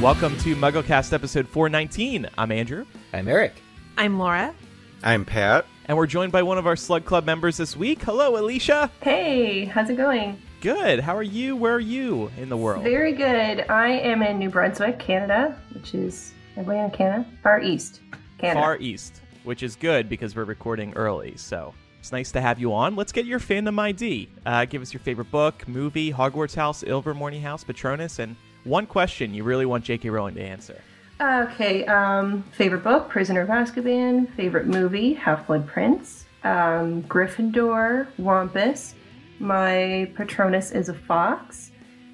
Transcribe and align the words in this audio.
Welcome 0.00 0.36
to 0.38 0.54
MuggleCast 0.54 1.12
episode 1.12 1.48
419. 1.48 2.28
I'm 2.38 2.52
Andrew, 2.52 2.86
I'm 3.12 3.26
Eric. 3.26 3.54
I'm 3.96 4.16
Laura. 4.18 4.54
I'm 5.02 5.24
Pat. 5.24 5.66
and 5.86 5.96
we're 5.96 6.06
joined 6.06 6.30
by 6.30 6.42
one 6.42 6.56
of 6.56 6.68
our 6.68 6.76
Slug 6.76 7.04
Club 7.04 7.24
members 7.24 7.56
this 7.56 7.76
week. 7.76 8.02
Hello, 8.02 8.36
Alicia. 8.38 8.92
Hey, 9.00 9.64
how's 9.64 9.90
it 9.90 9.96
going? 9.96 10.40
Good. 10.60 11.00
How 11.00 11.16
are 11.16 11.22
you? 11.24 11.56
Where 11.56 11.74
are 11.74 11.80
you 11.80 12.30
in 12.36 12.48
the 12.48 12.56
world? 12.56 12.84
Very 12.84 13.12
good. 13.12 13.68
I 13.68 13.88
am 13.88 14.22
in 14.22 14.38
New 14.38 14.50
Brunswick, 14.50 15.00
Canada, 15.00 15.60
which 15.72 15.94
is 15.94 16.32
everybody 16.56 16.78
in 16.78 16.90
Canada, 16.92 17.26
far 17.42 17.60
east, 17.60 18.00
Canada. 18.38 18.60
Far 18.60 18.76
East, 18.78 19.20
which 19.42 19.64
is 19.64 19.74
good 19.74 20.08
because 20.08 20.36
we're 20.36 20.44
recording 20.44 20.92
early. 20.94 21.36
So 21.36 21.74
it's 21.98 22.12
nice 22.12 22.30
to 22.32 22.40
have 22.40 22.60
you 22.60 22.72
on. 22.72 22.94
Let's 22.94 23.10
get 23.12 23.26
your 23.26 23.40
fandom 23.40 23.80
ID. 23.80 24.28
Uh, 24.46 24.64
give 24.64 24.80
us 24.80 24.92
your 24.92 25.00
favorite 25.00 25.30
book, 25.32 25.66
movie, 25.66 26.12
Hogwarts 26.12 26.54
House, 26.54 26.84
Ilvermorny 26.84 27.42
House, 27.42 27.64
Patronus, 27.64 28.20
and 28.20 28.36
one 28.68 28.86
question 28.86 29.34
you 29.34 29.44
really 29.44 29.66
want 29.66 29.84
J.K. 29.84 30.10
Rowling 30.10 30.34
to 30.34 30.42
answer. 30.42 30.80
Okay. 31.20 31.84
Um, 31.86 32.44
favorite 32.52 32.84
book, 32.84 33.08
Prisoner 33.08 33.40
of 33.40 33.48
Azkaban. 33.48 34.32
Favorite 34.36 34.66
movie, 34.66 35.14
Half 35.14 35.46
Blood 35.46 35.66
Prince. 35.66 36.26
Um, 36.44 37.02
Gryffindor, 37.04 38.08
Wampus. 38.18 38.94
My 39.40 40.10
Patronus 40.16 40.70
is 40.70 40.88
a 40.88 40.94
fox. 40.94 41.72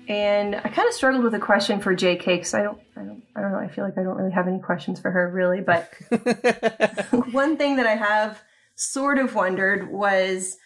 And 0.08 0.56
I 0.56 0.68
kind 0.68 0.86
of 0.86 0.94
struggled 0.94 1.24
with 1.24 1.34
a 1.34 1.38
question 1.38 1.80
for 1.80 1.94
JK 1.94 2.24
because 2.24 2.55
I 2.55 2.62
don't, 2.62 2.78
I 2.96 3.00
don't, 3.00 3.22
I 3.36 3.41
don't 3.41 3.52
know. 3.52 3.58
I 3.58 3.68
feel 3.68 3.84
like 3.84 3.96
I 3.96 4.02
don't 4.02 4.16
really 4.16 4.32
have 4.32 4.46
any 4.46 4.60
questions 4.60 5.00
for 5.00 5.10
her, 5.10 5.30
really. 5.30 5.62
But 5.62 5.91
one 7.32 7.56
thing 7.56 7.77
that 7.77 7.86
I 7.86 7.96
have 7.96 8.42
sort 8.74 9.18
of 9.18 9.34
wondered 9.34 9.91
was 9.91 10.58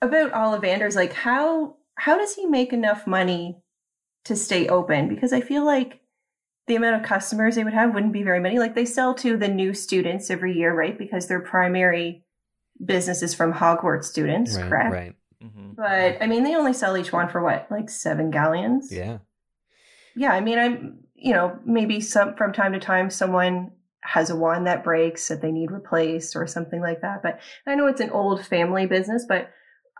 about 0.00 0.32
Ollivander's. 0.32 0.96
Like, 0.96 1.12
how 1.12 1.76
how 1.94 2.18
does 2.18 2.34
he 2.34 2.46
make 2.46 2.72
enough 2.72 3.06
money 3.06 3.61
to 4.24 4.36
stay 4.36 4.68
open? 4.68 5.08
Because 5.08 5.32
I 5.32 5.40
feel 5.40 5.64
like 5.64 6.00
the 6.66 6.76
amount 6.76 6.96
of 7.02 7.08
customers 7.08 7.56
they 7.56 7.64
would 7.64 7.72
have 7.72 7.94
wouldn't 7.94 8.12
be 8.12 8.22
very 8.22 8.40
many. 8.40 8.58
Like, 8.58 8.74
they 8.74 8.84
sell 8.84 9.14
to 9.14 9.36
the 9.36 9.48
new 9.48 9.74
students 9.74 10.30
every 10.30 10.56
year, 10.56 10.74
right? 10.74 10.96
Because 10.96 11.26
their 11.26 11.40
primary 11.40 12.24
business 12.84 13.22
is 13.22 13.34
from 13.34 13.52
Hogwarts 13.52 14.04
students, 14.04 14.56
right, 14.56 14.68
correct? 14.68 14.92
right. 14.92 15.14
hmm 15.40 15.72
But 15.72 16.22
I 16.22 16.26
mean, 16.26 16.44
they 16.44 16.54
only 16.54 16.72
sell 16.72 16.96
each 16.96 17.12
one 17.12 17.28
for 17.28 17.42
what, 17.42 17.66
like 17.70 17.90
seven 17.90 18.30
galleons? 18.30 18.92
Yeah. 18.92 19.18
yeah 20.14 20.32
i 20.32 20.40
mean 20.40 20.58
i'm 20.58 20.98
you 21.14 21.32
know 21.32 21.58
maybe 21.64 22.00
some 22.00 22.34
from 22.36 22.52
time 22.52 22.72
to 22.72 22.78
time 22.80 23.10
someone 23.10 23.70
has 24.02 24.30
a 24.30 24.36
wand 24.36 24.66
that 24.66 24.84
breaks 24.84 25.28
that 25.28 25.40
they 25.40 25.52
need 25.52 25.70
replaced 25.70 26.34
or 26.34 26.46
something 26.46 26.80
like 26.80 27.00
that 27.02 27.22
but 27.22 27.40
i 27.66 27.74
know 27.74 27.86
it's 27.86 28.00
an 28.00 28.10
old 28.10 28.44
family 28.44 28.86
business 28.86 29.24
but 29.28 29.50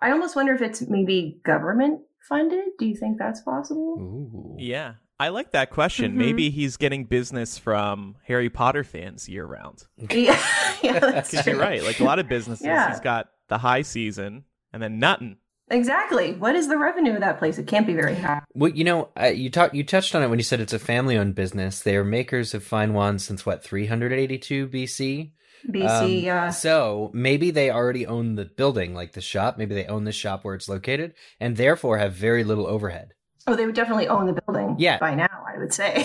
i 0.00 0.10
almost 0.10 0.36
wonder 0.36 0.52
if 0.52 0.60
it's 0.62 0.82
maybe 0.82 1.40
government 1.44 2.00
funded 2.28 2.64
do 2.78 2.86
you 2.86 2.96
think 2.96 3.18
that's 3.18 3.40
possible 3.42 3.96
Ooh. 4.00 4.56
Yeah, 4.58 4.94
I 5.20 5.28
like 5.28 5.52
that 5.52 5.70
question. 5.70 6.12
Mhm. 6.12 6.16
Maybe 6.16 6.50
he's 6.50 6.76
getting 6.76 7.04
business 7.04 7.58
from 7.58 8.16
Harry 8.26 8.50
Potter 8.50 8.84
fans 8.84 9.28
year 9.28 9.44
round. 9.46 9.84
yeah, 10.10 10.40
yeah 10.82 10.98
that's 10.98 11.30
true. 11.30 11.52
you're 11.52 11.60
right. 11.60 11.82
Like 11.82 12.00
a 12.00 12.04
lot 12.04 12.18
of 12.18 12.28
businesses, 12.28 12.66
Yeah. 12.66 12.90
he's 12.90 13.00
got 13.00 13.28
the 13.48 13.58
high 13.58 13.82
season 13.82 14.44
and 14.72 14.82
then 14.82 14.98
nothing. 14.98 15.36
exactly 15.70 16.34
what 16.34 16.54
is 16.54 16.68
the 16.68 16.76
revenue 16.76 17.14
of 17.14 17.20
that 17.20 17.38
place 17.38 17.56
it 17.58 17.66
can't 17.66 17.86
be 17.86 17.94
very 17.94 18.14
high 18.14 18.40
Well, 18.54 18.70
you 18.72 18.84
know, 18.84 19.08
uh, 19.20 19.26
you 19.26 19.48
talked, 19.50 19.74
you 19.74 19.84
touched 19.84 20.14
on 20.14 20.22
it 20.22 20.28
when 20.28 20.38
you 20.38 20.42
said 20.44 20.60
it's 20.60 20.72
a 20.72 20.78
family-owned 20.78 21.34
business. 21.34 21.80
They 21.80 21.96
are 21.96 22.04
makers 22.04 22.52
of 22.54 22.62
fine 22.64 22.92
wands 22.94 23.24
since 23.24 23.44
what 23.46 23.62
382 23.64 24.68
BC. 24.68 25.32
Bc 25.70 26.28
Um, 26.30 26.38
uh 26.48 26.50
So 26.50 27.10
maybe 27.12 27.50
they 27.50 27.70
already 27.70 28.06
own 28.06 28.34
the 28.34 28.44
building, 28.44 28.94
like 28.94 29.12
the 29.12 29.20
shop. 29.20 29.58
Maybe 29.58 29.74
they 29.74 29.86
own 29.86 30.04
the 30.04 30.12
shop 30.12 30.44
where 30.44 30.54
it's 30.54 30.68
located, 30.68 31.14
and 31.40 31.56
therefore 31.56 31.98
have 31.98 32.14
very 32.14 32.44
little 32.44 32.66
overhead. 32.66 33.14
oh 33.46 33.54
they 33.56 33.66
would 33.66 33.74
definitely 33.74 34.08
own 34.08 34.26
the 34.26 34.40
building 34.42 34.76
Yeah. 34.78 34.98
by 34.98 35.14
now 35.14 35.28
i 35.52 35.58
would 35.58 35.72
say 35.72 36.04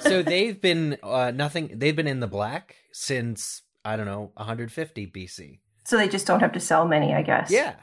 So 0.00 0.22
they've 0.32 0.60
been 0.60 0.98
uh, 1.02 1.30
nothing. 1.34 1.70
They've 1.74 1.96
been 1.96 2.06
in 2.06 2.20
the 2.20 2.26
black 2.26 2.76
since 2.92 3.62
I 3.84 3.96
don't 3.96 4.06
know 4.06 4.32
150 4.36 5.06
BC. 5.06 5.58
so 5.84 5.96
they 5.96 6.08
just 6.08 6.26
don't 6.26 6.40
have 6.40 6.52
to 6.52 6.60
sell 6.60 6.86
many 6.86 7.14
i 7.14 7.22
guess 7.22 7.50
Yeah, 7.50 7.74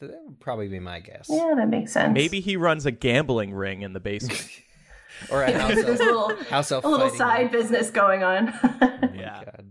that 0.00 0.10
would 0.26 0.38
probably 0.40 0.68
be 0.68 0.78
my 0.80 1.00
guess. 1.00 1.26
yeah 1.28 1.54
that 1.56 1.68
makes 1.68 1.92
sense 1.92 2.14
Maybe 2.14 2.40
he 2.40 2.56
runs 2.56 2.86
a 2.86 2.90
gambling 2.92 3.52
ring 3.54 3.82
in 3.82 3.92
the 3.92 4.00
basement. 4.00 4.48
Or 5.30 5.44
a 5.44 5.52
house 5.56 5.74
There's 5.76 6.00
a 6.00 6.04
little, 6.04 6.34
House 6.50 6.72
elf 6.72 6.84
a 6.84 6.88
little 6.88 7.08
side 7.10 7.42
ring. 7.42 7.52
business 7.52 7.88
going 7.92 8.24
on. 8.24 8.46
yeah. 9.14 9.44
God. 9.44 9.66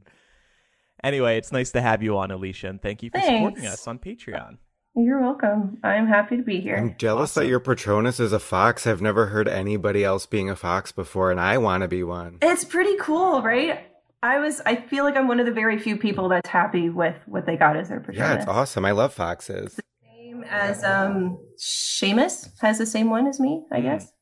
Anyway, 1.03 1.37
it's 1.37 1.51
nice 1.51 1.71
to 1.71 1.81
have 1.81 2.01
you 2.01 2.17
on, 2.17 2.31
Alicia, 2.31 2.69
and 2.69 2.81
thank 2.81 3.03
you 3.03 3.09
for 3.09 3.19
Thanks. 3.19 3.37
supporting 3.37 3.67
us 3.67 3.87
on 3.87 3.99
Patreon. 3.99 4.57
You're 4.95 5.21
welcome. 5.21 5.79
I'm 5.83 6.07
happy 6.07 6.37
to 6.37 6.43
be 6.43 6.61
here. 6.61 6.77
I'm 6.77 6.95
jealous 6.97 7.33
that 7.33 7.47
your 7.47 7.59
Patronus 7.59 8.19
is 8.19 8.31
a 8.31 8.39
fox. 8.39 8.85
I've 8.85 9.01
never 9.01 9.25
heard 9.25 9.47
anybody 9.47 10.03
else 10.03 10.25
being 10.27 10.49
a 10.49 10.55
fox 10.55 10.91
before, 10.91 11.31
and 11.31 11.39
I 11.39 11.57
want 11.57 11.81
to 11.81 11.87
be 11.87 12.03
one. 12.03 12.37
It's 12.41 12.63
pretty 12.63 12.95
cool, 12.97 13.41
right? 13.41 13.87
I 14.21 14.39
was. 14.39 14.61
I 14.65 14.75
feel 14.75 15.03
like 15.03 15.17
I'm 15.17 15.27
one 15.27 15.39
of 15.39 15.45
the 15.47 15.51
very 15.51 15.79
few 15.79 15.97
people 15.97 16.29
that's 16.29 16.47
happy 16.47 16.89
with 16.89 17.15
what 17.25 17.45
they 17.45 17.57
got 17.57 17.75
as 17.75 17.89
their 17.89 17.99
Patronus. 17.99 18.19
Yeah, 18.19 18.33
it's 18.35 18.47
awesome. 18.47 18.85
I 18.85 18.91
love 18.91 19.13
foxes. 19.13 19.75
the 19.75 19.83
Same 20.03 20.43
as 20.43 20.83
um, 20.83 21.39
Seamus 21.57 22.51
has 22.61 22.77
the 22.77 22.85
same 22.85 23.09
one 23.09 23.27
as 23.27 23.39
me, 23.39 23.65
I 23.71 23.81
guess. 23.81 24.13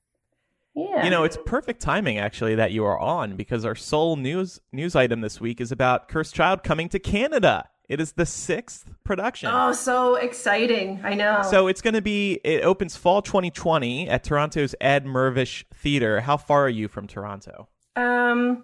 Yeah. 0.75 1.03
You 1.03 1.09
know, 1.09 1.23
it's 1.23 1.37
perfect 1.45 1.81
timing 1.81 2.17
actually 2.17 2.55
that 2.55 2.71
you 2.71 2.85
are 2.85 2.97
on 2.97 3.35
because 3.35 3.65
our 3.65 3.75
sole 3.75 4.15
news 4.15 4.61
news 4.71 4.95
item 4.95 5.21
this 5.21 5.41
week 5.41 5.59
is 5.59 5.71
about 5.71 6.07
Cursed 6.07 6.33
Child 6.33 6.63
coming 6.63 6.87
to 6.89 6.99
Canada. 6.99 7.67
It 7.89 7.99
is 7.99 8.13
the 8.13 8.25
sixth 8.25 8.89
production. 9.03 9.49
Oh, 9.51 9.73
so 9.73 10.15
exciting! 10.15 11.01
I 11.03 11.13
know. 11.13 11.41
So 11.49 11.67
it's 11.67 11.81
going 11.81 11.95
to 11.95 12.01
be. 12.01 12.39
It 12.45 12.63
opens 12.63 12.95
fall 12.95 13.21
2020 13.21 14.07
at 14.07 14.23
Toronto's 14.23 14.73
Ed 14.79 15.05
Mirvish 15.05 15.65
Theatre. 15.73 16.21
How 16.21 16.37
far 16.37 16.63
are 16.65 16.69
you 16.69 16.87
from 16.87 17.05
Toronto? 17.05 17.67
um, 17.97 18.63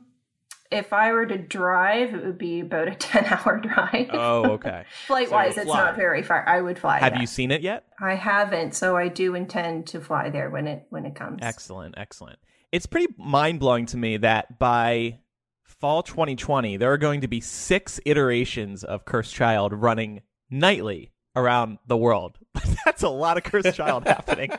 if 0.71 0.93
I 0.93 1.11
were 1.13 1.25
to 1.25 1.37
drive, 1.37 2.13
it 2.13 2.25
would 2.25 2.37
be 2.37 2.61
about 2.61 2.87
a 2.87 2.95
ten-hour 2.95 3.59
drive. 3.61 4.09
Oh, 4.11 4.51
okay. 4.51 4.85
Flight 5.05 5.31
wise, 5.31 5.57
it's 5.57 5.67
not 5.67 5.95
very 5.95 6.23
far. 6.23 6.47
I 6.47 6.61
would 6.61 6.77
fly. 6.79 6.99
Have 6.99 7.13
yeah. 7.15 7.21
you 7.21 7.27
seen 7.27 7.51
it 7.51 7.61
yet? 7.61 7.85
I 7.99 8.15
haven't, 8.15 8.75
so 8.75 8.95
I 8.97 9.07
do 9.07 9.35
intend 9.35 9.87
to 9.87 10.01
fly 10.01 10.29
there 10.29 10.49
when 10.49 10.67
it 10.67 10.85
when 10.89 11.05
it 11.05 11.15
comes. 11.15 11.39
Excellent, 11.41 11.95
excellent. 11.97 12.39
It's 12.71 12.85
pretty 12.85 13.13
mind 13.17 13.59
blowing 13.59 13.85
to 13.87 13.97
me 13.97 14.17
that 14.17 14.59
by 14.59 15.19
fall 15.63 16.03
2020, 16.03 16.77
there 16.77 16.91
are 16.91 16.97
going 16.97 17.21
to 17.21 17.27
be 17.27 17.39
six 17.39 17.99
iterations 18.05 18.83
of 18.83 19.05
Cursed 19.05 19.33
Child 19.33 19.73
running 19.73 20.21
nightly 20.49 21.11
around 21.35 21.77
the 21.87 21.97
world. 21.97 22.37
That's 22.85 23.03
a 23.03 23.09
lot 23.09 23.37
of 23.37 23.43
Cursed 23.43 23.75
Child 23.75 24.05
happening, 24.05 24.51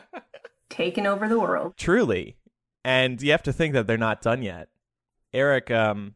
Taking 0.69 1.05
over 1.05 1.27
the 1.27 1.39
world. 1.39 1.73
truly. 1.77 2.37
And 2.85 3.21
you 3.21 3.31
have 3.31 3.43
to 3.43 3.53
think 3.53 3.73
that 3.73 3.87
they're 3.87 3.97
not 3.97 4.21
done 4.21 4.41
yet. 4.41 4.69
Eric, 5.33 5.71
um, 5.71 6.15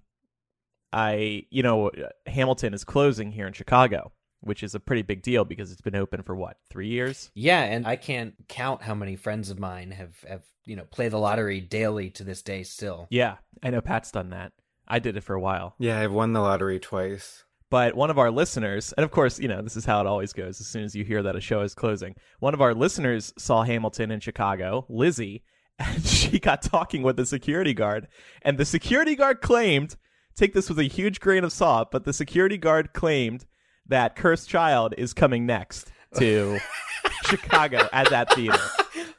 I, 0.91 1.45
you 1.49 1.63
know, 1.63 1.91
Hamilton 2.27 2.73
is 2.73 2.83
closing 2.83 3.31
here 3.31 3.47
in 3.47 3.53
Chicago, 3.53 4.11
which 4.41 4.63
is 4.63 4.75
a 4.75 4.79
pretty 4.79 5.01
big 5.01 5.21
deal 5.21 5.45
because 5.45 5.71
it's 5.71 5.81
been 5.81 5.95
open 5.95 6.21
for 6.21 6.35
what, 6.35 6.57
three 6.69 6.87
years? 6.87 7.31
Yeah, 7.33 7.61
and 7.61 7.87
I 7.87 7.95
can't 7.95 8.35
count 8.47 8.83
how 8.83 8.95
many 8.95 9.15
friends 9.15 9.49
of 9.49 9.59
mine 9.59 9.91
have 9.91 10.15
have 10.27 10.43
you 10.65 10.75
know 10.75 10.85
play 10.85 11.09
the 11.09 11.17
lottery 11.17 11.61
daily 11.61 12.09
to 12.11 12.23
this 12.23 12.41
day 12.41 12.63
still. 12.63 13.07
Yeah, 13.09 13.37
I 13.61 13.69
know 13.69 13.81
Pat's 13.81 14.11
done 14.11 14.29
that. 14.29 14.53
I 14.87 14.99
did 14.99 15.17
it 15.17 15.23
for 15.23 15.33
a 15.33 15.41
while. 15.41 15.75
Yeah, 15.79 15.99
I've 15.99 16.11
won 16.11 16.33
the 16.33 16.41
lottery 16.41 16.79
twice. 16.79 17.45
But 17.69 17.95
one 17.95 18.11
of 18.11 18.19
our 18.19 18.29
listeners, 18.29 18.93
and 18.93 19.03
of 19.03 19.09
course, 19.09 19.39
you 19.39 19.47
know, 19.47 19.63
this 19.63 19.75
is 19.75 19.85
how 19.85 19.99
it 19.99 20.05
always 20.05 20.31
goes 20.31 20.61
as 20.61 20.67
soon 20.67 20.83
as 20.83 20.95
you 20.95 21.03
hear 21.03 21.23
that 21.23 21.35
a 21.35 21.41
show 21.41 21.61
is 21.61 21.73
closing. 21.73 22.13
One 22.39 22.53
of 22.53 22.61
our 22.61 22.75
listeners 22.75 23.33
saw 23.39 23.63
Hamilton 23.63 24.11
in 24.11 24.19
Chicago, 24.19 24.85
Lizzie, 24.89 25.43
and 25.79 26.03
she 26.05 26.39
got 26.39 26.61
talking 26.61 27.03
with 27.03 27.15
the 27.17 27.25
security 27.25 27.73
guard. 27.73 28.07
And 28.41 28.57
the 28.57 28.65
security 28.65 29.15
guard 29.15 29.41
claimed, 29.41 29.95
take 30.35 30.53
this 30.53 30.69
with 30.69 30.79
a 30.79 30.83
huge 30.83 31.19
grain 31.19 31.43
of 31.43 31.51
salt, 31.51 31.89
but 31.91 32.03
the 32.05 32.13
security 32.13 32.57
guard 32.57 32.93
claimed 32.93 33.45
that 33.87 34.15
Cursed 34.15 34.49
Child 34.49 34.93
is 34.97 35.13
coming 35.13 35.45
next 35.45 35.91
to 36.17 36.59
Chicago 37.25 37.87
at 37.91 38.09
that 38.09 38.31
theater. 38.33 38.59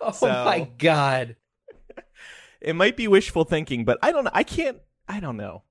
Oh 0.01 0.13
So- 0.13 0.29
my 0.29 0.69
god! 0.79 1.37
It 2.61 2.75
might 2.75 2.97
be 2.97 3.09
wishful 3.09 3.45
thinking, 3.45 3.85
but 3.85 3.99
I 4.03 4.11
don't 4.11 4.25
know. 4.25 4.31
I 4.33 4.43
can't, 4.43 4.79
I 5.07 5.21
don't 5.21 5.37
know. 5.37 5.65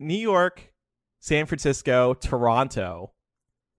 New 0.00 0.16
York, 0.18 0.72
San 1.20 1.46
Francisco, 1.46 2.14
Toronto, 2.14 3.12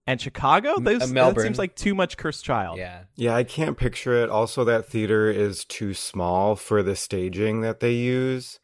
and 0.07 0.19
Chicago? 0.19 0.79
Those, 0.79 1.03
uh, 1.03 1.31
that 1.31 1.39
seems 1.39 1.59
like 1.59 1.75
too 1.75 1.93
much 1.93 2.17
Cursed 2.17 2.43
Child. 2.43 2.79
Yeah, 2.79 3.03
Yeah, 3.15 3.35
I 3.35 3.43
can't 3.43 3.77
picture 3.77 4.13
it. 4.13 4.29
Also, 4.29 4.63
that 4.63 4.87
theater 4.87 5.29
is 5.29 5.65
too 5.65 5.93
small 5.93 6.55
for 6.55 6.81
the 6.81 6.95
staging 6.95 7.61
that 7.61 7.81
they 7.81 7.93
use. 7.93 8.59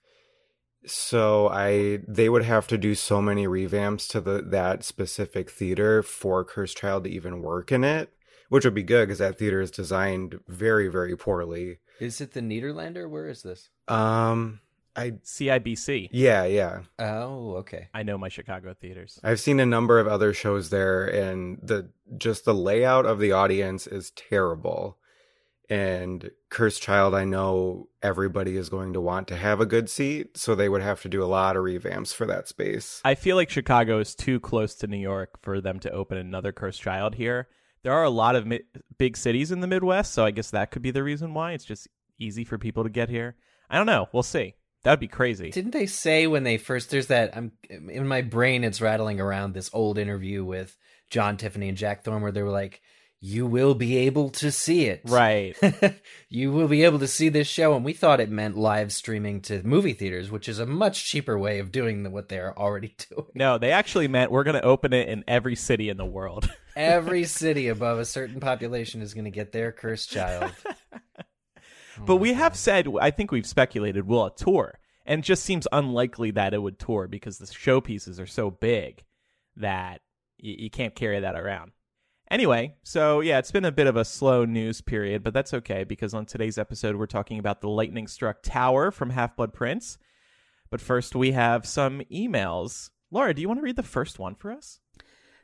So 0.85 1.47
I 1.49 1.99
they 2.07 2.27
would 2.27 2.43
have 2.43 2.67
to 2.67 2.77
do 2.77 2.93
so 2.95 3.21
many 3.21 3.47
revamps 3.47 4.07
to 4.09 4.19
the 4.19 4.41
that 4.41 4.83
specific 4.83 5.49
theater 5.49 6.03
for 6.03 6.43
Cursed 6.43 6.77
Child 6.77 7.05
to 7.05 7.09
even 7.09 7.41
work 7.41 7.71
in 7.71 7.83
it, 7.85 8.11
which 8.49 8.65
would 8.65 8.73
be 8.73 8.83
good 8.83 9.07
because 9.07 9.19
that 9.19 9.37
theater 9.37 9.61
is 9.61 9.71
designed 9.71 10.39
very 10.47 10.89
very 10.89 11.15
poorly. 11.15 11.79
is 12.01 12.19
it 12.19 12.33
the 12.33 12.41
Nederlander? 12.41 13.09
Where 13.09 13.29
is 13.29 13.43
this? 13.43 13.69
Um, 13.87 14.59
I 14.95 15.11
CIBC. 15.11 16.09
yeah 16.11 16.43
yeah. 16.45 16.81
Oh, 16.99 17.55
okay. 17.57 17.87
I 17.93 18.03
know 18.03 18.17
my 18.17 18.29
Chicago 18.29 18.73
theaters. 18.73 19.19
I've 19.23 19.39
seen 19.39 19.59
a 19.59 19.65
number 19.65 19.99
of 19.99 20.07
other 20.07 20.33
shows 20.33 20.69
there, 20.69 21.05
and 21.05 21.57
the 21.61 21.89
just 22.17 22.45
the 22.45 22.53
layout 22.53 23.05
of 23.05 23.19
the 23.19 23.31
audience 23.31 23.87
is 23.87 24.11
terrible. 24.11 24.97
And 25.69 26.29
Cursed 26.49 26.81
Child, 26.81 27.15
I 27.15 27.23
know 27.23 27.87
everybody 28.01 28.57
is 28.57 28.69
going 28.69 28.93
to 28.93 29.01
want 29.01 29.27
to 29.29 29.37
have 29.37 29.61
a 29.61 29.65
good 29.65 29.89
seat, 29.89 30.37
so 30.37 30.53
they 30.53 30.67
would 30.69 30.81
have 30.81 31.01
to 31.03 31.09
do 31.09 31.23
a 31.23 31.25
lot 31.25 31.55
of 31.55 31.63
revamps 31.63 32.13
for 32.13 32.25
that 32.27 32.47
space. 32.47 33.01
I 33.05 33.15
feel 33.15 33.37
like 33.37 33.49
Chicago 33.49 33.99
is 33.99 34.13
too 34.13 34.39
close 34.41 34.75
to 34.75 34.87
New 34.87 34.97
York 34.97 35.41
for 35.41 35.61
them 35.61 35.79
to 35.79 35.91
open 35.91 36.17
another 36.17 36.51
Cursed 36.51 36.81
Child 36.81 37.15
here. 37.15 37.47
There 37.81 37.93
are 37.93 38.03
a 38.03 38.09
lot 38.09 38.35
of 38.35 38.45
mi- 38.45 38.61
big 38.97 39.17
cities 39.17 39.51
in 39.51 39.61
the 39.61 39.67
Midwest, 39.67 40.13
so 40.13 40.25
I 40.25 40.31
guess 40.31 40.51
that 40.51 40.69
could 40.69 40.81
be 40.81 40.91
the 40.91 41.03
reason 41.03 41.33
why. 41.33 41.53
It's 41.53 41.65
just 41.65 41.87
easy 42.19 42.43
for 42.43 42.57
people 42.57 42.83
to 42.83 42.89
get 42.89 43.09
here. 43.09 43.35
I 43.69 43.77
don't 43.77 43.87
know. 43.87 44.09
We'll 44.13 44.21
see. 44.21 44.55
That 44.83 44.91
would 44.91 44.99
be 44.99 45.07
crazy. 45.07 45.49
Didn't 45.49 45.71
they 45.71 45.85
say 45.85 46.27
when 46.27 46.43
they 46.43 46.57
first? 46.57 46.89
There's 46.89 47.07
that. 47.07 47.35
I'm 47.35 47.53
in 47.69 48.07
my 48.07 48.21
brain. 48.21 48.63
It's 48.63 48.81
rattling 48.81 49.19
around 49.21 49.53
this 49.53 49.69
old 49.73 49.97
interview 49.97 50.43
with 50.43 50.77
John 51.09 51.37
Tiffany 51.37 51.69
and 51.69 51.77
Jack 51.77 52.03
Thorne, 52.03 52.21
where 52.21 52.31
they 52.33 52.43
were 52.43 52.49
like, 52.49 52.81
"You 53.21 53.45
will 53.47 53.75
be 53.75 53.95
able 53.99 54.29
to 54.31 54.51
see 54.51 54.87
it, 54.87 55.01
Right. 55.05 55.55
you 56.29 56.51
will 56.51 56.67
be 56.67 56.83
able 56.83 56.99
to 56.99 57.07
see 57.07 57.29
this 57.29 57.47
show." 57.47 57.75
And 57.75 57.85
we 57.85 57.93
thought 57.93 58.19
it 58.19 58.29
meant 58.29 58.57
live 58.57 58.91
streaming 58.91 59.39
to 59.43 59.63
movie 59.63 59.93
theaters, 59.93 60.29
which 60.29 60.49
is 60.49 60.59
a 60.59 60.65
much 60.65 61.05
cheaper 61.05 61.39
way 61.39 61.59
of 61.59 61.71
doing 61.71 62.11
what 62.11 62.27
they're 62.27 62.57
already 62.59 62.93
doing. 63.09 63.27
No, 63.35 63.57
they 63.57 63.71
actually 63.71 64.09
meant 64.09 64.31
we're 64.31 64.43
going 64.43 64.59
to 64.59 64.65
open 64.65 64.91
it 64.91 65.07
in 65.07 65.23
every 65.29 65.55
city 65.55 65.87
in 65.87 65.95
the 65.95 66.05
world. 66.05 66.49
Every 66.75 67.23
city 67.39 67.69
above 67.69 67.99
a 67.99 68.05
certain 68.05 68.41
population 68.41 69.01
is 69.01 69.13
going 69.13 69.25
to 69.25 69.31
get 69.31 69.53
their 69.53 69.71
cursed 69.71 70.09
child. 70.11 70.51
Hmm. 71.95 72.05
but 72.05 72.17
we 72.17 72.33
have 72.33 72.55
said, 72.55 72.87
I 72.99 73.11
think 73.11 73.31
we've 73.31 73.45
speculated, 73.45 74.07
will 74.07 74.25
it 74.27 74.37
tour? 74.37 74.79
And 75.05 75.19
it 75.19 75.25
just 75.25 75.43
seems 75.43 75.67
unlikely 75.71 76.31
that 76.31 76.53
it 76.53 76.61
would 76.61 76.79
tour 76.79 77.07
because 77.07 77.37
the 77.37 77.45
showpieces 77.45 78.19
are 78.21 78.25
so 78.25 78.49
big 78.51 79.03
that 79.57 80.01
y- 80.41 80.55
you 80.59 80.69
can't 80.69 80.95
carry 80.95 81.19
that 81.19 81.35
around. 81.35 81.71
Anyway, 82.31 82.73
so 82.83 83.19
yeah, 83.19 83.37
it's 83.37 83.51
been 83.51 83.65
a 83.65 83.71
bit 83.71 83.85
of 83.85 83.95
a 83.97 84.05
slow 84.05 84.45
news 84.45 84.81
period, 84.81 85.23
but 85.23 85.33
that's 85.33 85.53
okay 85.53 85.83
because 85.83 86.13
on 86.13 86.25
today's 86.25 86.57
episode, 86.57 86.95
we're 86.95 87.05
talking 87.05 87.37
about 87.37 87.61
the 87.61 87.69
lightning 87.69 88.07
struck 88.07 88.41
tower 88.41 88.91
from 88.91 89.09
Half 89.11 89.35
Blood 89.35 89.53
Prince. 89.53 89.97
But 90.71 90.81
first, 90.81 91.15
we 91.15 91.33
have 91.33 91.67
some 91.67 92.01
emails. 92.11 92.89
Laura, 93.11 93.33
do 93.33 93.41
you 93.41 93.47
want 93.47 93.59
to 93.59 93.63
read 93.63 93.75
the 93.75 93.83
first 93.83 94.17
one 94.17 94.33
for 94.33 94.51
us? 94.51 94.79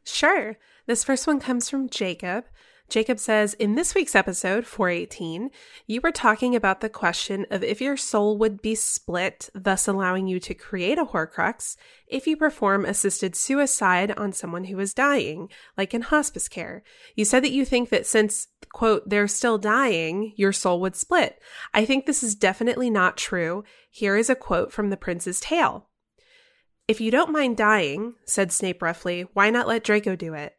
Sure. 0.04 0.58
This 0.88 1.04
first 1.04 1.28
one 1.28 1.40
comes 1.40 1.70
from 1.70 1.90
Jacob. 1.90 2.46
Jacob 2.90 3.20
says, 3.20 3.54
In 3.54 3.76
this 3.76 3.94
week's 3.94 4.16
episode, 4.16 4.66
418, 4.66 5.52
you 5.86 6.02
were 6.02 6.12
talking 6.12 6.56
about 6.56 6.82
the 6.82 6.90
question 6.90 7.46
of 7.52 7.64
if 7.64 7.80
your 7.80 7.96
soul 7.96 8.38
would 8.40 8.62
be 8.62 8.74
split, 8.74 9.50
thus 9.54 9.88
allowing 9.88 10.28
you 10.28 10.40
to 10.40 10.54
create 10.54 10.98
a 10.98 11.06
Horcrux 11.06 11.76
if 12.08 12.26
you 12.26 12.36
perform 12.36 12.86
assisted 12.86 13.36
suicide 13.36 14.12
on 14.18 14.34
someone 14.34 14.66
who 14.66 14.80
is 14.80 14.94
dying, 14.94 15.50
like 15.78 15.94
in 15.94 16.02
hospice 16.02 16.48
care. 16.48 16.84
You 17.16 17.26
said 17.26 17.44
that 17.44 17.52
you 17.52 17.64
think 17.64 17.90
that 17.90 18.08
since, 18.08 18.48
quote, 18.74 19.08
they're 19.08 19.28
still 19.28 19.58
dying, 19.58 20.34
your 20.36 20.52
soul 20.52 20.82
would 20.82 20.96
split. 20.96 21.40
I 21.74 21.86
think 21.86 22.06
this 22.06 22.24
is 22.24 22.34
definitely 22.34 22.90
not 22.90 23.18
true. 23.18 23.64
Here 23.92 24.18
is 24.18 24.30
a 24.30 24.36
quote 24.36 24.72
from 24.72 24.90
The 24.90 24.98
Prince's 24.98 25.40
Tale. 25.40 25.88
If 26.88 27.00
you 27.00 27.12
don't 27.12 27.32
mind 27.32 27.56
dying, 27.56 28.16
said 28.26 28.52
Snape 28.52 28.82
roughly, 28.82 29.28
why 29.34 29.52
not 29.52 29.68
let 29.68 29.84
Draco 29.84 30.16
do 30.16 30.34
it? 30.34 30.59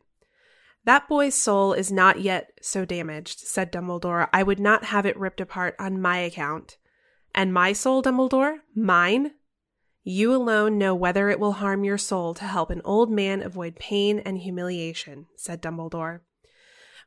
That 0.84 1.08
boy's 1.08 1.34
soul 1.34 1.72
is 1.72 1.92
not 1.92 2.20
yet 2.20 2.52
so 2.62 2.84
damaged, 2.84 3.40
said 3.40 3.70
Dumbledore. 3.70 4.28
I 4.32 4.42
would 4.42 4.60
not 4.60 4.84
have 4.84 5.04
it 5.04 5.18
ripped 5.18 5.40
apart 5.40 5.76
on 5.78 6.00
my 6.00 6.18
account. 6.18 6.78
And 7.34 7.52
my 7.52 7.72
soul, 7.72 8.02
Dumbledore? 8.02 8.58
Mine? 8.74 9.32
You 10.02 10.34
alone 10.34 10.78
know 10.78 10.94
whether 10.94 11.28
it 11.28 11.38
will 11.38 11.52
harm 11.52 11.84
your 11.84 11.98
soul 11.98 12.32
to 12.34 12.44
help 12.44 12.70
an 12.70 12.80
old 12.84 13.10
man 13.10 13.42
avoid 13.42 13.76
pain 13.76 14.18
and 14.20 14.38
humiliation, 14.38 15.26
said 15.36 15.60
Dumbledore. 15.60 16.20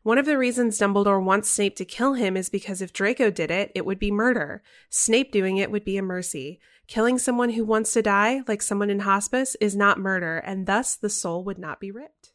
One 0.03 0.17
of 0.17 0.25
the 0.25 0.37
reasons 0.37 0.77
Dumbledore 0.77 1.23
wants 1.23 1.49
Snape 1.49 1.75
to 1.77 1.85
kill 1.85 2.13
him 2.13 2.37
is 2.37 2.49
because 2.49 2.81
if 2.81 2.93
Draco 2.93 3.31
did 3.31 3.49
it, 3.49 3.71
it 3.73 3.85
would 3.85 3.99
be 3.99 4.11
murder. 4.11 4.61
Snape 4.89 5.31
doing 5.31 5.57
it 5.57 5.71
would 5.71 5.85
be 5.85 5.97
a 5.97 6.03
mercy. 6.03 6.59
Killing 6.87 7.17
someone 7.17 7.51
who 7.51 7.63
wants 7.63 7.93
to 7.93 8.01
die, 8.01 8.41
like 8.47 8.61
someone 8.61 8.89
in 8.89 8.99
hospice, 8.99 9.55
is 9.61 9.75
not 9.75 9.97
murder, 9.97 10.37
and 10.37 10.67
thus 10.67 10.95
the 10.95 11.09
soul 11.09 11.43
would 11.45 11.57
not 11.57 11.79
be 11.79 11.89
ripped. 11.89 12.32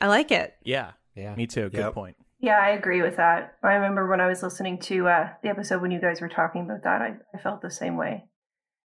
I 0.00 0.06
like 0.08 0.30
it. 0.30 0.54
Yeah, 0.62 0.92
Yeah. 1.14 1.34
me 1.34 1.46
too. 1.46 1.68
Good 1.70 1.78
Yep. 1.78 1.94
point. 1.94 2.16
Yeah, 2.40 2.58
I 2.60 2.70
agree 2.70 3.02
with 3.02 3.16
that. 3.16 3.54
I 3.64 3.74
remember 3.74 4.06
when 4.06 4.20
I 4.20 4.28
was 4.28 4.42
listening 4.44 4.78
to 4.82 5.08
uh, 5.08 5.30
the 5.42 5.48
episode 5.48 5.82
when 5.82 5.90
you 5.90 6.00
guys 6.00 6.20
were 6.20 6.28
talking 6.28 6.62
about 6.62 6.84
that, 6.84 7.02
I, 7.02 7.14
I 7.34 7.38
felt 7.38 7.62
the 7.62 7.70
same 7.70 7.96
way 7.96 8.24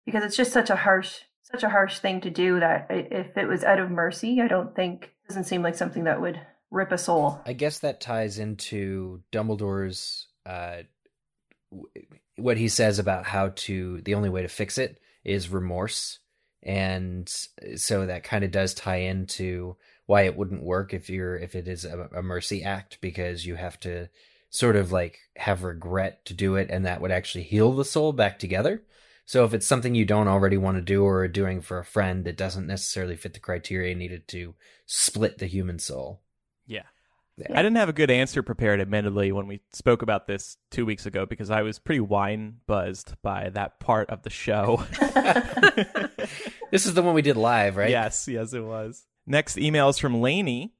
because 0.05 0.23
it's 0.23 0.35
just 0.35 0.51
such 0.51 0.69
a 0.69 0.75
harsh, 0.75 1.21
such 1.43 1.63
a 1.63 1.69
harsh 1.69 1.99
thing 1.99 2.19
to 2.21 2.29
do. 2.29 2.59
That 2.59 2.87
if 2.89 3.37
it 3.37 3.47
was 3.47 3.63
out 3.63 3.79
of 3.79 3.89
mercy, 3.89 4.41
I 4.41 4.47
don't 4.49 4.75
think 4.75 5.03
it 5.05 5.27
doesn't 5.29 5.45
seem 5.45 5.61
like 5.61 5.75
something 5.75 6.03
that 6.03 6.19
would 6.19 6.41
rip 6.71 6.91
a 6.91 6.97
soul. 6.97 7.39
I 7.45 7.53
guess 7.53 7.79
that 7.79 8.01
ties 8.01 8.37
into 8.37 9.21
Dumbledore's 9.31 10.27
uh, 10.45 10.79
what 12.35 12.57
he 12.57 12.67
says 12.67 12.99
about 12.99 13.25
how 13.25 13.49
to 13.55 14.01
the 14.01 14.15
only 14.15 14.29
way 14.29 14.41
to 14.41 14.47
fix 14.49 14.77
it 14.77 14.99
is 15.23 15.49
remorse, 15.49 16.19
and 16.63 17.29
so 17.77 18.05
that 18.05 18.23
kind 18.25 18.43
of 18.43 18.51
does 18.51 18.73
tie 18.73 18.97
into 18.97 19.77
why 20.07 20.23
it 20.23 20.35
wouldn't 20.35 20.63
work 20.63 20.93
if 20.93 21.09
you're 21.09 21.37
if 21.37 21.53
it 21.53 21.67
is 21.67 21.85
a, 21.85 22.09
a 22.15 22.23
mercy 22.23 22.63
act 22.63 22.97
because 23.01 23.45
you 23.45 23.55
have 23.55 23.79
to 23.81 24.09
sort 24.49 24.75
of 24.75 24.91
like 24.91 25.19
have 25.35 25.63
regret 25.63 26.25
to 26.25 26.33
do 26.33 26.55
it, 26.55 26.69
and 26.71 26.85
that 26.85 27.01
would 27.01 27.11
actually 27.11 27.43
heal 27.43 27.73
the 27.73 27.85
soul 27.85 28.11
back 28.11 28.39
together. 28.39 28.83
So 29.25 29.43
if 29.43 29.53
it's 29.53 29.67
something 29.67 29.93
you 29.93 30.05
don't 30.05 30.29
already 30.29 30.57
want 30.57 30.77
to 30.77 30.81
do 30.81 31.03
or 31.03 31.19
are 31.19 31.27
doing 31.27 31.61
for 31.61 31.77
a 31.79 31.85
friend 31.85 32.23
that 32.25 32.37
doesn't 32.37 32.65
necessarily 32.65 33.17
fit 33.17 33.33
the 33.33 33.41
criteria 33.41 33.93
needed 33.93 34.27
to 34.29 34.55
split 34.85 35.37
the 35.37 35.47
human 35.47 35.79
soul. 35.79 36.21
Yeah. 36.65 36.83
Yeah. 37.35 37.47
I 37.51 37.61
didn't 37.61 37.75
have 37.75 37.89
a 37.89 37.93
good 37.93 38.09
answer 38.09 38.41
prepared, 38.41 38.79
admittedly, 38.79 39.31
when 39.31 39.45
we 39.45 39.59
spoke 39.71 40.01
about 40.01 40.25
this 40.25 40.57
two 40.71 40.87
weeks 40.87 41.05
ago 41.05 41.25
because 41.27 41.51
I 41.51 41.61
was 41.61 41.77
pretty 41.77 41.99
wine 41.99 42.55
buzzed 42.65 43.13
by 43.21 43.49
that 43.49 43.79
part 43.79 44.09
of 44.09 44.23
the 44.23 44.31
show. 44.31 44.83
This 46.71 46.85
is 46.85 46.93
the 46.93 47.01
one 47.01 47.15
we 47.15 47.21
did 47.21 47.37
live, 47.37 47.77
right? 47.77 47.89
Yes, 47.89 48.27
yes, 48.27 48.53
it 48.53 48.63
was. 48.63 49.05
Next 49.29 49.57
email 49.57 49.89
is 49.89 49.97
from 49.97 50.21
Lainey. 50.21 50.73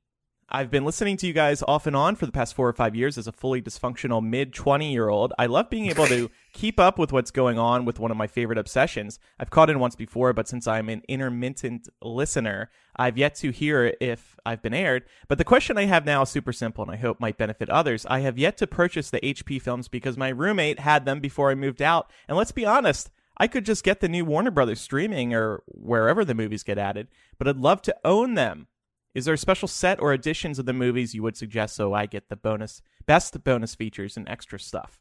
I've 0.49 0.71
been 0.71 0.85
listening 0.85 1.17
to 1.17 1.27
you 1.27 1.33
guys 1.33 1.61
off 1.67 1.85
and 1.85 1.95
on 1.97 2.15
for 2.15 2.25
the 2.25 2.31
past 2.31 2.53
four 2.53 2.69
or 2.69 2.73
five 2.73 2.95
years 2.95 3.17
as 3.17 3.27
a 3.27 3.33
fully 3.33 3.61
dysfunctional 3.61 4.23
mid 4.23 4.53
20 4.53 4.89
year 4.89 5.09
old. 5.09 5.33
I 5.37 5.47
love 5.47 5.69
being 5.69 5.87
able 5.87 6.07
to 6.07 6.31
keep 6.53 6.79
up 6.79 6.97
with 6.97 7.11
what's 7.11 7.29
going 7.29 7.59
on 7.59 7.83
with 7.83 7.99
one 7.99 8.09
of 8.09 8.15
my 8.15 8.27
favorite 8.27 8.57
obsessions. 8.57 9.19
I've 9.37 9.49
caught 9.49 9.69
in 9.69 9.79
once 9.79 9.97
before, 9.97 10.31
but 10.31 10.47
since 10.47 10.65
I'm 10.65 10.87
an 10.87 11.01
intermittent 11.09 11.89
listener, 12.01 12.69
I've 12.95 13.17
yet 13.17 13.35
to 13.35 13.51
hear 13.51 13.93
if 13.99 14.37
I've 14.45 14.61
been 14.61 14.73
aired. 14.73 15.03
But 15.27 15.39
the 15.39 15.43
question 15.43 15.77
I 15.77 15.83
have 15.83 16.05
now 16.05 16.21
is 16.21 16.29
super 16.29 16.53
simple 16.53 16.85
and 16.85 16.93
I 16.93 16.95
hope 16.95 17.19
might 17.19 17.37
benefit 17.37 17.69
others. 17.69 18.05
I 18.09 18.19
have 18.19 18.37
yet 18.37 18.55
to 18.59 18.67
purchase 18.67 19.09
the 19.09 19.19
HP 19.19 19.61
films 19.61 19.89
because 19.89 20.15
my 20.15 20.29
roommate 20.29 20.79
had 20.79 21.03
them 21.03 21.19
before 21.19 21.51
I 21.51 21.55
moved 21.55 21.81
out. 21.81 22.09
And 22.29 22.37
let's 22.37 22.53
be 22.53 22.65
honest, 22.65 23.11
I 23.39 23.47
could 23.47 23.65
just 23.65 23.83
get 23.83 23.99
the 23.99 24.09
new 24.09 24.25
Warner 24.25 24.51
Brothers 24.51 24.81
streaming 24.81 25.33
or 25.33 25.61
wherever 25.67 26.25
the 26.25 26.33
movies 26.33 26.63
get 26.63 26.79
added, 26.79 27.07
but 27.37 27.47
I'd 27.47 27.57
love 27.57 27.81
to 27.83 27.95
own 28.03 28.33
them. 28.33 28.67
Is 29.13 29.25
there 29.25 29.33
a 29.33 29.37
special 29.37 29.67
set 29.67 29.99
or 29.99 30.13
editions 30.13 30.59
of 30.59 30.65
the 30.65 30.73
movies 30.73 31.15
you 31.15 31.23
would 31.23 31.37
suggest 31.37 31.75
so 31.75 31.93
I 31.93 32.05
get 32.05 32.29
the 32.29 32.35
bonus 32.35 32.81
best 33.05 33.43
bonus 33.43 33.73
features 33.73 34.15
and 34.15 34.27
extra 34.29 34.59
stuff? 34.59 34.99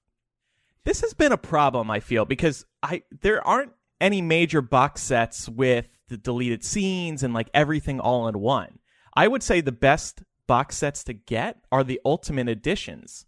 This 0.85 1.00
has 1.00 1.14
been 1.14 1.33
a 1.33 1.37
problem 1.37 1.90
I 1.90 2.00
feel 2.00 2.25
because 2.25 2.64
I 2.83 3.02
there 3.21 3.47
aren't 3.47 3.73
any 4.00 4.23
major 4.23 4.62
box 4.62 5.02
sets 5.02 5.49
with 5.49 5.99
the 6.09 6.16
deleted 6.16 6.64
scenes 6.64 7.23
and 7.23 7.35
like 7.35 7.50
everything 7.52 8.00
all 8.00 8.28
in 8.28 8.38
one. 8.38 8.78
I 9.14 9.28
would 9.28 9.43
say 9.43 9.61
the 9.61 9.73
best 9.73 10.23
box 10.47 10.76
sets 10.76 11.05
to 11.05 11.12
get 11.12 11.59
are 11.73 11.85
the 11.85 12.00
ultimate 12.05 12.49
editions. 12.49 13.26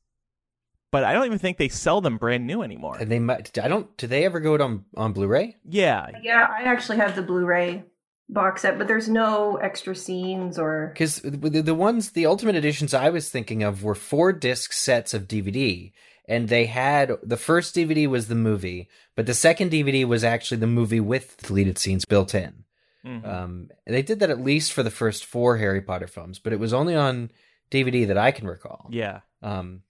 But 0.90 1.04
I 1.04 1.12
don't 1.12 1.26
even 1.26 1.38
think 1.38 1.58
they 1.58 1.68
sell 1.68 2.00
them 2.00 2.16
brand 2.16 2.46
new 2.46 2.62
anymore. 2.62 2.96
And 2.98 3.10
they 3.10 3.18
might. 3.18 3.58
I 3.58 3.68
don't. 3.68 3.94
Do 3.98 4.06
they 4.06 4.24
ever 4.24 4.40
go 4.40 4.54
out 4.54 4.62
on 4.62 4.84
on 4.96 5.12
Blu-ray? 5.12 5.56
Yeah, 5.64 6.06
Yeah, 6.22 6.46
I 6.50 6.62
actually 6.62 6.96
have 6.96 7.14
the 7.14 7.22
Blu-ray 7.22 7.84
box 8.28 8.62
set, 8.62 8.78
but 8.78 8.88
there's 8.88 9.08
no 9.08 9.56
extra 9.56 9.94
scenes 9.94 10.58
or 10.58 10.90
Because 10.92 11.20
the, 11.22 11.62
the 11.62 11.74
ones, 11.74 12.10
the 12.12 12.26
Ultimate 12.26 12.56
Editions 12.56 12.92
I 12.94 13.10
was 13.10 13.30
thinking 13.30 13.62
of 13.62 13.82
were 13.82 13.94
four 13.94 14.32
disc 14.32 14.72
sets 14.72 15.14
of 15.14 15.26
DVD, 15.28 15.92
and 16.28 16.48
they 16.48 16.66
had 16.66 17.12
the 17.22 17.36
first 17.38 17.74
DVD 17.74 18.06
was 18.06 18.28
the 18.28 18.34
movie, 18.34 18.88
but 19.16 19.26
the 19.26 19.34
second 19.34 19.70
DVD 19.70 20.04
was 20.06 20.24
actually 20.24 20.58
the 20.58 20.66
movie 20.66 21.00
with 21.00 21.36
deleted 21.38 21.78
scenes 21.78 22.04
built 22.04 22.34
in. 22.34 22.64
Mhm. 23.06 23.26
Um, 23.26 23.68
they 23.86 24.02
did 24.02 24.20
that 24.20 24.30
at 24.30 24.42
least 24.42 24.72
for 24.72 24.82
the 24.82 24.90
first 24.90 25.24
four 25.24 25.56
Harry 25.56 25.80
Potter 25.80 26.06
films, 26.08 26.38
but 26.38 26.52
it 26.52 26.58
was 26.58 26.72
only 26.74 26.94
on 26.94 27.30
DVD 27.70 28.06
that 28.08 28.18
I 28.18 28.30
can 28.32 28.46
recall. 28.46 28.88
yeah. 28.90 29.20
Um, 29.42 29.82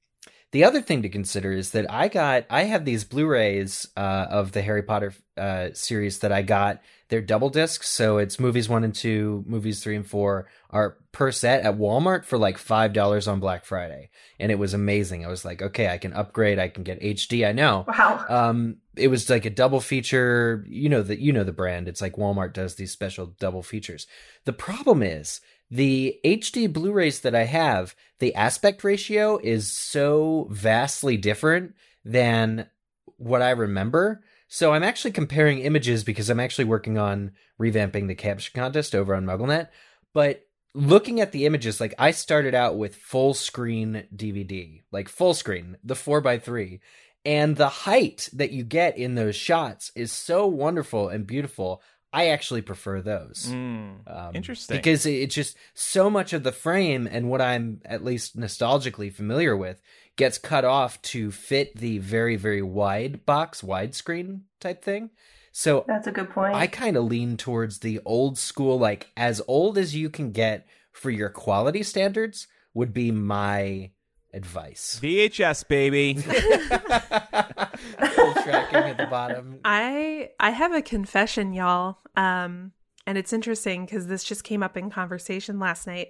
the 0.53 0.65
other 0.65 0.81
thing 0.81 1.03
to 1.03 1.09
consider 1.09 1.53
is 1.53 1.71
that 1.73 1.91
I 1.91 2.09
got 2.09 2.47
I 2.49 2.65
have 2.65 2.85
these 2.85 3.05
Blu-rays 3.05 3.87
uh, 3.97 4.27
of 4.31 4.53
the 4.53 4.63
Harry 4.63 4.83
Potter 4.83 5.13
uh, 5.37 5.69
series 5.75 6.21
that 6.21 6.33
I 6.33 6.43
got. 6.43 6.81
They're 7.09 7.21
double 7.23 7.49
discs, 7.49 7.89
so 7.89 8.19
it's 8.19 8.39
movies 8.39 8.69
one 8.69 8.85
and 8.85 8.95
two, 8.95 9.45
movies 9.47 9.83
three 9.83 9.97
and 9.97 10.07
four 10.07 10.47
are 10.71 10.99
per 11.13 11.33
set 11.33 11.63
at 11.63 11.79
Walmart 11.79 12.25
for 12.25 12.37
like 12.37 12.59
five 12.59 12.93
dollars 12.93 13.27
on 13.29 13.41
Black 13.41 13.65
Friday, 13.65 14.11
and 14.39 14.53
it 14.53 14.59
was 14.59 14.75
amazing. 14.75 15.25
I 15.25 15.29
was 15.29 15.45
like, 15.45 15.63
okay, 15.63 15.89
I 15.89 15.99
can 15.99 16.13
upgrade, 16.13 16.59
I 16.59 16.69
can 16.69 16.83
get 16.83 17.01
HD. 17.01 17.47
I 17.47 17.53
know. 17.53 17.85
wow. 17.89 18.25
Um, 18.29 18.77
it 18.97 19.09
was 19.09 19.31
like 19.31 19.45
a 19.45 19.51
double 19.51 19.81
feature. 19.81 20.65
You 20.69 20.89
know 20.89 21.03
that 21.03 21.19
you 21.19 21.33
know 21.33 21.45
the 21.45 21.53
brand. 21.53 21.89
It's 21.89 22.03
like 22.03 22.17
Walmart 22.17 22.53
does 22.53 22.75
these 22.75 22.93
special 22.93 23.35
double 23.39 23.63
features. 23.63 24.07
The 24.45 24.53
problem 24.53 25.03
is 25.03 25.41
the 25.71 26.19
HD 26.25 26.73
Blu-rays 26.73 27.21
that 27.21 27.35
I 27.35 27.45
have, 27.45 27.95
the 28.19 28.35
aspect 28.35 28.85
ratio 28.85 29.39
is 29.39 29.71
so 29.71 30.49
vastly 30.51 31.17
different 31.17 31.75
than 32.05 32.69
what 33.17 33.43
I 33.43 33.51
remember. 33.51 34.23
So 34.49 34.73
I'm 34.73 34.83
actually 34.83 35.11
comparing 35.11 35.59
images 35.59 36.05
because 36.05 36.31
I'm 36.31 36.41
actually 36.41 36.65
working 36.65 36.97
on 36.97 37.33
revamping 37.61 38.09
the 38.09 38.15
caption 38.15 38.53
contest 38.55 38.95
over 38.95 39.15
on 39.15 39.27
MuggleNet. 39.27 39.69
But 40.15 40.47
looking 40.75 41.21
at 41.21 41.33
the 41.33 41.45
images, 41.45 41.81
like 41.81 41.95
I 41.99 42.13
started 42.13 42.55
out 42.55 42.79
with 42.79 42.97
full 42.97 43.35
screen 43.35 44.05
DVD, 44.15 44.83
like 44.91 45.09
full 45.09 45.35
screen, 45.35 45.77
the 45.85 45.95
four 45.95 46.21
by 46.23 46.39
three. 46.39 46.81
And 47.25 47.57
the 47.57 47.69
height 47.69 48.31
that 48.33 48.53
you 48.53 48.65
get 48.65 48.97
in 48.97 49.17
those 49.17 49.37
shots 49.37 49.93
is 49.95 50.13
so 50.13 50.47
wonderful 50.47 51.09
and 51.09 51.27
beautiful. 51.27 51.83
I 52.13 52.29
actually 52.29 52.63
prefer 52.63 53.01
those. 53.03 53.47
Mm, 53.51 53.99
Um, 54.07 54.35
Interesting. 54.35 54.77
Because 54.79 55.05
it- 55.07 55.13
it's 55.23 55.35
just 55.35 55.57
so 55.75 56.09
much 56.09 56.33
of 56.33 56.43
the 56.43 56.53
frame 56.53 57.07
and 57.11 57.29
what 57.29 57.41
I'm 57.43 57.81
at 57.85 58.03
least 58.05 58.37
nostalgically 58.39 59.13
familiar 59.13 59.57
with 59.57 59.81
gets 60.17 60.39
cut 60.39 60.65
off 60.65 61.01
to 61.03 61.31
fit 61.31 61.77
the 61.77 61.99
very, 61.99 62.37
very 62.37 62.63
wide 62.63 63.25
box, 63.27 63.61
widescreen 63.63 64.41
type 64.59 64.83
thing. 64.83 65.11
So 65.53 65.85
That's 65.87 66.07
a 66.07 66.13
good 66.13 66.31
point. 66.31 66.55
I 66.55 66.67
kind 66.67 66.97
of 66.97 67.05
lean 67.05 67.37
towards 67.37 67.81
the 67.81 68.01
old 68.05 68.39
school, 68.39 68.79
like 68.79 69.09
as 69.17 69.43
old 69.47 69.77
as 69.77 69.95
you 69.95 70.09
can 70.09 70.31
get 70.33 70.67
for 70.93 71.11
your 71.11 71.29
quality 71.29 71.83
standards 71.83 72.47
would 72.75 72.93
be 72.95 73.11
my 73.11 73.91
advice. 74.33 74.99
VHS 75.03 75.67
baby. 75.69 76.15
Full 78.53 78.61
tracking 78.67 78.91
at 78.91 78.97
the 78.97 79.07
bottom. 79.07 79.61
I 79.65 80.31
I 80.41 80.51
have 80.51 80.73
a 80.73 80.83
confession, 80.83 81.53
y'all. 81.53 81.99
Um, 82.17 82.73
and 83.07 83.17
it's 83.17 83.33
interesting 83.33 83.85
because 83.85 84.07
this 84.07 84.25
just 84.25 84.45
came 84.45 84.63
up 84.63 84.77
in 84.77 84.91
conversation 84.91 85.59
last 85.59 85.87
night. 85.87 86.09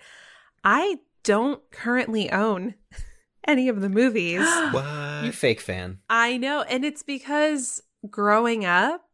I 0.64 0.99
don't 1.25 1.61
currently 1.71 2.30
own 2.30 2.75
any 3.47 3.68
of 3.68 3.80
the 3.80 3.88
movies. 3.88 4.40
You 4.68 4.71
What? 4.73 5.35
fake 5.35 5.61
fan. 5.61 5.99
I 6.09 6.37
know, 6.37 6.62
and 6.62 6.85
it's 6.85 7.02
because 7.02 7.83
growing 8.09 8.64
up, 8.64 9.04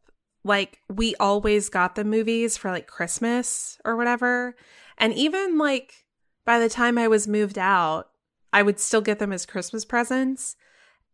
like 0.45 0.81
we 0.89 1.15
always 1.17 1.69
got 1.69 1.95
the 1.95 2.05
movies 2.05 2.57
for 2.57 2.71
like 2.71 2.87
Christmas 2.87 3.79
or 3.85 3.97
whatever. 3.97 4.55
And 4.99 5.13
even 5.15 5.57
like 5.59 6.05
by 6.45 6.59
the 6.59 6.69
time 6.69 6.99
I 6.99 7.09
was 7.09 7.27
moved 7.27 7.59
out, 7.59 8.11
I 8.53 8.63
would 8.63 8.79
still 8.79 9.01
get 9.01 9.19
them 9.19 9.33
as 9.33 9.47
Christmas 9.47 9.85
presents. 9.85 10.57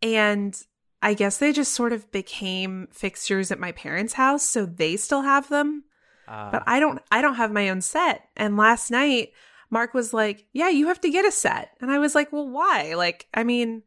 And 0.03 0.61
I 1.03 1.15
guess 1.15 1.39
they 1.39 1.53
just 1.53 1.73
sort 1.73 1.93
of 1.93 2.11
became 2.13 2.89
fixtures 2.93 3.51
at 3.51 3.59
my 3.59 3.73
parents' 3.73 4.15
house, 4.15 4.43
so 4.43 4.67
they 4.67 4.97
still 4.97 5.23
have 5.23 5.49
them. 5.49 5.85
Uh, 6.29 6.51
But 6.51 6.63
I 6.67 6.79
don't 6.81 7.01
I 7.11 7.23
don't 7.23 7.37
have 7.37 7.53
my 7.53 7.69
own 7.71 7.81
set. 7.81 8.29
And 8.37 8.57
last 8.57 8.91
night 8.91 9.31
Mark 9.71 9.95
was 9.95 10.13
like, 10.13 10.47
"Yeah, 10.53 10.69
you 10.69 10.89
have 10.89 11.01
to 11.03 11.11
get 11.11 11.25
a 11.25 11.31
set." 11.33 11.71
And 11.81 11.91
I 11.91 11.99
was 11.99 12.15
like, 12.15 12.33
"Well, 12.33 12.49
why?" 12.49 12.95
Like, 12.95 13.27
I 13.33 13.45
mean, 13.45 13.83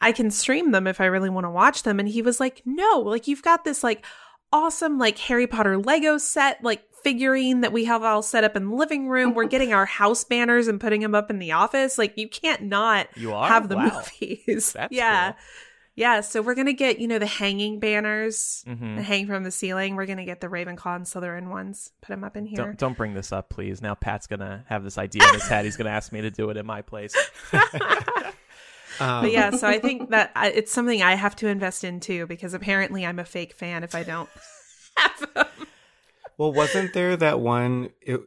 I 0.00 0.12
can 0.12 0.30
stream 0.30 0.70
them 0.70 0.86
if 0.86 1.00
I 1.00 1.06
really 1.06 1.30
want 1.30 1.44
to 1.44 1.50
watch 1.50 1.82
them. 1.82 2.00
And 2.00 2.08
he 2.08 2.22
was 2.22 2.40
like, 2.40 2.62
"No, 2.64 3.00
like 3.04 3.28
you've 3.28 3.42
got 3.42 3.64
this 3.64 3.84
like 3.84 4.04
awesome 4.52 4.98
like 4.98 5.18
Harry 5.18 5.46
Potter 5.46 5.78
Lego 5.78 6.16
set 6.18 6.62
like 6.64 6.82
figurine 7.04 7.60
that 7.60 7.72
we 7.72 7.84
have 7.84 8.02
all 8.02 8.20
set 8.22 8.44
up 8.44 8.56
in 8.56 8.68
the 8.70 8.74
living 8.74 9.08
room. 9.08 9.34
We're 9.34 9.44
getting 9.44 9.72
our 9.72 9.86
house 9.86 10.24
banners 10.24 10.68
and 10.68 10.80
putting 10.80 11.00
them 11.02 11.14
up 11.14 11.30
in 11.30 11.38
the 11.38 11.52
office. 11.52 11.98
Like 11.98 12.16
you 12.16 12.28
can't 12.28 12.62
not 12.62 13.06
you 13.16 13.30
have 13.30 13.68
the 13.68 13.76
Wow. 13.76 14.02
movies. 14.20 14.72
That's 14.76 14.92
yeah. 14.92 15.32
cool. 15.32 15.40
Yeah, 16.00 16.22
so 16.22 16.40
we're 16.40 16.54
gonna 16.54 16.72
get, 16.72 16.98
you 16.98 17.06
know, 17.06 17.18
the 17.18 17.26
hanging 17.26 17.78
banners 17.78 18.64
Mhm. 18.66 18.96
that 18.96 19.02
hang 19.02 19.26
from 19.26 19.44
the 19.44 19.50
ceiling. 19.50 19.96
We're 19.96 20.06
gonna 20.06 20.24
get 20.24 20.40
the 20.40 20.46
Ravenclaw 20.48 20.96
and 20.96 21.04
Slytherin 21.04 21.48
ones. 21.50 21.92
Put 22.00 22.08
them 22.08 22.24
up 22.24 22.38
in 22.38 22.46
here. 22.46 22.56
Don't 22.56 22.78
don't 22.78 22.96
bring 22.96 23.12
this 23.12 23.32
up, 23.32 23.50
please. 23.50 23.82
Now 23.82 23.94
Pat's 23.94 24.26
gonna 24.26 24.64
have 24.70 24.82
this 24.82 24.96
idea 24.96 25.22
in 25.28 25.34
his 25.34 25.46
head. 25.46 25.66
He's 25.66 25.76
gonna 25.76 25.90
ask 25.90 26.10
me 26.10 26.22
to 26.22 26.30
do 26.30 26.48
it 26.48 26.56
in 26.56 26.64
my 26.64 26.80
place. 26.80 27.14
Um, 28.98 29.22
But 29.22 29.32
yeah, 29.32 29.50
so 29.50 29.66
I 29.66 29.78
think 29.78 30.10
that 30.10 30.30
I, 30.36 30.48
it's 30.50 30.70
something 30.72 31.02
I 31.02 31.14
have 31.14 31.34
to 31.36 31.46
invest 31.48 31.84
in 31.84 32.00
too 32.00 32.26
because 32.26 32.52
apparently 32.52 33.06
I'm 33.06 33.18
a 33.18 33.24
fake 33.24 33.54
fan 33.54 33.82
if 33.84 33.94
I 33.94 34.02
don't 34.02 34.28
have 34.96 35.32
them. 35.34 35.46
Well, 36.36 36.52
wasn't 36.52 36.92
there 36.92 37.16
that 37.16 37.40
one, 37.40 37.90
it, 38.02 38.20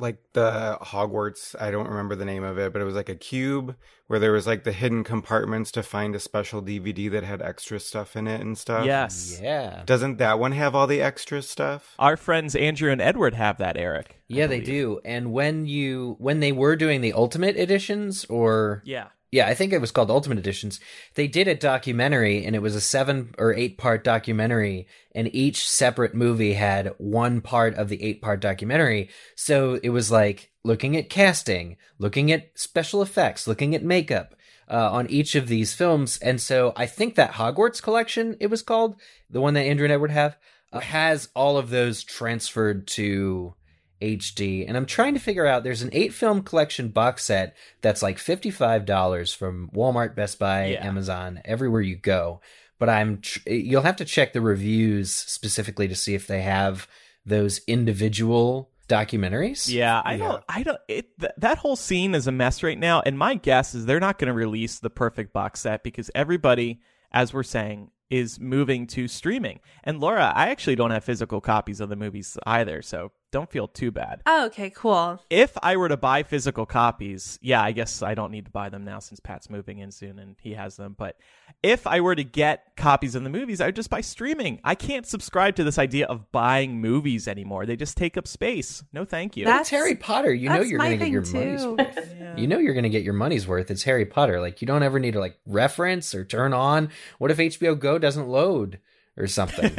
like 0.00 0.18
the 0.32 0.78
Hogwarts? 0.80 1.54
I 1.60 1.70
don't 1.70 1.88
remember 1.88 2.14
the 2.14 2.24
name 2.24 2.44
of 2.44 2.58
it, 2.58 2.72
but 2.72 2.82
it 2.82 2.84
was 2.84 2.94
like 2.94 3.08
a 3.08 3.14
cube 3.14 3.76
where 4.06 4.18
there 4.18 4.32
was 4.32 4.46
like 4.46 4.64
the 4.64 4.72
hidden 4.72 5.04
compartments 5.04 5.70
to 5.72 5.82
find 5.82 6.14
a 6.14 6.20
special 6.20 6.62
DVD 6.62 7.10
that 7.10 7.24
had 7.24 7.42
extra 7.42 7.78
stuff 7.78 8.16
in 8.16 8.26
it 8.26 8.40
and 8.40 8.56
stuff. 8.56 8.86
yes. 8.86 9.38
Yeah. 9.42 9.82
Doesn't 9.84 10.16
that 10.18 10.38
one 10.38 10.52
have 10.52 10.74
all 10.74 10.86
the 10.86 11.02
extra 11.02 11.42
stuff? 11.42 11.94
Our 11.98 12.16
friends 12.16 12.56
Andrew 12.56 12.90
and 12.90 13.00
Edward 13.00 13.34
have 13.34 13.58
that, 13.58 13.76
Eric. 13.76 14.20
Yeah, 14.28 14.46
they 14.46 14.60
do. 14.60 15.00
And 15.04 15.32
when 15.32 15.66
you 15.66 16.16
when 16.18 16.40
they 16.40 16.52
were 16.52 16.76
doing 16.76 17.00
the 17.00 17.12
ultimate 17.12 17.56
editions 17.56 18.24
or 18.26 18.82
Yeah. 18.84 19.08
Yeah, 19.30 19.46
I 19.46 19.54
think 19.54 19.72
it 19.72 19.80
was 19.80 19.90
called 19.90 20.10
Ultimate 20.10 20.38
Editions. 20.38 20.80
They 21.14 21.26
did 21.26 21.48
a 21.48 21.54
documentary, 21.54 22.44
and 22.46 22.56
it 22.56 22.62
was 22.62 22.74
a 22.74 22.80
seven 22.80 23.34
or 23.36 23.52
eight 23.52 23.76
part 23.76 24.02
documentary, 24.02 24.86
and 25.14 25.34
each 25.34 25.68
separate 25.68 26.14
movie 26.14 26.54
had 26.54 26.94
one 26.96 27.42
part 27.42 27.74
of 27.74 27.90
the 27.90 28.02
eight 28.02 28.22
part 28.22 28.40
documentary. 28.40 29.10
So 29.34 29.78
it 29.82 29.90
was 29.90 30.10
like 30.10 30.50
looking 30.64 30.96
at 30.96 31.10
casting, 31.10 31.76
looking 31.98 32.32
at 32.32 32.58
special 32.58 33.02
effects, 33.02 33.46
looking 33.46 33.74
at 33.74 33.84
makeup 33.84 34.34
uh, 34.70 34.92
on 34.92 35.10
each 35.10 35.34
of 35.34 35.48
these 35.48 35.74
films. 35.74 36.18
And 36.18 36.40
so 36.40 36.72
I 36.74 36.86
think 36.86 37.14
that 37.16 37.32
Hogwarts 37.32 37.82
collection, 37.82 38.36
it 38.40 38.48
was 38.48 38.62
called, 38.62 38.96
the 39.28 39.40
one 39.40 39.54
that 39.54 39.62
Andrew 39.62 39.84
and 39.84 39.92
Edward 39.92 40.10
have, 40.10 40.38
uh, 40.72 40.80
has 40.80 41.28
all 41.34 41.58
of 41.58 41.70
those 41.70 42.02
transferred 42.02 42.86
to 42.88 43.54
HD. 44.00 44.66
And 44.66 44.76
I'm 44.76 44.86
trying 44.86 45.14
to 45.14 45.20
figure 45.20 45.46
out 45.46 45.64
there's 45.64 45.82
an 45.82 45.90
eight 45.92 46.12
film 46.14 46.42
collection 46.42 46.88
box 46.88 47.24
set 47.24 47.56
that's 47.82 48.02
like 48.02 48.18
$55 48.18 49.34
from 49.36 49.70
Walmart, 49.74 50.14
Best 50.14 50.38
Buy, 50.38 50.66
Yeah. 50.68 50.86
Amazon, 50.86 51.40
everywhere 51.44 51.80
you 51.80 51.96
go. 51.96 52.40
But 52.78 52.88
I'm 52.88 53.20
tr- 53.20 53.48
you'll 53.48 53.82
have 53.82 53.96
to 53.96 54.04
check 54.04 54.32
the 54.32 54.40
reviews 54.40 55.10
specifically 55.10 55.88
to 55.88 55.94
see 55.96 56.14
if 56.14 56.26
they 56.26 56.42
have 56.42 56.86
those 57.26 57.60
individual 57.66 58.70
documentaries. 58.88 59.68
Yeah, 59.68 60.00
I 60.04 60.14
Yeah. 60.14 60.28
don't. 60.28 60.44
I 60.48 60.62
don't. 60.62 60.78
It 60.88 61.18
th- 61.20 61.32
that 61.38 61.58
whole 61.58 61.76
scene 61.76 62.14
is 62.14 62.26
a 62.26 62.32
mess 62.32 62.62
right 62.62 62.78
now, 62.78 63.02
and 63.04 63.18
my 63.18 63.34
guess 63.34 63.74
is 63.74 63.84
they're 63.86 64.00
not 64.00 64.18
going 64.18 64.28
to 64.28 64.32
release 64.32 64.78
the 64.78 64.90
perfect 64.90 65.32
box 65.32 65.60
set 65.60 65.82
because 65.82 66.10
everybody, 66.14 66.80
as 67.12 67.34
we're 67.34 67.42
saying, 67.42 67.90
is 68.10 68.40
moving 68.40 68.86
to 68.86 69.06
streaming. 69.06 69.60
And 69.84 70.00
Laura, 70.00 70.32
I 70.34 70.48
actually 70.48 70.76
don't 70.76 70.90
have 70.92 71.04
physical 71.04 71.42
copies 71.42 71.80
of 71.80 71.90
the 71.90 71.96
movies 71.96 72.38
either, 72.46 72.80
so 72.80 73.12
don't 73.30 73.50
feel 73.50 73.68
too 73.68 73.90
bad. 73.90 74.22
Oh, 74.26 74.46
okay, 74.46 74.70
cool. 74.70 75.22
If 75.28 75.52
I 75.62 75.76
were 75.76 75.88
to 75.88 75.96
buy 75.98 76.22
physical 76.22 76.64
copies, 76.64 77.38
yeah, 77.42 77.62
I 77.62 77.72
guess 77.72 78.02
I 78.02 78.14
don't 78.14 78.30
need 78.30 78.46
to 78.46 78.50
buy 78.50 78.68
them 78.70 78.84
now 78.84 79.00
since 79.00 79.20
Pat's 79.20 79.50
moving 79.50 79.78
in 79.78 79.90
soon 79.90 80.18
and 80.18 80.36
he 80.40 80.54
has 80.54 80.76
them. 80.76 80.94
But 80.96 81.16
if 81.62 81.86
I 81.86 82.00
were 82.00 82.14
to 82.14 82.24
get 82.24 82.62
copies 82.76 83.14
of 83.14 83.24
the 83.24 83.30
movies, 83.30 83.60
I 83.60 83.66
would 83.66 83.76
just 83.76 83.90
buy 83.90 84.00
streaming. 84.00 84.60
I 84.64 84.74
can't 84.74 85.06
subscribe 85.06 85.56
to 85.56 85.64
this 85.64 85.78
idea 85.78 86.06
of 86.06 86.32
buying 86.32 86.80
movies 86.80 87.28
anymore. 87.28 87.66
They 87.66 87.76
just 87.76 87.96
take 87.98 88.16
up 88.16 88.26
space. 88.26 88.82
No, 88.94 89.04
thank 89.04 89.36
you. 89.36 89.44
That- 89.44 89.60
It's 89.60 89.70
Harry 89.70 89.94
Potter. 89.94 90.32
You 90.32 90.48
know 90.48 90.60
you're 90.62 90.78
going 90.78 90.92
to 90.92 91.04
get 91.04 91.10
your 91.10 91.24
thing, 91.24 91.56
money's 91.56 91.66
worth. 91.66 92.14
Yeah. 92.18 92.36
You 92.36 92.46
know 92.46 92.58
you're 92.58 92.74
going 92.74 92.82
to 92.84 92.88
get 92.88 93.02
your 93.04 93.14
money's 93.14 93.46
worth. 93.46 93.70
It's 93.70 93.82
Harry 93.84 94.06
Potter. 94.06 94.40
Like 94.40 94.60
you 94.62 94.66
don't 94.66 94.82
ever 94.82 94.98
need 94.98 95.12
to 95.12 95.20
like 95.20 95.38
reference 95.46 96.14
or 96.14 96.24
turn 96.24 96.52
on. 96.54 96.88
What 97.18 97.30
if 97.30 97.36
HBO 97.38 97.78
Go 97.78 97.98
doesn't 97.98 98.26
load 98.26 98.78
or 99.16 99.26
something? 99.26 99.76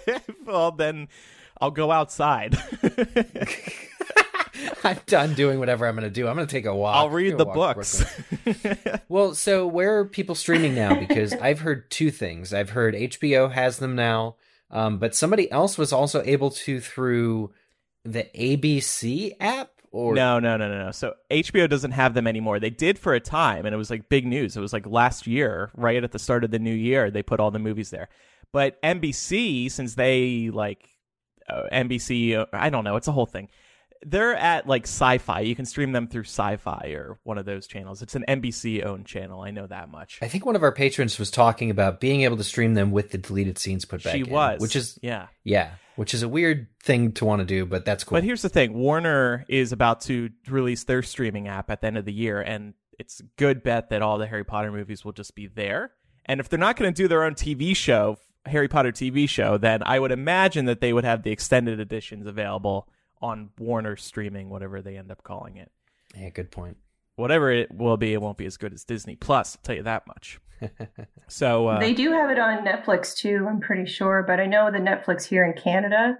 well, 0.46 0.70
then 0.72 1.08
I'll 1.62 1.70
go 1.70 1.92
outside. 1.92 2.58
I'm 4.84 4.98
done 5.06 5.34
doing 5.34 5.60
whatever 5.60 5.86
I'm 5.86 5.94
going 5.94 6.08
to 6.08 6.10
do. 6.10 6.26
I'm 6.26 6.34
going 6.34 6.46
to 6.46 6.52
take 6.52 6.66
a 6.66 6.74
walk. 6.74 6.96
I'll 6.96 7.08
read 7.08 7.38
the 7.38 7.44
books. 7.44 8.04
Well, 9.08 9.34
so 9.34 9.66
where 9.66 9.98
are 9.98 10.04
people 10.06 10.34
streaming 10.34 10.74
now? 10.74 10.98
Because 10.98 11.34
I've 11.34 11.60
heard 11.60 11.90
two 11.90 12.10
things. 12.10 12.54
I've 12.54 12.70
heard 12.70 12.94
HBO 12.94 13.52
has 13.52 13.78
them 13.78 13.94
now, 13.94 14.36
um, 14.70 14.98
but 14.98 15.14
somebody 15.14 15.50
else 15.50 15.76
was 15.76 15.92
also 15.92 16.22
able 16.24 16.50
to 16.50 16.80
through 16.80 17.52
the 18.04 18.26
ABC 18.34 19.36
app. 19.38 19.70
Or 19.90 20.14
no, 20.14 20.38
no, 20.38 20.56
no, 20.56 20.68
no, 20.68 20.86
no. 20.86 20.90
So 20.90 21.14
HBO 21.30 21.68
doesn't 21.68 21.92
have 21.92 22.14
them 22.14 22.26
anymore. 22.26 22.58
They 22.58 22.70
did 22.70 22.98
for 22.98 23.12
a 23.12 23.20
time, 23.20 23.66
and 23.66 23.74
it 23.74 23.78
was 23.78 23.90
like 23.90 24.08
big 24.08 24.26
news. 24.26 24.56
It 24.56 24.60
was 24.60 24.72
like 24.72 24.86
last 24.86 25.26
year, 25.26 25.70
right 25.76 26.02
at 26.02 26.12
the 26.12 26.18
start 26.18 26.42
of 26.42 26.50
the 26.50 26.58
new 26.58 26.74
year, 26.74 27.10
they 27.10 27.22
put 27.22 27.38
all 27.38 27.50
the 27.50 27.58
movies 27.58 27.90
there. 27.90 28.08
But 28.50 28.80
NBC, 28.82 29.70
since 29.70 29.94
they 29.94 30.50
like 30.50 30.88
NBC, 31.72 32.36
uh, 32.36 32.46
I 32.52 32.70
don't 32.70 32.84
know, 32.84 32.96
it's 32.96 33.08
a 33.08 33.12
whole 33.12 33.26
thing. 33.26 33.48
They're 34.04 34.34
at 34.34 34.66
like 34.66 34.82
Sci-Fi. 34.82 35.40
You 35.40 35.54
can 35.54 35.64
stream 35.64 35.92
them 35.92 36.08
through 36.08 36.24
Sci-Fi 36.24 36.92
or 36.96 37.18
one 37.22 37.38
of 37.38 37.44
those 37.44 37.68
channels. 37.68 38.02
It's 38.02 38.16
an 38.16 38.24
NBC 38.28 38.84
owned 38.84 39.06
channel. 39.06 39.42
I 39.42 39.52
know 39.52 39.68
that 39.68 39.90
much. 39.90 40.18
I 40.20 40.26
think 40.26 40.44
one 40.44 40.56
of 40.56 40.64
our 40.64 40.72
patrons 40.72 41.20
was 41.20 41.30
talking 41.30 41.70
about 41.70 42.00
being 42.00 42.22
able 42.22 42.36
to 42.36 42.42
stream 42.44 42.74
them 42.74 42.90
with 42.90 43.12
the 43.12 43.18
deleted 43.18 43.58
scenes 43.58 43.84
put 43.84 44.02
back 44.02 44.14
She 44.14 44.22
in, 44.22 44.30
was, 44.30 44.60
which 44.60 44.74
is 44.74 44.98
yeah. 45.02 45.28
yeah, 45.44 45.74
which 45.94 46.14
is 46.14 46.24
a 46.24 46.28
weird 46.28 46.66
thing 46.82 47.12
to 47.12 47.24
want 47.24 47.40
to 47.40 47.46
do, 47.46 47.64
but 47.64 47.84
that's 47.84 48.02
cool. 48.02 48.16
But 48.16 48.24
here's 48.24 48.42
the 48.42 48.48
thing: 48.48 48.74
Warner 48.74 49.44
is 49.48 49.70
about 49.70 50.00
to 50.02 50.30
release 50.48 50.82
their 50.82 51.04
streaming 51.04 51.46
app 51.46 51.70
at 51.70 51.80
the 51.80 51.86
end 51.86 51.96
of 51.96 52.04
the 52.04 52.12
year, 52.12 52.40
and 52.40 52.74
it's 52.98 53.20
a 53.20 53.24
good 53.36 53.62
bet 53.62 53.90
that 53.90 54.02
all 54.02 54.18
the 54.18 54.26
Harry 54.26 54.44
Potter 54.44 54.72
movies 54.72 55.04
will 55.04 55.12
just 55.12 55.36
be 55.36 55.46
there. 55.46 55.92
And 56.26 56.40
if 56.40 56.48
they're 56.48 56.58
not 56.58 56.76
going 56.76 56.92
to 56.92 57.02
do 57.02 57.08
their 57.08 57.24
own 57.24 57.34
TV 57.34 57.74
show 57.76 58.16
Harry 58.46 58.68
Potter 58.68 58.92
TV 58.92 59.28
show, 59.28 59.56
then 59.58 59.82
I 59.84 59.98
would 59.98 60.12
imagine 60.12 60.64
that 60.66 60.80
they 60.80 60.92
would 60.92 61.04
have 61.04 61.22
the 61.22 61.30
extended 61.30 61.80
editions 61.80 62.26
available 62.26 62.88
on 63.20 63.50
Warner 63.58 63.96
streaming, 63.96 64.50
whatever 64.50 64.82
they 64.82 64.96
end 64.96 65.10
up 65.10 65.22
calling 65.22 65.56
it. 65.56 65.70
Yeah, 66.16 66.30
good 66.30 66.50
point. 66.50 66.76
Whatever 67.16 67.50
it 67.50 67.72
will 67.72 67.96
be, 67.96 68.12
it 68.12 68.20
won't 68.20 68.38
be 68.38 68.46
as 68.46 68.56
good 68.56 68.72
as 68.72 68.84
Disney 68.84 69.16
Plus. 69.16 69.56
I'll 69.56 69.62
tell 69.62 69.76
you 69.76 69.82
that 69.84 70.06
much. 70.06 70.40
So 71.28 71.68
uh, 71.68 71.80
they 71.80 71.94
do 71.94 72.12
have 72.12 72.28
it 72.28 72.38
on 72.38 72.62
Netflix 72.62 73.16
too, 73.16 73.46
I'm 73.48 73.58
pretty 73.58 73.90
sure, 73.90 74.22
but 74.26 74.38
I 74.38 74.44
know 74.44 74.70
the 74.70 74.78
Netflix 74.78 75.24
here 75.24 75.46
in 75.46 75.54
Canada, 75.54 76.18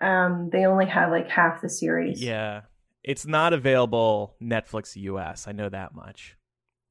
um, 0.00 0.48
they 0.52 0.64
only 0.64 0.86
have 0.86 1.10
like 1.10 1.28
half 1.28 1.60
the 1.60 1.68
series. 1.68 2.22
Yeah. 2.22 2.62
It's 3.02 3.26
not 3.26 3.52
available 3.52 4.36
Netflix 4.40 4.94
US. 4.94 5.48
I 5.48 5.52
know 5.52 5.68
that 5.68 5.92
much. 5.92 6.36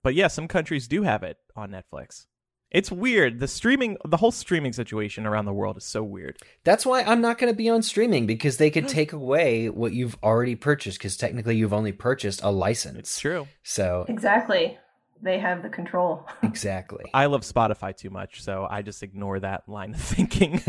But 0.03 0.13
yeah, 0.13 0.27
some 0.27 0.50
countries 0.50 0.89
do 0.89 1.03
have 1.03 1.24
it 1.24 1.38
on 1.56 1.72
Netflix. 1.72 2.25
It's 2.74 2.92
weird. 2.92 3.39
The 3.39 3.48
streaming, 3.48 3.98
the 4.03 4.18
whole 4.18 4.32
streaming 4.32 4.74
situation 4.74 5.27
around 5.27 5.46
the 5.46 5.53
world 5.53 5.77
is 5.77 5.86
so 5.86 6.01
weird. 6.01 6.39
That's 6.63 6.86
why 6.86 7.03
I'm 7.03 7.22
not 7.22 7.38
going 7.38 7.53
to 7.53 7.56
be 7.56 7.70
on 7.70 7.84
streaming 7.84 8.25
because 8.25 8.58
they 8.58 8.72
could 8.72 8.88
take 8.89 9.13
away 9.13 9.70
what 9.70 9.94
you've 9.94 10.18
already 10.24 10.56
purchased 10.56 10.98
because 10.98 11.15
technically 11.15 11.56
you've 11.56 11.74
only 11.74 11.92
purchased 11.92 12.42
a 12.44 12.51
license. 12.51 12.98
It's 12.98 13.20
true. 13.20 13.48
So 13.62 14.06
Exactly. 14.10 14.77
They 15.22 15.39
have 15.39 15.62
the 15.63 15.70
control. 15.70 16.27
exactly. 16.44 17.06
I 17.13 17.27
love 17.27 17.42
Spotify 17.44 17.96
too 17.96 18.10
much, 18.10 18.44
so 18.44 18.68
I 18.70 18.82
just 18.82 19.03
ignore 19.03 19.39
that 19.39 19.70
line 19.70 19.94
of 19.94 20.01
thinking. 20.01 20.62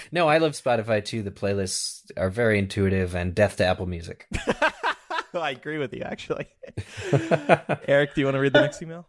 no, 0.12 0.28
I 0.28 0.38
love 0.38 0.52
Spotify 0.52 1.02
too. 1.02 1.22
The 1.22 1.30
playlists 1.30 2.10
are 2.16 2.28
very 2.28 2.58
intuitive 2.58 3.14
and 3.14 3.34
death 3.34 3.56
to 3.56 3.64
Apple 3.64 3.86
Music. 3.86 4.26
I 5.32 5.50
agree 5.50 5.78
with 5.78 5.94
you, 5.94 6.02
actually. 6.02 6.48
Eric, 7.86 8.14
do 8.14 8.20
you 8.20 8.26
want 8.26 8.34
to 8.34 8.40
read 8.40 8.52
the 8.52 8.60
next 8.60 8.82
email? 8.82 9.06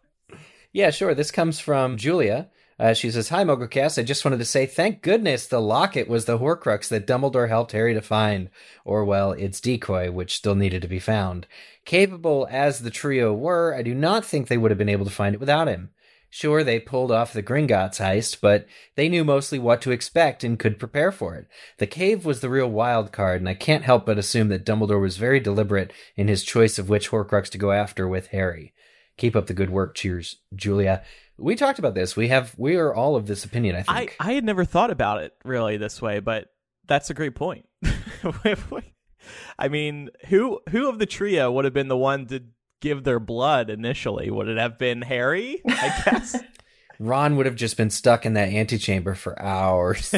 Yeah, 0.71 0.91
sure. 0.91 1.15
This 1.15 1.31
comes 1.31 1.59
from 1.59 1.97
Julia. 1.97 2.49
Uh, 2.79 2.93
she 2.93 3.11
says, 3.11 3.29
Hi, 3.29 3.43
MuggleCast. 3.43 3.99
I 3.99 4.03
just 4.03 4.23
wanted 4.23 4.38
to 4.38 4.45
say 4.45 4.65
thank 4.65 5.01
goodness 5.01 5.47
the 5.47 5.59
locket 5.59 6.07
was 6.07 6.25
the 6.25 6.38
Horcrux 6.38 6.88
that 6.89 7.07
Dumbledore 7.07 7.49
helped 7.49 7.73
Harry 7.73 7.93
to 7.93 8.01
find, 8.01 8.49
or, 8.85 9.03
well, 9.03 9.31
its 9.33 9.59
decoy, 9.59 10.11
which 10.11 10.35
still 10.35 10.55
needed 10.55 10.81
to 10.83 10.88
be 10.88 10.99
found. 10.99 11.47
Capable 11.85 12.47
as 12.49 12.79
the 12.79 12.91
trio 12.91 13.33
were, 13.33 13.75
I 13.75 13.81
do 13.81 13.93
not 13.93 14.23
think 14.23 14.47
they 14.47 14.57
would 14.57 14.71
have 14.71 14.77
been 14.77 14.88
able 14.88 15.05
to 15.05 15.11
find 15.11 15.33
it 15.33 15.39
without 15.39 15.67
him. 15.67 15.89
Sure, 16.29 16.63
they 16.63 16.79
pulled 16.79 17.11
off 17.11 17.33
the 17.33 17.41
Gringotts 17.41 17.99
heist, 17.99 18.39
but 18.39 18.67
they 18.95 19.09
knew 19.09 19.25
mostly 19.25 19.57
what 19.57 19.81
to 19.81 19.91
expect 19.91 20.43
and 20.43 20.59
could 20.59 20.77
prepare 20.77 21.11
for 21.11 21.35
it. 21.35 21.47
The 21.79 21.88
cave 21.88 22.23
was 22.23 22.41
the 22.41 22.49
real 22.49 22.69
wild 22.69 23.11
card, 23.11 23.41
and 23.41 23.49
I 23.49 23.55
can't 23.55 23.83
help 23.83 24.05
but 24.05 24.19
assume 24.19 24.49
that 24.49 24.65
Dumbledore 24.65 25.01
was 25.01 25.17
very 25.17 25.39
deliberate 25.39 25.91
in 26.15 26.27
his 26.27 26.43
choice 26.43 26.77
of 26.77 26.88
which 26.88 27.09
Horcrux 27.09 27.49
to 27.49 27.57
go 27.57 27.71
after 27.71 28.07
with 28.07 28.27
Harry. 28.27 28.73
Keep 29.19 29.35
up 29.35 29.47
the 29.47 29.53
good 29.53 29.69
work. 29.69 29.95
Cheers, 29.95 30.38
Julia. 30.55 31.03
We 31.38 31.57
talked 31.57 31.77
about 31.77 31.93
this. 31.93 32.15
We 32.15 32.29
have 32.29 32.55
we 32.57 32.77
are 32.77 32.93
all 32.93 33.17
of 33.17 33.27
this 33.27 33.43
opinion, 33.43 33.75
I 33.75 33.83
I, 33.85 33.99
think. 33.99 34.15
I 34.17 34.31
had 34.31 34.45
never 34.45 34.63
thought 34.63 34.91
about 34.91 35.21
it 35.21 35.33
really 35.43 35.75
this 35.75 36.01
way, 36.01 36.21
but 36.21 36.47
that's 36.88 37.09
a 37.09 37.13
great 37.13 37.35
point. 37.35 37.67
I 39.59 39.67
mean, 39.67 40.09
who 40.27 40.61
who 40.69 40.88
of 40.88 40.99
the 40.99 41.05
trio 41.05 41.51
would 41.51 41.65
have 41.65 41.73
been 41.73 41.89
the 41.89 41.97
one 41.97 42.27
to 42.27 42.43
give 42.79 43.03
their 43.03 43.19
blood 43.19 43.69
initially? 43.69 44.31
Would 44.31 44.47
it 44.47 44.57
have 44.57 44.77
been 44.77 45.01
Harry? 45.01 45.61
I 45.67 46.01
guess. 46.05 46.41
Ron 46.99 47.35
would 47.35 47.45
have 47.45 47.55
just 47.55 47.75
been 47.75 47.89
stuck 47.89 48.25
in 48.25 48.33
that 48.33 48.53
antechamber 48.53 49.15
for 49.15 49.41
hours. 49.41 50.15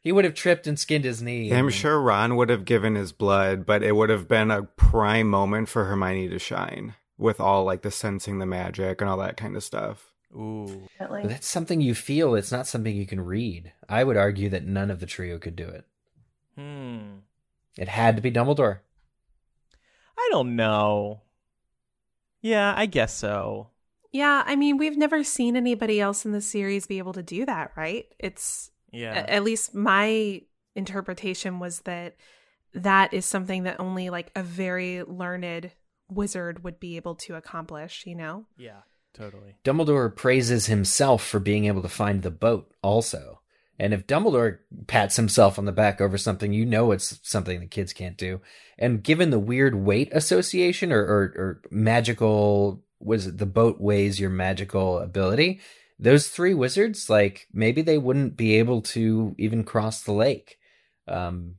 he 0.00 0.12
would 0.12 0.24
have 0.24 0.34
tripped 0.34 0.68
and 0.68 0.78
skinned 0.78 1.04
his 1.04 1.20
knee. 1.20 1.52
I'm 1.52 1.66
and- 1.66 1.74
sure 1.74 2.00
Ron 2.00 2.36
would 2.36 2.48
have 2.48 2.64
given 2.64 2.94
his 2.94 3.10
blood, 3.10 3.66
but 3.66 3.82
it 3.82 3.96
would 3.96 4.10
have 4.10 4.28
been 4.28 4.52
a 4.52 4.62
prime 4.62 5.28
moment 5.28 5.68
for 5.68 5.86
Hermione 5.86 6.28
to 6.28 6.38
shine 6.38 6.94
with 7.18 7.40
all 7.40 7.64
like 7.64 7.82
the 7.82 7.90
sensing 7.90 8.38
the 8.38 8.46
magic 8.46 9.00
and 9.00 9.08
all 9.08 9.16
that 9.18 9.36
kind 9.36 9.56
of 9.56 9.64
stuff. 9.64 10.12
Ooh. 10.34 10.88
Definitely. 10.98 11.22
But 11.22 11.30
that's 11.30 11.46
something 11.46 11.80
you 11.80 11.94
feel. 11.94 12.34
It's 12.34 12.52
not 12.52 12.66
something 12.66 12.94
you 12.94 13.06
can 13.06 13.20
read. 13.20 13.72
I 13.88 14.04
would 14.04 14.16
argue 14.16 14.48
that 14.50 14.66
none 14.66 14.90
of 14.90 15.00
the 15.00 15.06
trio 15.06 15.38
could 15.38 15.56
do 15.56 15.66
it. 15.68 15.84
Hmm. 16.56 17.18
It 17.78 17.88
had 17.88 18.16
to 18.16 18.22
be 18.22 18.30
Dumbledore. 18.30 18.80
I 20.18 20.28
don't 20.30 20.56
know. 20.56 21.22
Yeah, 22.42 22.74
I 22.76 22.86
guess 22.86 23.14
so. 23.14 23.68
Yeah, 24.12 24.42
I 24.46 24.56
mean, 24.56 24.78
we've 24.78 24.96
never 24.96 25.22
seen 25.24 25.56
anybody 25.56 26.00
else 26.00 26.24
in 26.24 26.32
the 26.32 26.40
series 26.40 26.86
be 26.86 26.98
able 26.98 27.12
to 27.14 27.22
do 27.22 27.44
that, 27.46 27.72
right? 27.76 28.06
It's 28.18 28.70
Yeah. 28.92 29.14
a- 29.14 29.30
at 29.34 29.44
least 29.44 29.74
my 29.74 30.42
interpretation 30.74 31.58
was 31.58 31.80
that 31.80 32.16
that 32.72 33.12
is 33.12 33.24
something 33.26 33.62
that 33.64 33.80
only 33.80 34.10
like 34.10 34.30
a 34.36 34.42
very 34.42 35.02
learned 35.02 35.70
wizard 36.10 36.64
would 36.64 36.80
be 36.80 36.96
able 36.96 37.14
to 37.14 37.34
accomplish, 37.34 38.04
you 38.06 38.14
know? 38.14 38.46
yeah. 38.56 38.80
Totally. 39.16 39.56
Dumbledore 39.64 40.14
praises 40.14 40.66
himself 40.66 41.24
for 41.24 41.40
being 41.40 41.64
able 41.64 41.80
to 41.80 41.88
find 41.88 42.22
the 42.22 42.30
boat 42.30 42.70
also. 42.82 43.40
And 43.78 43.94
if 43.94 44.06
Dumbledore 44.06 44.58
pats 44.86 45.16
himself 45.16 45.58
on 45.58 45.64
the 45.64 45.72
back 45.72 46.00
over 46.00 46.18
something, 46.18 46.52
you 46.52 46.66
know 46.66 46.92
it's 46.92 47.18
something 47.22 47.60
the 47.60 47.66
kids 47.66 47.92
can't 47.92 48.16
do. 48.16 48.40
And 48.78 49.02
given 49.02 49.30
the 49.30 49.38
weird 49.38 49.74
weight 49.74 50.10
association 50.12 50.92
or, 50.92 51.00
or, 51.00 51.22
or 51.36 51.62
magical, 51.70 52.82
was 53.00 53.26
it 53.26 53.38
the 53.38 53.46
boat 53.46 53.80
weighs 53.80 54.20
your 54.20 54.30
magical 54.30 54.98
ability? 54.98 55.60
Those 55.98 56.28
three 56.28 56.52
wizards, 56.52 57.08
like 57.08 57.48
maybe 57.52 57.80
they 57.80 57.98
wouldn't 57.98 58.36
be 58.36 58.56
able 58.56 58.82
to 58.82 59.34
even 59.38 59.64
cross 59.64 60.02
the 60.02 60.12
lake. 60.12 60.58
Um, 61.08 61.54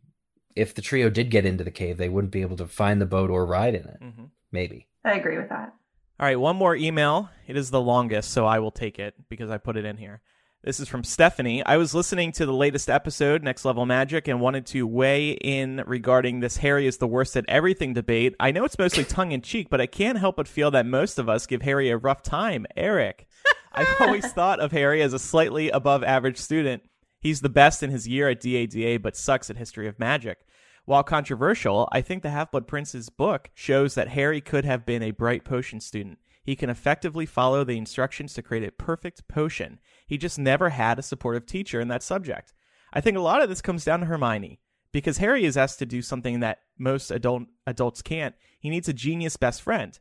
if 0.55 0.75
the 0.75 0.81
trio 0.81 1.09
did 1.09 1.31
get 1.31 1.45
into 1.45 1.63
the 1.63 1.71
cave, 1.71 1.97
they 1.97 2.09
wouldn't 2.09 2.33
be 2.33 2.41
able 2.41 2.57
to 2.57 2.67
find 2.67 3.01
the 3.01 3.05
boat 3.07 3.31
or 3.31 3.45
ride 3.45 3.73
in 3.73 3.85
it. 3.85 3.97
hmm 3.99 4.25
Maybe. 4.51 4.87
I 5.03 5.13
agree 5.13 5.37
with 5.37 5.49
that. 5.49 5.73
All 6.19 6.25
right, 6.25 6.39
one 6.39 6.55
more 6.55 6.75
email. 6.75 7.29
It 7.45 7.57
is 7.57 7.69
the 7.69 7.81
longest, 7.81 8.31
so 8.31 8.45
I 8.45 8.59
will 8.59 8.71
take 8.71 8.97
it 8.97 9.13
because 9.29 9.51
I 9.51 9.57
put 9.57 9.77
it 9.77 9.85
in 9.85 9.97
here. 9.97 10.21
This 10.63 10.79
is 10.79 10.87
from 10.87 11.03
Stephanie. 11.03 11.63
I 11.63 11.77
was 11.77 11.93
listening 11.93 12.31
to 12.33 12.45
the 12.45 12.53
latest 12.53 12.89
episode, 12.89 13.43
Next 13.43 13.63
Level 13.63 13.85
Magic, 13.85 14.27
and 14.27 14.41
wanted 14.41 14.65
to 14.67 14.87
weigh 14.87 15.31
in 15.31 15.83
regarding 15.85 16.39
this 16.39 16.57
Harry 16.57 16.87
is 16.87 16.97
the 16.97 17.07
worst 17.07 17.37
at 17.37 17.45
everything 17.47 17.93
debate. 17.93 18.35
I 18.39 18.51
know 18.51 18.65
it's 18.65 18.79
mostly 18.79 19.03
tongue 19.03 19.31
in 19.31 19.41
cheek, 19.41 19.69
but 19.69 19.79
I 19.79 19.85
can't 19.85 20.17
help 20.17 20.37
but 20.37 20.47
feel 20.47 20.71
that 20.71 20.87
most 20.87 21.19
of 21.19 21.29
us 21.29 21.45
give 21.45 21.61
Harry 21.61 21.89
a 21.89 21.97
rough 21.97 22.23
time. 22.23 22.65
Eric. 22.75 23.27
I've 23.71 23.87
always 24.01 24.29
thought 24.33 24.59
of 24.59 24.71
Harry 24.71 25.03
as 25.03 25.13
a 25.13 25.19
slightly 25.19 25.69
above 25.69 26.03
average 26.03 26.37
student. 26.37 26.83
He's 27.19 27.41
the 27.41 27.49
best 27.49 27.83
in 27.83 27.91
his 27.91 28.07
year 28.07 28.27
at 28.27 28.41
DADA, 28.41 28.99
but 28.99 29.15
sucks 29.15 29.49
at 29.49 29.57
History 29.57 29.87
of 29.87 29.99
Magic. 29.99 30.39
While 30.87 31.03
controversial, 31.03 31.89
I 31.91 31.99
think 31.99 32.23
the 32.23 32.29
Half 32.29 32.51
Blood 32.51 32.65
Prince's 32.65 33.09
book 33.09 33.49
shows 33.53 33.93
that 33.95 34.07
Harry 34.07 34.39
could 34.39 34.63
have 34.63 34.85
been 34.85 35.03
a 35.03 35.11
bright 35.11 35.43
potion 35.43 35.81
student. 35.81 36.17
He 36.41 36.55
can 36.55 36.69
effectively 36.69 37.25
follow 37.25 37.65
the 37.65 37.77
instructions 37.77 38.33
to 38.33 38.41
create 38.41 38.65
a 38.65 38.71
perfect 38.71 39.27
potion. 39.27 39.79
He 40.07 40.17
just 40.17 40.39
never 40.39 40.69
had 40.69 40.97
a 40.97 41.01
supportive 41.01 41.45
teacher 41.45 41.81
in 41.81 41.89
that 41.89 42.03
subject. 42.03 42.53
I 42.93 43.01
think 43.01 43.17
a 43.17 43.21
lot 43.21 43.41
of 43.41 43.49
this 43.49 43.61
comes 43.61 43.83
down 43.83 43.99
to 43.99 44.05
Hermione. 44.05 44.61
Because 44.93 45.17
Harry 45.17 45.43
is 45.43 45.57
asked 45.57 45.79
to 45.79 45.85
do 45.85 46.01
something 46.01 46.39
that 46.39 46.59
most 46.77 47.11
adult 47.11 47.43
adults 47.65 48.01
can't, 48.01 48.35
he 48.57 48.69
needs 48.69 48.87
a 48.87 48.93
genius 48.93 49.35
best 49.35 49.61
friend. 49.61 49.99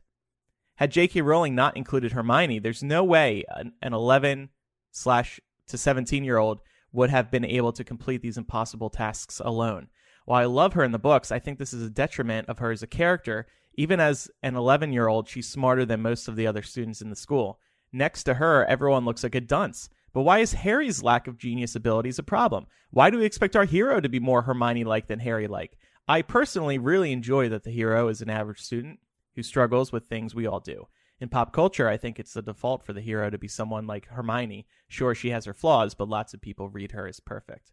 Had 0.75 0.91
J.K. 0.91 1.21
Rowling 1.21 1.53
not 1.53 1.75
included 1.75 2.13
Hermione, 2.13 2.59
there's 2.59 2.81
no 2.81 3.03
way 3.03 3.43
an, 3.49 3.73
an 3.81 3.93
11 3.93 4.51
slash 4.93 5.41
to 5.67 5.77
17 5.77 6.23
year 6.23 6.37
old 6.37 6.61
would 6.93 7.09
have 7.09 7.29
been 7.29 7.43
able 7.43 7.73
to 7.73 7.83
complete 7.83 8.21
these 8.21 8.37
impossible 8.37 8.89
tasks 8.89 9.41
alone. 9.43 9.89
While 10.27 10.41
I 10.41 10.45
love 10.45 10.73
her 10.73 10.83
in 10.83 10.91
the 10.91 10.99
books, 10.99 11.31
I 11.31 11.39
think 11.39 11.57
this 11.57 11.71
is 11.71 11.83
a 11.83 11.89
detriment 11.89 12.49
of 12.49 12.59
her 12.59 12.69
as 12.69 12.83
a 12.83 12.87
character. 12.87 13.47
Even 13.75 14.01
as 14.01 14.29
an 14.43 14.57
11 14.57 14.91
year 14.91 15.07
old, 15.07 15.29
she's 15.29 15.47
smarter 15.47 15.85
than 15.85 16.01
most 16.01 16.27
of 16.27 16.35
the 16.35 16.45
other 16.45 16.61
students 16.61 17.01
in 17.01 17.09
the 17.09 17.15
school. 17.15 17.61
Next 17.93 18.23
to 18.23 18.33
her, 18.33 18.65
everyone 18.65 19.05
looks 19.05 19.23
like 19.23 19.35
a 19.35 19.39
dunce. 19.39 19.89
But 20.11 20.23
why 20.23 20.39
is 20.39 20.51
Harry's 20.51 21.01
lack 21.01 21.27
of 21.27 21.37
genius 21.37 21.77
abilities 21.77 22.19
a 22.19 22.23
problem? 22.23 22.67
Why 22.89 23.09
do 23.09 23.19
we 23.19 23.23
expect 23.23 23.55
our 23.55 23.63
hero 23.63 24.01
to 24.01 24.09
be 24.09 24.19
more 24.19 24.41
Hermione 24.41 24.83
like 24.83 25.07
than 25.07 25.19
Harry 25.19 25.47
like? 25.47 25.77
I 26.09 26.23
personally 26.23 26.77
really 26.77 27.13
enjoy 27.13 27.47
that 27.47 27.63
the 27.63 27.71
hero 27.71 28.09
is 28.09 28.21
an 28.21 28.29
average 28.29 28.59
student 28.59 28.99
who 29.37 29.43
struggles 29.43 29.93
with 29.93 30.07
things 30.07 30.35
we 30.35 30.45
all 30.45 30.59
do. 30.59 30.89
In 31.21 31.29
pop 31.29 31.53
culture, 31.53 31.87
I 31.87 31.95
think 31.95 32.19
it's 32.19 32.33
the 32.33 32.41
default 32.41 32.83
for 32.83 32.91
the 32.91 32.99
hero 32.99 33.29
to 33.29 33.37
be 33.37 33.47
someone 33.47 33.87
like 33.87 34.07
Hermione. 34.07 34.67
Sure, 34.89 35.15
she 35.15 35.29
has 35.29 35.45
her 35.45 35.53
flaws, 35.53 35.93
but 35.93 36.09
lots 36.09 36.33
of 36.33 36.41
people 36.41 36.67
read 36.67 36.91
her 36.91 37.07
as 37.07 37.21
perfect. 37.21 37.71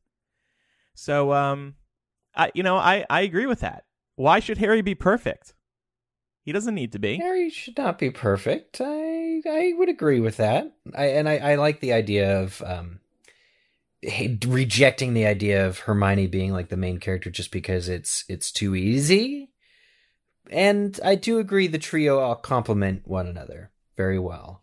So, 0.94 1.32
um, 1.32 1.74
I, 2.36 2.50
you 2.54 2.62
know, 2.62 2.76
I, 2.76 3.04
I 3.08 3.20
agree 3.22 3.46
with 3.46 3.60
that. 3.60 3.84
Why 4.16 4.40
should 4.40 4.58
Harry 4.58 4.82
be 4.82 4.94
perfect? 4.94 5.54
He 6.44 6.52
doesn't 6.52 6.74
need 6.74 6.92
to 6.92 6.98
be. 6.98 7.16
Harry 7.16 7.48
should 7.50 7.78
not 7.78 7.98
be 7.98 8.10
perfect. 8.10 8.80
I 8.80 9.40
I 9.48 9.72
would 9.76 9.88
agree 9.88 10.20
with 10.20 10.36
that. 10.36 10.74
I 10.94 11.06
and 11.06 11.28
I, 11.28 11.38
I 11.38 11.54
like 11.54 11.80
the 11.80 11.92
idea 11.92 12.40
of 12.40 12.62
um 12.66 13.00
rejecting 14.46 15.14
the 15.14 15.26
idea 15.26 15.66
of 15.66 15.80
Hermione 15.80 16.26
being 16.26 16.52
like 16.52 16.68
the 16.68 16.76
main 16.76 16.98
character 16.98 17.30
just 17.30 17.50
because 17.50 17.88
it's 17.88 18.24
it's 18.28 18.52
too 18.52 18.74
easy. 18.74 19.50
And 20.50 21.00
I 21.02 21.14
do 21.14 21.38
agree 21.38 21.66
the 21.66 21.78
trio 21.78 22.18
all 22.18 22.36
complement 22.36 23.06
one 23.08 23.26
another 23.26 23.70
very 23.96 24.18
well. 24.18 24.62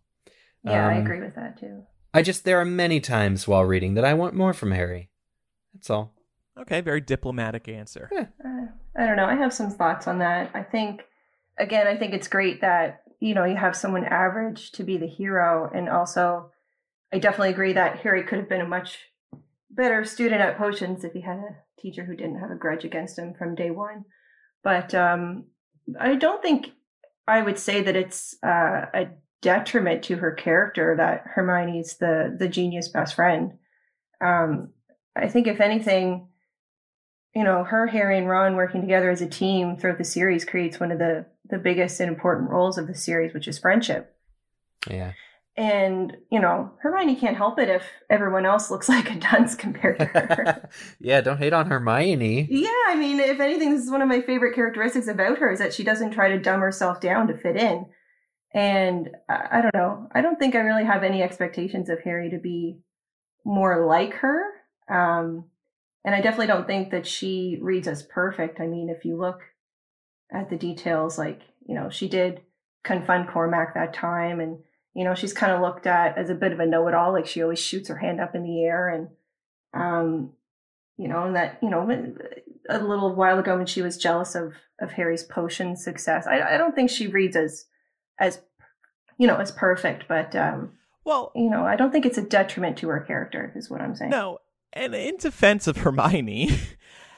Yeah, 0.64 0.88
I 0.88 0.94
Um, 0.98 1.04
agree 1.04 1.22
with 1.22 1.34
that 1.36 1.60
too. 1.60 1.84
I 2.14 2.22
just 2.22 2.44
there 2.46 2.60
are 2.60 2.66
many 2.66 3.00
times 3.00 3.48
while 3.48 3.66
reading 3.66 3.96
that 3.96 4.06
I 4.06 4.14
want 4.14 4.36
more 4.36 4.54
from 4.54 4.72
Harry. 4.72 5.10
That's 5.74 5.90
all. 5.90 6.14
Okay, 6.60 6.82
very 6.82 7.02
diplomatic 7.02 7.68
answer. 7.68 8.10
Uh, 8.44 8.66
I 8.96 9.06
don't 9.06 9.16
know. 9.16 9.26
I 9.26 9.36
have 9.36 9.54
some 9.54 9.72
thoughts 9.72 10.08
on 10.08 10.20
that. 10.20 10.52
I 10.54 10.64
think, 10.64 11.02
again, 11.58 11.88
I 11.88 11.96
think 11.96 12.14
it's 12.14 12.28
great 12.28 12.62
that 12.62 13.04
you 13.20 13.34
know 13.34 13.46
you 13.46 13.56
have 13.56 13.76
someone 13.76 14.04
average 14.04 14.72
to 14.74 14.84
be 14.84 14.98
the 14.98 15.08
hero, 15.08 15.70
and 15.74 15.88
also, 15.88 16.52
I 17.14 17.20
definitely 17.20 17.52
agree 17.52 17.74
that 17.74 18.00
Harry 18.00 18.24
could 18.24 18.40
have 18.40 18.50
been 18.50 18.62
a 18.62 18.68
much 18.68 18.98
better 19.70 20.04
student 20.04 20.42
at 20.42 20.58
potions 20.58 21.04
if 21.04 21.14
he 21.14 21.22
had 21.22 21.38
a 21.38 21.56
teacher 21.80 22.04
who 22.04 22.16
didn't 22.16 22.40
have 22.40 22.52
a 22.52 22.56
grudge 22.56 22.84
against 22.84 23.18
him 23.18 23.34
from 23.34 23.56
day 23.56 23.72
one. 23.72 24.04
But 24.64 24.94
um, 24.94 25.46
I 26.00 26.16
don't 26.16 26.42
think 26.42 26.72
I 27.28 27.42
would 27.42 27.58
say 27.58 27.82
that 27.82 27.96
it's 27.96 28.36
uh, 28.44 28.86
a 28.94 29.08
detriment 29.42 30.04
to 30.04 30.18
her 30.18 30.32
character 30.32 30.96
that 30.98 31.24
Hermione's 31.34 31.98
the 31.98 32.36
the 32.38 32.48
genius 32.48 32.90
best 32.90 33.16
friend. 33.16 33.54
Um, 34.20 34.70
I 35.16 35.28
think 35.28 35.48
if 35.48 35.60
anything, 35.60 36.28
you 37.36 37.44
know, 37.44 37.64
her, 37.64 37.88
Harry, 37.88 38.18
and 38.18 38.28
Ron 38.28 38.56
working 38.56 38.82
together 38.82 39.10
as 39.10 39.22
a 39.22 39.28
team 39.28 39.78
throughout 39.78 39.98
the 39.98 40.04
series 40.04 40.46
creates 40.46 40.80
one 40.80 40.92
of 40.92 41.00
the 41.00 41.26
the 41.50 41.58
biggest 41.58 42.00
and 42.00 42.10
important 42.10 42.50
roles 42.50 42.78
of 42.78 42.88
the 42.88 42.96
series, 42.96 43.34
which 43.34 43.48
is 43.48 43.60
friendship. 43.60 44.16
Yeah. 44.90 45.14
And, 45.58 46.16
you 46.32 46.40
know, 46.40 46.72
Hermione 46.80 47.18
can't 47.18 47.36
help 47.36 47.60
it 47.60 47.68
if 47.68 47.84
everyone 48.10 48.46
else 48.46 48.72
looks 48.72 48.88
like 48.90 49.12
a 49.12 49.20
dunce 49.20 49.56
compared 49.56 50.00
to 50.00 50.06
her. 50.06 50.70
yeah, 51.00 51.22
don't 51.22 51.38
hate 51.38 51.54
on 51.54 51.68
Hermione. 51.68 52.48
yeah, 52.50 52.70
I 52.88 52.96
mean, 52.96 53.20
if 53.20 53.40
anything, 53.40 53.72
this 53.72 53.84
is 53.84 53.92
one 53.92 54.02
of 54.02 54.08
my 54.08 54.22
favorite 54.22 54.56
characteristics 54.56 55.08
about 55.08 55.40
her 55.40 55.52
is 55.52 55.60
that 55.60 55.74
she 55.74 55.84
doesn't 55.84 56.12
try 56.12 56.30
to 56.30 56.40
dumb 56.40 56.62
herself 56.62 57.02
down 57.02 57.28
to 57.28 57.38
fit 57.38 57.58
in. 57.58 57.86
And 58.54 59.10
I, 59.30 59.48
I 59.52 59.62
don't 59.62 59.76
know. 59.76 60.08
I 60.14 60.22
don't 60.22 60.40
think 60.40 60.56
I 60.56 60.60
really 60.60 60.86
have 60.86 61.04
any 61.04 61.22
expectations 61.22 61.90
of 61.90 62.00
Harry 62.02 62.30
to 62.30 62.38
be 62.38 62.80
more 63.44 63.86
like 63.86 64.14
her. 64.16 64.44
Um, 64.90 65.46
and 66.04 66.16
I 66.16 66.22
definitely 66.22 66.48
don't 66.48 66.68
think 66.68 66.92
that 66.92 67.06
she 67.06 67.58
reads 67.62 67.88
as 67.88 68.04
perfect. 68.04 68.60
I 68.60 68.68
mean, 68.68 68.90
if 68.90 69.06
you 69.06 69.18
look 69.18 69.42
at 70.32 70.50
the 70.50 70.58
details, 70.58 71.18
like, 71.18 71.42
you 71.68 71.76
know, 71.76 71.90
she 71.90 72.08
did 72.08 72.42
confront 72.84 73.30
Cormac 73.30 73.74
that 73.74 73.94
time 73.94 74.40
and 74.40 74.58
you 74.94 75.04
know 75.04 75.16
she's 75.16 75.34
kind 75.34 75.52
of 75.52 75.62
looked 75.62 75.88
at 75.88 76.18
as 76.18 76.30
a 76.30 76.36
bit 76.36 76.52
of 76.52 76.60
a 76.60 76.66
know-it-all 76.66 77.12
like 77.12 77.28
she 77.28 77.44
always 77.44 77.60
shoots 77.60 77.90
her 77.90 77.98
hand 77.98 78.20
up 78.20 78.36
in 78.36 78.44
the 78.44 78.64
air 78.64 78.90
and 78.90 79.08
um 79.74 80.32
you 80.98 81.08
know 81.08 81.24
and 81.24 81.36
that 81.36 81.60
you 81.62 81.70
know 81.70 81.90
a 82.70 82.80
little 82.80 83.14
while 83.16 83.40
ago 83.40 83.58
when 83.58 83.66
she 83.66 83.82
was 83.82 83.98
jealous 83.98 84.36
of 84.36 84.54
of 84.80 84.92
harry's 84.92 85.24
potion 85.24 85.76
success 85.76 86.28
i, 86.28 86.56
I 86.56 86.58
don't 86.58 86.76
think 86.76 86.90
she 86.90 87.08
reads 87.08 87.36
as 87.36 87.66
as 88.20 88.40
you 89.18 89.28
know 89.28 89.38
as 89.38 89.52
perfect 89.52 90.06
but 90.08 90.36
um 90.36 90.72
well 91.06 91.32
you 91.36 91.50
know 91.50 91.64
i 91.64 91.76
don't 91.76 91.92
think 91.92 92.06
it's 92.06 92.18
a 92.18 92.24
detriment 92.24 92.78
to 92.80 92.90
her 92.90 93.00
character 93.02 93.54
is 93.56 93.70
what 93.70 93.82
i'm 93.82 93.96
saying 93.96 94.12
no 94.12 94.40
and 94.74 94.94
in 94.96 95.18
defense 95.18 95.68
of 95.68 95.78
hermione 95.78 96.50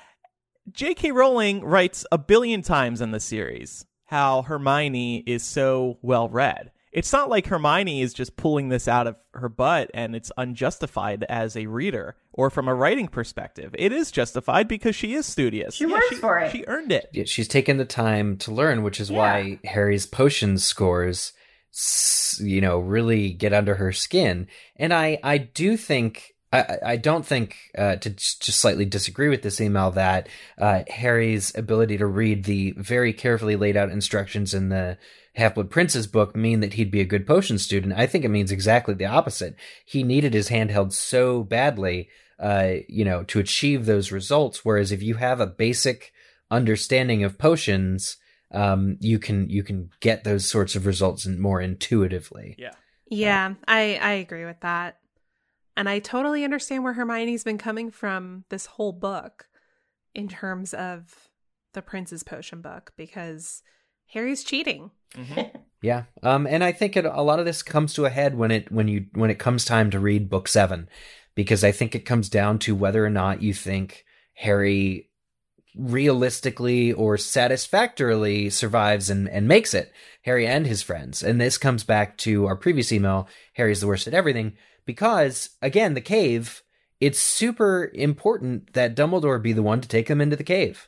j.k 0.72 1.12
rowling 1.12 1.64
writes 1.64 2.06
a 2.12 2.18
billion 2.18 2.62
times 2.62 3.02
in 3.02 3.12
the 3.12 3.20
series 3.20 3.86
how 4.06 4.42
hermione 4.44 5.24
is 5.26 5.44
so 5.44 5.98
well 6.02 6.30
read 6.30 6.72
it's 6.94 7.12
not 7.12 7.28
like 7.28 7.48
Hermione 7.48 8.02
is 8.02 8.14
just 8.14 8.38
pulling 8.38 8.70
this 8.70 8.88
out 8.88 9.08
of 9.08 9.16
her 9.34 9.50
butt 9.50 9.90
and 9.96 10.16
it's 10.16 10.32
unjustified 10.38 11.26
as 11.28 11.58
a 11.58 11.66
reader 11.66 12.16
or 12.32 12.52
from 12.52 12.68
a 12.68 12.76
writing 12.76 13.08
perspective. 13.08 13.76
It 13.78 13.92
is 13.92 14.12
justified 14.12 14.68
because 14.68 14.96
she 14.96 15.16
is 15.16 15.26
studious. 15.26 15.74
She 15.74 15.86
yeah, 15.86 15.94
works 15.94 16.10
she, 16.10 16.16
for 16.16 16.38
it. 16.38 16.52
She 16.52 16.64
earned 16.68 16.92
it. 16.92 17.10
Yeah, 17.12 17.24
she's 17.26 17.48
taken 17.48 17.78
the 17.78 17.86
time 17.86 18.38
to 18.38 18.52
learn, 18.52 18.84
which 18.84 19.00
is 19.02 19.10
yeah. 19.10 19.18
why 19.18 19.60
Harry's 19.66 20.06
potion 20.06 20.60
scores 20.60 21.34
you 22.38 22.62
know 22.62 22.78
really 22.78 23.34
get 23.34 23.52
under 23.52 23.74
her 23.74 23.92
skin 23.92 24.48
and 24.76 24.94
i 24.94 25.18
i 25.24 25.40
do 25.40 25.76
think 25.76 26.33
I, 26.54 26.78
I 26.86 26.98
don't 26.98 27.26
think 27.26 27.58
uh, 27.76 27.96
to 27.96 28.12
just 28.12 28.44
slightly 28.44 28.86
disagree 28.86 29.28
with 29.28 29.42
this 29.42 29.60
email 29.60 29.90
that 29.92 30.30
uh, 30.58 30.84
Harry's 30.88 31.56
ability 31.58 31.98
to 31.98 32.06
read 32.06 32.44
the 32.44 32.74
very 32.78 33.12
carefully 33.12 33.56
laid 33.56 33.76
out 33.76 33.90
instructions 33.90 34.54
in 34.54 34.70
the 34.70 34.98
Half 35.36 35.56
Blood 35.56 35.72
Prince's 35.72 36.06
book 36.06 36.36
mean 36.36 36.60
that 36.60 36.76
he'd 36.76 36.92
be 36.92 37.02
a 37.02 37.06
good 37.06 37.26
potion 37.26 37.58
student. 37.58 37.94
I 37.98 38.06
think 38.06 38.24
it 38.24 38.30
means 38.30 38.52
exactly 38.52 38.94
the 38.94 39.08
opposite. 39.08 39.56
He 39.84 40.04
needed 40.04 40.36
his 40.36 40.50
handheld 40.50 40.94
so 40.94 41.42
badly, 41.44 42.10
uh, 42.40 42.74
you 42.88 43.04
know, 43.04 43.24
to 43.24 43.40
achieve 43.40 43.86
those 43.86 44.12
results. 44.12 44.64
Whereas 44.64 44.92
if 44.92 45.02
you 45.02 45.16
have 45.16 45.40
a 45.40 45.48
basic 45.48 46.14
understanding 46.52 47.24
of 47.24 47.40
potions, 47.40 48.18
um, 48.52 48.98
you 49.00 49.18
can 49.18 49.50
you 49.50 49.64
can 49.64 49.90
get 50.02 50.24
those 50.24 50.46
sorts 50.46 50.76
of 50.76 50.86
results 50.86 51.26
more 51.26 51.60
intuitively. 51.60 52.56
Yeah. 52.60 52.74
Yeah, 53.10 53.56
I 53.68 54.00
I 54.02 54.12
agree 54.14 54.46
with 54.46 54.60
that. 54.62 54.98
And 55.76 55.90
I 55.90 56.00
totally 56.00 56.44
understand 56.44 56.84
where 56.84 56.94
Hermione's 56.94 57.44
been 57.44 57.58
coming 57.58 57.90
from 57.90 58.46
this 58.50 58.66
whole 58.66 58.92
book 58.92 59.48
in 60.14 60.28
terms 60.28 60.74
of 60.74 61.30
the 61.74 61.82
Prince's 61.82 62.24
Potion 62.24 62.62
book 62.62 62.94
because 62.96 63.64
Harry's 64.08 64.44
cheating. 64.44 64.92
Mm-hmm. 65.16 65.58
yeah, 65.82 66.04
um, 66.22 66.48
and 66.48 66.64
I 66.64 66.72
think 66.72 66.96
it, 66.96 67.06
a 67.06 67.22
lot 67.22 67.40
of 67.40 67.46
this 67.46 67.64
comes 67.64 67.94
to 67.96 68.06
a 68.06 68.12
head 68.12 68.36
when 68.36 68.52
it 68.52 68.72
when 68.72 68.88
you 68.88 69.08
when 69.14 69.30
it 69.30 69.40
comes 69.40 69.66
time 69.66 69.90
to 69.92 70.00
read 70.00 70.30
book 70.30 70.48
seven, 70.48 70.88
because 71.36 71.64
I 71.64 71.72
think 71.72 71.96
it 71.96 72.06
comes 72.06 72.30
down 72.30 72.60
to 72.60 72.76
whether 72.76 73.04
or 73.04 73.10
not 73.10 73.42
you 73.42 73.54
think 73.54 74.06
Harry 74.36 75.10
realistically 75.76 76.94
or 76.94 77.18
satisfactorily 77.18 78.48
survives 78.52 79.10
and, 79.10 79.28
and 79.28 79.48
makes 79.48 79.74
it. 79.74 79.92
Harry 80.22 80.46
and 80.46 80.68
his 80.68 80.84
friends, 80.84 81.24
and 81.24 81.42
this 81.42 81.58
comes 81.58 81.84
back 81.84 82.18
to 82.20 82.46
our 82.46 82.56
previous 82.56 82.92
email. 82.92 83.28
Harry's 83.54 83.82
the 83.82 83.88
worst 83.88 84.08
at 84.08 84.14
everything 84.14 84.54
because 84.86 85.52
again, 85.62 85.94
the 85.94 86.02
cave. 86.02 86.62
It's 87.00 87.20
super 87.20 87.92
important 87.94 88.72
that 88.74 88.96
Dumbledore 88.96 89.42
be 89.42 89.52
the 89.52 89.64
one 89.64 89.82
to 89.82 89.90
take 89.90 90.08
them 90.08 90.22
into 90.22 90.38
the 90.38 90.44
cave. 90.44 90.88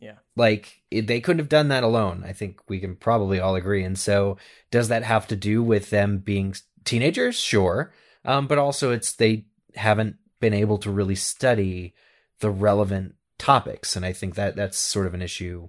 Yeah. 0.00 0.16
Like 0.34 0.82
it, 0.90 1.06
they 1.06 1.20
couldn't 1.20 1.38
have 1.38 1.48
done 1.48 1.68
that 1.68 1.84
alone. 1.84 2.24
I 2.26 2.32
think 2.32 2.58
we 2.68 2.80
can 2.80 2.96
probably 2.96 3.38
all 3.38 3.54
agree. 3.54 3.84
And 3.84 3.98
so, 3.98 4.38
does 4.72 4.88
that 4.88 5.04
have 5.04 5.28
to 5.28 5.36
do 5.36 5.62
with 5.62 5.90
them 5.90 6.18
being 6.18 6.54
teenagers? 6.84 7.36
Sure. 7.36 7.92
Um, 8.24 8.46
but 8.46 8.58
also, 8.58 8.90
it's 8.90 9.14
they 9.14 9.44
haven't 9.76 10.16
been 10.40 10.54
able 10.54 10.78
to 10.78 10.90
really 10.90 11.14
study 11.14 11.94
the 12.40 12.50
relevant 12.50 13.14
topics, 13.38 13.94
and 13.94 14.04
I 14.04 14.12
think 14.12 14.34
that 14.34 14.56
that's 14.56 14.78
sort 14.78 15.06
of 15.06 15.14
an 15.14 15.22
issue 15.22 15.68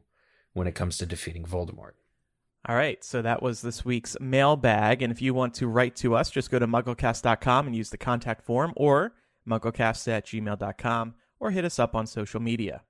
when 0.54 0.68
it 0.68 0.76
comes 0.76 0.98
to 0.98 1.06
defeating 1.06 1.46
Voldemort. 1.46 1.92
All 2.68 2.76
right, 2.76 3.04
so 3.04 3.22
that 3.22 3.42
was 3.42 3.62
this 3.62 3.84
week's 3.84 4.16
mailbag. 4.20 5.02
And 5.02 5.12
if 5.12 5.22
you 5.22 5.34
want 5.34 5.56
to 5.56 5.68
write 5.68 5.96
to 5.98 6.16
us, 6.16 6.30
just 6.30 6.52
go 6.52 6.60
to 6.60 6.68
mugglecast.com 6.68 7.68
and 7.68 7.76
use 7.76 7.90
the 7.90 7.98
contact 7.98 8.46
form 8.46 8.74
or 8.76 9.14
mugglecast 9.48 10.08
at 10.08 10.28
gmail.com 10.28 11.16
or 11.40 11.52
hit 11.52 11.66
us 11.66 11.80
up 11.80 11.96
on 11.96 12.06
social 12.06 12.40
media 12.40 12.84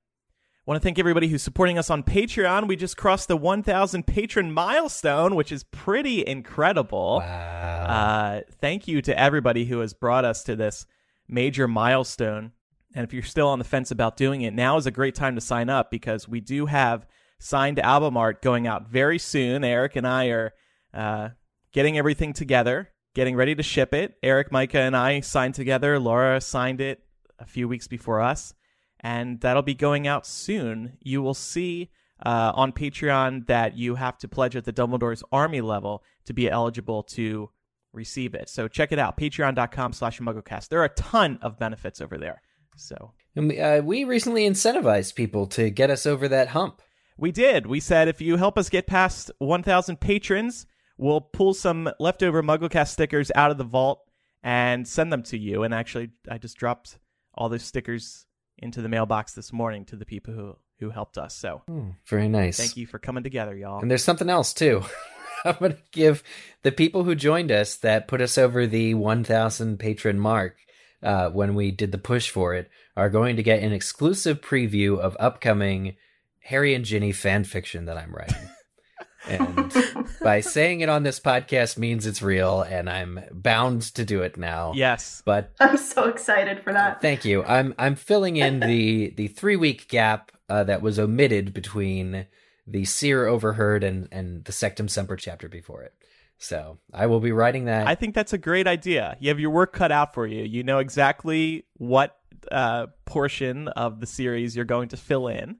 I 0.62 0.70
want 0.70 0.80
to 0.80 0.84
thank 0.84 1.00
everybody 1.00 1.28
who's 1.28 1.42
supporting 1.42 1.80
us 1.80 1.90
on 1.90 2.04
Patreon. 2.04 2.68
We 2.68 2.76
just 2.76 2.96
crossed 2.96 3.28
the 3.28 3.36
1,000 3.36 4.06
patron 4.06 4.52
milestone, 4.52 5.34
which 5.34 5.52
is 5.52 5.64
pretty 5.64 6.24
incredible. 6.24 7.18
Wow. 7.18 7.86
Uh, 7.90 8.42
thank 8.60 8.88
you 8.88 9.02
to 9.02 9.20
everybody 9.20 9.66
who 9.66 9.80
has 9.80 9.96
brought 9.96 10.24
us 10.24 10.44
to 10.44 10.56
this 10.56 10.86
major 11.28 11.68
milestone. 11.68 12.52
And 12.94 13.04
if 13.04 13.12
you're 13.12 13.24
still 13.24 13.48
on 13.48 13.58
the 13.58 13.66
fence 13.66 13.90
about 13.90 14.18
doing 14.18 14.44
it, 14.44 14.54
now 14.54 14.78
is 14.78 14.86
a 14.86 14.92
great 14.92 15.16
time 15.16 15.34
to 15.34 15.42
sign 15.42 15.68
up 15.68 15.90
because 15.90 16.28
we 16.28 16.40
do 16.40 16.68
have 16.68 17.08
signed 17.42 17.80
album 17.80 18.18
art 18.18 18.42
going 18.42 18.68
out 18.68 18.90
very 18.90 19.18
soon. 19.18 19.64
Eric 19.64 19.96
and 19.96 20.08
I 20.08 20.28
are 20.28 20.54
uh, 20.94 21.30
getting 21.72 21.98
everything 21.98 22.34
together, 22.34 22.90
getting 23.16 23.36
ready 23.36 23.56
to 23.56 23.64
ship 23.64 23.94
it. 23.94 24.16
Eric, 24.24 24.52
Micah, 24.52 24.80
and 24.80 24.96
I 24.96 25.20
signed 25.22 25.56
together. 25.56 26.00
Laura 26.00 26.40
signed 26.42 26.82
it 26.82 27.04
a 27.40 27.46
few 27.46 27.68
weeks 27.68 27.88
before 27.88 28.22
us 28.22 28.54
and 29.02 29.42
that'll 29.42 29.64
be 29.64 29.74
going 29.76 30.08
out 30.08 30.26
soon. 30.26 30.98
You 31.02 31.22
will 31.22 31.34
see 31.34 31.90
uh, 32.26 32.54
on 32.56 32.72
Patreon 32.72 33.48
that 33.48 33.76
you 33.76 33.96
have 33.96 34.18
to 34.20 34.28
pledge 34.28 34.56
at 34.56 34.64
the 34.64 34.72
Dumbledore's 34.72 35.24
Army 35.32 35.60
level 35.60 36.04
to 36.26 36.34
be 36.34 36.50
eligible 36.50 37.04
to 37.04 37.50
receive 37.94 38.36
it. 38.36 38.48
So 38.48 38.68
check 38.68 38.92
it 38.92 39.00
out, 39.00 39.18
patreon.com 39.18 39.94
slash 39.94 40.20
mugglecast. 40.20 40.70
There 40.70 40.80
are 40.80 40.86
a 40.86 40.90
ton 40.90 41.40
of 41.42 41.60
benefits 41.60 42.00
over 42.00 42.18
there. 42.18 42.42
So 42.78 43.12
and 43.36 43.50
we, 43.50 43.60
uh, 43.60 43.82
we 43.82 44.04
recently 44.04 44.48
incentivized 44.48 45.16
people 45.16 45.48
to 45.48 45.70
get 45.70 45.90
us 45.90 46.06
over 46.06 46.28
that 46.28 46.50
hump. 46.50 46.82
We 47.22 47.32
did. 47.32 47.68
We 47.68 47.80
said 47.80 48.08
if 48.08 48.20
you 48.20 48.38
help 48.38 48.58
us 48.58 48.68
get 48.68 48.88
past 48.88 49.30
1,000 49.38 50.02
patrons, 50.02 50.66
we'll 50.98 51.22
pull 51.22 51.54
some 51.54 51.88
leftover 52.00 52.42
MuggleCast 52.42 52.88
stickers 52.88 53.32
out 53.36 53.52
of 53.52 53.60
the 53.60 53.64
vault 53.64 54.02
and 54.42 54.88
send 54.88 55.14
them 55.14 55.22
to 55.24 55.38
you. 55.38 55.62
And 55.62 55.72
actually, 55.72 56.10
I 56.28 56.40
just 56.40 56.58
dropped 56.58 56.98
all 57.36 57.48
those 57.48 57.62
stickers 57.62 58.26
into 58.58 58.82
the 58.82 58.90
mailbox 58.90 59.34
this 59.34 59.54
morning 59.54 59.86
to 59.86 59.96
the 59.96 60.06
people 60.06 60.34
who 60.34 60.56
who 60.80 60.90
helped 60.90 61.20
us. 61.20 61.36
So 61.36 61.62
mm, 61.70 61.94
very 62.08 62.28
nice. 62.28 62.58
Thank 62.58 62.76
you 62.76 62.88
for 62.88 62.98
coming 62.98 63.22
together, 63.22 63.56
y'all. 63.56 63.82
And 63.82 63.92
there's 63.92 64.04
something 64.04 64.30
else 64.30 64.52
too. 64.52 64.84
I'm 65.46 65.56
going 65.60 65.74
to 65.74 65.82
give 65.92 66.24
the 66.64 66.72
people 66.72 67.04
who 67.04 67.14
joined 67.14 67.52
us 67.52 67.76
that 67.78 68.08
put 68.08 68.20
us 68.20 68.36
over 68.40 68.66
the 68.66 68.96
1,000 68.96 69.78
patron 69.78 70.20
mark 70.20 70.58
uh, 71.04 71.30
when 71.30 71.54
we 71.54 71.70
did 71.70 71.92
the 71.92 72.00
push 72.00 72.32
for 72.32 72.56
it 72.56 72.68
are 72.98 73.10
going 73.12 73.36
to 73.36 73.44
get 73.44 73.62
an 73.62 73.74
exclusive 73.74 74.42
preview 74.42 74.98
of 74.98 75.16
upcoming 75.20 75.96
Harry 76.42 76.74
and 76.74 76.86
Ginny 76.86 77.12
fan 77.12 77.44
fiction 77.44 77.86
that 77.86 77.98
I'm 77.98 78.14
writing. 78.14 78.50
and 79.28 79.74
by 80.22 80.42
saying 80.42 80.82
it 80.82 80.90
on 80.90 81.04
this 81.04 81.20
podcast 81.20 81.78
means 81.78 82.08
it's 82.08 82.24
real 82.24 82.64
and 82.64 82.90
i'm 82.90 83.20
bound 83.32 83.84
to 83.84 84.04
do 84.04 84.24
it 84.24 84.36
now 84.36 84.74
yes 84.76 85.22
but 85.26 85.54
i'm 85.60 85.78
so 85.78 86.06
excited 86.06 86.64
for 86.64 86.74
that 86.74 87.00
thank 87.02 87.24
you 87.24 87.44
i'm 87.44 87.76
i'm 87.78 87.94
filling 87.94 88.38
in 88.38 88.60
the 88.60 89.12
the 89.18 89.28
three 89.28 89.56
week 89.56 89.88
gap 89.90 90.32
uh, 90.50 90.64
that 90.64 90.82
was 90.82 90.98
omitted 90.98 91.54
between 91.54 92.26
the 92.68 92.86
seer 92.86 93.26
overheard 93.26 93.84
and 93.84 94.08
and 94.12 94.46
the 94.46 94.52
Sectumsempra 94.52 95.18
chapter 95.18 95.48
before 95.48 95.84
it 95.84 95.94
So 96.38 96.80
I 96.94 97.06
will 97.06 97.20
be 97.20 97.32
writing 97.32 97.66
that. 97.66 97.88
I 97.88 97.96
think 97.96 98.16
that's 98.16 98.34
a 98.34 98.38
great 98.38 98.68
idea. 98.68 99.16
You 99.20 99.30
have 99.30 99.40
your 99.40 99.52
work 99.52 99.74
cut 99.74 99.92
out 99.92 100.14
for 100.14 100.26
you. 100.26 100.44
You 100.44 100.64
know 100.64 100.80
exactly 100.80 101.66
what 101.78 102.18
uh, 102.52 102.88
portion 103.06 103.68
of 103.70 104.00
the 104.00 104.08
series 104.08 104.56
you're 104.56 104.66
going 104.66 104.90
to 104.90 104.98
fill 104.98 105.28
in. 105.28 105.58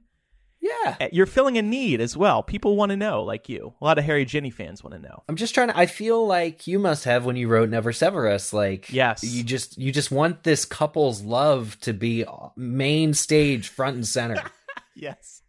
Yeah. 0.62 0.96
Uh, 1.00 1.08
You're 1.12 1.26
filling 1.26 1.58
a 1.58 1.62
need 1.62 2.00
as 2.00 2.16
well. 2.16 2.42
People 2.42 2.76
want 2.76 2.90
to 2.90 2.96
know, 2.96 3.22
like 3.24 3.48
you. 3.48 3.74
A 3.80 3.84
lot 3.84 3.98
of 3.98 4.04
Harry 4.04 4.24
Ginny 4.24 4.50
fans 4.50 4.82
want 4.82 4.94
to 4.94 5.00
know. 5.00 5.22
I'm 5.28 5.36
just 5.36 5.54
trying 5.54 5.68
to 5.68 5.76
I 5.76 5.86
feel 5.86 6.26
like 6.26 6.66
you 6.66 6.78
must 6.78 7.04
have 7.04 7.24
when 7.26 7.36
you 7.36 7.48
wrote 7.48 7.68
Never 7.68 7.92
Sever 7.92 8.28
Us 8.28 8.52
like 8.52 8.90
Yes. 8.92 9.24
you 9.24 9.42
just 9.42 9.76
you 9.76 9.90
just 9.92 10.10
want 10.10 10.44
this 10.44 10.64
couple's 10.64 11.20
love 11.22 11.76
to 11.80 11.92
be 11.92 12.24
main 12.56 13.12
stage 13.12 13.68
front 13.68 13.96
and 13.96 14.06
center. 14.06 14.40
Yes. 14.94 15.40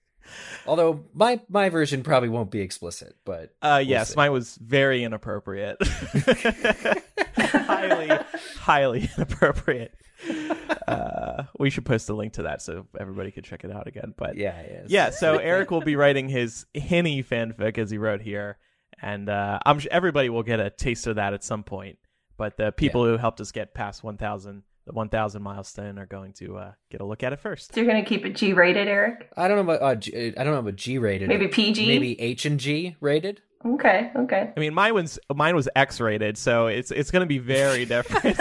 Although 0.66 1.04
my 1.14 1.42
my 1.50 1.68
version 1.70 2.02
probably 2.02 2.30
won't 2.30 2.50
be 2.50 2.62
explicit, 2.62 3.14
but 3.26 3.54
Uh, 3.62 3.80
we'll 3.82 3.88
yes, 3.90 4.10
see. 4.12 4.16
mine 4.16 4.32
was 4.32 4.56
very 4.56 5.04
inappropriate. 5.04 5.78
highly, 7.36 8.10
highly 8.58 9.10
inappropriate. 9.18 9.94
Uh, 10.86 11.46
we 11.58 11.70
should 11.70 11.86
post 11.86 12.10
a 12.10 12.14
link 12.14 12.34
to 12.34 12.44
that 12.44 12.62
so 12.62 12.86
everybody 13.00 13.32
could 13.32 13.46
check 13.46 13.64
it 13.64 13.72
out 13.72 13.88
again. 13.88 14.14
But 14.18 14.36
yeah, 14.36 14.62
yeah. 14.70 14.82
yeah, 14.88 15.10
so 15.12 15.38
Eric 15.38 15.72
will 15.72 15.82
be 15.82 15.96
writing 15.96 16.28
his 16.28 16.66
Hinny 16.74 17.24
fanfic 17.24 17.78
as 17.78 17.90
he 17.90 17.98
wrote 17.98 18.22
here, 18.22 18.58
and 19.02 19.30
uh, 19.30 19.60
I'm 19.66 19.80
sure 19.80 19.90
everybody 19.94 20.30
will 20.30 20.44
get 20.44 20.60
a 20.60 20.70
taste 20.70 21.08
of 21.08 21.16
that 21.16 21.34
at 21.34 21.44
some 21.44 21.64
point. 21.64 22.00
But 22.38 22.58
the 22.58 22.72
people 22.72 23.06
who 23.06 23.18
helped 23.18 23.40
us 23.40 23.52
get 23.52 23.74
past 23.74 24.04
1,000, 24.04 24.64
the 24.86 24.92
1,000 24.92 25.42
milestone, 25.42 25.98
are 25.98 26.06
going 26.06 26.34
to 26.34 26.58
uh, 26.58 26.72
get 26.92 27.00
a 27.00 27.06
look 27.06 27.24
at 27.24 27.32
it 27.32 27.40
first. 27.40 27.74
So 27.74 27.80
you're 27.80 27.90
gonna 27.90 28.04
keep 28.04 28.26
it 28.26 28.36
G 28.36 28.54
rated, 28.54 28.88
Eric? 28.88 29.30
I 29.38 29.48
don't 29.48 29.56
know 29.56 29.74
about 29.74 29.82
uh, 29.82 29.96
G, 29.96 30.34
I 30.38 30.44
don't 30.44 30.54
know 30.54 30.60
about 30.60 30.76
G 30.76 30.98
rated. 30.98 31.30
Maybe 31.30 31.48
PG? 31.48 31.88
Maybe 31.88 32.20
H 32.20 32.46
and 32.46 32.60
G 32.60 32.98
rated. 33.00 33.42
Okay, 33.66 34.12
okay. 34.18 34.52
I 34.56 34.60
mean, 34.60 34.74
mine 34.74 34.94
was 34.94 35.18
mine 35.34 35.56
was 35.56 35.70
X 35.76 36.02
rated, 36.02 36.38
so 36.38 36.68
it's 36.68 36.92
it's 36.92 37.12
going 37.12 37.22
to 37.22 37.28
be 37.28 37.38
very 37.38 37.86
different. 37.86 38.38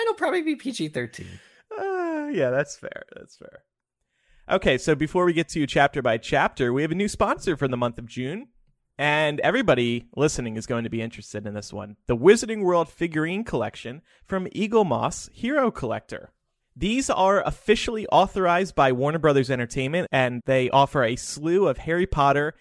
Mine 0.00 0.06
will 0.08 0.14
probably 0.14 0.40
be 0.40 0.56
PG 0.56 0.88
thirteen. 0.88 1.40
Uh, 1.78 2.28
yeah, 2.32 2.48
that's 2.48 2.74
fair. 2.74 3.02
That's 3.14 3.36
fair. 3.36 3.64
Okay, 4.50 4.78
so 4.78 4.94
before 4.94 5.26
we 5.26 5.34
get 5.34 5.50
to 5.50 5.66
chapter 5.66 6.00
by 6.00 6.16
chapter, 6.16 6.72
we 6.72 6.80
have 6.80 6.90
a 6.90 6.94
new 6.94 7.06
sponsor 7.06 7.54
for 7.54 7.68
the 7.68 7.76
month 7.76 7.98
of 7.98 8.06
June. 8.06 8.48
And 8.98 9.40
everybody 9.40 10.06
listening 10.16 10.56
is 10.56 10.66
going 10.66 10.84
to 10.84 10.90
be 10.90 11.02
interested 11.02 11.46
in 11.46 11.52
this 11.52 11.70
one 11.70 11.96
the 12.06 12.16
Wizarding 12.16 12.62
World 12.62 12.88
figurine 12.88 13.44
collection 13.44 14.00
from 14.24 14.46
Eaglemoss 14.46 15.30
Hero 15.32 15.70
Collector. 15.70 16.32
These 16.74 17.10
are 17.10 17.42
officially 17.42 18.06
authorized 18.06 18.74
by 18.74 18.92
Warner 18.92 19.18
Brothers 19.18 19.50
Entertainment, 19.50 20.08
and 20.10 20.40
they 20.46 20.70
offer 20.70 21.04
a 21.04 21.16
slew 21.16 21.68
of 21.68 21.76
Harry 21.78 22.06
Potter 22.06 22.54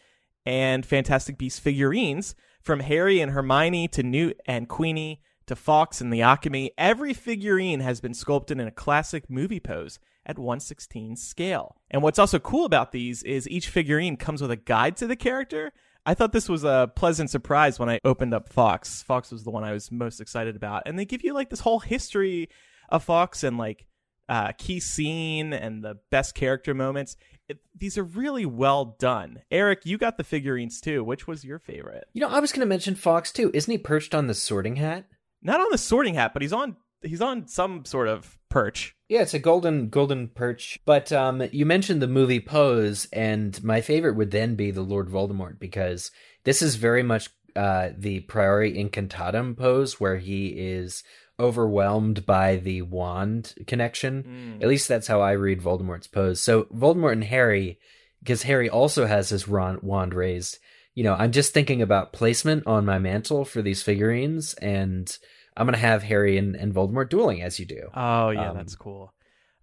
and 0.46 0.86
Fantastic 0.86 1.38
Beasts 1.38 1.60
figurines 1.60 2.36
from 2.62 2.82
Harry 2.82 3.22
and 3.22 3.32
Hermione 3.32 3.88
to 3.90 4.04
Newt 4.04 4.42
and 4.46 4.68
Queenie 4.68 5.22
to 5.50 5.56
Fawkes 5.56 6.00
and 6.00 6.14
the 6.14 6.22
Alchemy. 6.22 6.72
Every 6.78 7.14
figurine 7.14 7.82
has 7.82 8.00
been 8.00 8.14
sculpted 8.14 8.60
in 8.60 8.68
a 8.68 8.72
classic 8.72 9.30
movie 9.30 9.60
pose 9.60 10.00
at 10.26 10.38
116 10.38 11.16
scale. 11.16 11.76
And 11.90 12.02
what's 12.02 12.20
also 12.20 12.40
cool 12.40 12.66
about 12.66 12.92
these 12.92 13.24
is 13.24 13.50
each 13.50 13.68
figurine 13.68 14.16
comes 14.16 14.42
with 14.42 14.52
a 14.52 14.56
guide 14.56 14.96
to 14.98 15.08
the 15.08 15.16
character. 15.16 15.74
I 16.06 16.14
thought 16.14 16.34
this 16.34 16.48
was 16.48 16.64
a 16.64 16.92
pleasant 16.96 17.32
surprise 17.32 17.80
when 17.80 17.90
I 17.90 18.00
opened 18.06 18.34
up 18.34 18.48
Fawkes. 18.48 19.02
Fawkes 19.04 19.32
was 19.32 19.44
the 19.44 19.50
one 19.50 19.64
I 19.64 19.74
was 19.74 19.92
most 19.92 20.22
excited 20.22 20.56
about. 20.56 20.84
And 20.86 20.98
they 20.98 21.06
give 21.06 21.24
you 21.24 21.34
like 21.34 21.50
this 21.50 21.60
whole 21.62 21.80
history 21.80 22.50
of 22.90 23.04
Fawkes 23.04 23.44
and 23.44 23.58
like 23.58 23.88
uh, 24.30 24.52
key 24.58 24.80
scene 24.80 25.52
and 25.52 25.84
the 25.84 25.98
best 26.12 26.36
character 26.36 26.76
moments. 26.76 27.18
It, 27.48 27.58
these 27.76 27.98
are 27.98 28.04
really 28.04 28.46
well 28.46 28.96
done. 29.00 29.42
Eric, 29.50 29.82
you 29.84 29.98
got 29.98 30.18
the 30.18 30.24
figurines 30.24 30.80
too. 30.80 31.04
Which 31.04 31.28
was 31.28 31.44
your 31.44 31.58
favorite? 31.58 32.08
You 32.14 32.22
know, 32.22 32.30
I 32.30 32.40
was 32.40 32.52
going 32.52 32.62
to 32.62 32.68
mention 32.68 32.94
Fawkes 32.94 33.32
too. 33.32 33.50
Isn't 33.56 33.72
he 33.72 33.80
perched 33.80 34.14
on 34.14 34.28
the 34.28 34.36
Sorting 34.36 34.76
Hat? 34.76 35.06
Not 35.42 35.60
on 35.60 35.68
the 35.72 35.78
Sorting 35.78 36.16
Hat, 36.16 36.34
but 36.34 36.42
he's 36.42 36.54
on 36.54 36.76
he's 37.02 37.22
on 37.22 37.48
some 37.48 37.86
sort 37.86 38.08
of 38.08 38.38
perch. 38.50 38.96
Yeah, 39.08 39.22
it's 39.22 39.34
a 39.34 39.40
golden 39.40 39.90
golden 39.90 40.28
perch. 40.28 40.80
But 40.86 41.12
um, 41.12 41.44
you 41.52 41.66
mentioned 41.66 42.02
the 42.02 42.08
movie 42.08 42.40
Pose, 42.40 43.08
and 43.14 43.62
my 43.64 43.82
favorite 43.82 44.16
would 44.16 44.32
then 44.32 44.56
be 44.56 44.72
the 44.72 44.82
Lord 44.82 45.08
Voldemort 45.08 45.60
because 45.60 46.12
this 46.44 46.62
is 46.62 46.76
very 46.76 47.04
much 47.04 47.30
uh, 47.56 47.90
the 47.98 48.22
Priori 48.22 48.74
Incantatum 48.74 49.58
pose, 49.58 50.00
where 50.00 50.18
he 50.18 50.48
is 50.48 51.04
overwhelmed 51.40 52.26
by 52.26 52.58
the 52.58 52.82
wand 52.82 53.56
connection. 53.66 54.60
At 54.62 54.68
least 54.68 54.88
that's 54.88 55.08
how 55.08 55.22
I 55.22 55.32
read 55.32 55.62
Voldemort's 55.62 56.08
pose. 56.08 56.42
So 56.42 56.64
Voldemort 56.66 57.14
and 57.14 57.24
Harry, 57.24 57.80
because 58.20 58.44
Harry 58.44 58.70
also 58.70 59.06
has 59.06 59.30
his 59.30 59.48
wand 59.48 60.14
raised. 60.14 60.60
You 61.00 61.06
know, 61.06 61.14
I'm 61.14 61.32
just 61.32 61.54
thinking 61.54 61.82
about 61.82 62.12
placement 62.12 62.68
on 62.68 62.84
my 62.84 63.00
mantle 63.00 63.46
for 63.46 63.62
these 63.62 63.82
figurines, 63.82 64.54
and 64.56 65.08
I'm 65.56 65.66
gonna 65.66 65.78
have 65.78 66.04
Harry 66.04 66.38
and, 66.38 66.58
and 66.58 66.74
Voldemort 66.74 67.08
dueling 67.08 67.42
as 67.42 67.58
you 67.58 67.66
do. 67.66 67.88
Oh 67.94 68.32
yeah, 68.32 68.50
Um, 68.50 68.58
that's 68.58 68.76
cool. 68.76 69.14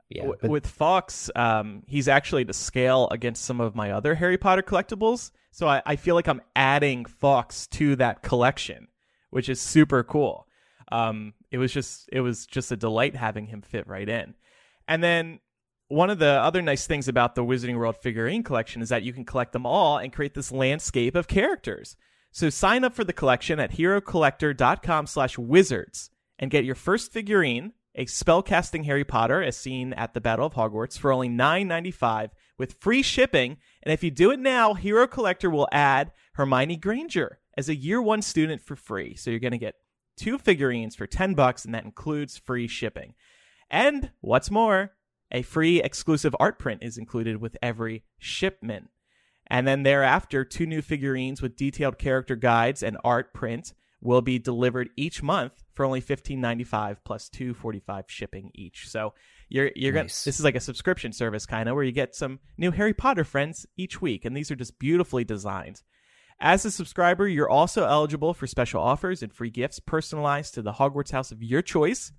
Yeah, 0.09 0.23
W- 0.23 0.39
but- 0.41 0.51
with 0.51 0.67
Fawkes, 0.67 1.31
um, 1.37 1.83
he's 1.87 2.09
actually 2.09 2.47
to 2.47 2.55
scale 2.55 3.11
against 3.11 3.45
some 3.45 3.61
of 3.61 3.75
my 3.75 3.91
other 3.91 4.15
Harry 4.15 4.39
Potter 4.39 4.63
collectibles. 4.63 5.31
So 5.51 5.69
I, 5.69 5.83
I 5.85 5.97
feel 5.97 6.15
like 6.15 6.27
I'm 6.27 6.41
adding 6.55 7.05
Fawkes 7.05 7.67
to 7.73 7.97
that 7.97 8.23
collection, 8.23 8.89
which 9.29 9.51
is 9.51 9.61
super 9.61 10.03
cool. 10.03 10.47
Um, 10.91 11.35
it 11.51 11.59
was 11.59 11.71
just 11.71 12.09
it 12.13 12.23
was 12.23 12.47
just 12.47 12.73
a 12.73 12.77
delight 12.79 13.15
having 13.15 13.45
him 13.45 13.61
fit 13.61 13.87
right 13.87 14.09
in. 14.09 14.33
And 14.89 15.05
then 15.05 15.41
one 15.89 16.11
of 16.11 16.19
the 16.19 16.27
other 16.27 16.63
nice 16.63 16.87
things 16.87 17.09
about 17.09 17.35
the 17.35 17.45
Wizarding 17.45 17.77
World 17.77 17.97
figurine 17.97 18.43
collection 18.43 18.83
is 18.83 18.89
that 18.89 19.03
you 19.03 19.13
can 19.13 19.25
collect 19.25 19.53
them 19.53 19.67
all 19.67 19.99
and 19.99 20.13
create 20.13 20.35
this 20.35 20.51
landscape 20.51 21.15
of 21.15 21.29
characters. 21.29 21.97
So 22.33 22.51
sign 22.51 22.85
up 22.85 22.95
for 22.95 23.05
the 23.05 23.13
collection 23.13 23.61
at 23.61 23.73
herocollector.com 23.73 25.07
slash 25.07 25.39
wizards 25.39 26.11
and 26.39 26.51
get 26.51 26.65
your 26.65 26.75
first 26.75 27.13
figurine, 27.13 27.73
a 27.95 28.05
spellcasting 28.05 28.85
Harry 28.85 29.05
Potter 29.05 29.43
as 29.43 29.57
seen 29.57 29.93
at 29.95 30.13
the 30.13 30.21
Battle 30.21 30.47
of 30.47 30.55
Hogwarts 30.55 30.99
for 30.99 31.13
only 31.13 31.29
$9.95 31.29 32.31
with 32.59 32.75
free 32.81 33.03
shipping. 33.03 33.57
And 33.83 33.93
if 33.93 34.03
you 34.03 34.11
do 34.11 34.33
it 34.33 34.41
now, 34.41 34.75
Hero 34.75 35.07
Collector 35.07 35.49
will 35.49 35.69
add 35.73 36.13
Hermione 36.35 36.77
Granger 36.77 37.39
as 37.57 37.69
a 37.69 37.77
year 37.77 38.03
one 38.03 38.23
student 38.23 38.61
for 38.61 38.77
free. 38.77 39.15
So 39.15 39.31
you're 39.31 39.41
going 39.41 39.53
to 39.53 39.59
get 39.59 39.77
two 40.17 40.37
figurines 40.37 40.95
for 40.95 41.07
10 41.07 41.35
bucks 41.35 41.65
and 41.65 41.75
that 41.75 41.85
includes 41.85 42.37
free 42.37 42.67
shipping. 42.67 43.15
And 43.71 44.11
what's 44.21 44.51
more, 44.51 44.93
a 45.31 45.43
free 45.43 45.83
exclusive 45.83 46.35
art 46.39 46.59
print 46.59 46.83
is 46.83 46.99
included 46.99 47.41
with 47.41 47.57
every 47.63 48.05
shipment. 48.19 48.91
And 49.49 49.67
then 49.67 49.83
thereafter, 49.83 50.45
two 50.45 50.67
new 50.67 50.83
figurines 50.83 51.41
with 51.41 51.57
detailed 51.57 51.99
character 51.99 52.37
guides 52.37 52.83
and 52.83 52.99
art 53.05 53.33
print 53.33 53.73
will 54.01 54.23
be 54.23 54.39
delivered 54.39 54.91
each 54.97 55.23
month 55.23 55.65
for 55.73 55.85
only 55.85 56.01
$15.95 56.01 56.97
plus 57.05 57.29
$2.45 57.29 58.05
shipping 58.09 58.51
each. 58.55 58.89
So 58.89 59.15
you're 59.49 59.71
you're 59.77 59.93
gonna 59.93 60.05
this 60.07 60.27
is 60.27 60.45
like 60.45 60.57
a 60.57 60.61
subscription 60.61 61.13
service 61.13 61.47
kind 61.47 61.69
of 61.69 61.77
where 61.77 61.85
you 61.85 61.93
get 61.93 62.15
some 62.15 62.41
new 62.59 62.73
Harry 62.73 62.95
Potter 62.95 63.25
friends 63.25 63.67
each 63.77 64.01
week, 64.01 64.25
and 64.25 64.37
these 64.37 64.51
are 64.51 64.57
just 64.57 64.79
beautifully 64.79 65.25
designed. 65.25 65.83
As 66.39 66.65
a 66.65 66.71
subscriber, 66.71 67.27
you're 67.27 67.49
also 67.49 67.87
eligible 67.87 68.35
for 68.35 68.47
special 68.47 68.83
offers 68.83 69.23
and 69.23 69.33
free 69.33 69.51
gifts 69.51 69.81
personalized 69.81 70.55
to 70.55 70.63
the 70.63 70.75
Hogwarts 70.75 71.13
house 71.13 71.33
of 71.33 71.43
your 71.43 71.63
choice. 71.63 72.13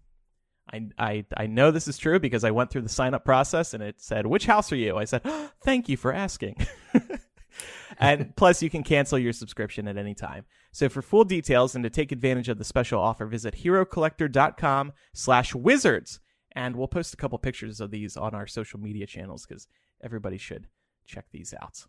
I, 0.71 0.89
I, 0.97 1.25
I 1.35 1.47
know 1.47 1.71
this 1.71 1.87
is 1.87 1.97
true 1.97 2.19
because 2.19 2.43
I 2.43 2.51
went 2.51 2.69
through 2.69 2.81
the 2.81 2.89
sign 2.89 3.13
up 3.13 3.23
process 3.23 3.73
and 3.73 3.81
it 3.81 4.01
said, 4.01 4.25
Which 4.25 4.45
house 4.45 4.71
are 4.71 4.77
you? 4.77 4.97
I 4.97 5.05
said, 5.05 5.21
oh, 5.25 5.49
Thank 5.63 5.89
you 5.89 5.97
for 5.97 6.13
asking. 6.13 6.57
and 7.99 8.35
plus, 8.35 8.61
you 8.61 8.69
can 8.69 8.83
cancel 8.83 9.17
your 9.17 9.33
subscription 9.33 9.87
at 9.87 9.97
any 9.97 10.13
time. 10.13 10.45
So 10.71 10.89
for 10.89 11.01
full 11.01 11.23
details 11.23 11.75
and 11.75 11.83
to 11.83 11.89
take 11.89 12.11
advantage 12.11 12.49
of 12.49 12.57
the 12.57 12.63
special 12.63 13.01
offer, 13.01 13.25
visit 13.25 13.55
herocollector.com 13.55 14.93
slash 15.13 15.55
wizards. 15.55 16.19
And 16.53 16.75
we'll 16.75 16.87
post 16.87 17.13
a 17.13 17.17
couple 17.17 17.37
pictures 17.37 17.79
of 17.79 17.91
these 17.91 18.17
on 18.17 18.33
our 18.33 18.47
social 18.47 18.79
media 18.79 19.05
channels 19.05 19.45
because 19.45 19.67
everybody 20.03 20.37
should 20.37 20.67
check 21.05 21.25
these 21.31 21.53
out. 21.61 21.85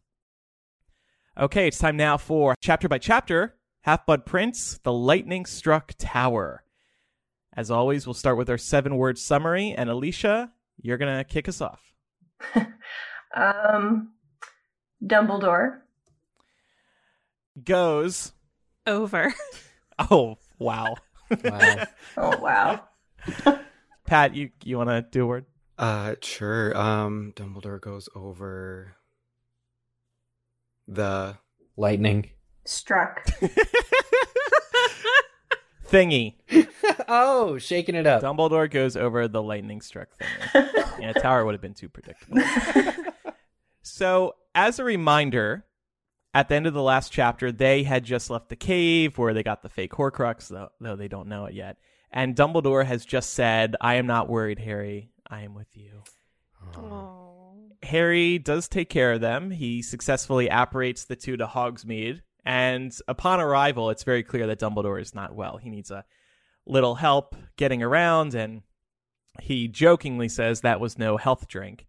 Okay, 1.39 1.69
it's 1.69 1.79
time 1.79 1.97
now 1.97 2.17
for 2.17 2.55
chapter 2.61 2.89
by 2.89 2.99
chapter 2.99 3.57
Half 3.83 4.07
Blood 4.07 4.27
Prince, 4.27 4.79
The 4.83 4.93
Lightning 4.93 5.47
Struck 5.47 5.93
Tower. 5.99 6.65
As 7.59 7.73
always, 7.73 8.07
we'll 8.07 8.15
start 8.15 8.39
with 8.39 8.49
our 8.51 8.57
seven 8.57 8.97
word 8.97 9.19
summary. 9.19 9.75
And 9.77 9.91
Alicia, 9.91 10.53
you're 10.81 10.97
going 10.97 11.19
to 11.19 11.25
kick 11.25 11.49
us 11.49 11.61
off. 11.61 11.83
Um, 13.37 14.13
Dumbledore. 15.05 15.81
Goes. 17.63 18.33
Over. 18.87 19.35
Oh, 19.99 20.39
wow. 20.61 20.95
Wow. 21.43 21.85
Oh 22.17 22.39
wow. 22.39 22.85
Pat, 24.07 24.37
you, 24.37 24.51
you 24.63 24.79
want 24.79 24.91
to 24.91 25.03
do 25.03 25.25
a 25.25 25.27
word? 25.27 25.45
Uh, 25.77 26.15
sure. 26.23 26.75
Um, 26.77 27.33
Dumbledore 27.35 27.81
goes 27.81 28.09
over 28.15 28.95
the 30.87 31.37
Lightning. 31.77 32.31
Struck. 32.65 33.27
Thingy. 35.89 36.35
oh, 37.09 37.59
shaking 37.59 37.95
it 37.95 38.07
up. 38.07 38.23
Dumbledore 38.23 38.71
goes 38.71 38.97
over 38.97 39.27
the 39.27 39.43
lightning 39.43 39.81
struck 39.81 40.09
thingy. 40.19 40.99
yeah, 41.01 41.13
tower 41.13 41.45
would 41.45 41.55
have 41.55 41.63
been 41.63 41.75
too 41.75 41.89
predictable. 41.89 42.43
so, 43.83 44.35
as 44.55 44.79
a 44.79 44.85
reminder, 44.85 45.65
at 46.35 46.49
the 46.49 46.55
end 46.55 46.67
of 46.67 46.75
the 46.75 46.83
last 46.83 47.11
chapter, 47.11 47.51
they 47.51 47.85
had 47.85 48.05
just 48.05 48.29
left 48.29 48.51
the 48.51 48.57
cave 48.57 49.17
where 49.17 49.33
they 49.33 49.43
got 49.43 49.63
the 49.63 49.69
fake 49.69 49.93
Horcrux, 49.93 50.49
though, 50.49 50.69
though 50.81 50.97
they 50.97 51.09
don't 51.09 51.29
know 51.29 51.47
it 51.47 51.55
yet. 51.55 51.79
And 52.11 52.37
Dumbledore 52.37 52.85
has 52.85 53.05
just 53.05 53.31
said, 53.31 53.77
I 53.81 53.95
am 53.95 54.07
not 54.07 54.29
worried, 54.29 54.59
Harry. 54.59 55.11
I 55.27 55.43
am 55.43 55.55
with 55.55 55.75
you. 55.75 56.03
Aww. 56.75 57.29
Harry 57.83 58.39
does 58.39 58.69
take 58.69 58.89
care 58.91 59.13
of 59.13 59.21
them. 59.21 59.51
He 59.51 59.83
successfully 59.83 60.51
apparates 60.51 61.05
the 61.05 61.17
two 61.17 61.37
to 61.37 61.47
Hogsmeade. 61.47 62.23
And 62.49 62.97
upon 63.07 63.41
arrival, 63.41 63.91
it's 63.91 64.05
very 64.05 64.23
clear 64.23 64.47
that 64.47 64.59
Dumbledore 64.59 65.03
is 65.03 65.15
not 65.15 65.35
well. 65.35 65.59
He 65.59 65.69
needs 65.69 65.91
a 65.91 66.07
little 66.65 66.95
help 66.95 67.37
getting 67.59 67.83
around, 67.83 68.35
and 68.35 68.63
he 69.43 69.69
jokingly 69.69 70.31
says 70.31 70.63
that 70.63 70.81
was 70.81 70.99
no 70.99 71.19
health 71.19 71.47
drink. 71.47 71.87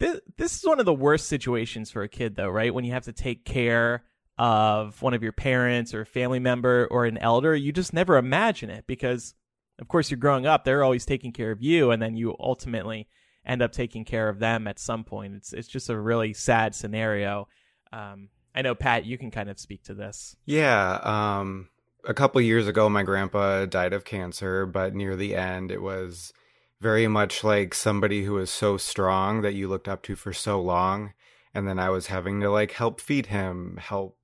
This, 0.00 0.18
this 0.38 0.58
is 0.58 0.66
one 0.66 0.80
of 0.80 0.86
the 0.86 0.92
worst 0.92 1.28
situations 1.28 1.92
for 1.92 2.02
a 2.02 2.08
kid, 2.08 2.34
though, 2.34 2.48
right? 2.48 2.74
When 2.74 2.84
you 2.84 2.94
have 2.94 3.04
to 3.04 3.12
take 3.12 3.44
care 3.44 4.02
of 4.36 5.00
one 5.02 5.14
of 5.14 5.22
your 5.22 5.30
parents 5.30 5.94
or 5.94 6.00
a 6.00 6.06
family 6.06 6.40
member 6.40 6.88
or 6.90 7.04
an 7.04 7.16
elder, 7.18 7.54
you 7.54 7.70
just 7.70 7.92
never 7.92 8.16
imagine 8.16 8.70
it 8.70 8.88
because, 8.88 9.34
of 9.78 9.86
course, 9.86 10.10
you're 10.10 10.18
growing 10.18 10.46
up. 10.46 10.64
They're 10.64 10.82
always 10.82 11.06
taking 11.06 11.30
care 11.30 11.52
of 11.52 11.62
you, 11.62 11.92
and 11.92 12.02
then 12.02 12.16
you 12.16 12.34
ultimately 12.40 13.06
end 13.46 13.62
up 13.62 13.70
taking 13.70 14.04
care 14.04 14.28
of 14.28 14.40
them 14.40 14.66
at 14.66 14.80
some 14.80 15.04
point. 15.04 15.36
It's 15.36 15.52
it's 15.52 15.68
just 15.68 15.90
a 15.90 15.96
really 15.96 16.32
sad 16.32 16.74
scenario. 16.74 17.46
Um, 17.92 18.30
I 18.56 18.62
know 18.62 18.74
Pat, 18.74 19.04
you 19.04 19.18
can 19.18 19.30
kind 19.30 19.50
of 19.50 19.58
speak 19.58 19.84
to 19.84 19.94
this. 19.94 20.34
Yeah, 20.46 20.98
um, 21.02 21.68
a 22.04 22.14
couple 22.14 22.40
years 22.40 22.66
ago, 22.66 22.88
my 22.88 23.02
grandpa 23.02 23.66
died 23.66 23.92
of 23.92 24.04
cancer, 24.04 24.64
but 24.64 24.94
near 24.94 25.14
the 25.14 25.36
end, 25.36 25.70
it 25.70 25.82
was 25.82 26.32
very 26.80 27.06
much 27.06 27.44
like 27.44 27.74
somebody 27.74 28.24
who 28.24 28.32
was 28.32 28.50
so 28.50 28.78
strong 28.78 29.42
that 29.42 29.54
you 29.54 29.68
looked 29.68 29.88
up 29.88 30.02
to 30.04 30.16
for 30.16 30.32
so 30.32 30.60
long, 30.60 31.12
and 31.52 31.68
then 31.68 31.78
I 31.78 31.90
was 31.90 32.06
having 32.06 32.40
to 32.40 32.50
like 32.50 32.72
help 32.72 32.98
feed 32.98 33.26
him, 33.26 33.78
help 33.80 34.16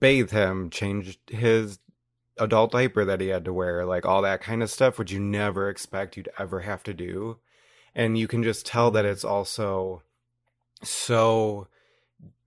bathe 0.00 0.30
him, 0.30 0.68
change 0.68 1.18
his 1.26 1.78
adult 2.38 2.72
diaper 2.72 3.06
that 3.06 3.22
he 3.22 3.28
had 3.28 3.46
to 3.46 3.52
wear, 3.54 3.86
like 3.86 4.04
all 4.04 4.20
that 4.20 4.42
kind 4.42 4.62
of 4.62 4.70
stuff, 4.70 4.98
which 4.98 5.12
you 5.12 5.20
never 5.20 5.70
expect 5.70 6.16
you'd 6.18 6.28
ever 6.38 6.60
have 6.60 6.82
to 6.82 6.92
do. 6.92 7.38
And 7.94 8.18
you 8.18 8.28
can 8.28 8.42
just 8.42 8.66
tell 8.66 8.90
that 8.90 9.06
it's 9.06 9.24
also 9.24 10.02
so 10.82 11.68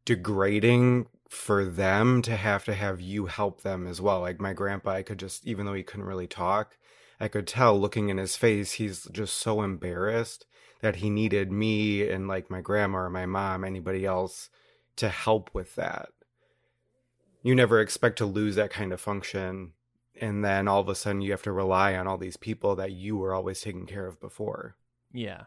degrading 0.10 1.06
for 1.30 1.64
them 1.64 2.24
to 2.24 2.36
have 2.36 2.66
to 2.66 2.74
have 2.74 3.00
you 3.00 3.28
help 3.28 3.62
them 3.62 3.86
as 3.86 4.02
well. 4.02 4.22
Like 4.22 4.42
my 4.42 4.54
grandpa, 4.54 4.94
I 4.94 5.04
could 5.04 5.20
just, 5.20 5.46
even 5.46 5.68
though 5.68 5.76
he 5.76 5.84
couldn't 5.84 6.08
really 6.08 6.26
talk, 6.26 6.80
I 7.20 7.28
could 7.28 7.46
tell 7.46 7.80
looking 7.80 8.10
in 8.10 8.18
his 8.18 8.36
face, 8.36 8.72
he's 8.72 9.08
just 9.12 9.38
so 9.38 9.62
embarrassed 9.62 10.48
that 10.82 10.96
he 10.96 11.12
needed 11.12 11.52
me 11.52 12.10
and 12.10 12.28
like 12.28 12.50
my 12.50 12.60
grandma 12.60 13.02
or 13.02 13.10
my 13.12 13.28
mom, 13.28 13.64
anybody 13.64 14.04
else 14.04 14.50
to 14.96 15.10
help 15.10 15.52
with 15.54 15.76
that. 15.76 16.10
You 17.44 17.54
never 17.54 17.80
expect 17.80 18.18
to 18.18 18.26
lose 18.26 18.56
that 18.56 18.72
kind 18.72 18.92
of 18.92 19.00
function. 19.00 19.74
And 20.20 20.44
then 20.44 20.68
all 20.68 20.82
of 20.82 20.90
a 20.90 20.96
sudden 20.96 21.22
you 21.22 21.30
have 21.30 21.44
to 21.44 21.52
rely 21.52 21.94
on 21.94 22.08
all 22.08 22.18
these 22.18 22.36
people 22.36 22.76
that 22.78 22.94
you 22.94 23.16
were 23.16 23.36
always 23.36 23.62
taking 23.62 23.86
care 23.86 24.08
of 24.08 24.20
before. 24.20 24.76
Yeah. 25.14 25.44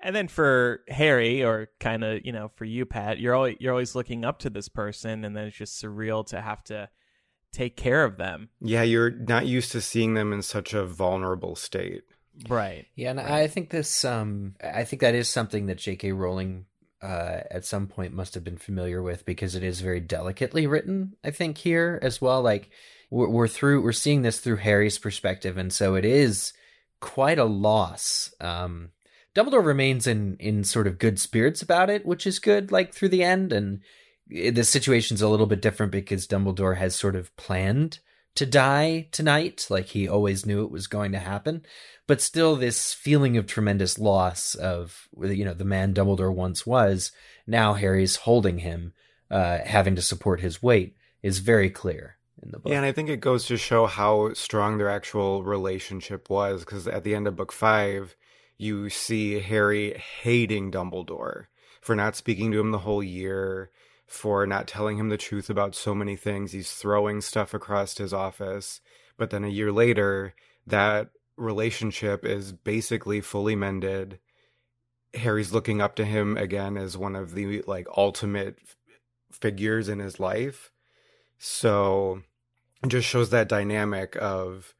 And 0.00 0.14
then 0.14 0.28
for 0.28 0.82
Harry, 0.88 1.42
or 1.42 1.70
kind 1.80 2.04
of, 2.04 2.24
you 2.24 2.32
know, 2.32 2.52
for 2.54 2.64
you, 2.64 2.86
Pat, 2.86 3.18
you're 3.18 3.34
always 3.34 3.56
you're 3.58 3.72
always 3.72 3.94
looking 3.94 4.24
up 4.24 4.38
to 4.40 4.50
this 4.50 4.68
person, 4.68 5.24
and 5.24 5.36
then 5.36 5.46
it's 5.46 5.56
just 5.56 5.82
surreal 5.82 6.26
to 6.28 6.40
have 6.40 6.62
to 6.64 6.88
take 7.52 7.76
care 7.76 8.04
of 8.04 8.16
them. 8.16 8.48
Yeah, 8.60 8.82
you're 8.82 9.10
not 9.10 9.46
used 9.46 9.72
to 9.72 9.80
seeing 9.80 10.14
them 10.14 10.32
in 10.32 10.42
such 10.42 10.74
a 10.74 10.84
vulnerable 10.84 11.56
state. 11.56 12.04
Right. 12.48 12.86
Yeah, 12.94 13.10
and 13.10 13.20
I 13.20 13.46
think 13.48 13.70
this 13.70 14.04
um 14.04 14.54
I 14.62 14.84
think 14.84 15.00
that 15.00 15.14
is 15.14 15.28
something 15.28 15.66
that 15.66 15.78
J.K. 15.78 16.12
Rowling 16.12 16.66
uh 17.02 17.40
at 17.50 17.64
some 17.64 17.86
point 17.86 18.12
must 18.12 18.34
have 18.34 18.44
been 18.44 18.58
familiar 18.58 19.02
with 19.02 19.24
because 19.24 19.54
it 19.54 19.62
is 19.62 19.80
very 19.80 20.00
delicately 20.00 20.66
written, 20.66 21.16
I 21.24 21.30
think 21.30 21.58
here 21.58 21.98
as 22.02 22.20
well 22.20 22.42
like 22.42 22.70
we're, 23.10 23.28
we're 23.28 23.48
through 23.48 23.82
we're 23.82 23.92
seeing 23.92 24.22
this 24.22 24.38
through 24.38 24.56
Harry's 24.56 24.98
perspective 24.98 25.56
and 25.56 25.72
so 25.72 25.94
it 25.94 26.04
is 26.04 26.52
quite 27.00 27.38
a 27.38 27.44
loss. 27.44 28.32
Um 28.40 28.90
Dumbledore 29.34 29.64
remains 29.64 30.06
in 30.06 30.36
in 30.38 30.64
sort 30.64 30.86
of 30.86 30.98
good 30.98 31.20
spirits 31.20 31.62
about 31.62 31.90
it, 31.90 32.06
which 32.06 32.26
is 32.26 32.38
good 32.38 32.72
like 32.72 32.92
through 32.92 33.10
the 33.10 33.22
end 33.22 33.52
and 33.52 33.80
the 34.28 34.64
situation's 34.64 35.22
a 35.22 35.28
little 35.28 35.46
bit 35.46 35.62
different 35.62 35.92
because 35.92 36.26
Dumbledore 36.26 36.76
has 36.76 36.94
sort 36.94 37.16
of 37.16 37.34
planned 37.36 38.00
to 38.34 38.46
die 38.46 39.08
tonight, 39.10 39.66
like 39.68 39.86
he 39.86 40.06
always 40.06 40.46
knew 40.46 40.62
it 40.62 40.70
was 40.70 40.86
going 40.86 41.12
to 41.12 41.18
happen. 41.18 41.64
But 42.06 42.20
still, 42.20 42.56
this 42.56 42.94
feeling 42.94 43.36
of 43.36 43.46
tremendous 43.46 43.98
loss 43.98 44.54
of 44.54 45.08
you 45.20 45.44
know 45.44 45.54
the 45.54 45.64
man 45.64 45.94
Dumbledore 45.94 46.34
once 46.34 46.66
was. 46.66 47.12
Now 47.46 47.74
Harry's 47.74 48.16
holding 48.16 48.58
him, 48.58 48.92
uh, 49.30 49.58
having 49.64 49.96
to 49.96 50.02
support 50.02 50.40
his 50.40 50.62
weight, 50.62 50.96
is 51.22 51.38
very 51.38 51.70
clear 51.70 52.16
in 52.42 52.50
the 52.50 52.58
book. 52.58 52.70
Yeah, 52.70 52.78
and 52.78 52.86
I 52.86 52.92
think 52.92 53.08
it 53.08 53.20
goes 53.20 53.46
to 53.46 53.56
show 53.56 53.86
how 53.86 54.32
strong 54.34 54.78
their 54.78 54.90
actual 54.90 55.42
relationship 55.42 56.30
was 56.30 56.64
because 56.64 56.86
at 56.86 57.04
the 57.04 57.14
end 57.14 57.26
of 57.26 57.36
book 57.36 57.52
five, 57.52 58.14
you 58.58 58.90
see 58.90 59.38
Harry 59.38 59.94
hating 60.22 60.72
Dumbledore 60.72 61.46
for 61.80 61.94
not 61.94 62.16
speaking 62.16 62.50
to 62.52 62.60
him 62.60 62.72
the 62.72 62.78
whole 62.78 63.02
year, 63.02 63.70
for 64.06 64.46
not 64.46 64.66
telling 64.66 64.98
him 64.98 65.08
the 65.08 65.16
truth 65.16 65.48
about 65.48 65.74
so 65.74 65.94
many 65.94 66.16
things. 66.16 66.52
He's 66.52 66.72
throwing 66.72 67.20
stuff 67.20 67.54
across 67.54 67.96
his 67.96 68.12
office. 68.12 68.80
But 69.16 69.30
then 69.30 69.44
a 69.44 69.48
year 69.48 69.70
later, 69.70 70.34
that 70.66 71.10
relationship 71.36 72.24
is 72.24 72.52
basically 72.52 73.20
fully 73.20 73.54
mended. 73.54 74.18
Harry's 75.14 75.52
looking 75.52 75.80
up 75.80 75.94
to 75.96 76.04
him 76.04 76.36
again 76.36 76.76
as 76.76 76.96
one 76.96 77.14
of 77.16 77.34
the 77.34 77.62
like 77.62 77.86
ultimate 77.96 78.58
figures 79.30 79.88
in 79.88 79.98
his 79.98 80.18
life. 80.18 80.70
So 81.38 82.22
it 82.82 82.88
just 82.88 83.08
shows 83.08 83.30
that 83.30 83.48
dynamic 83.48 84.16
of 84.16 84.74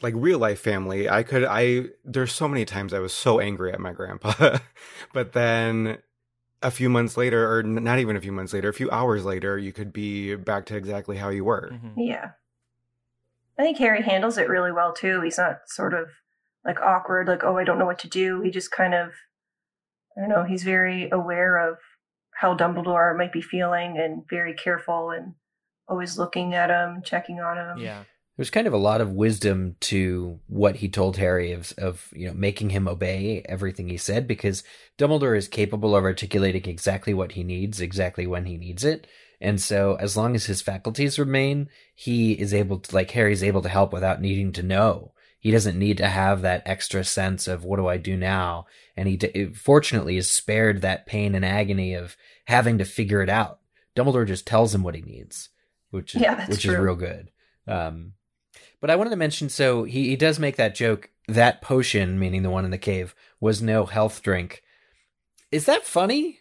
like 0.00 0.14
real 0.16 0.38
life 0.38 0.60
family. 0.60 1.08
I 1.08 1.22
could 1.22 1.44
I 1.44 1.86
there's 2.04 2.32
so 2.32 2.48
many 2.48 2.64
times 2.64 2.92
I 2.92 2.98
was 2.98 3.12
so 3.12 3.40
angry 3.40 3.72
at 3.72 3.80
my 3.80 3.92
grandpa. 3.92 4.58
but 5.12 5.32
then 5.32 5.98
a 6.62 6.70
few 6.70 6.88
months 6.88 7.16
later 7.16 7.52
or 7.52 7.62
not 7.62 7.98
even 7.98 8.16
a 8.16 8.20
few 8.20 8.32
months 8.32 8.52
later, 8.52 8.68
a 8.68 8.74
few 8.74 8.90
hours 8.90 9.24
later, 9.24 9.58
you 9.58 9.72
could 9.72 9.92
be 9.92 10.34
back 10.34 10.66
to 10.66 10.76
exactly 10.76 11.16
how 11.16 11.28
you 11.28 11.44
were. 11.44 11.70
Mhm. 11.72 11.94
Yeah. 11.96 12.30
I 13.58 13.62
think 13.62 13.78
Harry 13.78 14.02
handles 14.02 14.38
it 14.38 14.48
really 14.48 14.72
well 14.72 14.92
too. 14.92 15.20
He's 15.20 15.38
not 15.38 15.60
sort 15.66 15.92
of 15.94 16.08
like 16.64 16.80
awkward, 16.80 17.28
like, 17.28 17.44
oh, 17.44 17.58
I 17.58 17.64
don't 17.64 17.78
know 17.78 17.86
what 17.86 17.98
to 18.00 18.08
do. 18.08 18.40
He 18.40 18.50
just 18.50 18.70
kind 18.70 18.94
of, 18.94 19.10
I 20.16 20.20
don't 20.20 20.30
know, 20.30 20.44
he's 20.44 20.62
very 20.62 21.10
aware 21.10 21.58
of 21.58 21.78
how 22.34 22.56
Dumbledore 22.56 23.16
might 23.16 23.32
be 23.32 23.42
feeling 23.42 23.98
and 23.98 24.22
very 24.28 24.54
careful 24.54 25.10
and 25.10 25.34
always 25.88 26.18
looking 26.18 26.54
at 26.54 26.70
him, 26.70 27.02
checking 27.04 27.40
on 27.40 27.56
him. 27.56 27.78
Yeah. 27.78 28.04
There's 28.42 28.50
kind 28.50 28.66
of 28.66 28.72
a 28.72 28.76
lot 28.76 29.00
of 29.00 29.12
wisdom 29.12 29.76
to 29.82 30.40
what 30.48 30.74
he 30.74 30.88
told 30.88 31.16
Harry 31.16 31.52
of 31.52 31.72
of 31.78 32.08
you 32.12 32.26
know 32.26 32.34
making 32.34 32.70
him 32.70 32.88
obey 32.88 33.40
everything 33.48 33.88
he 33.88 33.96
said 33.96 34.26
because 34.26 34.64
Dumbledore 34.98 35.38
is 35.38 35.46
capable 35.46 35.94
of 35.94 36.02
articulating 36.02 36.64
exactly 36.64 37.14
what 37.14 37.30
he 37.30 37.44
needs 37.44 37.80
exactly 37.80 38.26
when 38.26 38.46
he 38.46 38.56
needs 38.56 38.82
it. 38.82 39.06
And 39.40 39.60
so 39.60 39.94
as 40.00 40.16
long 40.16 40.34
as 40.34 40.46
his 40.46 40.60
faculties 40.60 41.20
remain, 41.20 41.68
he 41.94 42.32
is 42.32 42.52
able 42.52 42.80
to 42.80 42.92
like 42.92 43.12
Harry's 43.12 43.44
able 43.44 43.62
to 43.62 43.68
help 43.68 43.92
without 43.92 44.20
needing 44.20 44.50
to 44.54 44.64
know. 44.64 45.12
He 45.38 45.52
doesn't 45.52 45.78
need 45.78 45.98
to 45.98 46.08
have 46.08 46.42
that 46.42 46.64
extra 46.66 47.04
sense 47.04 47.46
of 47.46 47.64
what 47.64 47.76
do 47.76 47.86
I 47.86 47.96
do 47.96 48.16
now? 48.16 48.66
And 48.96 49.06
he 49.06 49.18
d- 49.18 49.52
fortunately 49.54 50.16
is 50.16 50.28
spared 50.28 50.80
that 50.80 51.06
pain 51.06 51.36
and 51.36 51.44
agony 51.44 51.94
of 51.94 52.16
having 52.46 52.78
to 52.78 52.84
figure 52.84 53.22
it 53.22 53.28
out. 53.28 53.60
Dumbledore 53.94 54.26
just 54.26 54.48
tells 54.48 54.74
him 54.74 54.82
what 54.82 54.96
he 54.96 55.02
needs, 55.02 55.50
which 55.90 56.16
is 56.16 56.22
Yeah, 56.22 56.44
which 56.46 56.66
is 56.66 56.76
real 56.76 56.96
good. 56.96 57.30
Um, 57.68 58.14
but 58.82 58.90
I 58.90 58.96
wanted 58.96 59.10
to 59.10 59.16
mention 59.16 59.48
so 59.48 59.84
he, 59.84 60.08
he 60.08 60.16
does 60.16 60.38
make 60.38 60.56
that 60.56 60.74
joke. 60.74 61.08
That 61.28 61.62
potion, 61.62 62.18
meaning 62.18 62.42
the 62.42 62.50
one 62.50 62.64
in 62.66 62.70
the 62.72 62.78
cave, 62.78 63.14
was 63.40 63.62
no 63.62 63.86
health 63.86 64.22
drink. 64.22 64.62
Is 65.50 65.64
that 65.66 65.84
funny 65.86 66.40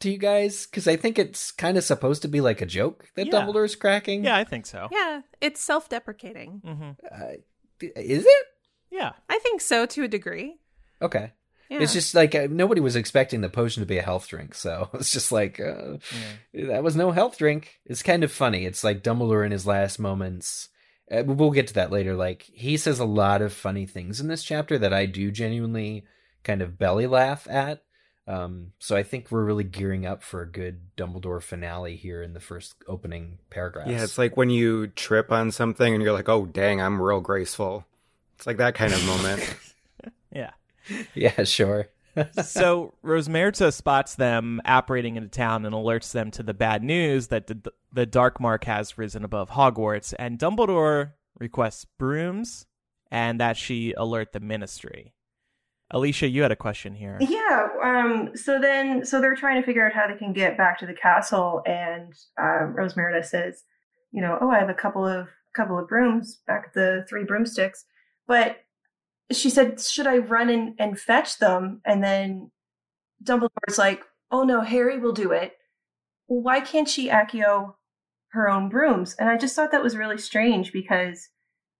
to 0.00 0.10
you 0.10 0.16
guys? 0.18 0.66
Because 0.66 0.88
I 0.88 0.96
think 0.96 1.18
it's 1.18 1.52
kind 1.52 1.76
of 1.76 1.84
supposed 1.84 2.22
to 2.22 2.28
be 2.28 2.40
like 2.40 2.60
a 2.62 2.66
joke 2.66 3.08
that 3.14 3.26
Yeah. 3.26 3.32
Dumbledore's 3.32 3.76
cracking. 3.76 4.24
Yeah, 4.24 4.36
I 4.36 4.44
think 4.44 4.64
so. 4.66 4.88
Yeah, 4.90 5.20
it's 5.40 5.60
self 5.60 5.88
deprecating. 5.88 6.62
hmm 6.64 6.90
Uh, 7.14 7.36
is 7.94 8.24
it? 8.26 8.46
Yeah. 8.90 9.12
I 9.28 9.38
think 9.38 9.60
so 9.60 9.84
to 9.86 10.04
a 10.04 10.08
degree. 10.08 10.56
Okay. 11.02 11.32
Yeah. 11.68 11.80
It's 11.80 11.92
just 11.92 12.14
like 12.14 12.34
uh, 12.34 12.46
nobody 12.48 12.80
was 12.80 12.96
expecting 12.96 13.40
the 13.42 13.50
potion 13.50 13.82
to 13.82 13.86
be 13.86 13.98
a 13.98 14.02
health 14.02 14.28
drink, 14.28 14.54
so 14.54 14.88
it's 14.94 15.10
just 15.12 15.30
like 15.32 15.60
uh, 15.60 15.98
that 16.54 16.82
was 16.84 16.96
no 16.96 17.10
health 17.10 17.36
drink. 17.36 17.80
It's 17.84 18.02
kind 18.04 18.22
of 18.24 18.30
funny. 18.32 18.64
It's 18.64 18.82
like 18.84 19.02
Dumbledore 19.02 19.44
in 19.44 19.52
his 19.52 19.66
last 19.66 19.98
moments. 19.98 20.68
Uh, 21.10 21.22
we'll 21.24 21.50
get 21.50 21.68
to 21.68 21.74
that 21.74 21.92
later. 21.92 22.14
Like 22.14 22.42
he 22.42 22.76
says 22.76 22.98
a 22.98 23.04
lot 23.04 23.42
of 23.42 23.52
funny 23.52 23.86
things 23.86 24.20
in 24.20 24.28
this 24.28 24.42
chapter 24.42 24.78
that 24.78 24.92
I 24.92 25.06
do 25.06 25.30
genuinely 25.30 26.04
kind 26.42 26.62
of 26.62 26.78
belly 26.78 27.06
laugh 27.06 27.46
at. 27.48 27.82
Um, 28.28 28.72
so 28.80 28.96
I 28.96 29.04
think 29.04 29.30
we're 29.30 29.44
really 29.44 29.62
gearing 29.62 30.04
up 30.04 30.22
for 30.22 30.42
a 30.42 30.50
good 30.50 30.96
Dumbledore 30.96 31.40
finale 31.40 31.94
here 31.94 32.22
in 32.22 32.32
the 32.32 32.40
first 32.40 32.74
opening 32.88 33.38
paragraph. 33.50 33.86
Yeah, 33.86 34.02
it's 34.02 34.18
like 34.18 34.36
when 34.36 34.50
you 34.50 34.88
trip 34.88 35.30
on 35.30 35.52
something 35.52 35.94
and 35.94 36.02
you're 36.02 36.12
like, 36.12 36.28
"Oh, 36.28 36.44
dang, 36.44 36.80
I'm 36.80 37.00
real 37.00 37.20
graceful." 37.20 37.86
It's 38.34 38.46
like 38.46 38.56
that 38.56 38.74
kind 38.74 38.92
of 38.92 39.04
moment. 39.06 39.56
Yeah. 40.32 40.50
yeah, 41.14 41.44
sure. 41.44 41.88
So 42.42 42.94
Rosmerta 43.04 43.72
spots 43.72 44.14
them 44.14 44.60
apparating 44.64 45.16
into 45.16 45.28
town 45.28 45.64
and 45.64 45.74
alerts 45.74 46.12
them 46.12 46.30
to 46.32 46.42
the 46.42 46.54
bad 46.54 46.82
news 46.82 47.28
that 47.28 47.46
the, 47.46 47.72
the 47.92 48.06
Dark 48.06 48.40
Mark 48.40 48.64
has 48.64 48.98
risen 48.98 49.24
above 49.24 49.50
Hogwarts, 49.50 50.14
and 50.18 50.38
Dumbledore 50.38 51.12
requests 51.38 51.84
brooms 51.98 52.66
and 53.10 53.40
that 53.40 53.56
she 53.56 53.92
alert 53.92 54.32
the 54.32 54.40
Ministry. 54.40 55.12
Alicia, 55.90 56.26
you 56.26 56.42
had 56.42 56.50
a 56.50 56.56
question 56.56 56.94
here. 56.94 57.16
Yeah. 57.20 57.68
Um, 57.82 58.30
so 58.34 58.60
then, 58.60 59.04
so 59.04 59.20
they're 59.20 59.36
trying 59.36 59.60
to 59.60 59.66
figure 59.66 59.86
out 59.86 59.92
how 59.92 60.08
they 60.08 60.18
can 60.18 60.32
get 60.32 60.56
back 60.56 60.78
to 60.80 60.86
the 60.86 60.94
castle, 60.94 61.62
and 61.64 62.12
um, 62.38 62.74
Rosmerta 62.76 63.24
says, 63.24 63.62
"You 64.10 64.20
know, 64.20 64.36
oh, 64.40 64.50
I 64.50 64.58
have 64.58 64.68
a 64.68 64.74
couple 64.74 65.06
of 65.06 65.28
couple 65.54 65.78
of 65.78 65.88
brooms 65.88 66.40
back 66.46 66.64
at 66.66 66.74
the 66.74 67.06
Three 67.08 67.24
Broomsticks," 67.24 67.84
but 68.26 68.56
she 69.32 69.50
said, 69.50 69.80
"Should 69.80 70.06
I 70.06 70.18
run 70.18 70.48
and, 70.48 70.74
and 70.78 70.98
fetch 70.98 71.38
them?" 71.38 71.80
And 71.84 72.02
then 72.02 72.50
Dumbledore's 73.22 73.78
like, 73.78 74.02
"Oh 74.30 74.44
no, 74.44 74.60
Harry 74.60 74.98
will 74.98 75.12
do 75.12 75.32
it. 75.32 75.52
Why 76.26 76.60
can't 76.60 76.88
she 76.88 77.08
accio 77.08 77.74
her 78.28 78.48
own 78.48 78.68
brooms?" 78.68 79.14
And 79.18 79.28
I 79.28 79.36
just 79.36 79.56
thought 79.56 79.72
that 79.72 79.82
was 79.82 79.96
really 79.96 80.18
strange 80.18 80.72
because 80.72 81.28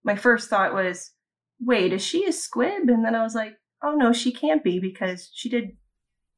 my 0.05 0.17
first 0.17 0.51
thought 0.51 0.75
was, 0.75 1.13
"Wait, 1.61 1.93
is 1.93 2.03
she 2.03 2.27
a 2.27 2.33
squib?" 2.33 2.89
And 2.89 3.05
then 3.05 3.15
I 3.15 3.23
was 3.23 3.35
like 3.35 3.57
oh 3.83 3.95
no, 3.95 4.13
she 4.13 4.33
can't 4.33 4.65
be 4.65 4.79
because 4.79 5.31
she 5.33 5.49
did 5.49 5.77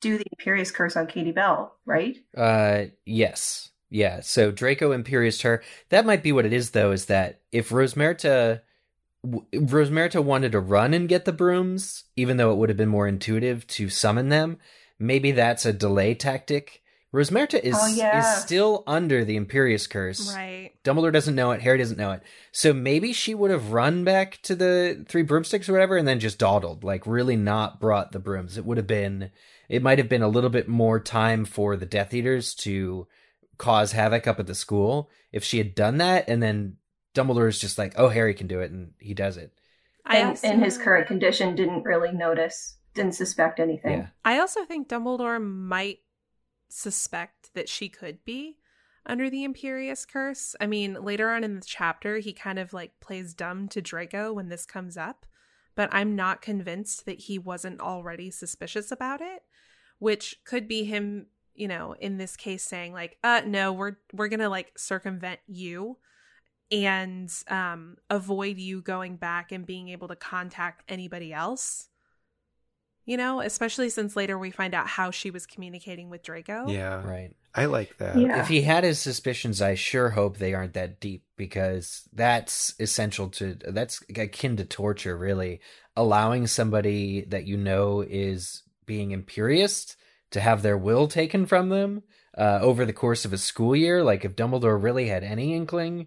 do 0.00 0.18
the 0.18 0.24
Imperius 0.36 0.72
curse 0.72 0.96
on 0.96 1.06
Katie 1.06 1.32
Bell, 1.32 1.76
right? 1.84 2.16
Uh, 2.36 2.84
yes, 3.04 3.70
yeah. 3.90 4.20
So 4.20 4.50
Draco 4.50 4.96
Imperius 4.96 5.42
her. 5.42 5.62
That 5.88 6.06
might 6.06 6.22
be 6.22 6.32
what 6.32 6.46
it 6.46 6.52
is, 6.52 6.70
though. 6.70 6.92
Is 6.92 7.06
that 7.06 7.40
if 7.50 7.70
Rosmerta, 7.70 8.60
Rosmerta 9.54 10.22
wanted 10.22 10.52
to 10.52 10.60
run 10.60 10.94
and 10.94 11.08
get 11.08 11.24
the 11.24 11.32
brooms, 11.32 12.04
even 12.16 12.36
though 12.36 12.52
it 12.52 12.56
would 12.56 12.68
have 12.68 12.78
been 12.78 12.88
more 12.88 13.08
intuitive 13.08 13.66
to 13.68 13.88
summon 13.88 14.28
them, 14.28 14.58
maybe 14.98 15.32
that's 15.32 15.66
a 15.66 15.72
delay 15.72 16.14
tactic. 16.14 16.82
Rosmerta 17.12 17.58
is 17.58 17.74
Oh, 17.78 17.86
yeah. 17.86 18.18
is 18.20 18.42
still 18.42 18.84
under 18.86 19.24
the 19.24 19.38
Imperius 19.38 19.88
curse. 19.88 20.34
Right. 20.34 20.72
Dumbledore 20.84 21.12
doesn't 21.12 21.34
know 21.34 21.52
it. 21.52 21.62
Harry 21.62 21.78
doesn't 21.78 21.96
know 21.98 22.12
it. 22.12 22.22
So 22.52 22.74
maybe 22.74 23.14
she 23.14 23.34
would 23.34 23.50
have 23.50 23.72
run 23.72 24.04
back 24.04 24.40
to 24.42 24.54
the 24.54 25.06
three 25.08 25.22
broomsticks 25.22 25.68
or 25.68 25.72
whatever, 25.72 25.96
and 25.96 26.06
then 26.06 26.20
just 26.20 26.38
dawdled, 26.38 26.84
like 26.84 27.06
really 27.06 27.36
not 27.36 27.80
brought 27.80 28.12
the 28.12 28.18
brooms. 28.18 28.58
It 28.58 28.66
would 28.66 28.76
have 28.76 28.86
been. 28.86 29.30
It 29.70 29.82
might 29.82 29.98
have 29.98 30.08
been 30.08 30.22
a 30.22 30.28
little 30.28 30.50
bit 30.50 30.68
more 30.68 31.00
time 31.00 31.44
for 31.46 31.76
the 31.76 31.86
Death 31.86 32.12
Eaters 32.12 32.54
to 32.56 33.06
cause 33.56 33.92
havoc 33.92 34.26
up 34.26 34.38
at 34.38 34.46
the 34.46 34.54
school 34.54 35.10
if 35.32 35.42
she 35.44 35.58
had 35.58 35.74
done 35.74 35.96
that, 35.98 36.28
and 36.28 36.42
then 36.42 36.76
Dumbledore's 37.18 37.58
just 37.58 37.78
like, 37.78 37.94
"Oh, 37.96 38.08
Harry 38.08 38.32
can 38.32 38.46
do 38.46 38.60
it," 38.60 38.70
and 38.70 38.92
he 38.98 39.12
does 39.12 39.36
it. 39.36 39.52
I 40.06 40.18
And 40.18 40.28
also, 40.30 40.48
in 40.48 40.62
his 40.62 40.78
current 40.78 41.06
condition, 41.06 41.56
didn't 41.56 41.82
really 41.82 42.12
notice, 42.12 42.76
didn't 42.94 43.14
suspect 43.14 43.58
anything. 43.58 43.98
Yeah. 43.98 44.06
I 44.24 44.38
also 44.38 44.64
think 44.64 44.88
Dumbledore 44.88 45.42
might 45.42 45.98
suspect 46.68 47.52
that 47.54 47.68
she 47.68 47.88
could 47.88 48.24
be 48.24 48.58
under 49.04 49.28
the 49.28 49.44
Imperius 49.44 50.06
curse. 50.06 50.54
I 50.60 50.66
mean, 50.66 50.94
later 50.94 51.30
on 51.30 51.42
in 51.42 51.56
the 51.56 51.66
chapter, 51.66 52.18
he 52.18 52.32
kind 52.32 52.58
of 52.58 52.72
like 52.72 53.00
plays 53.00 53.34
dumb 53.34 53.68
to 53.68 53.82
Draco 53.82 54.32
when 54.32 54.48
this 54.48 54.64
comes 54.64 54.96
up, 54.96 55.26
but 55.74 55.88
I'm 55.92 56.14
not 56.14 56.40
convinced 56.42 57.04
that 57.06 57.22
he 57.22 57.38
wasn't 57.38 57.80
already 57.80 58.30
suspicious 58.30 58.92
about 58.92 59.20
it, 59.20 59.42
which 59.98 60.36
could 60.44 60.68
be 60.68 60.84
him, 60.84 61.26
you 61.54 61.66
know, 61.68 61.94
in 61.98 62.18
this 62.18 62.36
case 62.36 62.62
saying 62.62 62.92
like, 62.92 63.18
"Uh 63.24 63.42
no, 63.44 63.72
we're 63.72 63.96
we're 64.12 64.28
going 64.28 64.40
to 64.40 64.48
like 64.48 64.78
circumvent 64.78 65.40
you." 65.46 65.98
And 66.70 67.32
um 67.48 67.96
avoid 68.10 68.58
you 68.58 68.82
going 68.82 69.16
back 69.16 69.52
and 69.52 69.66
being 69.66 69.88
able 69.88 70.08
to 70.08 70.16
contact 70.16 70.82
anybody 70.88 71.32
else 71.32 71.88
you 73.06 73.16
know 73.16 73.40
especially 73.40 73.88
since 73.88 74.16
later 74.16 74.38
we 74.38 74.50
find 74.50 74.74
out 74.74 74.86
how 74.86 75.10
she 75.10 75.30
was 75.30 75.46
communicating 75.46 76.10
with 76.10 76.22
draco 76.22 76.68
Yeah, 76.68 77.06
Right. 77.06 77.34
I 77.58 77.64
like 77.64 77.98
that. 77.98 78.16
Yeah. 78.16 78.40
If 78.40 78.46
he 78.46 78.62
had 78.62 78.84
his 78.84 79.00
suspicions, 79.00 79.60
I 79.60 79.74
sure 79.74 80.10
hope 80.10 80.36
they 80.36 80.54
aren't 80.54 80.74
that 80.74 81.00
deep 81.00 81.24
because 81.36 82.08
that's 82.12 82.72
essential 82.78 83.30
to 83.30 83.56
that's 83.66 84.00
akin 84.14 84.56
to 84.58 84.64
torture, 84.64 85.16
really. 85.16 85.60
Allowing 85.96 86.46
somebody 86.46 87.22
that 87.22 87.46
you 87.46 87.56
know 87.56 88.04
is 88.08 88.62
being 88.86 89.10
imperious 89.10 89.96
to 90.30 90.40
have 90.40 90.62
their 90.62 90.78
will 90.78 91.08
taken 91.08 91.46
from 91.46 91.68
them 91.70 92.04
uh, 92.36 92.60
over 92.62 92.84
the 92.84 92.92
course 92.92 93.24
of 93.24 93.32
a 93.32 93.38
school 93.38 93.74
year. 93.74 94.04
Like 94.04 94.24
if 94.24 94.36
Dumbledore 94.36 94.80
really 94.80 95.08
had 95.08 95.24
any 95.24 95.54
inkling, 95.54 96.06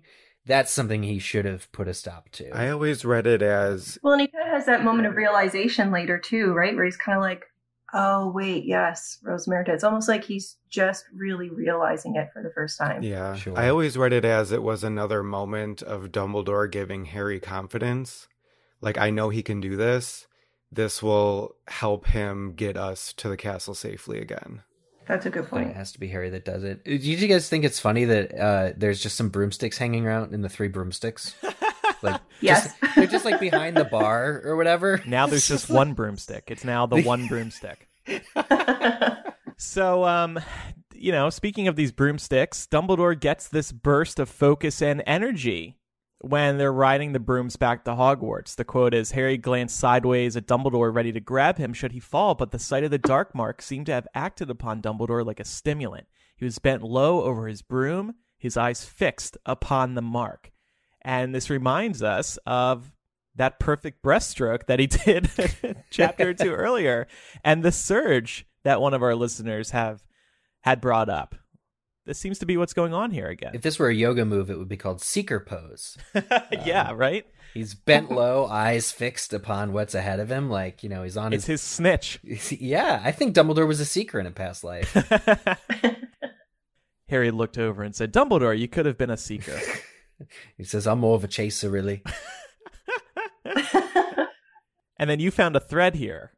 that's 0.52 0.72
something 0.72 1.04
he 1.04 1.18
should 1.18 1.45
have 1.45 1.72
put 1.72 1.88
a 1.88 1.93
stop 1.93 2.30
to. 2.32 2.49
I 2.52 2.70
always 2.70 3.06
read 3.06 3.26
it 3.26 3.41
as 3.41 3.97
Well, 4.04 4.14
and 4.14 4.22
he 4.22 4.28
kind 4.28 4.47
of 4.47 4.54
has 4.54 4.66
that 4.66 4.84
moment 4.84 5.08
of 5.08 5.16
realization 5.16 5.91
later 5.91 6.20
too, 6.20 6.54
right? 6.54 6.76
Where 6.76 6.84
he's 6.84 6.97
kind 6.97 7.18
of 7.18 7.22
like, 7.22 7.45
"Oh 7.93 8.30
wait, 8.32 8.66
yes, 8.66 9.20
Rosmerta." 9.26 9.70
It's 9.70 9.86
almost 9.86 10.10
like 10.10 10.26
he's 10.26 10.58
just 10.70 11.06
really 11.16 11.49
realizing 11.49 12.18
it 12.18 12.30
for 12.34 12.43
the 12.43 12.52
first 12.54 12.78
time. 12.78 13.02
Yeah. 13.02 13.36
Sure. 13.36 13.58
I 13.58 13.70
always 13.70 13.97
read 13.97 14.12
it 14.12 14.26
as 14.26 14.52
it 14.52 14.62
was 14.62 14.84
another 14.84 15.24
moment 15.24 15.82
of 15.82 16.12
Dumbledore 16.12 16.70
giving 16.70 17.06
Harry 17.06 17.39
confidence. 17.39 18.28
Like, 18.82 18.97
I 18.97 19.10
know 19.10 19.30
he 19.30 19.43
can 19.43 19.62
do 19.62 19.78
this. 19.78 20.28
This 20.70 21.02
will 21.02 21.56
help 21.68 22.08
him 22.08 22.54
get 22.56 22.76
us 22.76 23.14
to 23.14 23.30
the 23.30 23.38
castle 23.38 23.76
safely 23.76 24.20
again. 24.20 24.64
That's 25.12 25.26
a 25.26 25.30
good 25.30 25.43
But 25.43 25.49
point. 25.49 25.70
it 25.72 25.76
has 25.76 25.91
to 25.91 25.99
be 25.99 26.07
Harry 26.07 26.30
that 26.30 26.45
does 26.45 26.64
it. 26.64 26.86
Do 26.86 26.93
you 26.95 27.28
guys 27.28 27.49
think 27.49 27.66
it's 27.66 27.80
funny 27.82 28.05
that 28.05 28.34
uh, 28.39 28.72
there's 28.78 29.03
just 29.03 29.18
some 29.18 29.28
broomsticks 29.30 29.78
hanging 29.78 30.05
around 30.07 30.34
in 30.34 30.41
the 30.41 30.47
three 30.49 30.70
broomsticks? 30.70 31.36
Like, 32.03 32.20
Yes. 32.41 32.74
just- 32.82 32.95
they're 32.95 33.05
just 33.05 33.26
like 33.26 33.39
behind 33.39 33.78
the 33.78 33.84
bar 33.84 34.41
or 34.43 34.55
whatever. 34.55 35.03
Now 35.05 35.28
there's 35.28 35.47
just 35.47 35.70
one 35.70 35.93
broomstick. 35.93 36.45
It's 36.47 36.64
now 36.64 36.88
the 36.88 37.03
one 37.03 37.28
broomstick. 37.28 37.88
So, 39.57 40.05
um, 40.05 40.39
you 40.95 41.12
know, 41.12 41.30
speaking 41.30 41.68
of 41.68 41.76
these 41.76 41.91
broomsticks, 41.91 42.68
Dumbledore 42.72 43.20
gets 43.20 43.47
this 43.49 43.72
burst 43.72 44.20
of 44.20 44.30
focus 44.30 44.82
and 44.82 45.03
energy 45.05 45.78
when 46.22 46.58
they're 46.58 46.72
riding 46.72 47.14
the 47.14 47.20
brooms 47.20 47.56
back 47.56 47.84
to 47.84 47.92
Hogwarts. 47.92 48.56
The 48.56 48.64
quote 48.64 48.94
is 48.94 49.12
Harry 49.12 49.38
glanced 49.38 49.78
sideways 49.78 50.38
at 50.38 50.48
Dumbledore, 50.48 50.94
ready 50.94 51.12
to 51.12 51.20
grab 51.20 51.58
him 51.58 51.74
should 51.74 51.92
he 51.92 52.00
fall, 52.00 52.36
but 52.36 52.52
the 52.52 52.60
sight 52.60 52.84
of 52.84 52.92
the 52.92 52.98
dark 52.98 53.34
mark 53.34 53.62
seemed 53.62 53.88
to 53.88 53.94
have 53.94 54.08
acted 54.14 54.50
upon 54.50 54.82
Dumbledore 54.82 55.26
like 55.26 55.40
a 55.40 55.46
stimulant. 55.46 56.08
He 56.36 56.46
was 56.46 56.60
bent 56.60 56.84
low 56.84 57.24
over 57.24 57.48
his 57.48 57.62
broom, 57.62 58.16
his 58.38 58.58
eyes 58.58 58.86
fixed 58.86 59.38
upon 59.46 59.96
the 59.96 60.02
mark. 60.02 60.52
And 61.02 61.34
this 61.34 61.50
reminds 61.50 62.04
us 62.04 62.38
of 62.46 62.92
that 63.36 63.60
perfect 63.60 64.04
breaststroke 64.04 64.66
that 64.68 64.80
he 64.80 64.88
did 64.88 65.30
chapter 65.90 66.30
or 66.30 66.34
two 66.34 66.52
earlier 66.54 67.08
and 67.44 67.64
the 67.64 67.72
surge 67.72 68.46
that 68.64 68.82
one 68.82 68.94
of 68.94 69.02
our 69.02 69.16
listeners 69.16 69.72
have 69.72 70.04
had 70.62 70.82
brought 70.82 71.10
up. 71.10 71.36
This 72.06 72.18
seems 72.18 72.39
to 72.39 72.45
be 72.47 72.58
what's 72.58 72.74
going 72.74 72.93
on 72.93 73.12
here 73.12 73.28
again. 73.28 73.52
If 73.54 73.62
this 73.62 73.78
were 73.78 73.89
a 73.89 73.93
yoga 73.93 74.26
move, 74.26 74.49
it 74.49 74.58
would 74.58 74.68
be 74.68 74.78
called 74.78 75.02
seeker 75.02 75.39
pose. 75.39 75.97
yeah, 76.66 76.89
um, 76.89 76.97
right? 76.97 77.26
He's 77.54 77.76
bent 77.76 78.10
low, 78.12 78.47
eyes 78.47 78.91
fixed 78.91 79.34
upon 79.34 79.72
what's 79.72 79.93
ahead 79.93 80.20
of 80.20 80.32
him, 80.32 80.49
like 80.49 80.82
you 80.84 80.89
know 80.89 81.04
he's 81.04 81.18
on 81.18 81.32
It's 81.32 81.45
his. 81.45 81.62
his 81.62 81.68
snitch. 81.70 82.20
Yeah, 82.60 83.02
I 83.04 83.12
think 83.12 83.36
Dumbledore 83.36 83.68
was 83.68 83.80
a 83.80 83.86
seeker 83.86 84.20
in 84.20 84.26
a 84.26 84.32
past 84.32 84.64
life. 84.64 84.91
Harry 87.10 87.30
looked 87.30 87.58
over 87.58 87.84
and 87.84 87.93
said, 87.95 88.14
Dumbledore, 88.14 88.58
you 88.58 88.68
could 88.70 88.86
have 88.86 88.97
been 88.97 89.10
a 89.10 89.18
seeker. 89.18 89.60
he 90.58 90.64
says, 90.64 90.88
"I'm 90.88 90.99
more 90.99 91.16
of 91.16 91.24
a 91.24 91.28
chaser, 91.28 91.70
really." 91.70 92.02
and 94.97 95.10
then 95.10 95.20
you 95.20 95.30
found 95.32 95.56
a 95.56 95.60
thread 95.60 95.95
here. 95.95 96.32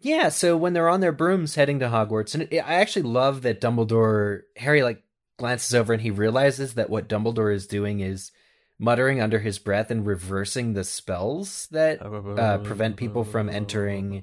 Yeah, 0.00 0.30
so 0.30 0.56
when 0.56 0.72
they're 0.72 0.88
on 0.88 1.00
their 1.00 1.12
brooms 1.12 1.54
heading 1.54 1.78
to 1.80 1.86
Hogwarts, 1.88 2.34
and 2.34 2.48
it, 2.50 2.58
I 2.58 2.74
actually 2.74 3.02
love 3.02 3.42
that 3.42 3.60
Dumbledore, 3.60 4.40
Harry 4.56 4.82
like 4.82 5.02
glances 5.38 5.74
over 5.74 5.92
and 5.92 6.02
he 6.02 6.10
realizes 6.10 6.74
that 6.74 6.90
what 6.90 7.08
Dumbledore 7.08 7.54
is 7.54 7.66
doing 7.66 8.00
is 8.00 8.30
muttering 8.78 9.20
under 9.20 9.38
his 9.38 9.58
breath 9.58 9.90
and 9.90 10.06
reversing 10.06 10.72
the 10.72 10.84
spells 10.84 11.66
that 11.70 12.00
uh, 12.02 12.58
prevent 12.58 12.96
people 12.96 13.24
from 13.24 13.48
entering 13.48 14.22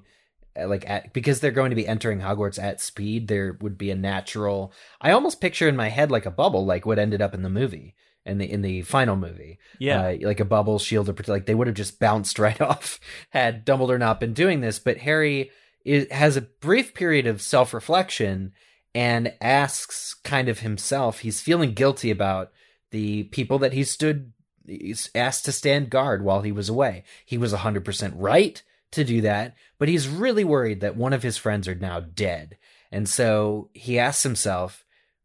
uh, 0.59 0.67
like 0.67 0.87
at 0.89 1.13
because 1.13 1.39
they're 1.39 1.51
going 1.51 1.69
to 1.71 1.75
be 1.75 1.87
entering 1.87 2.19
Hogwarts 2.19 2.61
at 2.61 2.81
speed 2.81 3.27
there 3.27 3.57
would 3.61 3.77
be 3.77 3.91
a 3.91 3.95
natural 3.95 4.71
I 5.01 5.11
almost 5.11 5.41
picture 5.41 5.67
in 5.67 5.75
my 5.75 5.89
head 5.89 6.09
like 6.11 6.25
a 6.25 6.31
bubble 6.31 6.65
like 6.65 6.85
what 6.87 6.97
ended 6.99 7.21
up 7.21 7.33
in 7.35 7.43
the 7.43 7.49
movie 7.49 7.95
in 8.25 8.39
the 8.39 8.51
in 8.51 8.61
the 8.63 8.81
final 8.83 9.15
movie 9.15 9.57
Yeah. 9.79 10.01
uh, 10.07 10.17
like 10.21 10.39
a 10.39 10.45
bubble 10.45 10.79
shield 10.79 11.07
or 11.09 11.15
like 11.27 11.45
they 11.47 11.55
would 11.55 11.67
have 11.67 11.75
just 11.75 11.99
bounced 11.99 12.37
right 12.39 12.59
off 12.61 12.99
had 13.31 13.65
Dumbledore 13.65 13.99
not 13.99 14.19
been 14.19 14.33
doing 14.33 14.61
this 14.61 14.79
but 14.79 14.97
Harry 14.97 15.51
is, 15.87 16.11
has 16.11 16.35
a 16.35 16.41
brief 16.41 16.93
period 16.93 17.25
of 17.25 17.41
self-reflection 17.41 18.51
and 18.93 19.33
asks 19.39 20.13
kind 20.13 20.49
of 20.49 20.59
himself 20.59 21.19
he's 21.19 21.41
feeling 21.41 21.73
guilty 21.73 22.11
about 22.11 22.51
the 22.91 23.23
people 23.23 23.57
that 23.59 23.73
he 23.73 23.83
stood 23.83 24.33
he's 24.65 25.09
asked 25.15 25.45
to 25.45 25.51
stand 25.51 25.89
guard 25.89 26.23
while 26.23 26.41
he 26.41 26.51
was 26.51 26.67
away. 26.67 27.05
He 27.25 27.37
was 27.37 27.53
100% 27.53 28.13
right 28.15 28.61
to 28.91 29.03
do 29.05 29.21
that 29.21 29.55
but 29.79 29.87
he's 29.87 30.09
really 30.09 30.43
worried 30.43 30.81
that 30.81 30.97
one 30.97 31.13
of 31.13 31.23
his 31.23 31.37
friends 31.37 31.67
are 31.67 31.75
now 31.75 32.01
dead. 32.01 32.57
And 32.91 33.07
so 33.07 33.69
he 33.73 33.97
asks 33.97 34.23
himself 34.23 34.83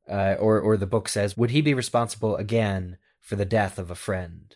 uh, 0.08 0.36
or 0.38 0.60
or 0.60 0.76
the 0.76 0.86
book 0.86 1.08
says 1.08 1.36
would 1.36 1.50
he 1.50 1.60
be 1.60 1.74
responsible 1.74 2.36
again 2.36 2.98
for 3.20 3.34
the 3.34 3.44
death 3.44 3.78
of 3.78 3.90
a 3.90 3.96
friend? 3.96 4.54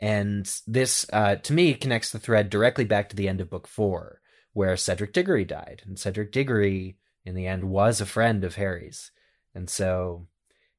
And 0.00 0.50
this 0.66 1.06
uh, 1.12 1.36
to 1.36 1.52
me 1.52 1.74
connects 1.74 2.12
the 2.12 2.18
thread 2.18 2.48
directly 2.48 2.84
back 2.86 3.10
to 3.10 3.16
the 3.16 3.28
end 3.28 3.42
of 3.42 3.50
book 3.50 3.68
four 3.68 4.20
where 4.54 4.76
Cedric 4.76 5.12
Diggory 5.12 5.44
died. 5.44 5.82
And 5.84 5.98
Cedric 5.98 6.32
Diggory, 6.32 6.96
in 7.24 7.34
the 7.34 7.46
end, 7.46 7.64
was 7.64 8.00
a 8.00 8.06
friend 8.06 8.42
of 8.42 8.54
Harry's. 8.54 9.10
And 9.54 9.68
so 9.68 10.26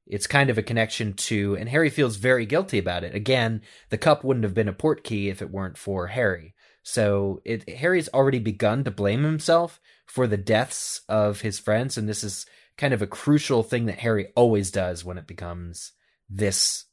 it's 0.06 0.26
kind 0.26 0.50
of 0.50 0.58
a 0.58 0.62
connection 0.62 1.14
to, 1.14 1.56
and 1.56 1.68
Harry 1.68 1.90
feels 1.90 2.16
very 2.16 2.46
guilty 2.46 2.78
about 2.78 3.04
it. 3.04 3.14
Again, 3.14 3.62
the 3.90 3.98
cup 3.98 4.24
wouldn't 4.24 4.44
have 4.44 4.54
been 4.54 4.68
a 4.68 4.72
portkey 4.72 5.30
if 5.30 5.40
it 5.40 5.50
weren't 5.50 5.78
for 5.78 6.08
Harry. 6.08 6.54
So 6.82 7.40
it, 7.44 7.68
Harry's 7.68 8.08
already 8.10 8.38
begun 8.38 8.84
to 8.84 8.90
blame 8.90 9.24
himself 9.24 9.80
for 10.06 10.28
the 10.28 10.36
deaths 10.36 11.00
of 11.08 11.40
his 11.40 11.58
friends, 11.58 11.98
and 11.98 12.08
this 12.08 12.22
is 12.22 12.46
kind 12.78 12.94
of 12.94 13.02
a 13.02 13.06
crucial 13.08 13.64
thing 13.64 13.86
that 13.86 13.98
Harry 13.98 14.28
always 14.36 14.70
does 14.70 15.04
when 15.04 15.18
it 15.18 15.26
becomes 15.26 15.92
this, 16.30 16.84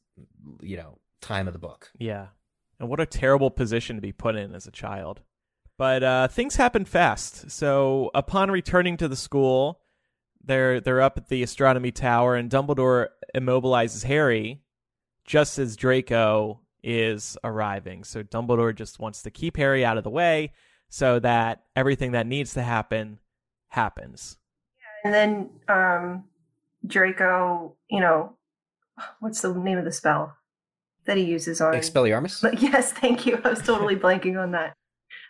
you 0.60 0.76
know, 0.76 0.98
time 1.20 1.46
of 1.46 1.52
the 1.52 1.60
book. 1.60 1.90
Yeah. 1.96 2.28
And 2.80 2.88
what 2.88 2.98
a 2.98 3.06
terrible 3.06 3.50
position 3.50 3.94
to 3.94 4.02
be 4.02 4.10
put 4.10 4.34
in 4.34 4.52
as 4.54 4.66
a 4.66 4.72
child. 4.72 5.20
But 5.76 6.02
uh, 6.02 6.28
things 6.28 6.56
happen 6.56 6.84
fast. 6.84 7.50
So 7.50 8.10
upon 8.14 8.50
returning 8.50 8.96
to 8.98 9.08
the 9.08 9.16
school, 9.16 9.80
they're 10.42 10.80
they're 10.80 11.00
up 11.00 11.18
at 11.18 11.28
the 11.28 11.42
astronomy 11.42 11.90
tower, 11.90 12.36
and 12.36 12.50
Dumbledore 12.50 13.08
immobilizes 13.34 14.04
Harry 14.04 14.62
just 15.24 15.58
as 15.58 15.76
Draco 15.76 16.60
is 16.82 17.36
arriving. 17.42 18.04
So 18.04 18.22
Dumbledore 18.22 18.74
just 18.74 18.98
wants 18.98 19.22
to 19.22 19.30
keep 19.30 19.56
Harry 19.56 19.84
out 19.84 19.96
of 19.96 20.04
the 20.04 20.10
way 20.10 20.52
so 20.88 21.18
that 21.20 21.64
everything 21.74 22.12
that 22.12 22.26
needs 22.26 22.54
to 22.54 22.62
happen 22.62 23.18
happens. 23.68 24.36
And 25.02 25.12
then 25.12 25.50
um, 25.68 26.24
Draco, 26.86 27.74
you 27.88 28.00
know, 28.00 28.34
what's 29.20 29.40
the 29.40 29.54
name 29.54 29.78
of 29.78 29.84
the 29.84 29.92
spell 29.92 30.36
that 31.06 31.16
he 31.16 31.24
uses 31.24 31.60
on 31.60 31.74
Expelliarmus? 31.74 32.42
But 32.42 32.62
yes, 32.62 32.92
thank 32.92 33.26
you. 33.26 33.40
I 33.42 33.48
was 33.48 33.62
totally 33.62 33.96
blanking 33.96 34.40
on 34.40 34.52
that. 34.52 34.74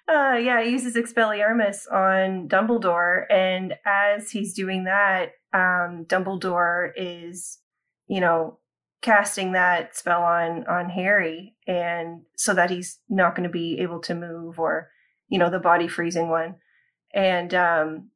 Uh, 0.07 0.37
yeah, 0.37 0.63
he 0.63 0.71
uses 0.71 0.97
Expelliarmus 0.97 1.91
on 1.91 2.49
Dumbledore, 2.49 3.25
and 3.31 3.75
as 3.87 4.31
he's 4.31 4.53
doing 4.53 4.85
that, 4.85 5.33
um, 5.55 6.05
Dumbledore 6.07 6.91
is, 6.97 7.59
you 8.07 8.21
know, 8.21 8.59
casting 9.01 9.53
that 9.53 9.97
spell 9.97 10.23
on 10.23 10.67
on 10.67 10.91
Harry, 10.91 11.55
and 11.67 12.23
so 12.37 12.53
that 12.53 12.71
he's 12.71 12.99
not 13.09 13.35
going 13.35 13.49
to 13.49 13.53
be 13.53 13.79
able 13.81 14.01
to 14.01 14.15
move, 14.15 14.59
or 14.59 14.91
you 15.29 15.39
know, 15.39 15.49
the 15.49 15.59
body 15.59 15.89
freezing 15.89 16.29
one. 16.29 16.57
And 17.15 17.55
um, 17.55 18.11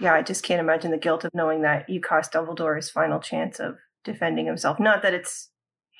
yeah, 0.00 0.14
I 0.14 0.22
just 0.22 0.42
can't 0.42 0.60
imagine 0.60 0.90
the 0.90 0.96
guilt 0.96 1.24
of 1.24 1.34
knowing 1.34 1.62
that 1.62 1.88
you 1.90 2.00
cost 2.00 2.32
Dumbledore 2.32 2.76
his 2.76 2.88
final 2.90 3.20
chance 3.20 3.60
of 3.60 3.76
defending 4.04 4.46
himself. 4.46 4.80
Not 4.80 5.02
that 5.02 5.12
it's 5.14 5.50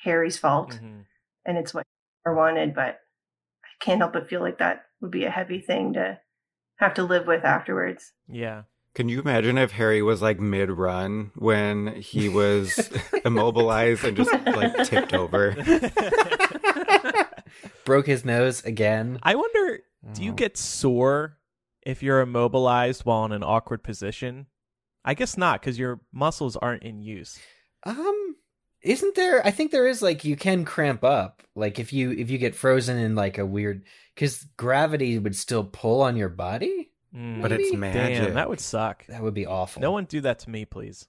Harry's 0.03 0.37
fault 0.37 0.71
Mm-hmm. 0.71 1.01
and 1.45 1.57
it's 1.57 1.73
what 1.75 1.85
he 2.25 2.31
wanted, 2.31 2.73
but 2.73 2.99
I 3.63 3.85
can't 3.85 3.99
help 3.99 4.13
but 4.13 4.27
feel 4.27 4.41
like 4.41 4.57
that 4.57 4.85
would 5.01 5.11
be 5.11 5.25
a 5.25 5.31
heavy 5.31 5.59
thing 5.59 5.93
to 5.93 6.19
have 6.77 6.93
to 6.95 7.03
live 7.03 7.27
with 7.27 7.43
afterwards. 7.43 8.11
Yeah. 8.27 8.63
Can 8.93 9.07
you 9.07 9.21
imagine 9.21 9.57
if 9.57 9.71
Harry 9.71 10.01
was 10.01 10.21
like 10.21 10.39
mid 10.39 10.69
run 10.69 11.31
when 11.35 11.95
he 11.95 12.27
was 12.29 12.89
immobilized 13.25 14.03
and 14.03 14.17
just 14.17 14.31
like 14.45 14.85
tipped 14.87 15.13
over? 15.13 15.55
Broke 17.85 18.07
his 18.07 18.23
nose 18.25 18.63
again. 18.63 19.19
I 19.23 19.35
wonder, 19.35 19.79
do 20.13 20.23
you 20.23 20.31
Oh. 20.31 20.35
get 20.35 20.57
sore 20.57 21.37
if 21.83 22.03
you're 22.03 22.21
immobilized 22.21 23.05
while 23.05 23.25
in 23.25 23.31
an 23.31 23.43
awkward 23.43 23.83
position? 23.83 24.47
I 25.03 25.13
guess 25.15 25.37
not, 25.37 25.61
because 25.61 25.79
your 25.79 26.01
muscles 26.13 26.55
aren't 26.57 26.83
in 26.83 27.01
use. 27.01 27.39
Um, 27.85 28.35
isn't 28.83 29.15
there? 29.15 29.45
I 29.45 29.51
think 29.51 29.71
there 29.71 29.87
is 29.87 30.01
like 30.01 30.23
you 30.25 30.35
can 30.35 30.65
cramp 30.65 31.03
up, 31.03 31.43
like 31.55 31.79
if 31.79 31.93
you 31.93 32.11
if 32.11 32.29
you 32.29 32.37
get 32.37 32.55
frozen 32.55 32.97
in 32.97 33.15
like 33.15 33.37
a 33.37 33.45
weird 33.45 33.83
because 34.15 34.45
gravity 34.57 35.17
would 35.19 35.35
still 35.35 35.63
pull 35.63 36.01
on 36.01 36.15
your 36.17 36.29
body. 36.29 36.91
Mm, 37.15 37.41
But 37.41 37.51
it's 37.51 37.73
Maybe? 37.73 37.77
magic. 37.77 38.23
damn, 38.25 38.33
that 38.35 38.49
would 38.49 38.59
suck. 38.61 39.05
That 39.07 39.21
would 39.21 39.33
be 39.33 39.45
awful. 39.45 39.81
No 39.81 39.91
one 39.91 40.05
do 40.05 40.21
that 40.21 40.39
to 40.39 40.49
me, 40.49 40.63
please. 40.65 41.07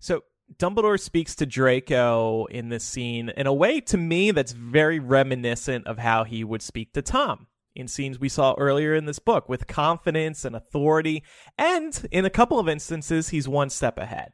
So 0.00 0.24
Dumbledore 0.56 0.98
speaks 1.00 1.34
to 1.36 1.46
Draco 1.46 2.46
in 2.46 2.68
this 2.70 2.84
scene 2.84 3.28
in 3.36 3.46
a 3.46 3.52
way 3.52 3.80
to 3.82 3.96
me 3.98 4.30
that's 4.30 4.52
very 4.52 4.98
reminiscent 4.98 5.86
of 5.86 5.98
how 5.98 6.24
he 6.24 6.42
would 6.44 6.62
speak 6.62 6.92
to 6.94 7.02
Tom 7.02 7.46
in 7.74 7.88
scenes 7.88 8.18
we 8.18 8.28
saw 8.28 8.54
earlier 8.58 8.94
in 8.94 9.06
this 9.06 9.18
book 9.18 9.48
with 9.48 9.66
confidence 9.66 10.44
and 10.44 10.54
authority, 10.54 11.22
and 11.56 12.06
in 12.10 12.24
a 12.26 12.30
couple 12.30 12.58
of 12.58 12.68
instances, 12.68 13.30
he's 13.30 13.48
one 13.48 13.70
step 13.70 13.96
ahead. 13.98 14.32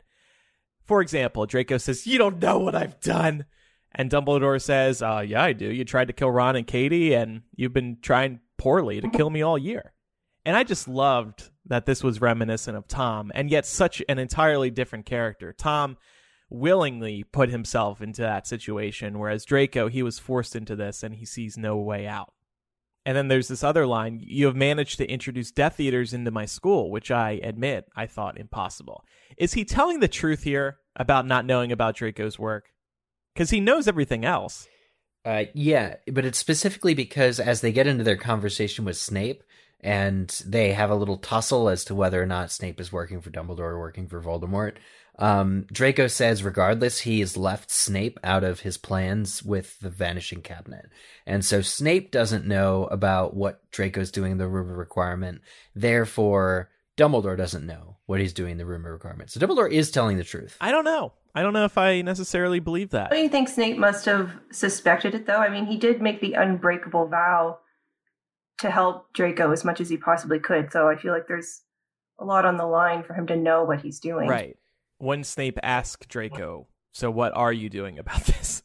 For 0.88 1.02
example, 1.02 1.46
Draco 1.46 1.78
says, 1.78 2.06
You 2.06 2.18
don't 2.18 2.40
know 2.40 2.58
what 2.58 2.74
I've 2.74 2.98
done. 3.00 3.44
And 3.92 4.10
Dumbledore 4.10 4.60
says, 4.60 5.02
uh, 5.02 5.22
Yeah, 5.24 5.42
I 5.44 5.52
do. 5.52 5.66
You 5.66 5.84
tried 5.84 6.08
to 6.08 6.14
kill 6.14 6.30
Ron 6.30 6.56
and 6.56 6.66
Katie, 6.66 7.14
and 7.14 7.42
you've 7.54 7.72
been 7.74 7.98
trying 8.02 8.40
poorly 8.56 9.00
to 9.00 9.08
kill 9.10 9.30
me 9.30 9.42
all 9.42 9.58
year. 9.58 9.92
And 10.44 10.56
I 10.56 10.64
just 10.64 10.88
loved 10.88 11.50
that 11.66 11.84
this 11.84 12.02
was 12.02 12.20
reminiscent 12.20 12.76
of 12.76 12.88
Tom, 12.88 13.30
and 13.34 13.50
yet 13.50 13.66
such 13.66 14.02
an 14.08 14.18
entirely 14.18 14.70
different 14.70 15.04
character. 15.04 15.52
Tom 15.52 15.98
willingly 16.50 17.22
put 17.22 17.50
himself 17.50 18.00
into 18.00 18.22
that 18.22 18.46
situation, 18.46 19.18
whereas 19.18 19.44
Draco, 19.44 19.88
he 19.88 20.02
was 20.02 20.18
forced 20.18 20.56
into 20.56 20.74
this 20.74 21.02
and 21.02 21.14
he 21.14 21.26
sees 21.26 21.58
no 21.58 21.76
way 21.76 22.06
out. 22.06 22.32
And 23.08 23.16
then 23.16 23.28
there's 23.28 23.48
this 23.48 23.64
other 23.64 23.86
line 23.86 24.20
you 24.22 24.44
have 24.44 24.54
managed 24.54 24.98
to 24.98 25.10
introduce 25.10 25.50
Death 25.50 25.80
Eaters 25.80 26.12
into 26.12 26.30
my 26.30 26.44
school, 26.44 26.90
which 26.90 27.10
I 27.10 27.40
admit 27.42 27.86
I 27.96 28.04
thought 28.04 28.36
impossible. 28.36 29.02
Is 29.38 29.54
he 29.54 29.64
telling 29.64 30.00
the 30.00 30.08
truth 30.08 30.42
here 30.42 30.76
about 30.94 31.26
not 31.26 31.46
knowing 31.46 31.72
about 31.72 31.96
Draco's 31.96 32.38
work? 32.38 32.66
Because 33.32 33.48
he 33.48 33.60
knows 33.60 33.88
everything 33.88 34.26
else. 34.26 34.68
Uh, 35.24 35.44
yeah, 35.54 35.94
but 36.12 36.26
it's 36.26 36.36
specifically 36.36 36.92
because 36.92 37.40
as 37.40 37.62
they 37.62 37.72
get 37.72 37.86
into 37.86 38.04
their 38.04 38.18
conversation 38.18 38.84
with 38.84 38.98
Snape, 38.98 39.42
and 39.80 40.42
they 40.44 40.74
have 40.74 40.90
a 40.90 40.94
little 40.94 41.16
tussle 41.16 41.70
as 41.70 41.86
to 41.86 41.94
whether 41.94 42.22
or 42.22 42.26
not 42.26 42.50
Snape 42.50 42.78
is 42.78 42.92
working 42.92 43.22
for 43.22 43.30
Dumbledore 43.30 43.60
or 43.60 43.78
working 43.78 44.06
for 44.06 44.20
Voldemort. 44.20 44.74
Um, 45.18 45.66
Draco 45.72 46.06
says, 46.06 46.44
regardless, 46.44 47.00
he 47.00 47.20
has 47.20 47.36
left 47.36 47.70
Snape 47.70 48.20
out 48.22 48.44
of 48.44 48.60
his 48.60 48.78
plans 48.78 49.42
with 49.42 49.78
the 49.80 49.90
Vanishing 49.90 50.42
Cabinet, 50.42 50.90
and 51.26 51.44
so 51.44 51.60
Snape 51.60 52.10
doesn't 52.12 52.46
know 52.46 52.84
about 52.84 53.34
what 53.34 53.68
Draco's 53.72 54.12
doing 54.12 54.32
in 54.32 54.38
the 54.38 54.46
Room 54.46 54.70
of 54.70 54.76
Requirement. 54.76 55.40
Therefore, 55.74 56.70
Dumbledore 56.96 57.36
doesn't 57.36 57.66
know 57.66 57.96
what 58.06 58.20
he's 58.20 58.32
doing 58.32 58.52
in 58.52 58.58
the 58.58 58.66
Room 58.66 58.84
of 58.84 58.92
Requirement. 58.92 59.30
So 59.30 59.40
Dumbledore 59.40 59.70
is 59.70 59.90
telling 59.90 60.18
the 60.18 60.24
truth. 60.24 60.56
I 60.60 60.70
don't 60.70 60.84
know. 60.84 61.12
I 61.34 61.42
don't 61.42 61.52
know 61.52 61.64
if 61.64 61.78
I 61.78 62.02
necessarily 62.02 62.58
believe 62.58 62.90
that. 62.90 63.10
Don't 63.10 63.22
you 63.22 63.28
think 63.28 63.48
Snape 63.48 63.76
must 63.76 64.04
have 64.06 64.32
suspected 64.50 65.14
it, 65.14 65.26
though? 65.26 65.36
I 65.36 65.48
mean, 65.48 65.66
he 65.66 65.76
did 65.76 66.02
make 66.02 66.20
the 66.20 66.32
unbreakable 66.34 67.06
vow 67.06 67.58
to 68.58 68.70
help 68.70 69.12
Draco 69.12 69.52
as 69.52 69.64
much 69.64 69.80
as 69.80 69.88
he 69.88 69.96
possibly 69.96 70.40
could. 70.40 70.72
So 70.72 70.88
I 70.88 70.96
feel 70.96 71.12
like 71.12 71.28
there's 71.28 71.62
a 72.18 72.24
lot 72.24 72.44
on 72.44 72.56
the 72.56 72.66
line 72.66 73.04
for 73.04 73.14
him 73.14 73.26
to 73.28 73.36
know 73.36 73.62
what 73.62 73.82
he's 73.82 74.00
doing. 74.00 74.28
Right. 74.28 74.56
When 74.98 75.24
Snape 75.24 75.58
asked 75.62 76.08
Draco, 76.08 76.68
So 76.92 77.10
what 77.10 77.32
are 77.36 77.52
you 77.52 77.68
doing 77.70 77.98
about 77.98 78.24
this? 78.24 78.62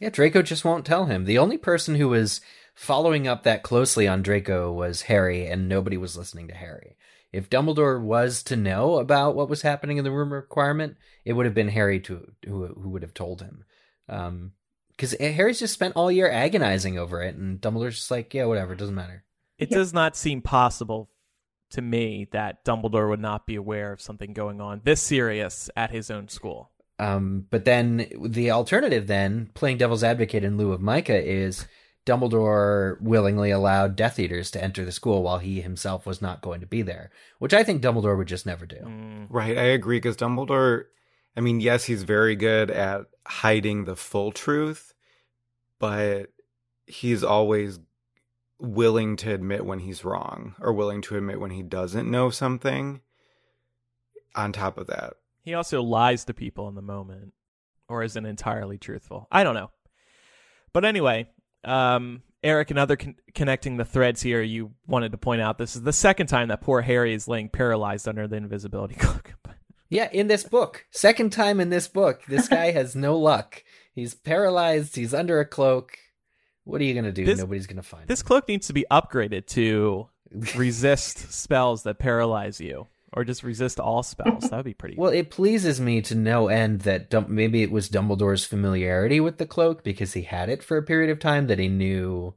Yeah, 0.00 0.10
Draco 0.10 0.42
just 0.42 0.64
won't 0.64 0.86
tell 0.86 1.06
him. 1.06 1.24
The 1.24 1.38
only 1.38 1.58
person 1.58 1.94
who 1.94 2.08
was 2.08 2.40
following 2.74 3.28
up 3.28 3.42
that 3.42 3.62
closely 3.62 4.08
on 4.08 4.22
Draco 4.22 4.72
was 4.72 5.02
Harry, 5.02 5.46
and 5.46 5.68
nobody 5.68 5.96
was 5.98 6.16
listening 6.16 6.48
to 6.48 6.54
Harry. 6.54 6.96
If 7.32 7.50
Dumbledore 7.50 8.00
was 8.02 8.42
to 8.44 8.56
know 8.56 8.98
about 8.98 9.36
what 9.36 9.48
was 9.50 9.62
happening 9.62 9.98
in 9.98 10.04
the 10.04 10.10
room 10.10 10.32
requirement, 10.32 10.96
it 11.24 11.34
would 11.34 11.46
have 11.46 11.54
been 11.54 11.68
Harry 11.68 12.00
to 12.00 12.32
who 12.46 12.66
who 12.68 12.88
would 12.88 13.02
have 13.02 13.14
told 13.14 13.42
him. 13.42 13.64
Um, 14.08 14.52
because 14.88 15.14
Harry's 15.20 15.60
just 15.60 15.72
spent 15.74 15.96
all 15.96 16.10
year 16.10 16.30
agonizing 16.30 16.98
over 16.98 17.22
it, 17.22 17.36
and 17.36 17.60
Dumbledore's 17.60 17.96
just 17.96 18.10
like, 18.10 18.34
yeah, 18.34 18.46
whatever, 18.46 18.72
it 18.72 18.78
doesn't 18.78 18.94
matter. 18.94 19.24
It 19.58 19.70
Yeah. 19.70 19.76
does 19.78 19.92
not 19.92 20.16
seem 20.16 20.42
possible 20.42 21.08
to 21.70 21.82
me 21.82 22.28
that 22.32 22.64
Dumbledore 22.64 23.08
would 23.08 23.20
not 23.20 23.46
be 23.46 23.54
aware 23.54 23.92
of 23.92 24.00
something 24.00 24.32
going 24.32 24.60
on 24.60 24.82
this 24.84 25.00
serious 25.00 25.70
at 25.76 25.90
his 25.90 26.10
own 26.10 26.28
school. 26.28 26.70
Um, 26.98 27.46
but 27.50 27.64
then 27.64 28.06
the 28.22 28.50
alternative, 28.50 29.06
then 29.06 29.50
playing 29.54 29.78
devil's 29.78 30.04
advocate 30.04 30.44
in 30.44 30.58
lieu 30.58 30.72
of 30.72 30.82
Micah, 30.82 31.26
is 31.26 31.66
Dumbledore 32.04 33.00
willingly 33.00 33.50
allowed 33.50 33.96
Death 33.96 34.18
Eaters 34.18 34.50
to 34.50 34.62
enter 34.62 34.84
the 34.84 34.92
school 34.92 35.22
while 35.22 35.38
he 35.38 35.60
himself 35.60 36.04
was 36.04 36.20
not 36.20 36.42
going 36.42 36.60
to 36.60 36.66
be 36.66 36.82
there, 36.82 37.10
which 37.38 37.54
I 37.54 37.64
think 37.64 37.82
Dumbledore 37.82 38.18
would 38.18 38.28
just 38.28 38.46
never 38.46 38.66
do. 38.66 38.76
Mm, 38.76 39.26
Right, 39.30 39.56
I 39.56 39.62
agree 39.62 39.98
because 39.98 40.16
Dumbledore, 40.16 40.84
I 41.36 41.40
mean, 41.40 41.60
yes, 41.60 41.84
he's 41.84 42.02
very 42.02 42.36
good 42.36 42.70
at 42.70 43.02
hiding 43.26 43.84
the 43.84 43.96
full 43.96 44.32
truth, 44.32 44.92
but 45.78 46.32
he's 46.86 47.22
always 47.22 47.78
willing 48.60 49.16
to 49.16 49.32
admit 49.32 49.64
when 49.64 49.80
he's 49.80 50.04
wrong 50.04 50.54
or 50.60 50.72
willing 50.72 51.00
to 51.02 51.16
admit 51.16 51.40
when 51.40 51.50
he 51.50 51.62
doesn't 51.62 52.10
know 52.10 52.30
something. 52.30 53.00
On 54.36 54.52
top 54.52 54.78
of 54.78 54.86
that, 54.86 55.14
He 55.42 55.54
also 55.54 55.82
lies 55.82 56.24
to 56.26 56.34
people 56.34 56.68
in 56.68 56.76
the 56.76 56.82
moment 56.82 57.32
or 57.88 58.04
isn't 58.04 58.24
entirely 58.26 58.78
truthful. 58.78 59.26
I 59.32 59.42
don't 59.42 59.54
know. 59.56 59.70
But 60.72 60.84
anyway, 60.84 61.28
um, 61.64 62.22
Eric, 62.44 62.70
another 62.70 62.94
con- 62.94 63.16
connecting 63.34 63.76
the 63.76 63.84
threads 63.84 64.22
here, 64.22 64.40
you 64.40 64.70
wanted 64.86 65.10
to 65.12 65.18
point 65.18 65.40
out 65.40 65.58
this 65.58 65.74
is 65.74 65.82
the 65.82 65.92
second 65.92 66.28
time 66.28 66.48
that 66.48 66.60
poor 66.60 66.80
Harry 66.82 67.12
is 67.12 67.26
laying 67.26 67.48
paralyzed 67.48 68.06
under 68.06 68.28
the 68.28 68.36
invisibility 68.36 68.94
cloak. 68.98 69.34
Yeah, 69.88 70.08
in 70.12 70.28
this 70.28 70.44
book, 70.44 70.86
second 70.92 71.30
time 71.30 71.58
in 71.58 71.70
this 71.70 71.88
book, 71.88 72.22
this 72.28 72.46
guy 72.56 72.70
has 72.70 72.94
no 72.94 73.16
luck. 73.18 73.64
He's 73.92 74.14
paralyzed. 74.14 74.94
He's 74.94 75.12
under 75.12 75.40
a 75.40 75.44
cloak. 75.44 75.98
What 76.64 76.80
are 76.80 76.84
you 76.84 76.94
gonna 76.94 77.12
do? 77.12 77.24
This- 77.24 77.38
Nobody's 77.38 77.66
gonna 77.66 77.82
find 77.82 78.06
this 78.08 78.20
him. 78.20 78.26
cloak 78.26 78.48
needs 78.48 78.66
to 78.68 78.72
be 78.72 78.84
upgraded 78.90 79.46
to 79.48 80.08
resist 80.56 81.32
spells 81.32 81.82
that 81.84 81.98
paralyze 81.98 82.60
you, 82.60 82.86
or 83.12 83.24
just 83.24 83.42
resist 83.42 83.80
all 83.80 84.02
spells. 84.02 84.50
That 84.50 84.56
would 84.56 84.64
be 84.64 84.74
pretty. 84.74 84.96
Well, 84.96 85.10
it 85.12 85.30
pleases 85.30 85.80
me 85.80 86.00
to 86.02 86.14
no 86.14 86.48
end 86.48 86.80
that 86.82 87.10
Dum- 87.10 87.26
maybe 87.34 87.62
it 87.62 87.70
was 87.72 87.88
Dumbledore's 87.88 88.44
familiarity 88.44 89.20
with 89.20 89.38
the 89.38 89.46
cloak 89.46 89.82
because 89.82 90.12
he 90.12 90.22
had 90.22 90.48
it 90.48 90.62
for 90.62 90.76
a 90.76 90.82
period 90.82 91.10
of 91.10 91.18
time 91.18 91.46
that 91.48 91.58
he 91.58 91.68
knew 91.68 92.34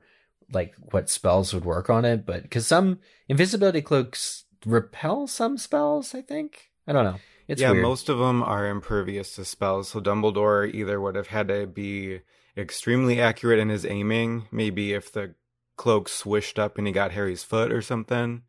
like 0.51 0.73
what 0.91 1.09
spells 1.09 1.53
would 1.53 1.65
work 1.65 1.89
on 1.89 2.05
it. 2.05 2.25
But 2.25 2.43
because 2.43 2.65
some 2.67 2.99
invisibility 3.27 3.81
cloaks 3.81 4.45
repel 4.65 5.27
some 5.27 5.57
spells, 5.57 6.15
I 6.15 6.21
think. 6.21 6.69
I 6.87 6.93
don't 6.93 7.03
know. 7.05 7.19
It's 7.47 7.61
yeah, 7.61 7.71
weird. 7.71 7.83
most 7.83 8.07
of 8.09 8.17
them 8.19 8.41
are 8.41 8.67
impervious 8.67 9.35
to 9.35 9.45
spells. 9.45 9.89
So 9.89 9.99
Dumbledore 10.01 10.73
either 10.73 10.99
would 11.01 11.15
have 11.15 11.27
had 11.27 11.49
to 11.49 11.67
be 11.67 12.19
extremely 12.57 13.19
accurate 13.19 13.59
in 13.59 13.69
his 13.69 13.85
aiming, 13.85 14.47
maybe 14.51 14.93
if 14.93 15.11
the 15.11 15.35
cloak 15.75 16.07
swished 16.07 16.59
up 16.59 16.77
and 16.77 16.87
he 16.87 16.93
got 16.93 17.11
Harry's 17.11 17.43
foot 17.43 17.71
or 17.71 17.81
something. 17.81 18.43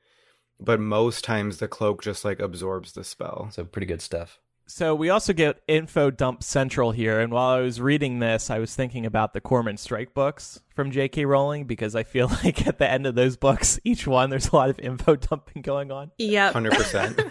But 0.61 0.81
most 0.81 1.25
times 1.25 1.59
the 1.59 1.69
cloak 1.69 2.03
just 2.03 2.25
like 2.25 2.39
absorbs 2.39 2.93
the 2.93 3.05
spell. 3.05 3.49
so 3.51 3.65
pretty 3.65 3.87
good 3.87 4.03
stuff. 4.03 4.39
So 4.67 4.95
we 4.95 5.11
also 5.11 5.35
get 5.35 5.61
info 5.69 6.11
dump 6.11 6.43
central 6.43 6.91
here, 6.91 7.21
and 7.21 7.31
while 7.31 7.51
I 7.51 7.61
was 7.61 7.83
reading 7.83 8.19
this, 8.21 8.49
I 8.49 8.61
was 8.61 8.75
thinking 8.75 9.05
about 9.05 9.35
the 9.35 9.41
Cormoran 9.43 9.77
Strike 9.77 10.15
books 10.15 10.63
from 10.75 10.91
J.K. 10.91 11.27
Rowling 11.27 11.65
because 11.65 11.95
I 11.95 12.03
feel 12.03 12.29
like 12.45 12.67
at 12.67 12.79
the 12.79 12.91
end 12.91 13.07
of 13.07 13.15
those 13.15 13.37
books, 13.37 13.79
each 13.85 14.07
one 14.07 14.31
there's 14.31 14.49
a 14.49 14.57
lot 14.57 14.71
of 14.71 14.79
info 14.79 15.17
dumping 15.17 15.61
going 15.61 15.93
on. 15.93 16.13
Yeah, 16.19 16.51
100%. 16.55 17.31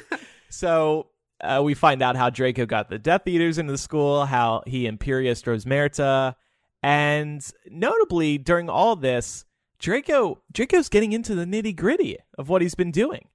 So 0.50 1.08
uh, 1.42 1.62
we 1.64 1.74
find 1.74 2.04
out 2.04 2.16
how 2.16 2.30
Draco 2.30 2.68
got 2.68 2.90
the 2.90 3.00
Death 3.00 3.28
Eaters 3.28 3.58
into 3.58 3.72
the 3.72 3.80
school, 3.80 4.26
how 4.26 4.62
he 4.68 4.86
Imperious 4.86 5.42
Rosmerta, 5.42 6.36
and 6.84 7.44
notably 7.70 8.38
during 8.38 8.70
all 8.70 8.96
this, 8.96 9.46
Draco 9.80 10.42
Draco's 10.52 10.90
getting 10.90 11.14
into 11.14 11.34
the 11.34 11.46
nitty 11.46 11.76
gritty 11.76 12.18
of 12.38 12.50
what 12.50 12.62
he's 12.62 12.76
been 12.76 12.92
doing, 12.92 13.30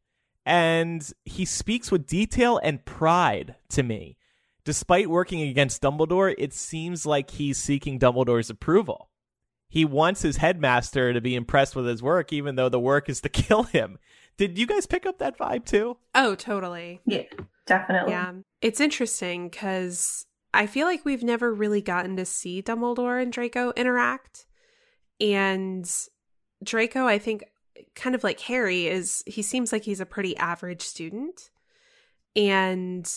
and 0.47 1.11
he 1.25 1.45
speaks 1.45 1.91
with 1.91 2.07
detail 2.07 2.61
and 2.63 2.85
pride 2.85 3.57
to 3.71 3.83
me. 3.83 4.17
Despite 4.65 5.09
working 5.09 5.41
against 5.41 5.83
Dumbledore, 5.83 6.35
it 6.37 6.53
seems 6.53 7.07
like 7.07 7.31
he's 7.31 7.57
seeking 7.57 7.99
Dumbledore's 7.99 8.51
approval. 8.51 9.09
He 9.71 9.85
wants 9.85 10.23
his 10.23 10.39
headmaster 10.39 11.13
to 11.13 11.21
be 11.21 11.35
impressed 11.35 11.75
with 11.75 11.87
his 11.87 12.03
work, 12.03 12.33
even 12.33 12.57
though 12.57 12.69
the 12.69 12.81
work 12.81 13.09
is 13.09 13.21
to 13.23 13.29
kill 13.31 13.65
him. 13.65 13.99
Did 14.37 14.59
you 14.59 14.67
guys 14.67 14.87
pick 14.87 15.05
up 15.07 15.19
that 15.19 15.39
vibe 15.39 15.65
too? 15.65 15.97
Oh, 16.15 16.35
totally. 16.35 17.01
Yeah, 17.07 17.25
definitely. 17.67 18.13
Yeah. 18.13 18.33
It's 18.61 18.81
interesting 18.81 19.49
because 19.49 20.27
I 20.53 20.67
feel 20.67 20.87
like 20.87 21.05
we've 21.05 21.23
never 21.23 21.53
really 21.53 21.83
gotten 21.83 22.17
to 22.17 22.25
see 22.25 22.63
Dumbledore 22.63 23.23
and 23.23 23.33
Draco 23.33 23.73
interact. 23.77 24.47
And 25.21 25.89
Draco, 26.65 27.07
I 27.07 27.19
think, 27.19 27.45
kind 27.95 28.15
of 28.15 28.25
like 28.25 28.41
Harry, 28.41 28.87
is 28.87 29.23
he 29.27 29.43
seems 29.43 29.73
like 29.73 29.85
he's 29.85 30.01
a 30.01 30.07
pretty 30.07 30.37
average 30.37 30.83
student. 30.83 31.51
And 32.35 33.11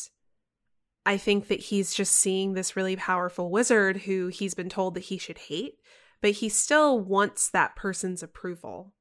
I 1.05 1.17
think 1.17 1.47
that 1.47 1.59
he's 1.59 1.93
just 1.93 2.13
seeing 2.13 2.53
this 2.53 2.75
really 2.75 2.95
powerful 2.95 3.49
wizard 3.49 3.97
who 3.97 4.27
he's 4.27 4.53
been 4.53 4.69
told 4.69 4.93
that 4.95 5.05
he 5.05 5.17
should 5.17 5.37
hate, 5.37 5.75
but 6.21 6.31
he 6.31 6.49
still 6.49 6.99
wants 6.99 7.49
that 7.49 7.75
person's 7.75 8.21
approval, 8.21 8.93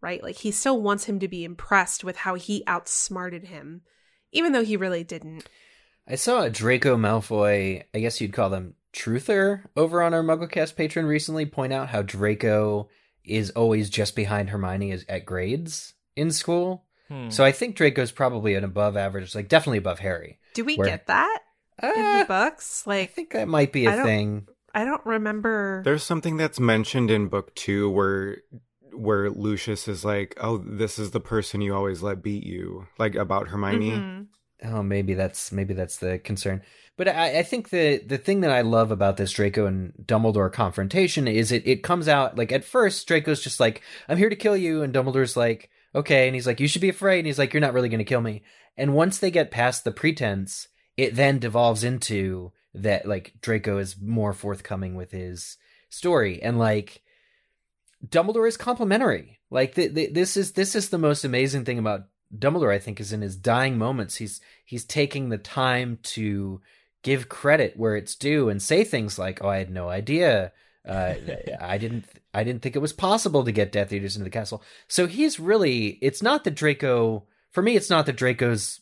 right? 0.00 0.22
Like 0.22 0.36
he 0.36 0.50
still 0.50 0.80
wants 0.80 1.04
him 1.04 1.18
to 1.20 1.28
be 1.28 1.44
impressed 1.44 2.04
with 2.04 2.18
how 2.18 2.34
he 2.34 2.62
outsmarted 2.66 3.44
him, 3.44 3.82
even 4.30 4.52
though 4.52 4.64
he 4.64 4.76
really 4.76 5.04
didn't. 5.04 5.48
I 6.06 6.16
saw 6.16 6.42
a 6.42 6.50
Draco 6.50 6.96
Malfoy, 6.96 7.84
I 7.94 7.98
guess 8.00 8.20
you'd 8.20 8.32
call 8.32 8.50
them 8.50 8.74
truther, 8.92 9.62
over 9.76 10.02
on 10.02 10.14
our 10.14 10.22
MuggleCast 10.22 10.76
patron 10.76 11.06
recently 11.06 11.46
point 11.46 11.72
out 11.72 11.88
how 11.88 12.02
Draco 12.02 12.88
is 13.24 13.50
always 13.50 13.88
just 13.88 14.16
behind 14.16 14.50
Hermione 14.50 14.90
is 14.90 15.04
at 15.08 15.24
grades 15.24 15.94
in 16.16 16.30
school. 16.32 16.84
Hmm. 17.08 17.30
So 17.30 17.44
I 17.44 17.52
think 17.52 17.76
Draco's 17.76 18.10
probably 18.12 18.54
an 18.54 18.64
above 18.64 18.96
average, 18.96 19.34
like 19.34 19.48
definitely 19.48 19.78
above 19.78 20.00
Harry. 20.00 20.38
Do 20.54 20.64
we 20.64 20.76
Where- 20.76 20.88
get 20.88 21.06
that 21.06 21.38
in 21.82 21.88
Uh, 22.04 22.18
the 22.20 22.24
books? 22.26 22.86
Like, 22.86 23.10
I 23.10 23.12
think 23.12 23.32
that 23.32 23.48
might 23.48 23.72
be 23.72 23.86
I 23.86 23.92
a 23.92 23.96
don't- 23.96 24.04
thing. 24.06 24.46
I 24.74 24.84
don't 24.84 25.04
remember. 25.04 25.82
There's 25.84 26.02
something 26.02 26.36
that's 26.38 26.58
mentioned 26.58 27.10
in 27.10 27.28
book 27.28 27.54
two 27.54 27.90
where 27.90 28.38
where 28.94 29.30
Lucius 29.30 29.88
is 29.88 30.04
like, 30.04 30.34
"Oh, 30.38 30.58
this 30.58 30.98
is 30.98 31.12
the 31.12 31.20
person 31.20 31.60
you 31.62 31.74
always 31.74 32.02
let 32.02 32.22
beat 32.22 32.44
you," 32.44 32.86
like 32.98 33.14
about 33.14 33.48
Hermione. 33.48 33.90
Mhm. 33.90 34.26
Oh, 34.64 34.82
maybe 34.82 35.14
that's 35.14 35.50
maybe 35.52 35.74
that's 35.74 35.96
the 35.96 36.18
concern. 36.18 36.62
But 36.96 37.08
I, 37.08 37.38
I 37.38 37.42
think 37.42 37.70
the 37.70 37.98
the 37.98 38.18
thing 38.18 38.40
that 38.42 38.50
I 38.50 38.60
love 38.60 38.90
about 38.90 39.16
this 39.16 39.32
Draco 39.32 39.66
and 39.66 39.92
Dumbledore 40.04 40.52
confrontation 40.52 41.26
is 41.26 41.50
it 41.50 41.66
it 41.66 41.82
comes 41.82 42.06
out 42.06 42.36
like 42.36 42.52
at 42.52 42.64
first 42.64 43.06
Draco's 43.08 43.42
just 43.42 43.60
like 43.60 43.82
I'm 44.08 44.18
here 44.18 44.28
to 44.28 44.36
kill 44.36 44.56
you, 44.56 44.82
and 44.82 44.94
Dumbledore's 44.94 45.36
like 45.36 45.70
okay, 45.94 46.26
and 46.26 46.34
he's 46.34 46.46
like 46.46 46.60
you 46.60 46.68
should 46.68 46.82
be 46.82 46.88
afraid, 46.88 47.20
and 47.20 47.26
he's 47.26 47.38
like 47.38 47.52
you're 47.52 47.60
not 47.60 47.72
really 47.74 47.88
going 47.88 47.98
to 47.98 48.04
kill 48.04 48.20
me. 48.20 48.42
And 48.76 48.94
once 48.94 49.18
they 49.18 49.30
get 49.30 49.50
past 49.50 49.84
the 49.84 49.92
pretense, 49.92 50.68
it 50.96 51.14
then 51.16 51.38
devolves 51.38 51.84
into 51.84 52.52
that 52.74 53.06
like 53.06 53.34
Draco 53.40 53.78
is 53.78 54.00
more 54.00 54.32
forthcoming 54.32 54.94
with 54.94 55.10
his 55.10 55.56
story, 55.88 56.42
and 56.42 56.58
like 56.58 57.02
Dumbledore 58.06 58.48
is 58.48 58.56
complimentary. 58.56 59.40
Like 59.50 59.74
th- 59.74 59.94
th- 59.94 60.14
this 60.14 60.36
is 60.36 60.52
this 60.52 60.74
is 60.74 60.88
the 60.88 60.98
most 60.98 61.24
amazing 61.24 61.64
thing 61.64 61.78
about 61.78 62.02
Dumbledore. 62.36 62.72
I 62.72 62.78
think 62.78 63.00
is 63.00 63.12
in 63.12 63.20
his 63.20 63.36
dying 63.36 63.78
moments. 63.78 64.16
He's 64.16 64.40
he's 64.64 64.84
taking 64.84 65.28
the 65.28 65.38
time 65.38 65.98
to 66.02 66.60
give 67.02 67.28
credit 67.28 67.76
where 67.76 67.96
it's 67.96 68.14
due 68.14 68.48
and 68.48 68.62
say 68.62 68.84
things 68.84 69.18
like, 69.18 69.42
"Oh, 69.42 69.48
I 69.48 69.58
had 69.58 69.70
no 69.70 69.88
idea. 69.88 70.52
Uh, 70.86 71.14
I 71.60 71.78
didn't. 71.78 72.06
I 72.34 72.44
didn't 72.44 72.62
think 72.62 72.76
it 72.76 72.80
was 72.80 72.92
possible 72.92 73.44
to 73.44 73.52
get 73.52 73.72
Death 73.72 73.92
Eaters 73.92 74.16
into 74.16 74.24
the 74.24 74.30
castle." 74.30 74.62
So 74.88 75.06
he's 75.06 75.38
really. 75.38 75.98
It's 76.00 76.22
not 76.22 76.44
that 76.44 76.54
Draco. 76.54 77.24
For 77.50 77.62
me, 77.62 77.76
it's 77.76 77.90
not 77.90 78.06
that 78.06 78.16
Draco's 78.16 78.80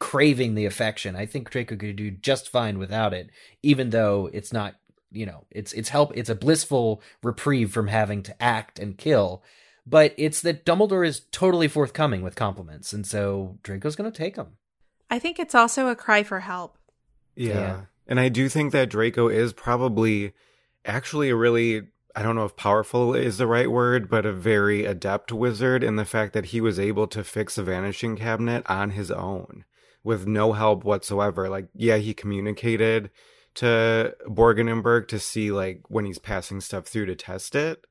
craving 0.00 0.54
the 0.54 0.66
affection. 0.66 1.14
I 1.14 1.26
think 1.26 1.50
Draco 1.50 1.76
could 1.76 1.96
do 1.96 2.10
just 2.10 2.48
fine 2.48 2.78
without 2.78 3.14
it, 3.14 3.30
even 3.62 3.90
though 3.90 4.30
it's 4.32 4.52
not. 4.52 4.76
You 5.12 5.26
know, 5.26 5.44
it's 5.52 5.72
it's 5.72 5.90
help. 5.90 6.16
It's 6.16 6.30
a 6.30 6.34
blissful 6.34 7.00
reprieve 7.22 7.72
from 7.72 7.86
having 7.86 8.24
to 8.24 8.42
act 8.42 8.80
and 8.80 8.98
kill. 8.98 9.44
But 9.86 10.14
it's 10.16 10.40
that 10.42 10.64
Dumbledore 10.64 11.06
is 11.06 11.20
totally 11.30 11.68
forthcoming 11.68 12.22
with 12.22 12.36
compliments, 12.36 12.92
and 12.92 13.06
so 13.06 13.58
Draco's 13.62 13.96
going 13.96 14.10
to 14.10 14.16
take 14.16 14.36
them. 14.36 14.56
I 15.10 15.18
think 15.18 15.38
it's 15.38 15.54
also 15.54 15.88
a 15.88 15.96
cry 15.96 16.22
for 16.22 16.40
help. 16.40 16.78
Yeah. 17.36 17.54
Yeah. 17.54 17.80
And 18.06 18.20
I 18.20 18.28
do 18.28 18.48
think 18.48 18.72
that 18.72 18.90
Draco 18.90 19.28
is 19.28 19.52
probably 19.52 20.32
actually 20.84 21.30
a 21.30 21.36
really, 21.36 21.82
I 22.14 22.22
don't 22.22 22.36
know 22.36 22.44
if 22.44 22.56
powerful 22.56 23.14
is 23.14 23.38
the 23.38 23.46
right 23.46 23.70
word, 23.70 24.08
but 24.08 24.26
a 24.26 24.32
very 24.32 24.84
adept 24.84 25.32
wizard 25.32 25.82
in 25.82 25.96
the 25.96 26.04
fact 26.04 26.32
that 26.32 26.46
he 26.46 26.60
was 26.60 26.78
able 26.78 27.06
to 27.08 27.24
fix 27.24 27.56
a 27.56 27.62
vanishing 27.62 28.16
cabinet 28.16 28.64
on 28.68 28.90
his 28.90 29.10
own 29.10 29.64
with 30.02 30.26
no 30.26 30.52
help 30.52 30.84
whatsoever. 30.84 31.48
Like, 31.48 31.68
yeah, 31.74 31.96
he 31.96 32.12
communicated 32.12 33.10
to 33.54 34.14
Borgin 34.26 34.70
and 34.70 34.82
Burkes 34.82 35.10
to 35.10 35.18
see 35.18 35.50
like 35.50 35.82
when 35.88 36.04
he's 36.04 36.18
passing 36.18 36.60
stuff 36.60 36.86
through 36.86 37.06
to 37.06 37.14
test 37.14 37.54
it. 37.54 37.86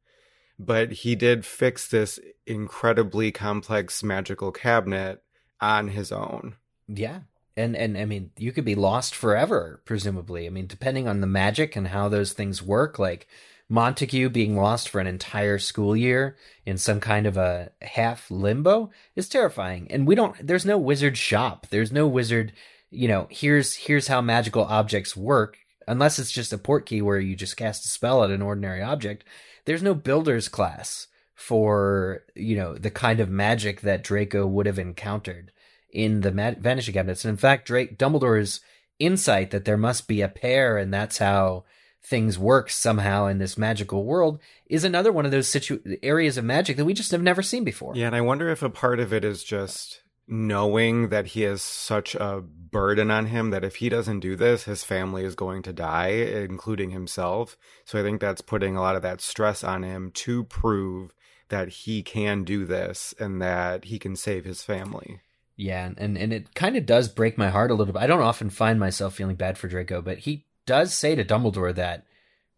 But 0.59 0.91
he 0.91 1.15
did 1.15 1.45
fix 1.45 1.87
this 1.87 2.19
incredibly 2.45 3.31
complex 3.31 4.03
magical 4.03 4.51
cabinet 4.51 5.23
on 5.59 5.89
his 5.89 6.11
own. 6.11 6.55
Yeah. 6.87 7.21
And 7.55 7.75
and 7.75 7.97
I 7.97 8.05
mean, 8.05 8.31
you 8.37 8.51
could 8.51 8.65
be 8.65 8.75
lost 8.75 9.15
forever, 9.15 9.81
presumably. 9.85 10.47
I 10.47 10.49
mean, 10.49 10.67
depending 10.67 11.07
on 11.07 11.21
the 11.21 11.27
magic 11.27 11.75
and 11.75 11.87
how 11.87 12.09
those 12.09 12.33
things 12.33 12.63
work, 12.63 12.97
like 12.97 13.27
Montague 13.69 14.29
being 14.29 14.55
lost 14.55 14.89
for 14.89 14.99
an 14.99 15.07
entire 15.07 15.57
school 15.57 15.95
year 15.95 16.35
in 16.65 16.77
some 16.77 16.99
kind 16.99 17.25
of 17.25 17.37
a 17.37 17.71
half 17.81 18.29
limbo 18.29 18.91
is 19.15 19.29
terrifying. 19.29 19.87
And 19.89 20.07
we 20.07 20.15
don't 20.15 20.35
there's 20.45 20.65
no 20.65 20.77
wizard 20.77 21.17
shop. 21.17 21.67
There's 21.69 21.91
no 21.91 22.07
wizard, 22.07 22.53
you 22.89 23.07
know, 23.07 23.27
here's 23.29 23.75
here's 23.75 24.07
how 24.07 24.21
magical 24.21 24.63
objects 24.65 25.15
work, 25.15 25.57
unless 25.87 26.19
it's 26.19 26.31
just 26.31 26.53
a 26.53 26.57
port 26.57 26.85
key 26.85 27.01
where 27.01 27.19
you 27.19 27.35
just 27.35 27.57
cast 27.57 27.85
a 27.85 27.87
spell 27.87 28.23
at 28.23 28.31
an 28.31 28.41
ordinary 28.41 28.81
object. 28.81 29.23
There's 29.65 29.83
no 29.83 29.93
builder's 29.93 30.49
class 30.49 31.07
for, 31.33 32.23
you 32.35 32.55
know, 32.55 32.75
the 32.75 32.91
kind 32.91 33.19
of 33.19 33.29
magic 33.29 33.81
that 33.81 34.03
Draco 34.03 34.45
would 34.45 34.65
have 34.65 34.79
encountered 34.79 35.51
in 35.91 36.21
the 36.21 36.31
vanishing 36.31 36.93
cabinets. 36.93 37.23
And 37.25 37.31
in 37.31 37.37
fact, 37.37 37.67
Drake 37.67 37.97
Dumbledore's 37.97 38.61
insight 38.99 39.51
that 39.51 39.65
there 39.65 39.77
must 39.77 40.07
be 40.07 40.21
a 40.21 40.27
pair 40.27 40.77
and 40.77 40.93
that's 40.93 41.17
how 41.17 41.65
things 42.05 42.37
work 42.37 42.69
somehow 42.69 43.27
in 43.27 43.37
this 43.37 43.57
magical 43.57 44.03
world 44.03 44.39
is 44.67 44.83
another 44.83 45.11
one 45.11 45.25
of 45.25 45.31
those 45.31 45.47
situ- 45.47 45.81
areas 46.03 46.37
of 46.37 46.43
magic 46.43 46.75
that 46.77 46.85
we 46.85 46.93
just 46.93 47.11
have 47.11 47.21
never 47.21 47.41
seen 47.41 47.63
before. 47.63 47.93
Yeah, 47.95 48.07
and 48.07 48.15
I 48.15 48.21
wonder 48.21 48.49
if 48.49 48.61
a 48.61 48.69
part 48.69 48.99
of 48.99 49.13
it 49.13 49.23
is 49.23 49.43
just 49.43 50.01
knowing 50.27 51.09
that 51.09 51.27
he 51.27 51.41
has 51.41 51.61
such 51.61 52.15
a 52.15 52.41
burden 52.41 53.11
on 53.11 53.27
him 53.27 53.49
that 53.51 53.63
if 53.63 53.75
he 53.75 53.89
doesn't 53.89 54.21
do 54.21 54.35
this, 54.35 54.63
his 54.63 54.83
family 54.83 55.23
is 55.23 55.35
going 55.35 55.61
to 55.63 55.73
die, 55.73 56.07
including 56.09 56.91
himself. 56.91 57.57
So 57.85 57.99
I 57.99 58.03
think 58.03 58.21
that's 58.21 58.41
putting 58.41 58.75
a 58.75 58.81
lot 58.81 58.95
of 58.95 59.01
that 59.01 59.21
stress 59.21 59.63
on 59.63 59.83
him 59.83 60.11
to 60.15 60.45
prove 60.45 61.13
that 61.49 61.67
he 61.69 62.01
can 62.01 62.43
do 62.43 62.65
this 62.65 63.13
and 63.19 63.41
that 63.41 63.85
he 63.85 63.99
can 63.99 64.15
save 64.15 64.45
his 64.45 64.63
family. 64.63 65.19
Yeah, 65.55 65.91
and 65.97 66.17
and 66.17 66.33
it 66.33 66.55
kind 66.55 66.75
of 66.77 66.85
does 66.87 67.09
break 67.09 67.37
my 67.37 67.49
heart 67.49 67.69
a 67.69 67.75
little 67.75 67.93
bit. 67.93 68.01
I 68.01 68.07
don't 68.07 68.21
often 68.23 68.49
find 68.49 68.79
myself 68.79 69.13
feeling 69.13 69.35
bad 69.35 69.57
for 69.57 69.67
Draco, 69.67 70.01
but 70.01 70.19
he 70.19 70.45
does 70.65 70.95
say 70.95 71.13
to 71.13 71.23
Dumbledore 71.23 71.75
that 71.75 72.05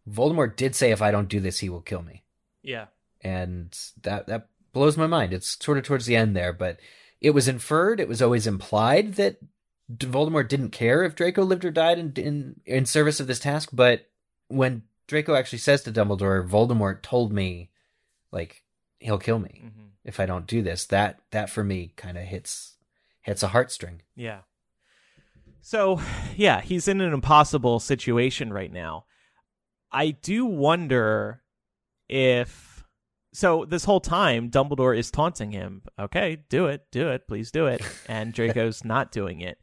Voldemort 0.10 0.56
did 0.56 0.76
say 0.76 0.92
if 0.92 1.02
I 1.02 1.12
don't 1.12 1.28
do 1.28 1.42
this, 1.42 1.60
he 1.60 1.68
will 1.70 1.82
kill 1.82 2.04
me. 2.04 2.24
Yeah. 2.64 2.86
and 3.22 3.78
that 4.04 4.28
that 4.28 4.48
blows 4.72 4.96
my 4.98 5.08
mind. 5.08 5.34
It's 5.34 5.58
sort 5.64 5.78
of 5.78 5.84
towards 5.84 6.06
the 6.06 6.16
end 6.16 6.36
there, 6.36 6.54
but 6.54 6.80
it 7.26 7.32
was 7.34 7.48
inferred, 7.48 8.00
it 8.00 8.08
was 8.08 8.22
always 8.22 8.46
implied 8.46 9.16
that 9.16 9.38
Voldemort 9.92 10.48
didn't 10.48 10.70
care 10.70 11.04
if 11.04 11.16
Draco 11.16 11.42
lived 11.44 11.66
or 11.66 11.72
died 11.72 11.98
in 11.98 12.14
in, 12.18 12.62
in 12.66 12.86
service 12.86 13.20
of 13.20 13.26
this 13.26 13.40
task. 13.40 13.70
But 13.74 14.08
when 14.48 14.84
Draco 15.08 15.34
actually 15.34 15.58
says 15.60 15.82
to 15.84 15.92
Dumbledore, 15.92 16.48
"Voldemort 16.48 17.02
told 17.02 17.34
me, 17.34 17.72
like 18.32 18.64
he'll 19.00 19.18
kill 19.18 19.40
me 19.40 19.64
Mhm. 19.66 19.90
if 20.04 20.20
I 20.20 20.28
don't 20.28 20.46
do 20.46 20.62
this," 20.62 20.86
that 20.86 21.20
that 21.32 21.50
for 21.50 21.64
me 21.64 21.94
kind 21.96 22.18
of 22.18 22.26
hits 22.26 22.78
hits 23.22 23.42
a 23.42 23.48
heartstring. 23.50 24.02
Yeah. 24.16 24.42
So, 25.62 26.00
yeah, 26.36 26.62
he's 26.62 26.88
in 26.88 27.02
an 27.02 27.12
impossible 27.12 27.80
situation 27.80 28.54
right 28.54 28.72
now. 28.72 29.06
I 29.92 30.12
do 30.12 30.46
wonder 30.46 31.42
if. 32.08 32.75
So, 33.36 33.66
this 33.66 33.84
whole 33.84 34.00
time, 34.00 34.50
Dumbledore 34.50 34.98
is 34.98 35.12
taunting 35.12 35.52
him. 35.52 35.82
Okay, 36.00 36.38
do 36.48 36.68
it, 36.68 36.86
do 36.90 37.10
it, 37.10 37.28
please 37.28 37.52
do 37.52 37.68
it. 37.68 37.82
And 38.08 38.32
Draco's 38.34 38.86
not 38.86 39.12
doing 39.12 39.42
it. 39.42 39.58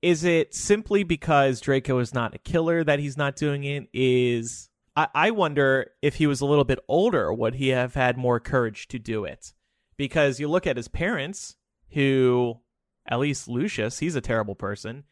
Is 0.00 0.24
it 0.24 0.54
simply 0.54 1.02
because 1.02 1.60
Draco 1.60 1.98
is 1.98 2.14
not 2.14 2.34
a 2.34 2.38
killer 2.38 2.82
that 2.82 2.98
he's 2.98 3.16
not 3.16 3.36
doing 3.36 3.64
it? 3.64 3.88
Is. 3.92 4.70
I, 4.96 5.08
I 5.14 5.30
wonder 5.32 5.90
if 6.00 6.14
he 6.14 6.26
was 6.26 6.40
a 6.40 6.46
little 6.46 6.64
bit 6.64 6.78
older, 6.88 7.30
would 7.30 7.56
he 7.56 7.68
have 7.68 7.92
had 7.92 8.16
more 8.16 8.40
courage 8.40 8.88
to 8.88 8.98
do 8.98 9.24
it? 9.24 9.52
Because 9.98 10.40
you 10.40 10.48
look 10.48 10.66
at 10.66 10.78
his 10.78 10.88
parents, 10.88 11.56
who 11.90 12.60
at 13.06 13.18
least 13.18 13.48
Lucius, 13.48 13.98
he's 13.98 14.16
a 14.16 14.22
terrible 14.22 14.54
person. 14.54 15.04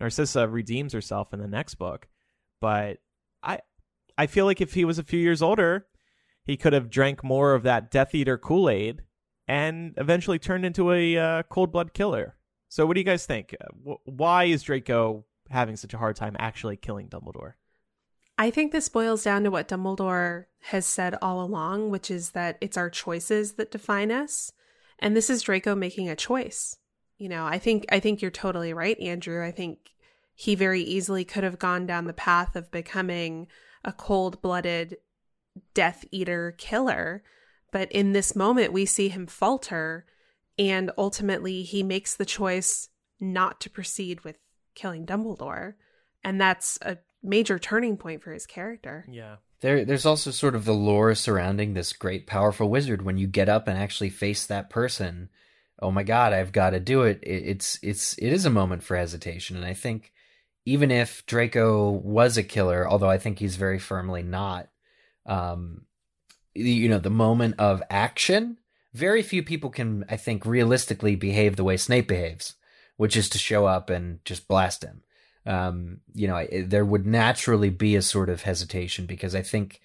Narcissa 0.00 0.48
redeems 0.48 0.92
herself 0.92 1.32
in 1.32 1.38
the 1.38 1.46
next 1.46 1.76
book, 1.76 2.08
but 2.60 2.98
I 3.42 3.60
I 4.16 4.26
feel 4.26 4.46
like 4.46 4.60
if 4.60 4.74
he 4.74 4.84
was 4.84 4.98
a 4.98 5.04
few 5.04 5.20
years 5.20 5.42
older, 5.42 5.86
he 6.48 6.56
could 6.56 6.72
have 6.72 6.88
drank 6.88 7.22
more 7.22 7.54
of 7.54 7.62
that 7.64 7.90
Death 7.90 8.14
Eater 8.14 8.38
Kool 8.38 8.70
Aid 8.70 9.02
and 9.46 9.92
eventually 9.98 10.38
turned 10.38 10.64
into 10.64 10.92
a 10.92 11.16
uh, 11.16 11.42
cold 11.44 11.70
blood 11.70 11.92
killer. 11.92 12.36
So, 12.70 12.86
what 12.86 12.94
do 12.94 13.00
you 13.00 13.04
guys 13.04 13.26
think? 13.26 13.54
Uh, 13.60 13.94
Why 14.06 14.44
is 14.44 14.62
Draco 14.62 15.26
having 15.50 15.76
such 15.76 15.92
a 15.92 15.98
hard 15.98 16.16
time 16.16 16.36
actually 16.38 16.78
killing 16.78 17.08
Dumbledore? 17.08 17.52
I 18.38 18.50
think 18.50 18.72
this 18.72 18.88
boils 18.88 19.24
down 19.24 19.44
to 19.44 19.50
what 19.50 19.68
Dumbledore 19.68 20.46
has 20.62 20.86
said 20.86 21.16
all 21.20 21.42
along, 21.42 21.90
which 21.90 22.10
is 22.10 22.30
that 22.30 22.56
it's 22.62 22.78
our 22.78 22.88
choices 22.88 23.52
that 23.54 23.70
define 23.70 24.10
us. 24.10 24.50
And 24.98 25.14
this 25.14 25.28
is 25.28 25.42
Draco 25.42 25.74
making 25.74 26.08
a 26.08 26.16
choice. 26.16 26.76
You 27.18 27.28
know, 27.28 27.44
I 27.44 27.58
think 27.58 27.84
I 27.92 28.00
think 28.00 28.22
you're 28.22 28.30
totally 28.30 28.72
right, 28.72 28.98
Andrew. 29.00 29.44
I 29.44 29.50
think 29.50 29.90
he 30.34 30.54
very 30.54 30.80
easily 30.80 31.26
could 31.26 31.44
have 31.44 31.58
gone 31.58 31.84
down 31.84 32.06
the 32.06 32.14
path 32.14 32.56
of 32.56 32.70
becoming 32.70 33.48
a 33.84 33.92
cold-blooded 33.92 34.96
death 35.74 36.04
eater 36.10 36.54
killer, 36.58 37.22
but 37.72 37.90
in 37.92 38.12
this 38.12 38.34
moment 38.34 38.72
we 38.72 38.86
see 38.86 39.08
him 39.08 39.26
falter 39.26 40.06
and 40.58 40.90
ultimately 40.98 41.62
he 41.62 41.82
makes 41.82 42.16
the 42.16 42.24
choice 42.24 42.88
not 43.20 43.60
to 43.60 43.70
proceed 43.70 44.22
with 44.22 44.38
killing 44.74 45.06
Dumbledore. 45.06 45.74
And 46.24 46.40
that's 46.40 46.78
a 46.82 46.98
major 47.22 47.58
turning 47.58 47.96
point 47.96 48.22
for 48.22 48.32
his 48.32 48.46
character. 48.46 49.04
Yeah. 49.08 49.36
There, 49.60 49.84
there's 49.84 50.06
also 50.06 50.30
sort 50.30 50.54
of 50.54 50.64
the 50.64 50.74
lore 50.74 51.14
surrounding 51.14 51.74
this 51.74 51.92
great, 51.92 52.26
powerful 52.26 52.68
wizard. 52.68 53.02
When 53.02 53.18
you 53.18 53.26
get 53.26 53.48
up 53.48 53.66
and 53.66 53.76
actually 53.76 54.10
face 54.10 54.46
that 54.46 54.70
person, 54.70 55.30
oh 55.80 55.90
my 55.90 56.04
god, 56.04 56.32
I've 56.32 56.52
got 56.52 56.70
to 56.70 56.80
do 56.80 57.02
it. 57.02 57.20
it. 57.22 57.42
It's, 57.44 57.78
it's, 57.82 58.16
it 58.18 58.32
is 58.32 58.44
a 58.44 58.50
moment 58.50 58.84
for 58.84 58.96
hesitation, 58.96 59.56
and 59.56 59.64
I 59.64 59.74
think 59.74 60.12
even 60.64 60.90
if 60.90 61.24
Draco 61.26 61.90
was 61.90 62.36
a 62.36 62.42
killer, 62.42 62.88
although 62.88 63.10
I 63.10 63.18
think 63.18 63.38
he's 63.38 63.56
very 63.56 63.78
firmly 63.78 64.22
not, 64.22 64.68
um, 65.28 65.82
you 66.54 66.88
know, 66.88 66.98
the 66.98 67.10
moment 67.10 67.54
of 67.58 67.82
action, 67.90 68.56
very 68.92 69.22
few 69.22 69.42
people 69.44 69.70
can, 69.70 70.04
I 70.08 70.16
think, 70.16 70.44
realistically 70.44 71.14
behave 71.14 71.54
the 71.54 71.64
way 71.64 71.76
Snape 71.76 72.08
behaves, 72.08 72.54
which 72.96 73.16
is 73.16 73.28
to 73.28 73.38
show 73.38 73.66
up 73.66 73.90
and 73.90 74.24
just 74.24 74.48
blast 74.48 74.82
him 74.82 75.02
um, 75.46 76.00
you 76.12 76.28
know, 76.28 76.36
I, 76.36 76.64
there 76.66 76.84
would 76.84 77.06
naturally 77.06 77.70
be 77.70 77.96
a 77.96 78.02
sort 78.02 78.28
of 78.28 78.42
hesitation 78.42 79.06
because 79.06 79.34
I 79.34 79.40
think 79.40 79.80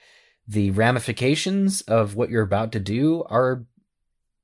the 0.46 0.72
ramifications 0.72 1.82
of 1.82 2.16
what 2.16 2.30
you're 2.30 2.44
about 2.44 2.74
to 2.74 2.82
do 2.82 3.24
are 3.30 3.64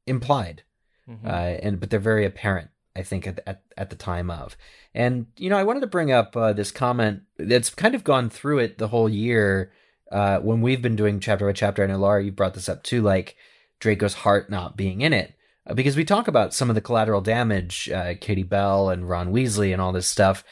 implied, 0.07 0.63
Mhm. 1.09 1.25
uh, 1.25 1.59
and 1.61 1.79
but 1.79 1.89
they're 1.89 1.99
very 1.99 2.25
apparent. 2.25 2.69
I 2.95 3.03
think 3.03 3.27
at, 3.27 3.39
at 3.45 3.63
at 3.77 3.89
the 3.89 3.97
time 3.97 4.29
of, 4.31 4.55
and 4.93 5.27
you 5.37 5.49
know, 5.49 5.57
I 5.57 5.63
wanted 5.63 5.81
to 5.81 5.87
bring 5.87 6.11
up 6.11 6.37
uh, 6.37 6.53
this 6.53 6.71
comment 6.71 7.23
that's 7.37 7.69
kind 7.69 7.95
of 7.95 8.05
gone 8.05 8.29
through 8.29 8.59
it 8.59 8.77
the 8.77 8.87
whole 8.87 9.09
year 9.09 9.73
uh, 10.11 10.39
when 10.39 10.61
we've 10.61 10.81
been 10.81 10.95
doing 10.95 11.19
chapter 11.19 11.45
by 11.45 11.53
chapter. 11.53 11.83
I 11.83 11.87
know 11.87 11.97
Laura, 11.97 12.23
you 12.23 12.31
brought 12.31 12.53
this 12.53 12.69
up 12.69 12.83
too, 12.83 13.01
like 13.01 13.35
Draco's 13.79 14.13
heart 14.13 14.49
not 14.49 14.77
being 14.77 15.01
in 15.01 15.13
it 15.13 15.33
uh, 15.67 15.73
because 15.73 15.95
we 15.95 16.05
talk 16.05 16.27
about 16.27 16.53
some 16.53 16.69
of 16.69 16.75
the 16.75 16.81
collateral 16.81 17.21
damage, 17.21 17.89
uh, 17.89 18.15
Katie 18.19 18.43
Bell 18.43 18.89
and 18.89 19.07
Ron 19.07 19.31
Weasley 19.31 19.71
and 19.71 19.81
all 19.81 19.91
this 19.91 20.07
stuff. 20.07 20.43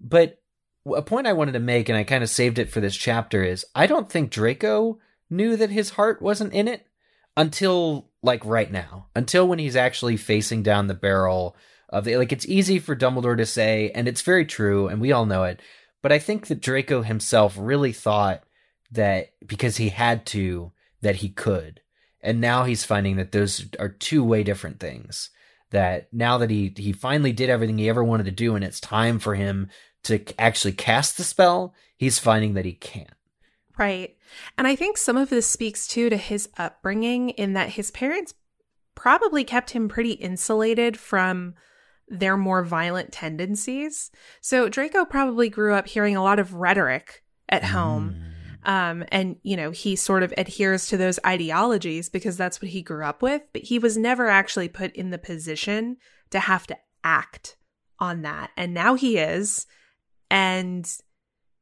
But 0.00 0.40
a 0.94 1.02
point 1.02 1.26
I 1.26 1.32
wanted 1.32 1.52
to 1.52 1.60
make, 1.60 1.88
and 1.88 1.96
I 1.96 2.04
kind 2.04 2.22
of 2.22 2.30
saved 2.30 2.58
it 2.58 2.70
for 2.70 2.80
this 2.80 2.96
chapter, 2.96 3.42
is 3.42 3.64
I 3.74 3.86
don't 3.86 4.10
think 4.10 4.30
Draco 4.30 4.98
knew 5.30 5.56
that 5.56 5.70
his 5.70 5.90
heart 5.90 6.20
wasn't 6.20 6.52
in 6.52 6.68
it 6.68 6.86
until 7.36 8.10
like 8.22 8.44
right 8.44 8.70
now, 8.70 9.06
until 9.14 9.48
when 9.48 9.58
he's 9.58 9.76
actually 9.76 10.16
facing 10.16 10.62
down 10.62 10.86
the 10.86 10.94
barrel 10.94 11.56
of 11.88 12.04
the, 12.04 12.16
like 12.16 12.32
it's 12.32 12.46
easy 12.46 12.78
for 12.78 12.96
Dumbledore 12.96 13.36
to 13.36 13.46
say, 13.46 13.90
and 13.94 14.08
it's 14.08 14.22
very 14.22 14.44
true, 14.44 14.88
and 14.88 15.00
we 15.00 15.12
all 15.12 15.26
know 15.26 15.44
it. 15.44 15.60
But 16.02 16.12
I 16.12 16.18
think 16.18 16.48
that 16.48 16.60
Draco 16.60 17.02
himself 17.02 17.56
really 17.58 17.92
thought 17.92 18.44
that 18.90 19.30
because 19.46 19.76
he 19.76 19.88
had 19.88 20.26
to, 20.26 20.72
that 21.00 21.16
he 21.16 21.28
could. 21.28 21.80
And 22.20 22.40
now 22.40 22.64
he's 22.64 22.84
finding 22.84 23.16
that 23.16 23.32
those 23.32 23.66
are 23.78 23.88
two 23.88 24.24
way 24.24 24.42
different 24.42 24.80
things. 24.80 25.30
That 25.70 26.08
now 26.12 26.38
that 26.38 26.50
he 26.50 26.72
he 26.76 26.92
finally 26.92 27.32
did 27.32 27.50
everything 27.50 27.78
he 27.78 27.88
ever 27.88 28.04
wanted 28.04 28.24
to 28.24 28.30
do, 28.30 28.54
and 28.54 28.64
it's 28.64 28.80
time 28.80 29.18
for 29.18 29.34
him 29.34 29.68
to 30.04 30.22
actually 30.38 30.72
cast 30.72 31.16
the 31.16 31.24
spell, 31.24 31.74
he's 31.96 32.18
finding 32.18 32.54
that 32.54 32.64
he 32.64 32.74
can't. 32.74 33.10
Right. 33.76 34.16
And 34.56 34.66
I 34.66 34.76
think 34.76 34.96
some 34.96 35.16
of 35.16 35.30
this 35.30 35.48
speaks 35.48 35.86
too 35.86 36.08
to 36.08 36.16
his 36.16 36.48
upbringing 36.56 37.30
in 37.30 37.54
that 37.54 37.70
his 37.70 37.90
parents 37.90 38.34
probably 38.94 39.42
kept 39.44 39.70
him 39.70 39.88
pretty 39.88 40.12
insulated 40.12 40.96
from 40.96 41.54
their 42.08 42.36
more 42.36 42.62
violent 42.62 43.12
tendencies. 43.12 44.10
So 44.40 44.68
Draco 44.68 45.04
probably 45.04 45.48
grew 45.48 45.74
up 45.74 45.88
hearing 45.88 46.16
a 46.16 46.22
lot 46.22 46.38
of 46.38 46.54
rhetoric 46.54 47.22
at 47.48 47.64
home. 47.64 48.14
Mm. 48.16 48.23
Um, 48.64 49.04
and, 49.08 49.36
you 49.42 49.56
know, 49.56 49.70
he 49.70 49.94
sort 49.96 50.22
of 50.22 50.32
adheres 50.38 50.86
to 50.88 50.96
those 50.96 51.18
ideologies 51.26 52.08
because 52.08 52.36
that's 52.36 52.62
what 52.62 52.70
he 52.70 52.82
grew 52.82 53.04
up 53.04 53.22
with, 53.22 53.42
but 53.52 53.62
he 53.62 53.78
was 53.78 53.96
never 53.96 54.28
actually 54.28 54.68
put 54.68 54.94
in 54.96 55.10
the 55.10 55.18
position 55.18 55.98
to 56.30 56.40
have 56.40 56.66
to 56.68 56.76
act 57.02 57.56
on 57.98 58.22
that. 58.22 58.50
And 58.56 58.72
now 58.72 58.94
he 58.94 59.18
is. 59.18 59.66
And 60.30 60.90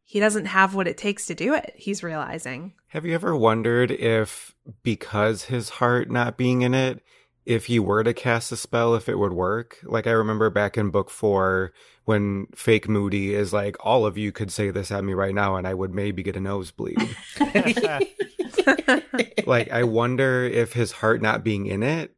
he 0.05 0.21
doesn't 0.21 0.45
have 0.45 0.75
what 0.75 0.87
it 0.87 0.97
takes 0.99 1.27
to 1.27 1.35
do 1.35 1.55
it, 1.55 1.73
he's 1.77 2.03
realizing. 2.03 2.75
Have 2.89 3.07
you 3.07 3.15
ever 3.15 3.35
wondered 3.35 3.91
if, 3.91 4.55
because 4.83 5.45
his 5.45 5.71
heart 5.71 6.11
not 6.11 6.37
being 6.37 6.63
in 6.63 6.75
it, 6.75 7.03
if 7.45 7.66
he 7.66 7.78
were 7.78 8.05
to 8.05 8.14
cast 8.14 8.53
a 8.53 8.57
spell, 8.57 8.95
if 8.95 9.09
it 9.09 9.18
would 9.18 9.32
work? 9.32 9.78
Like, 9.84 10.07
I 10.07 10.12
remember 10.12 10.51
back 10.51 10.78
in 10.78 10.90
book 10.90 11.11
four 11.11 11.72
when 12.05 12.47
fake 12.55 12.88
Moody 12.88 13.34
is 13.34 13.53
like, 13.53 13.76
all 13.80 14.07
of 14.07 14.18
you 14.18 14.32
could 14.32 14.51
say 14.51 14.70
this 14.70 14.90
at 14.90 15.05
me 15.05 15.14
right 15.14 15.34
now 15.34 15.57
and 15.57 15.66
I 15.66 15.74
would 15.74 15.95
maybe 15.95 16.22
get 16.22 16.36
a 16.36 16.40
nosebleed. 16.40 16.99
like, 19.47 19.70
I 19.70 19.84
wonder 19.84 20.45
if 20.45 20.72
his 20.72 20.93
heart 20.93 21.22
not 21.22 21.45
being 21.45 21.66
in 21.66 21.82
it, 21.82 22.14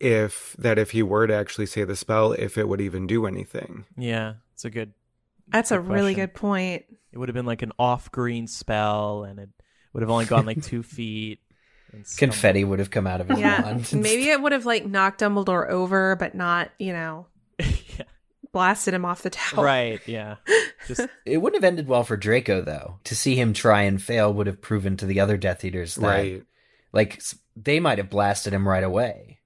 if 0.00 0.54
that 0.58 0.78
if 0.78 0.90
he 0.90 1.02
were 1.02 1.26
to 1.26 1.34
actually 1.34 1.66
say 1.66 1.84
the 1.84 1.96
spell, 1.96 2.32
if 2.32 2.58
it 2.58 2.68
would 2.68 2.80
even 2.80 3.06
do 3.06 3.26
anything. 3.26 3.86
Yeah, 3.96 4.34
it's 4.52 4.64
a 4.64 4.70
good. 4.70 4.92
That's 5.48 5.70
a 5.70 5.78
good 5.78 5.88
really 5.88 6.14
question. 6.14 6.26
good 6.26 6.34
point. 6.34 6.84
It 7.12 7.18
would 7.18 7.28
have 7.28 7.34
been 7.34 7.46
like 7.46 7.62
an 7.62 7.72
off-green 7.78 8.46
spell, 8.46 9.24
and 9.24 9.38
it 9.38 9.48
would 9.92 10.02
have 10.02 10.10
only 10.10 10.24
gone 10.24 10.46
like 10.46 10.62
two 10.62 10.82
feet. 10.82 11.40
And 11.94 12.04
Confetti 12.18 12.64
would 12.64 12.78
have 12.78 12.90
come 12.90 13.06
out 13.06 13.20
of 13.20 13.28
his 13.28 13.38
Yeah. 13.38 13.62
wand. 13.62 13.92
Maybe 13.92 14.28
it 14.30 14.40
would 14.40 14.52
have 14.52 14.66
like 14.66 14.86
knocked 14.86 15.20
Dumbledore 15.20 15.68
over, 15.68 16.16
but 16.16 16.34
not, 16.34 16.70
you 16.78 16.92
know, 16.92 17.26
yeah. 17.58 18.04
blasted 18.52 18.94
him 18.94 19.04
off 19.04 19.22
the 19.22 19.30
tower. 19.30 19.64
Right. 19.64 20.00
Yeah. 20.06 20.36
Just 20.86 21.08
It 21.24 21.38
wouldn't 21.38 21.62
have 21.62 21.68
ended 21.68 21.88
well 21.88 22.04
for 22.04 22.16
Draco, 22.16 22.60
though. 22.62 22.98
To 23.04 23.16
see 23.16 23.34
him 23.36 23.52
try 23.52 23.82
and 23.82 24.02
fail 24.02 24.32
would 24.34 24.46
have 24.46 24.60
proven 24.60 24.96
to 24.98 25.06
the 25.06 25.20
other 25.20 25.36
Death 25.36 25.64
Eaters 25.64 25.94
that, 25.96 26.06
Right. 26.06 26.42
like, 26.92 27.22
they 27.56 27.80
might 27.80 27.98
have 27.98 28.10
blasted 28.10 28.52
him 28.52 28.66
right 28.68 28.84
away. 28.84 29.38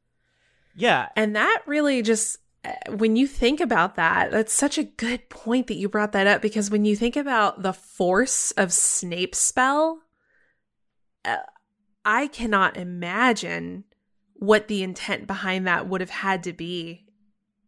yeah. 0.75 1.09
And 1.17 1.37
that 1.37 1.63
really 1.67 2.03
just, 2.03 2.39
uh, 2.65 2.73
when 2.97 3.15
you 3.17 3.27
think 3.27 3.61
about 3.61 3.95
that, 3.97 4.31
that's 4.31 4.53
such 4.53 4.79
a 4.79 4.85
good 4.85 5.29
point 5.29 5.67
that 5.69 5.77
you 5.77 5.89
brought 5.89 6.13
that 6.13 6.27
up 6.27 6.41
because 6.43 6.71
when 6.71 6.85
you 6.85 6.97
think 6.97 7.17
about 7.17 7.63
the 7.63 7.73
force 7.73 8.51
of 8.53 8.73
Snape's 8.73 9.39
spell, 9.39 10.01
uh, 11.25 11.37
I 12.09 12.27
cannot 12.27 12.77
imagine 12.79 13.85
what 14.35 14.67
the 14.69 14.83
intent 14.83 15.27
behind 15.27 15.67
that 15.67 15.89
would 15.89 16.01
have 16.01 16.11
had 16.11 16.43
to 16.45 16.53
be 16.53 17.05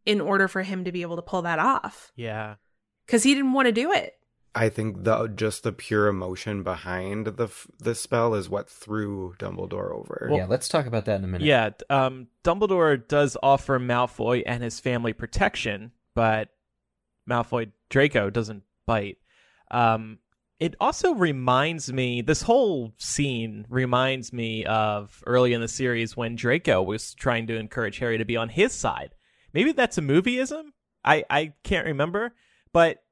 in 0.06 0.20
order 0.20 0.48
for 0.48 0.62
him 0.62 0.84
to 0.84 0.92
be 0.92 1.02
able 1.02 1.16
to 1.16 1.22
pull 1.22 1.42
that 1.42 1.58
off 1.58 2.10
Yeah. 2.16 2.54
because 3.04 3.22
he 3.22 3.34
didn't 3.34 3.52
want 3.52 3.66
to 3.66 3.72
do 3.72 3.92
it. 3.92 4.14
I 4.54 4.68
think 4.68 5.04
the 5.04 5.28
just 5.28 5.62
the 5.62 5.72
pure 5.72 6.08
emotion 6.08 6.62
behind 6.64 7.26
the 7.26 7.48
the 7.78 7.94
spell 7.94 8.34
is 8.34 8.48
what 8.48 8.68
threw 8.68 9.34
Dumbledore 9.38 9.92
over. 9.94 10.28
yeah, 10.32 10.46
let's 10.46 10.68
talk 10.68 10.86
about 10.86 11.04
that 11.04 11.18
in 11.18 11.24
a 11.24 11.28
minute. 11.28 11.46
Yeah, 11.46 11.70
um, 11.88 12.26
Dumbledore 12.42 13.06
does 13.06 13.36
offer 13.42 13.78
Malfoy 13.78 14.42
and 14.46 14.62
his 14.64 14.80
family 14.80 15.12
protection, 15.12 15.92
but 16.16 16.48
Malfoy 17.28 17.70
Draco 17.90 18.28
doesn't 18.30 18.64
bite. 18.86 19.18
Um, 19.70 20.18
it 20.60 20.76
also 20.78 21.14
reminds 21.14 21.90
me, 21.90 22.20
this 22.20 22.42
whole 22.42 22.92
scene 22.98 23.66
reminds 23.70 24.30
me 24.30 24.66
of 24.66 25.24
early 25.26 25.54
in 25.54 25.62
the 25.62 25.68
series 25.68 26.14
when 26.14 26.36
Draco 26.36 26.82
was 26.82 27.14
trying 27.14 27.46
to 27.46 27.56
encourage 27.56 27.98
Harry 27.98 28.18
to 28.18 28.26
be 28.26 28.36
on 28.36 28.50
his 28.50 28.74
side. 28.74 29.14
Maybe 29.54 29.72
that's 29.72 29.96
a 29.96 30.02
movieism. 30.02 30.64
I 31.02 31.24
I 31.30 31.54
can't 31.64 31.86
remember, 31.86 32.34
but 32.74 33.02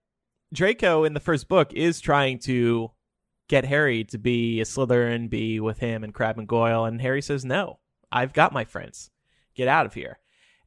Draco 0.53 1.05
in 1.05 1.14
the 1.14 1.20
first 1.20 1.49
book 1.49 1.72
is 1.72 2.03
trying 2.03 2.38
to 2.40 2.90
get 3.49 3.64
Harry 3.64 4.05
to 4.05 4.18
be 4.18 4.61
a 4.61 4.64
Slytherin, 4.64 5.30
be 5.30 5.59
with 5.59 5.78
him 5.78 6.05
and 6.05 6.12
Crabbe 6.12 6.38
and 6.38 6.46
Goyle, 6.49 6.84
and 6.84 7.01
Harry 7.01 7.22
says 7.22 7.46
no. 7.46 7.78
I've 8.12 8.34
got 8.34 8.53
my 8.53 8.66
friends. 8.66 9.11
Get 9.55 9.68
out 9.68 9.86
of 9.86 9.94
here. 9.94 10.18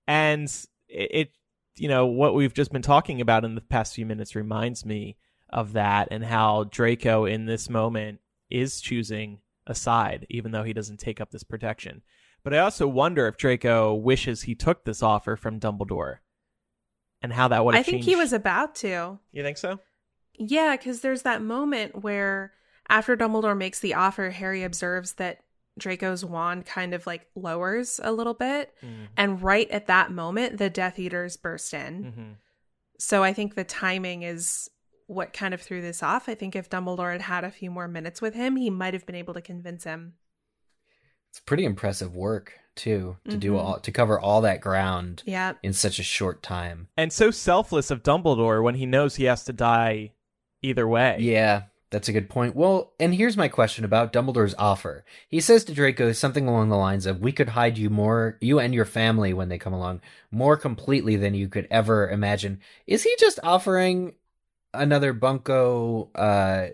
And 0.07 0.47
it, 0.87 1.11
it, 1.11 1.31
you 1.75 1.87
know, 1.87 2.07
what 2.07 2.33
we've 2.33 2.53
just 2.55 2.71
been 2.71 2.81
talking 2.81 3.21
about 3.21 3.45
in 3.45 3.53
the 3.53 3.61
past 3.61 3.93
few 3.93 4.05
minutes 4.05 4.35
reminds 4.35 4.83
me 4.83 5.17
of 5.51 5.73
that 5.73 6.07
and 6.11 6.23
how 6.23 6.65
Draco 6.65 7.25
in 7.25 7.45
this 7.45 7.69
moment 7.69 8.19
is 8.49 8.81
choosing 8.81 9.39
a 9.67 9.75
side, 9.75 10.25
even 10.29 10.51
though 10.51 10.63
he 10.63 10.73
doesn't 10.73 10.99
take 10.99 11.21
up 11.21 11.31
this 11.31 11.43
protection. 11.43 12.01
But 12.43 12.53
I 12.53 12.59
also 12.59 12.87
wonder 12.87 13.27
if 13.27 13.37
Draco 13.37 13.93
wishes 13.93 14.43
he 14.43 14.55
took 14.55 14.83
this 14.83 15.03
offer 15.03 15.35
from 15.35 15.59
Dumbledore 15.59 16.17
and 17.21 17.31
how 17.31 17.47
that 17.49 17.63
would 17.63 17.75
have 17.75 17.81
I 17.81 17.83
think 17.83 17.97
changed. 17.97 18.09
he 18.09 18.15
was 18.15 18.33
about 18.33 18.75
to. 18.75 19.19
You 19.31 19.43
think 19.43 19.57
so? 19.57 19.79
Yeah, 20.33 20.75
because 20.75 21.01
there's 21.01 21.21
that 21.21 21.41
moment 21.41 22.03
where 22.03 22.53
after 22.89 23.15
Dumbledore 23.15 23.57
makes 23.57 23.79
the 23.79 23.93
offer, 23.93 24.31
Harry 24.31 24.63
observes 24.63 25.13
that 25.13 25.43
Draco's 25.77 26.25
wand 26.25 26.65
kind 26.65 26.93
of 26.93 27.05
like 27.05 27.27
lowers 27.35 27.99
a 28.03 28.11
little 28.11 28.33
bit. 28.33 28.73
Mm-hmm. 28.83 29.05
And 29.17 29.41
right 29.41 29.69
at 29.69 29.87
that 29.87 30.11
moment, 30.11 30.57
the 30.57 30.69
Death 30.69 30.97
Eaters 30.97 31.37
burst 31.37 31.73
in. 31.73 32.03
Mm-hmm. 32.03 32.31
So 32.97 33.23
I 33.23 33.33
think 33.33 33.55
the 33.55 33.63
timing 33.63 34.23
is 34.23 34.69
what 35.11 35.33
kind 35.33 35.53
of 35.53 35.61
threw 35.61 35.81
this 35.81 36.01
off. 36.01 36.29
I 36.29 36.35
think 36.35 36.55
if 36.55 36.69
Dumbledore 36.69 37.11
had 37.11 37.21
had 37.23 37.43
a 37.43 37.51
few 37.51 37.69
more 37.69 37.87
minutes 37.87 38.21
with 38.21 38.33
him, 38.33 38.55
he 38.55 38.69
might 38.69 38.93
have 38.93 39.05
been 39.05 39.15
able 39.15 39.33
to 39.33 39.41
convince 39.41 39.83
him. 39.83 40.13
It's 41.29 41.41
pretty 41.41 41.65
impressive 41.65 42.15
work 42.15 42.53
too 42.75 43.17
to 43.29 43.35
do 43.35 43.51
Mhm. 43.53 43.59
all 43.59 43.79
to 43.79 43.91
cover 43.91 44.17
all 44.17 44.39
that 44.41 44.61
ground 44.61 45.23
Yeah. 45.25 45.53
in 45.61 45.73
such 45.73 45.99
a 45.99 46.03
short 46.03 46.41
time. 46.41 46.87
And 46.95 47.11
so 47.11 47.29
selfless 47.29 47.91
of 47.91 48.03
Dumbledore 48.03 48.63
when 48.63 48.75
he 48.75 48.85
knows 48.85 49.17
he 49.17 49.25
has 49.25 49.43
to 49.45 49.53
die 49.53 50.13
either 50.61 50.87
way. 50.87 51.17
Yeah, 51.19 51.63
that's 51.89 52.07
a 52.07 52.13
good 52.13 52.29
point. 52.29 52.55
Well, 52.55 52.93
and 52.97 53.13
here's 53.13 53.35
my 53.35 53.49
question 53.49 53.83
about 53.83 54.13
Dumbledore's 54.13 54.55
offer. 54.57 55.03
He 55.27 55.41
says 55.41 55.65
to 55.65 55.73
Draco 55.73 56.13
something 56.13 56.47
along 56.47 56.69
the 56.69 56.77
lines 56.77 57.05
of, 57.05 57.19
"We 57.19 57.33
could 57.33 57.49
hide 57.49 57.77
you 57.77 57.89
more, 57.89 58.37
you 58.39 58.59
and 58.59 58.73
your 58.73 58.85
family 58.85 59.33
when 59.33 59.49
they 59.49 59.57
come 59.57 59.73
along, 59.73 59.99
more 60.31 60.55
completely 60.55 61.17
than 61.17 61.33
you 61.33 61.49
could 61.49 61.67
ever 61.69 62.09
imagine." 62.09 62.61
Is 62.87 63.03
he 63.03 63.13
just 63.19 63.39
offering 63.43 64.13
another 64.73 65.13
Bunko 65.13 66.09
uh 66.15 66.67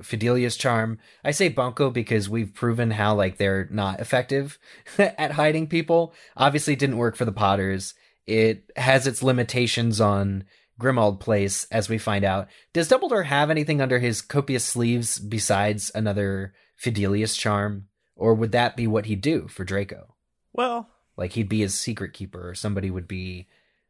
Fidelius 0.00 0.58
charm? 0.58 0.98
I 1.24 1.30
say 1.30 1.48
Bunko 1.48 1.90
because 1.90 2.28
we've 2.28 2.52
proven 2.52 2.90
how 2.90 3.14
like 3.14 3.36
they're 3.36 3.68
not 3.70 4.00
effective 4.00 4.58
at 4.98 5.32
hiding 5.32 5.66
people. 5.66 6.14
Obviously, 6.36 6.72
it 6.72 6.78
didn't 6.78 6.96
work 6.96 7.16
for 7.16 7.24
the 7.24 7.32
Potters. 7.32 7.94
It 8.26 8.70
has 8.76 9.06
its 9.06 9.22
limitations 9.22 10.00
on 10.00 10.44
Grimmauld 10.80 11.20
Place, 11.20 11.66
as 11.70 11.88
we 11.88 11.98
find 11.98 12.24
out. 12.24 12.48
Does 12.72 12.88
Dumbledore 12.88 13.26
have 13.26 13.50
anything 13.50 13.80
under 13.80 13.98
his 13.98 14.22
copious 14.22 14.64
sleeves 14.64 15.18
besides 15.18 15.90
another 15.94 16.54
Fidelius 16.82 17.38
charm? 17.38 17.88
Or 18.16 18.34
would 18.34 18.52
that 18.52 18.76
be 18.76 18.86
what 18.86 19.06
he'd 19.06 19.20
do 19.20 19.48
for 19.48 19.64
Draco? 19.64 20.14
Well, 20.52 20.88
Like 21.16 21.32
he'd 21.32 21.48
be 21.48 21.60
his 21.60 21.74
secret 21.74 22.12
keeper, 22.12 22.50
or 22.50 22.54
somebody 22.54 22.90
would 22.90 23.08
be 23.08 23.48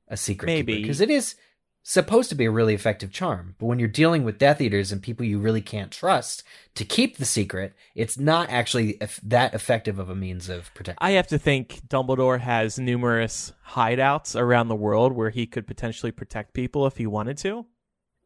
a 0.08 0.16
secret 0.16 0.46
Maybe. 0.46 0.80
Because 0.80 1.00
it 1.00 1.10
is 1.10 1.34
supposed 1.82 2.28
to 2.28 2.34
be 2.34 2.44
a 2.44 2.50
really 2.50 2.74
effective 2.74 3.10
charm. 3.10 3.56
But 3.58 3.66
when 3.66 3.78
you're 3.78 3.88
dealing 3.88 4.24
with 4.24 4.38
Death 4.38 4.60
Eaters 4.60 4.92
and 4.92 5.02
people 5.02 5.26
you 5.26 5.38
really 5.38 5.60
can't 5.60 5.90
trust 5.90 6.44
to 6.74 6.84
keep 6.84 7.16
the 7.16 7.24
secret, 7.24 7.74
it's 7.94 8.18
not 8.18 8.50
actually 8.50 8.98
that 9.22 9.54
effective 9.54 9.98
of 9.98 10.08
a 10.08 10.14
means 10.14 10.48
of 10.48 10.72
protection. 10.74 10.98
I 11.00 11.12
have 11.12 11.26
to 11.28 11.38
think 11.38 11.80
Dumbledore 11.88 12.40
has 12.40 12.78
numerous 12.78 13.52
hideouts 13.70 14.38
around 14.38 14.68
the 14.68 14.76
world 14.76 15.12
where 15.12 15.30
he 15.30 15.46
could 15.46 15.66
potentially 15.66 16.12
protect 16.12 16.54
people 16.54 16.86
if 16.86 16.96
he 16.96 17.06
wanted 17.06 17.38
to. 17.38 17.66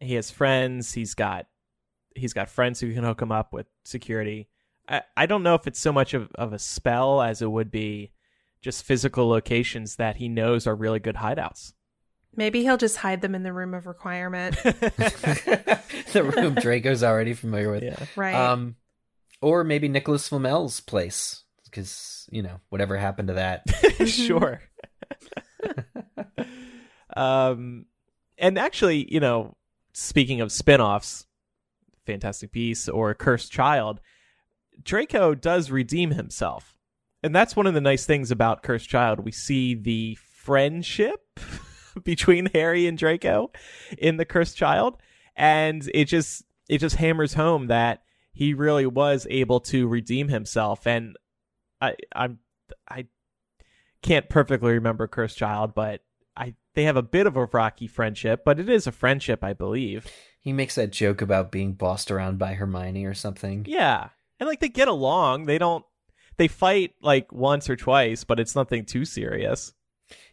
He 0.00 0.14
has 0.14 0.30
friends. 0.30 0.92
He's 0.92 1.14
got 1.14 1.46
he's 2.14 2.32
got 2.32 2.48
friends 2.48 2.80
who 2.80 2.92
can 2.92 3.04
hook 3.04 3.20
him 3.20 3.32
up 3.32 3.52
with 3.52 3.66
security. 3.84 4.48
I, 4.88 5.02
I 5.16 5.26
don't 5.26 5.42
know 5.42 5.54
if 5.54 5.66
it's 5.66 5.80
so 5.80 5.92
much 5.92 6.14
of, 6.14 6.30
of 6.34 6.52
a 6.52 6.58
spell 6.58 7.22
as 7.22 7.42
it 7.42 7.50
would 7.50 7.70
be 7.70 8.12
just 8.60 8.84
physical 8.84 9.28
locations 9.28 9.96
that 9.96 10.16
he 10.16 10.28
knows 10.28 10.66
are 10.66 10.74
really 10.74 10.98
good 10.98 11.16
hideouts. 11.16 11.72
Maybe 12.36 12.62
he'll 12.62 12.76
just 12.76 12.98
hide 12.98 13.22
them 13.22 13.34
in 13.34 13.42
the 13.42 13.52
room 13.52 13.72
of 13.74 13.86
requirement. 13.86 14.56
the 14.62 16.32
room 16.36 16.54
Draco's 16.54 17.02
already 17.02 17.32
familiar 17.32 17.70
with. 17.70 17.82
yeah. 17.82 18.04
Right. 18.14 18.34
Um, 18.34 18.76
or 19.40 19.64
maybe 19.64 19.88
Nicholas 19.88 20.28
Flamel's 20.28 20.80
place, 20.80 21.44
because 21.64 22.28
you 22.30 22.42
know 22.42 22.60
whatever 22.68 22.96
happened 22.96 23.28
to 23.28 23.34
that. 23.34 23.62
sure. 24.06 24.60
um, 27.16 27.86
and 28.38 28.58
actually, 28.58 29.12
you 29.12 29.20
know, 29.20 29.56
speaking 29.92 30.40
of 30.40 30.52
spin-offs, 30.52 31.26
Fantastic 32.04 32.52
Beasts 32.52 32.88
or 32.88 33.14
Cursed 33.14 33.50
Child, 33.50 34.00
Draco 34.82 35.34
does 35.34 35.70
redeem 35.70 36.10
himself. 36.12 36.76
And 37.22 37.34
that's 37.34 37.56
one 37.56 37.66
of 37.66 37.74
the 37.74 37.80
nice 37.80 38.06
things 38.06 38.30
about 38.30 38.62
Cursed 38.62 38.88
Child. 38.88 39.20
We 39.20 39.32
see 39.32 39.74
the 39.74 40.16
friendship 40.16 41.40
between 42.04 42.50
Harry 42.54 42.86
and 42.86 42.98
Draco 42.98 43.50
in 43.98 44.16
the 44.16 44.24
Cursed 44.24 44.56
Child, 44.56 44.96
and 45.34 45.88
it 45.94 46.06
just 46.06 46.44
it 46.68 46.78
just 46.78 46.96
hammers 46.96 47.34
home 47.34 47.68
that 47.68 48.02
he 48.32 48.54
really 48.54 48.86
was 48.86 49.26
able 49.30 49.60
to 49.60 49.88
redeem 49.88 50.28
himself 50.28 50.86
and 50.86 51.16
I 51.80 51.96
I'm 52.14 52.38
I 52.88 53.06
can't 54.02 54.28
perfectly 54.28 54.72
remember 54.72 55.06
Cursed 55.06 55.38
Child, 55.38 55.74
but 55.74 56.02
I 56.36 56.54
they 56.74 56.84
have 56.84 56.96
a 56.96 57.02
bit 57.02 57.26
of 57.26 57.36
a 57.36 57.46
rocky 57.46 57.86
friendship, 57.86 58.42
but 58.44 58.60
it 58.60 58.68
is 58.68 58.86
a 58.86 58.92
friendship, 58.92 59.42
I 59.42 59.52
believe. 59.52 60.06
He 60.38 60.52
makes 60.52 60.76
that 60.76 60.92
joke 60.92 61.22
about 61.22 61.50
being 61.50 61.72
bossed 61.72 62.10
around 62.10 62.38
by 62.38 62.54
Hermione 62.54 63.04
or 63.04 63.14
something. 63.14 63.64
Yeah. 63.66 64.10
And 64.38 64.46
like 64.46 64.60
they 64.60 64.68
get 64.68 64.88
along. 64.88 65.46
They 65.46 65.58
don't 65.58 65.84
they 66.36 66.48
fight 66.48 66.94
like 67.00 67.32
once 67.32 67.68
or 67.70 67.76
twice, 67.76 68.24
but 68.24 68.38
it's 68.38 68.54
nothing 68.54 68.84
too 68.84 69.04
serious. 69.04 69.72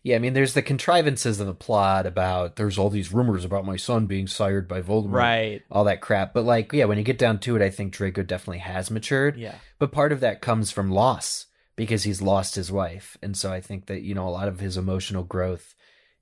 Yeah, 0.04 0.18
I 0.18 0.20
mean, 0.20 0.34
there's 0.34 0.54
the 0.54 0.62
contrivances 0.62 1.40
of 1.40 1.48
the 1.48 1.54
plot 1.54 2.06
about 2.06 2.58
there's 2.58 2.78
all 2.78 2.90
these 2.90 3.14
rumors 3.14 3.46
about 3.46 3.66
my 3.66 3.78
son 3.78 4.06
being 4.06 4.28
sired 4.28 4.68
by 4.68 4.82
Voldemort, 4.82 5.14
Right. 5.14 5.62
All 5.72 5.86
that 5.86 6.02
crap. 6.02 6.34
But 6.34 6.44
like, 6.44 6.74
yeah, 6.74 6.86
when 6.86 6.98
you 6.98 7.04
get 7.04 7.18
down 7.18 7.40
to 7.40 7.56
it, 7.56 7.62
I 7.62 7.70
think 7.70 7.94
Draco 7.94 8.24
definitely 8.24 8.60
has 8.60 8.92
matured. 8.92 9.38
Yeah. 9.38 9.56
But 9.80 9.92
part 9.92 10.12
of 10.12 10.20
that 10.20 10.42
comes 10.42 10.72
from 10.72 10.92
loss 10.92 11.46
because 11.76 12.04
he's 12.04 12.22
lost 12.22 12.56
his 12.56 12.72
wife. 12.72 13.18
And 13.22 13.36
so 13.36 13.52
I 13.52 13.62
think 13.62 13.88
that, 13.88 14.02
you 14.02 14.14
know, 14.14 14.28
a 14.28 14.30
lot 14.30 14.48
of 14.48 14.60
his 14.60 14.78
emotional 14.78 15.24
growth 15.24 15.74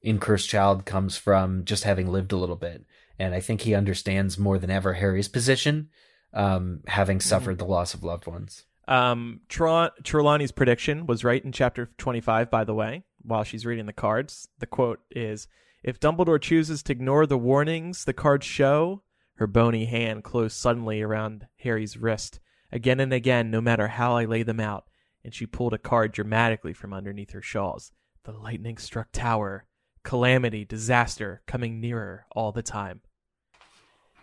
in 0.02 0.20
Cursed 0.20 0.49
Child 0.49 0.86
comes 0.86 1.18
from 1.18 1.66
just 1.66 1.84
having 1.84 2.08
lived 2.12 2.32
a 2.32 2.38
little 2.38 2.56
bit. 2.56 2.86
And 3.20 3.36
I 3.36 3.39
think 3.39 3.62
he 3.62 3.76
understands 3.76 4.38
more 4.38 4.58
than 4.58 4.72
ever 4.72 4.93
Harry's 4.93 5.28
position, 5.28 5.89
um, 6.34 6.82
having 6.88 7.20
suffered 7.20 7.58
the 7.58 7.66
loss 7.66 7.93
of 7.93 8.04
loved 8.04 8.26
ones. 8.28 8.64
Um, 8.88 9.41
Tre- 9.47 9.89
Trelawney's 10.04 10.52
prediction 10.52 11.06
was 11.06 11.24
right 11.24 11.43
in 11.43 11.52
chapter 11.52 11.91
25, 11.97 12.49
by 12.49 12.64
the 12.64 12.74
way, 12.74 13.04
while 13.24 13.43
she's 13.43 13.65
reading 13.65 13.86
the 13.86 13.93
cards. 13.93 14.47
The 14.59 14.65
quote 14.65 14.99
is 15.11 15.47
If 15.84 15.99
Dumbledore 15.99 16.41
chooses 16.41 16.84
to 16.84 16.91
ignore 16.91 17.26
the 17.26 17.38
warnings 17.38 18.05
the 18.05 18.13
cards 18.13 18.45
show, 18.45 19.03
her 19.36 19.47
bony 19.47 19.86
hand 19.86 20.24
closed 20.24 20.57
suddenly 20.57 21.01
around 21.01 21.47
Harry's 21.59 21.97
wrist, 21.97 22.39
again 22.72 22.99
and 22.99 23.13
again, 23.13 23.49
no 23.49 23.61
matter 23.61 23.88
how 23.88 24.15
I 24.15 24.26
lay 24.26 24.43
them 24.43 24.59
out, 24.59 24.86
and 25.24 25.34
she 25.34 25.45
pulled 25.45 25.74
a 25.74 25.78
card 25.78 26.11
dramatically 26.11 26.74
from 26.74 26.93
underneath 26.93 27.32
her 27.32 27.41
shawls. 27.41 27.91
The 28.24 28.32
lightning 28.32 28.78
struck 28.78 29.11
tower, 29.11 29.65
calamity, 30.03 30.65
disaster 30.65 31.41
coming 31.47 31.80
nearer 31.80 32.26
all 32.32 32.51
the 32.51 32.61
time. 32.61 33.01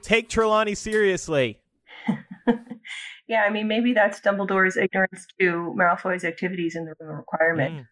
Take 0.02 0.28
Trelawney 0.28 0.74
seriously. 0.74 1.60
yeah, 3.28 3.42
I 3.42 3.50
mean, 3.50 3.68
maybe 3.68 3.92
that's 3.92 4.20
Dumbledore's 4.20 4.76
ignorance 4.76 5.26
to 5.40 5.74
Malfoy's 5.76 6.24
activities 6.24 6.76
in 6.76 6.84
the 6.84 6.94
room 7.00 7.16
requirement. 7.16 7.74
Mm. 7.74 7.86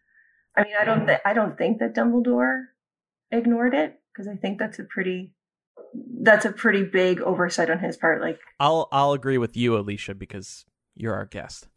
I 0.57 0.65
mean, 0.65 0.75
I 0.79 0.85
don't, 0.85 1.07
th- 1.07 1.21
I 1.25 1.33
don't 1.35 1.59
think 1.59 1.79
that 1.79 1.95
Dumbledore 1.95 2.65
ignored 3.31 3.75
it 3.75 4.01
because 4.13 4.29
I 4.29 4.37
think 4.37 4.59
that's 4.59 4.79
a 4.79 4.85
pretty, 4.85 5.33
that's 6.21 6.45
a 6.45 6.53
pretty 6.53 6.85
big 6.85 7.21
oversight 7.21 7.71
on 7.71 7.79
his 7.79 7.97
part. 7.97 8.21
Like, 8.21 8.39
I'll 8.59 8.89
I'll 8.91 9.13
agree 9.13 9.39
with 9.39 9.57
you, 9.57 9.77
Alicia, 9.77 10.15
because 10.15 10.65
you're 10.95 11.15
our 11.15 11.27
guest. 11.27 11.69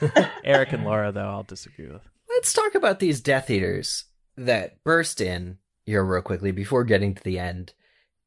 Eric 0.44 0.72
and 0.72 0.84
Laura, 0.84 1.12
though, 1.12 1.28
I'll 1.28 1.42
disagree 1.42 1.88
with. 1.88 2.08
Let's 2.28 2.52
talk 2.52 2.74
about 2.74 3.00
these 3.00 3.20
Death 3.20 3.50
Eaters 3.50 4.04
that 4.36 4.82
burst 4.84 5.20
in 5.20 5.58
here 5.84 6.04
real 6.04 6.22
quickly 6.22 6.52
before 6.52 6.84
getting 6.84 7.14
to 7.14 7.22
the 7.22 7.38
end. 7.38 7.74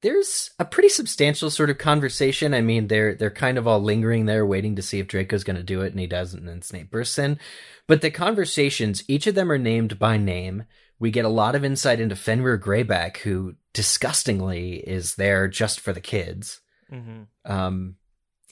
There's 0.04 0.52
a 0.60 0.66
pretty 0.66 0.90
substantial 0.90 1.50
sort 1.50 1.70
of 1.70 1.78
conversation. 1.78 2.54
I 2.54 2.62
mean, 2.62 2.88
they're 2.88 3.16
they're 3.16 3.32
kind 3.32 3.58
of 3.58 3.68
all 3.68 3.82
lingering 3.82 4.26
there, 4.26 4.46
waiting 4.46 4.76
to 4.76 4.82
see 4.82 5.00
if 5.00 5.08
Draco's 5.08 5.44
going 5.44 5.56
to 5.56 5.64
do 5.64 5.82
it, 5.82 5.92
and 5.92 6.00
he 6.00 6.08
doesn't, 6.08 6.40
and 6.40 6.48
then 6.48 6.62
Snape 6.62 6.92
bursts 6.92 7.18
in. 7.18 7.40
But 7.88 8.02
the 8.02 8.12
conversations, 8.12 9.04
each 9.08 9.28
of 9.28 9.36
them 9.36 9.52
are 9.52 9.58
named 9.58 9.98
by 9.98 10.18
name. 10.18 10.66
We 11.00 11.10
get 11.10 11.26
a 11.26 11.30
lot 11.30 11.56
of 11.56 11.66
insight 11.66 12.00
into 12.00 12.16
Fenrir 12.16 12.60
Greyback, 12.60 13.18
who 13.18 13.56
disgustingly 13.74 14.76
is 14.76 15.16
there 15.16 15.48
just 15.48 15.80
for 15.80 15.92
the 15.92 16.02
kids. 16.02 16.62
Mm-hmm. 16.92 17.52
Um, 17.52 17.96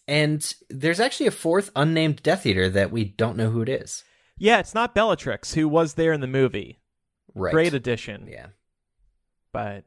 and 0.07 0.53
there's 0.69 0.99
actually 0.99 1.27
a 1.27 1.31
fourth 1.31 1.69
unnamed 1.75 2.23
Death 2.23 2.45
Eater 2.45 2.69
that 2.69 2.91
we 2.91 3.05
don't 3.05 3.37
know 3.37 3.49
who 3.51 3.61
it 3.61 3.69
is. 3.69 4.03
Yeah, 4.37 4.59
it's 4.59 4.73
not 4.73 4.95
Bellatrix 4.95 5.53
who 5.53 5.67
was 5.67 5.93
there 5.93 6.13
in 6.13 6.21
the 6.21 6.27
movie. 6.27 6.81
Right. 7.35 7.53
Great 7.53 7.73
addition. 7.73 8.27
Yeah. 8.27 8.47
But 9.53 9.85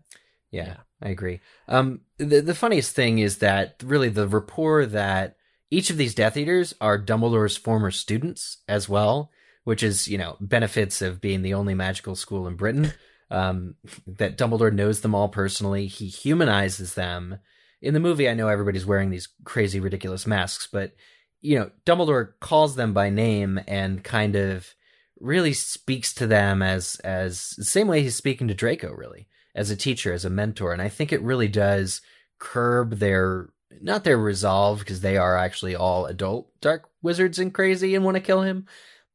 Yeah, 0.50 0.66
Yeah. 0.66 0.76
I 1.04 1.10
agree. 1.10 1.40
Um, 1.68 2.00
the 2.16 2.40
the 2.40 2.54
funniest 2.54 2.96
thing 2.96 3.18
is 3.18 3.38
that 3.38 3.82
really 3.84 4.08
the 4.08 4.26
rapport 4.26 4.86
that 4.86 5.36
each 5.70 5.90
of 5.90 5.98
these 5.98 6.14
Death 6.14 6.36
Eaters 6.36 6.74
are 6.80 6.98
Dumbledore's 6.98 7.58
former 7.58 7.90
students 7.90 8.58
as 8.66 8.88
well, 8.88 9.30
which 9.64 9.82
is 9.82 10.08
you 10.08 10.16
know 10.16 10.36
benefits 10.40 11.02
of 11.02 11.20
being 11.20 11.42
the 11.42 11.54
only 11.54 11.74
magical 11.74 12.16
school 12.16 12.46
in 12.48 12.56
Britain. 12.56 12.92
Um, 13.30 13.74
that 14.06 14.38
Dumbledore 14.38 14.72
knows 14.72 15.00
them 15.00 15.14
all 15.14 15.28
personally. 15.28 15.86
He 15.86 16.06
humanizes 16.06 16.94
them. 16.94 17.38
In 17.82 17.92
the 17.92 18.00
movie, 18.00 18.28
I 18.28 18.34
know 18.34 18.48
everybody's 18.48 18.86
wearing 18.86 19.10
these 19.10 19.28
crazy, 19.44 19.80
ridiculous 19.80 20.26
masks, 20.26 20.68
but 20.70 20.92
you 21.40 21.58
know, 21.58 21.70
Dumbledore 21.84 22.32
calls 22.40 22.76
them 22.76 22.94
by 22.94 23.10
name 23.10 23.60
and 23.66 24.04
kind 24.04 24.36
of 24.36 24.74
really 25.20 25.52
speaks 25.52 26.14
to 26.14 26.26
them 26.26 26.62
as 26.62 26.96
as 27.04 27.50
the 27.58 27.64
same 27.64 27.88
way 27.88 28.02
he's 28.02 28.14
speaking 28.14 28.48
to 28.48 28.54
Draco, 28.54 28.92
really 28.92 29.26
as 29.54 29.70
a 29.70 29.76
teacher, 29.76 30.12
as 30.12 30.24
a 30.24 30.30
mentor. 30.30 30.72
And 30.72 30.82
I 30.82 30.88
think 30.88 31.12
it 31.12 31.22
really 31.22 31.48
does 31.48 32.00
curb 32.38 32.98
their 32.98 33.50
not 33.80 34.04
their 34.04 34.18
resolve 34.18 34.78
because 34.78 35.00
they 35.00 35.16
are 35.16 35.36
actually 35.36 35.74
all 35.74 36.06
adult 36.06 36.48
dark 36.60 36.88
wizards 37.02 37.38
and 37.38 37.52
crazy 37.52 37.94
and 37.94 38.04
want 38.04 38.16
to 38.16 38.20
kill 38.20 38.42
him, 38.42 38.66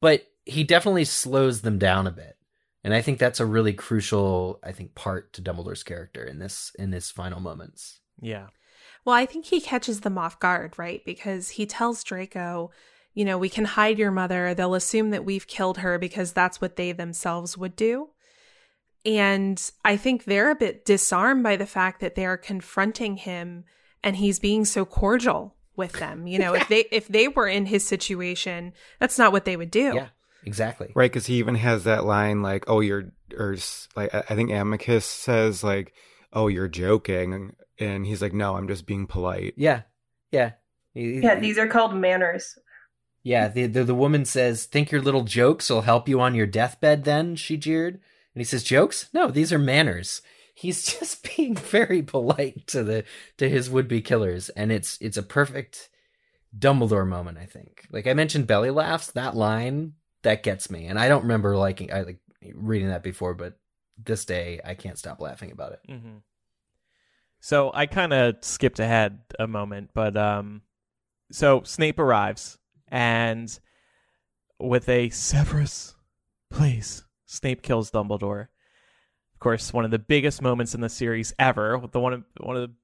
but 0.02 0.28
he 0.46 0.64
definitely 0.64 1.06
slows 1.06 1.62
them 1.62 1.78
down 1.78 2.08
a 2.08 2.12
bit. 2.12 2.38
And 2.84 2.94
I 2.94 3.02
think 3.02 3.20
that's 3.20 3.40
a 3.40 3.46
really 3.46 3.74
crucial, 3.74 4.60
I 4.64 4.72
think, 4.72 4.96
part 4.96 5.34
to 5.34 5.42
Dumbledore's 5.42 5.84
character 5.84 6.24
in 6.24 6.40
this 6.40 6.72
in 6.78 6.92
his 6.92 7.12
final 7.12 7.40
moments. 7.40 8.00
yeah. 8.22 8.48
Well, 9.06 9.16
I 9.16 9.26
think 9.26 9.46
he 9.46 9.62
catches 9.62 10.02
them 10.02 10.18
off 10.18 10.40
guard, 10.40 10.78
right? 10.78 11.04
Because 11.06 11.52
he 11.52 11.66
tells 11.66 12.04
Draco, 12.04 12.70
you 13.14 13.26
know, 13.26 13.38
we 13.38 13.50
can 13.50 13.66
hide 13.66 13.98
your 13.98 14.12
mother. 14.12 14.54
They'll 14.54 14.76
assume 14.76 15.10
that 15.12 15.26
we've 15.26 15.48
killed 15.48 15.80
her 15.80 15.98
because 15.98 16.34
that's 16.34 16.60
what 16.62 16.76
they 16.76 16.92
themselves 16.92 17.58
would 17.58 17.76
do. 17.76 18.10
And 19.06 19.62
I 19.86 19.98
think 19.98 20.26
they're 20.26 20.52
a 20.52 20.56
bit 20.56 20.86
disarmed 20.86 21.44
by 21.44 21.56
the 21.56 21.66
fact 21.66 22.02
that 22.02 22.16
they 22.16 22.26
are 22.26 22.38
confronting 22.38 23.18
him 23.18 23.64
and 24.04 24.16
he's 24.18 24.40
being 24.40 24.66
so 24.66 24.86
cordial 24.86 25.56
with 25.76 25.94
them. 25.94 26.28
You 26.28 26.40
know, 26.40 26.54
if 26.54 26.68
they 26.70 26.86
if 26.92 27.08
they 27.08 27.28
were 27.28 27.48
in 27.48 27.66
his 27.66 27.86
situation, 27.88 28.74
that's 29.00 29.18
not 29.18 29.32
what 29.32 29.46
they 29.46 29.56
would 29.58 29.72
do. 29.72 29.94
Yeah, 29.96 30.08
exactly. 30.44 30.92
Right, 30.96 31.12
because 31.12 31.28
he 31.28 31.36
even 31.36 31.56
has 31.56 31.86
that 31.86 32.06
line 32.06 32.42
like, 32.42 32.66
"Oh, 32.68 32.82
you're," 32.82 33.12
or 33.38 33.56
like 33.96 34.14
I 34.14 34.20
I 34.30 34.36
think 34.36 34.52
Amicus 34.52 35.06
says 35.06 35.64
like, 35.64 35.94
"Oh, 36.34 36.48
you're 36.48 36.68
joking," 36.68 37.56
and 37.80 38.06
he's 38.06 38.22
like, 38.22 38.34
"No, 38.34 38.56
I'm 38.56 38.68
just 38.68 38.86
being 38.86 39.08
polite." 39.08 39.54
Yeah, 39.58 39.84
yeah. 40.32 40.52
He- 40.94 41.20
Yeah, 41.22 41.40
these 41.40 41.58
are 41.58 41.68
called 41.68 41.96
manners. 41.96 42.58
Yeah, 43.24 43.48
the, 43.48 43.66
the 43.68 43.84
the 43.86 43.96
woman 43.96 44.26
says, 44.26 44.66
"Think 44.66 44.92
your 44.92 45.02
little 45.02 45.24
jokes 45.24 45.70
will 45.70 45.82
help 45.82 46.08
you 46.10 46.20
on 46.20 46.36
your 46.36 46.48
deathbed?" 46.48 47.04
Then 47.06 47.36
she 47.36 47.58
jeered, 47.58 48.00
and 48.40 48.46
he 48.46 48.46
says, 48.46 48.64
"Jokes? 48.64 49.10
No, 49.12 49.28
these 49.28 49.52
are 49.52 49.60
manners." 49.60 50.22
He's 50.56 50.86
just 51.00 51.36
being 51.36 51.56
very 51.56 52.02
polite 52.02 52.68
to 52.68 52.86
the 52.86 53.04
to 53.36 53.50
his 53.50 53.70
would 53.70 53.90
be 53.90 54.02
killers, 54.02 54.48
and 54.48 54.72
it's 54.72 54.98
it's 55.02 55.18
a 55.18 55.24
perfect 55.24 55.90
Dumbledore 56.58 57.06
moment. 57.06 57.38
I 57.38 57.46
think. 57.46 57.86
Like 57.92 58.08
I 58.08 58.14
mentioned, 58.14 58.48
belly 58.48 58.70
laughs. 58.70 59.12
That 59.12 59.36
line 59.36 59.96
that 60.22 60.42
gets 60.42 60.72
me, 60.72 60.86
and 60.86 60.98
I 60.98 61.10
don't 61.10 61.24
remember 61.24 61.58
liking 61.58 61.92
I 61.92 62.04
like 62.04 62.20
reading 62.54 62.88
that 62.88 63.04
before, 63.04 63.34
but 63.34 63.60
this 64.02 64.24
day 64.24 64.62
I 64.64 64.74
can't 64.74 64.98
stop 64.98 65.20
laughing 65.20 65.52
about 65.52 65.74
it. 65.74 65.82
Mm-hmm. 65.90 66.18
So 67.42 67.72
I 67.74 67.88
kind 67.88 68.14
of 68.14 68.36
skipped 68.40 68.80
ahead 68.80 69.20
a 69.38 69.48
moment, 69.48 69.90
but 69.94 70.16
um, 70.16 70.62
so 71.30 71.64
Snape 71.64 72.00
arrives 72.00 72.58
and 72.88 73.60
with 74.58 74.88
a 74.88 75.10
Severus, 75.10 75.96
please, 76.50 77.04
Snape 77.30 77.62
kills 77.62 77.92
Dumbledore. 77.92 78.48
Of 79.34 79.40
course, 79.40 79.72
one 79.72 79.86
of 79.86 79.92
the 79.92 80.00
biggest 80.00 80.42
moments 80.42 80.74
in 80.74 80.82
the 80.82 80.90
series 80.90 81.32
ever. 81.38 81.80
The 81.92 82.00
one 82.00 82.14
of 82.14 82.24
one 82.40 82.58
of 82.58 82.64
the 82.64 82.76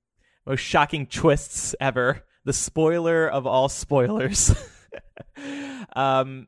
most 0.45 0.59
shocking 0.59 1.07
twists 1.07 1.75
ever. 1.81 2.23
The 2.45 2.53
spoiler 2.53 3.27
of 3.27 3.47
all 3.47 3.69
spoilers. 3.69 4.53
um, 5.95 6.45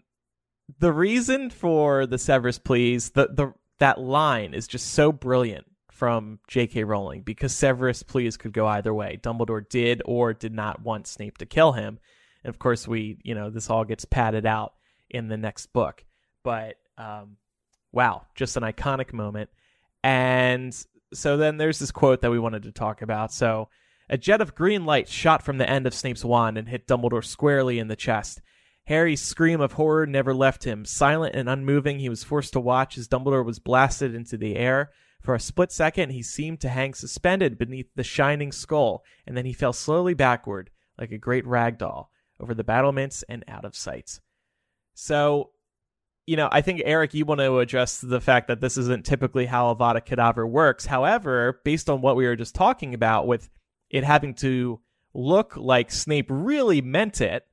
the 0.79 0.93
reason 0.93 1.49
for 1.49 2.05
the 2.05 2.19
Severus 2.19 2.59
please, 2.59 3.09
the 3.09 3.29
the 3.33 3.53
that 3.79 3.99
line 3.99 4.53
is 4.53 4.67
just 4.67 4.93
so 4.93 5.11
brilliant 5.11 5.65
from 5.91 6.39
J.K. 6.47 6.83
Rowling 6.83 7.23
because 7.23 7.53
Severus 7.53 8.03
please 8.03 8.37
could 8.37 8.53
go 8.53 8.67
either 8.67 8.93
way. 8.93 9.19
Dumbledore 9.21 9.67
did 9.67 10.03
or 10.05 10.33
did 10.33 10.53
not 10.53 10.83
want 10.83 11.07
Snape 11.07 11.39
to 11.39 11.47
kill 11.47 11.71
him, 11.71 11.97
and 12.43 12.53
of 12.53 12.59
course 12.59 12.87
we, 12.87 13.17
you 13.23 13.33
know, 13.33 13.49
this 13.49 13.71
all 13.71 13.85
gets 13.85 14.05
padded 14.05 14.45
out 14.45 14.73
in 15.09 15.29
the 15.29 15.37
next 15.37 15.73
book. 15.73 16.05
But 16.43 16.75
um, 16.99 17.37
wow, 17.91 18.25
just 18.35 18.57
an 18.57 18.63
iconic 18.63 19.13
moment. 19.13 19.49
And 20.03 20.73
so 21.13 21.37
then 21.37 21.57
there's 21.57 21.79
this 21.79 21.91
quote 21.91 22.21
that 22.21 22.31
we 22.31 22.39
wanted 22.39 22.63
to 22.63 22.71
talk 22.71 23.01
about. 23.01 23.31
So 23.33 23.69
a 24.09 24.17
jet 24.17 24.41
of 24.41 24.55
green 24.55 24.85
light 24.85 25.09
shot 25.09 25.43
from 25.43 25.57
the 25.57 25.69
end 25.69 25.85
of 25.85 25.93
Snape's 25.93 26.23
wand 26.23 26.57
and 26.57 26.69
hit 26.69 26.87
Dumbledore 26.87 27.25
squarely 27.25 27.79
in 27.79 27.87
the 27.87 27.95
chest. 27.95 28.41
Harry's 28.85 29.21
scream 29.21 29.59
of 29.59 29.73
horror 29.73 30.05
never 30.05 30.33
left 30.33 30.63
him. 30.63 30.85
Silent 30.85 31.35
and 31.35 31.49
unmoving, 31.49 31.99
he 31.99 32.07
was 32.07 32.23
forced 32.23 32.53
to 32.53 32.59
watch 32.59 32.97
as 32.97 33.09
Dumbledore 33.09 33.43
was 33.43 33.59
blasted 33.59 34.15
into 34.15 34.37
the 34.37 34.55
air. 34.55 34.91
For 35.21 35.35
a 35.35 35.41
split 35.41 35.73
second, 35.73 36.11
he 36.11 36.23
seemed 36.23 36.61
to 36.61 36.69
hang 36.69 36.93
suspended 36.93 37.57
beneath 37.57 37.93
the 37.95 38.03
shining 38.03 38.53
skull, 38.53 39.03
and 39.25 39.35
then 39.35 39.45
he 39.45 39.51
fell 39.51 39.73
slowly 39.73 40.13
backward, 40.13 40.69
like 40.97 41.11
a 41.11 41.17
great 41.17 41.45
rag 41.45 41.77
doll, 41.77 42.11
over 42.39 42.53
the 42.53 42.63
battlements 42.63 43.25
and 43.27 43.43
out 43.45 43.65
of 43.65 43.75
sight. 43.75 44.21
So, 44.93 45.49
you 46.27 46.35
know, 46.35 46.49
I 46.51 46.61
think, 46.61 46.81
Eric, 46.85 47.13
you 47.13 47.25
want 47.25 47.39
to 47.39 47.57
address 47.59 47.99
the 47.99 48.21
fact 48.21 48.49
that 48.49 48.61
this 48.61 48.77
isn't 48.77 49.05
typically 49.05 49.45
how 49.45 49.73
Avada 49.73 50.05
Kedavra 50.05 50.47
works. 50.47 50.85
However, 50.85 51.61
based 51.63 51.89
on 51.89 52.01
what 52.01 52.15
we 52.17 52.27
were 52.27 52.35
just 52.35 52.53
talking 52.53 52.93
about, 52.93 53.25
with 53.25 53.49
it 53.89 54.03
having 54.03 54.33
to 54.35 54.79
look 55.13 55.55
like 55.55 55.89
Snape 55.89 56.27
really 56.29 56.81
meant 56.81 57.21
it, 57.21 57.45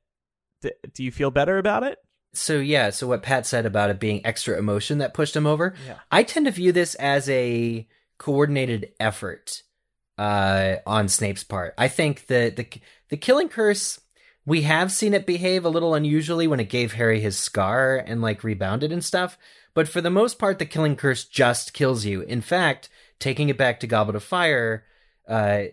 d- 0.61 0.73
do 0.93 1.05
you 1.05 1.13
feel 1.13 1.31
better 1.31 1.57
about 1.57 1.85
it? 1.85 1.99
So 2.33 2.59
yeah, 2.59 2.91
so 2.91 3.07
what 3.07 3.23
Pat 3.23 3.47
said 3.47 3.65
about 3.65 3.91
it 3.91 4.01
being 4.01 4.27
extra 4.27 4.59
emotion 4.59 4.99
that 4.99 5.15
pushed 5.15 5.37
him 5.37 5.47
over, 5.47 5.75
Yeah. 5.87 5.99
I 6.11 6.25
tend 6.25 6.47
to 6.47 6.53
view 6.53 6.73
this 6.73 6.97
as 6.97 7.29
a 7.29 7.87
coordinated 8.19 8.93
effort 8.99 9.63
uh, 10.19 10.77
on 10.85 11.09
Snape's 11.09 11.45
part. 11.45 11.75
I 11.79 11.87
think 11.87 12.27
that 12.27 12.57
the 12.57 12.67
the 13.09 13.17
killing 13.17 13.49
curse 13.49 14.01
we 14.47 14.63
have 14.63 14.93
seen 14.93 15.15
it 15.15 15.27
behave 15.27 15.65
a 15.65 15.71
little 15.71 15.95
unusually 15.95 16.47
when 16.47 16.61
it 16.61 16.69
gave 16.69 16.95
Harry 16.95 17.21
his 17.21 17.39
scar 17.39 17.97
and 17.97 18.21
like 18.21 18.45
rebounded 18.45 18.93
and 18.93 19.05
stuff, 19.05 19.39
but 19.73 19.89
for 19.89 20.01
the 20.01 20.11
most 20.11 20.39
part, 20.39 20.59
the 20.59 20.67
killing 20.67 20.97
curse 20.97 21.25
just 21.25 21.73
kills 21.73 22.05
you. 22.05 22.21
In 22.23 22.41
fact, 22.41 22.89
taking 23.19 23.49
it 23.49 23.59
back 23.59 23.81
to 23.81 23.87
Goblet 23.87 24.17
of 24.17 24.23
Fire, 24.23 24.85
uh, 25.29 25.65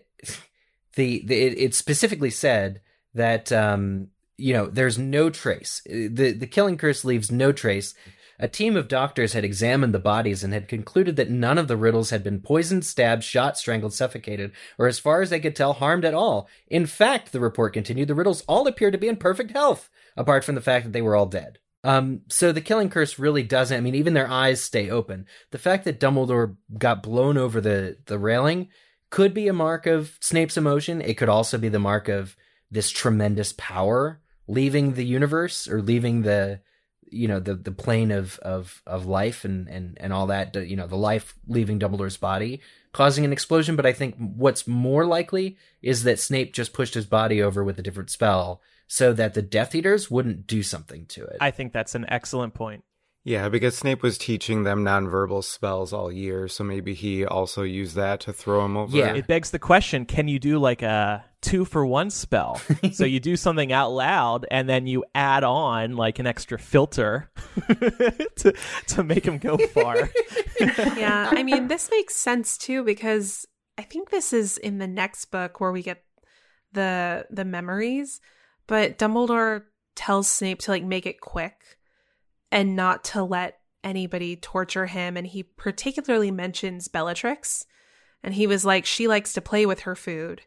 the, 0.96 1.22
the 1.26 1.34
it, 1.34 1.58
it 1.58 1.74
specifically 1.74 2.30
said 2.30 2.80
that 3.14 3.52
um, 3.52 4.08
you 4.36 4.52
know 4.52 4.66
there's 4.66 4.98
no 4.98 5.30
trace. 5.30 5.82
the 5.84 6.32
The 6.32 6.46
killing 6.46 6.76
curse 6.76 7.04
leaves 7.04 7.30
no 7.30 7.52
trace. 7.52 7.94
A 8.42 8.48
team 8.48 8.76
of 8.76 8.88
doctors 8.88 9.34
had 9.34 9.44
examined 9.44 9.94
the 9.94 10.00
bodies 10.00 10.42
and 10.42 10.52
had 10.52 10.66
concluded 10.66 11.14
that 11.14 11.30
none 11.30 11.58
of 11.58 11.68
the 11.68 11.76
Riddles 11.76 12.10
had 12.10 12.24
been 12.24 12.40
poisoned, 12.40 12.84
stabbed, 12.84 13.22
shot, 13.22 13.56
strangled, 13.56 13.94
suffocated, 13.94 14.50
or 14.78 14.88
as 14.88 14.98
far 14.98 15.22
as 15.22 15.30
they 15.30 15.38
could 15.38 15.54
tell, 15.54 15.74
harmed 15.74 16.04
at 16.04 16.12
all. 16.12 16.48
In 16.66 16.86
fact, 16.86 17.30
the 17.30 17.38
report 17.38 17.72
continued, 17.72 18.08
the 18.08 18.16
Riddles 18.16 18.42
all 18.48 18.66
appeared 18.66 18.94
to 18.94 18.98
be 18.98 19.06
in 19.06 19.14
perfect 19.14 19.52
health, 19.52 19.88
apart 20.16 20.42
from 20.42 20.56
the 20.56 20.60
fact 20.60 20.84
that 20.84 20.92
they 20.92 21.00
were 21.00 21.14
all 21.14 21.26
dead. 21.26 21.60
Um, 21.84 22.22
so 22.28 22.50
the 22.50 22.60
killing 22.60 22.90
curse 22.90 23.16
really 23.16 23.44
doesn't, 23.44 23.76
I 23.76 23.80
mean, 23.80 23.94
even 23.94 24.12
their 24.12 24.28
eyes 24.28 24.60
stay 24.60 24.90
open. 24.90 25.26
The 25.52 25.58
fact 25.58 25.84
that 25.84 26.00
Dumbledore 26.00 26.56
got 26.76 27.00
blown 27.00 27.38
over 27.38 27.60
the, 27.60 27.98
the 28.06 28.18
railing 28.18 28.70
could 29.10 29.34
be 29.34 29.46
a 29.46 29.52
mark 29.52 29.86
of 29.86 30.18
Snape's 30.20 30.56
emotion. 30.56 31.00
It 31.00 31.16
could 31.16 31.28
also 31.28 31.58
be 31.58 31.68
the 31.68 31.78
mark 31.78 32.08
of 32.08 32.36
this 32.72 32.90
tremendous 32.90 33.54
power 33.56 34.20
leaving 34.48 34.94
the 34.94 35.06
universe 35.06 35.68
or 35.68 35.80
leaving 35.80 36.22
the, 36.22 36.60
you 37.12 37.28
know 37.28 37.38
the 37.38 37.54
the 37.54 37.72
plane 37.72 38.10
of 38.10 38.38
of 38.40 38.82
of 38.86 39.06
life 39.06 39.44
and 39.44 39.68
and 39.68 39.96
and 40.00 40.12
all 40.12 40.26
that 40.26 40.54
you 40.54 40.76
know 40.76 40.86
the 40.86 40.96
life 40.96 41.34
leaving 41.46 41.78
Dumbledore's 41.78 42.16
body 42.16 42.60
causing 42.92 43.24
an 43.24 43.32
explosion 43.32 43.76
but 43.76 43.86
I 43.86 43.92
think 43.92 44.16
what's 44.16 44.66
more 44.66 45.06
likely 45.06 45.56
is 45.82 46.04
that 46.04 46.18
Snape 46.18 46.52
just 46.52 46.72
pushed 46.72 46.94
his 46.94 47.06
body 47.06 47.42
over 47.42 47.62
with 47.62 47.78
a 47.78 47.82
different 47.82 48.10
spell 48.10 48.60
so 48.86 49.12
that 49.14 49.34
the 49.34 49.42
Death 49.42 49.74
Eaters 49.74 50.10
wouldn't 50.10 50.46
do 50.46 50.62
something 50.62 51.06
to 51.06 51.24
it. 51.24 51.38
I 51.40 51.50
think 51.50 51.72
that's 51.72 51.94
an 51.94 52.04
excellent 52.08 52.52
point. 52.52 52.84
Yeah, 53.24 53.48
because 53.48 53.74
Snape 53.76 54.02
was 54.02 54.18
teaching 54.18 54.64
them 54.64 54.84
nonverbal 54.84 55.44
spells 55.44 55.92
all 55.92 56.12
year, 56.12 56.46
so 56.48 56.62
maybe 56.64 56.92
he 56.92 57.24
also 57.24 57.62
used 57.62 57.94
that 57.94 58.20
to 58.20 58.32
throw 58.32 58.64
him 58.64 58.76
over. 58.76 58.94
Yeah. 58.94 59.14
It 59.14 59.26
begs 59.26 59.50
the 59.50 59.58
question: 59.58 60.04
Can 60.04 60.28
you 60.28 60.38
do 60.38 60.58
like 60.58 60.82
a 60.82 61.24
two 61.42 61.64
for 61.64 61.84
one 61.84 62.08
spell? 62.08 62.60
so 62.92 63.04
you 63.04 63.20
do 63.20 63.36
something 63.36 63.72
out 63.72 63.90
loud, 63.90 64.46
and 64.50 64.68
then 64.68 64.86
you 64.86 65.04
add 65.14 65.44
on 65.44 65.96
like 65.96 66.18
an 66.18 66.26
extra 66.26 66.58
filter 66.58 67.30
to 68.36 68.54
to 68.86 69.04
make 69.04 69.26
him 69.26 69.38
go 69.38 69.58
far. 69.58 70.08
yeah, 70.60 71.28
I 71.30 71.42
mean, 71.42 71.68
this 71.68 71.90
makes 71.90 72.16
sense 72.16 72.56
too 72.56 72.84
because 72.84 73.46
I 73.76 73.82
think 73.82 74.10
this 74.10 74.32
is 74.32 74.56
in 74.56 74.78
the 74.78 74.88
next 74.88 75.26
book 75.26 75.60
where 75.60 75.72
we 75.72 75.82
get 75.82 76.02
the 76.72 77.26
the 77.30 77.44
memories, 77.44 78.20
but 78.66 78.98
Dumbledore 78.98 79.64
tells 79.94 80.28
Snape 80.28 80.60
to 80.60 80.70
like 80.70 80.84
make 80.84 81.06
it 81.06 81.20
quick 81.20 81.78
and 82.50 82.76
not 82.76 83.04
to 83.04 83.22
let 83.22 83.58
anybody 83.84 84.36
torture 84.36 84.86
him 84.86 85.16
and 85.16 85.26
he 85.26 85.42
particularly 85.42 86.30
mentions 86.30 86.88
Bellatrix 86.88 87.66
and 88.22 88.34
he 88.34 88.46
was 88.46 88.64
like 88.64 88.86
she 88.86 89.08
likes 89.08 89.32
to 89.32 89.40
play 89.40 89.66
with 89.66 89.80
her 89.80 89.96
food. 89.96 90.42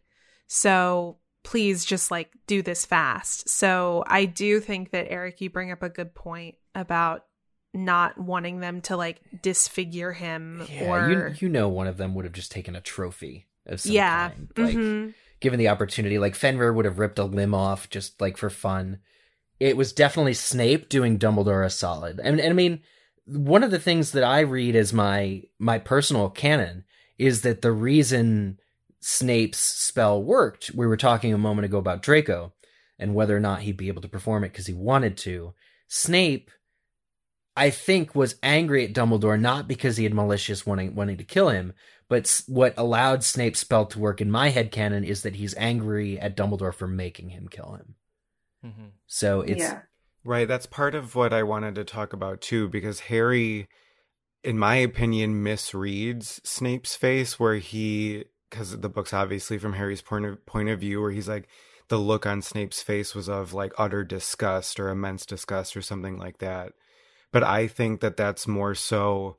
So 0.48 1.18
please 1.44 1.86
just 1.86 2.12
like 2.12 2.32
do 2.48 2.62
this 2.62 2.86
fast. 2.86 3.48
So 3.50 4.04
I 4.08 4.26
do 4.26 4.60
think 4.60 4.92
that 4.92 5.08
Eric 5.10 5.42
you 5.42 5.50
bring 5.50 5.72
up 5.72 5.84
a 5.84 5.90
good 5.90 6.14
point 6.14 6.56
about 6.74 7.26
not 7.74 8.18
wanting 8.18 8.60
them 8.60 8.82
to 8.82 8.98
like 8.98 9.22
disfigure 9.42 10.14
him 10.14 10.66
Yeah, 10.70 10.90
or 10.90 11.10
you 11.10 11.36
you 11.40 11.50
know 11.50 11.68
one 11.70 11.88
of 11.88 11.98
them 11.98 12.16
would 12.16 12.26
have 12.26 12.34
just 12.34 12.52
taken 12.52 12.76
a 12.76 12.82
trophy 12.82 13.48
of 13.66 13.82
some 13.82 13.92
yeah 13.92 14.30
kind. 14.30 14.50
Like 14.58 14.76
mhm. 14.76 15.14
given 15.40 15.60
the 15.60 15.70
opportunity, 15.70 16.18
like 16.18 16.36
Fenrir 16.36 16.74
would 16.74 16.86
have 16.86 17.00
ripped 17.00 17.20
a 17.20 17.26
limb 17.26 17.54
off 17.54 17.90
just 17.90 18.20
like 18.22 18.38
for 18.38 18.50
fun. 18.50 19.00
It 19.60 19.78
was 19.78 19.94
definitely 19.94 20.34
Snape 20.34 20.90
doing 20.90 21.18
Dumbledore 21.18 21.66
a 21.66 21.70
solid. 21.70 22.20
And, 22.22 22.42
and 22.42 22.50
I 22.50 22.54
mean, 22.54 22.82
one 23.26 23.64
of 23.64 23.72
the 23.72 23.80
things 23.80 24.12
that 24.12 24.24
I 24.24 24.42
read 24.42 24.76
as 24.76 24.94
my 24.94 25.44
my 25.60 25.78
personal 25.78 26.30
canon 26.30 26.86
is 27.18 27.42
that 27.42 27.62
the 27.62 27.72
reason 27.72 28.60
Snape's 29.08 29.60
spell 29.60 30.24
worked, 30.24 30.72
we 30.74 30.88
were 30.88 30.98
talking 30.98 31.32
a 31.32 31.38
moment 31.38 31.66
ago 31.66 31.78
about 31.78 32.02
Draco 32.02 32.54
and 32.98 33.14
whether 33.14 33.38
or 33.38 33.40
not 33.40 33.62
he'd 33.62 33.78
be 33.78 33.88
able 33.88 34.02
to 34.02 34.08
perform 34.08 34.44
it 34.44 34.52
because 34.52 34.66
he 34.66 34.74
wanted 34.74 35.16
to. 35.18 35.54
Snape 35.88 36.50
I 37.56 37.70
think 37.70 38.16
was 38.16 38.36
angry 38.42 38.84
at 38.84 38.94
Dumbledore 38.94 39.40
not 39.40 39.68
because 39.68 39.98
he 39.98 40.06
had 40.06 40.14
malicious 40.16 40.66
wanting 40.66 40.96
wanting 40.96 41.18
to 41.18 41.24
kill 41.24 41.50
him, 41.50 41.74
but 42.10 42.42
what 42.48 42.74
allowed 42.78 43.24
Snape's 43.24 43.60
spell 43.60 43.86
to 43.86 44.00
work 44.00 44.22
in 44.22 44.32
my 44.32 44.50
head 44.50 44.72
canon 44.72 45.04
is 45.04 45.22
that 45.22 45.36
he's 45.36 45.54
angry 45.56 46.20
at 46.20 46.36
Dumbledore 46.36 46.74
for 46.74 46.88
making 46.88 47.30
him 47.30 47.48
kill 47.48 47.76
him. 47.76 47.96
Mm-hmm. 48.66 48.88
So 49.06 49.42
it's 49.42 49.60
yeah. 49.60 49.82
Right, 50.24 50.48
that's 50.48 50.66
part 50.66 50.96
of 50.96 51.14
what 51.14 51.32
I 51.32 51.44
wanted 51.44 51.76
to 51.76 51.84
talk 51.84 52.12
about 52.12 52.42
too, 52.42 52.68
because 52.70 53.02
Harry, 53.02 53.68
in 54.44 54.58
my 54.58 54.78
opinion, 54.78 55.44
misreads 55.44 56.44
Snape's 56.44 56.96
face 56.96 57.40
where 57.40 57.58
he, 57.58 58.24
because 58.50 58.80
the 58.80 58.90
book's 58.90 59.14
obviously 59.14 59.58
from 59.58 59.74
Harry's 59.74 60.02
point 60.02 60.26
of 60.26 60.46
point 60.46 60.70
of 60.70 60.80
view, 60.80 61.02
where 61.02 61.12
he's 61.12 61.28
like, 61.28 61.48
the 61.88 61.98
look 61.98 62.26
on 62.26 62.42
Snape's 62.42 62.82
face 62.82 63.14
was 63.14 63.30
of 63.30 63.54
like 63.54 63.74
utter 63.78 64.04
disgust 64.04 64.80
or 64.80 64.90
immense 64.90 65.26
disgust 65.26 65.78
or 65.78 65.82
something 65.82 66.18
like 66.18 66.40
that. 66.40 66.74
But 67.32 67.44
I 67.44 67.68
think 67.68 68.02
that 68.02 68.18
that's 68.18 68.48
more 68.48 68.76
so 68.76 69.38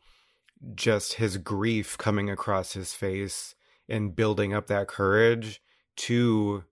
just 0.75 1.15
his 1.15 1.37
grief 1.39 1.99
coming 1.99 2.31
across 2.31 2.73
his 2.73 2.95
face 2.95 3.55
and 3.89 4.15
building 4.15 4.55
up 4.55 4.67
that 4.67 4.89
courage 4.89 5.61
to 5.97 6.65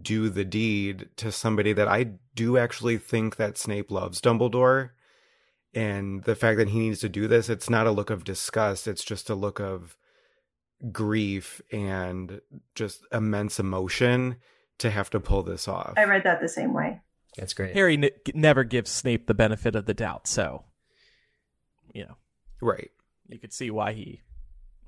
do 0.00 0.28
the 0.28 0.44
deed 0.44 1.08
to 1.16 1.30
somebody 1.30 1.72
that 1.72 1.88
I 1.88 2.12
do 2.34 2.56
actually 2.56 2.98
think 2.98 3.36
that 3.36 3.58
Snape 3.58 3.90
loves 3.90 4.20
Dumbledore. 4.20 4.90
And 5.74 6.22
the 6.24 6.36
fact 6.36 6.58
that 6.58 6.68
he 6.68 6.78
needs 6.78 7.00
to 7.00 7.08
do 7.08 7.28
this, 7.28 7.48
it's 7.48 7.68
not 7.68 7.86
a 7.86 7.92
look 7.92 8.10
of 8.10 8.24
disgust, 8.24 8.86
it's 8.86 9.04
just 9.04 9.28
a 9.28 9.34
look 9.34 9.60
of 9.60 9.96
grief 10.92 11.60
and 11.72 12.40
just 12.74 13.04
immense 13.12 13.58
emotion 13.58 14.36
to 14.78 14.90
have 14.90 15.10
to 15.10 15.20
pull 15.20 15.42
this 15.42 15.68
off. 15.68 15.94
I 15.96 16.04
read 16.04 16.24
that 16.24 16.40
the 16.40 16.48
same 16.48 16.72
way. 16.72 17.00
that's 17.36 17.54
great. 17.54 17.74
Harry 17.74 17.94
n- 17.94 18.10
never 18.34 18.64
gives 18.64 18.90
Snape 18.90 19.26
the 19.26 19.34
benefit 19.34 19.74
of 19.74 19.86
the 19.86 19.94
doubt, 19.94 20.26
so 20.26 20.64
you 21.92 22.04
know 22.04 22.16
right. 22.60 22.90
you 23.28 23.38
could 23.38 23.52
see 23.52 23.70
why 23.70 23.92
he 23.92 24.22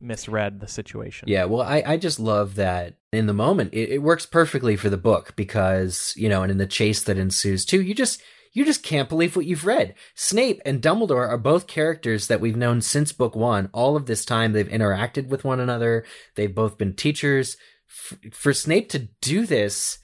misread 0.00 0.60
the 0.60 0.68
situation. 0.68 1.28
Yeah, 1.28 1.44
well, 1.44 1.62
I, 1.62 1.82
I 1.86 1.96
just 1.96 2.20
love 2.20 2.56
that 2.56 2.96
in 3.12 3.26
the 3.26 3.32
moment 3.32 3.72
it, 3.72 3.90
it 3.90 4.02
works 4.02 4.26
perfectly 4.26 4.76
for 4.76 4.90
the 4.90 4.96
book 4.98 5.34
because 5.36 6.12
you 6.16 6.28
know, 6.28 6.42
and 6.42 6.50
in 6.50 6.58
the 6.58 6.66
chase 6.66 7.02
that 7.04 7.18
ensues 7.18 7.64
too, 7.64 7.80
you 7.80 7.94
just 7.94 8.20
you 8.56 8.64
just 8.64 8.82
can't 8.82 9.10
believe 9.10 9.36
what 9.36 9.44
you've 9.44 9.66
read. 9.66 9.94
Snape 10.14 10.62
and 10.64 10.80
Dumbledore 10.80 11.28
are 11.28 11.36
both 11.36 11.66
characters 11.66 12.26
that 12.28 12.40
we've 12.40 12.56
known 12.56 12.80
since 12.80 13.12
book 13.12 13.36
one. 13.36 13.68
All 13.74 13.96
of 13.96 14.06
this 14.06 14.24
time, 14.24 14.52
they've 14.54 14.66
interacted 14.66 15.28
with 15.28 15.44
one 15.44 15.60
another. 15.60 16.06
They've 16.36 16.54
both 16.54 16.78
been 16.78 16.94
teachers. 16.94 17.58
F- 17.86 18.18
for 18.32 18.54
Snape 18.54 18.88
to 18.88 19.10
do 19.20 19.44
this, 19.44 19.98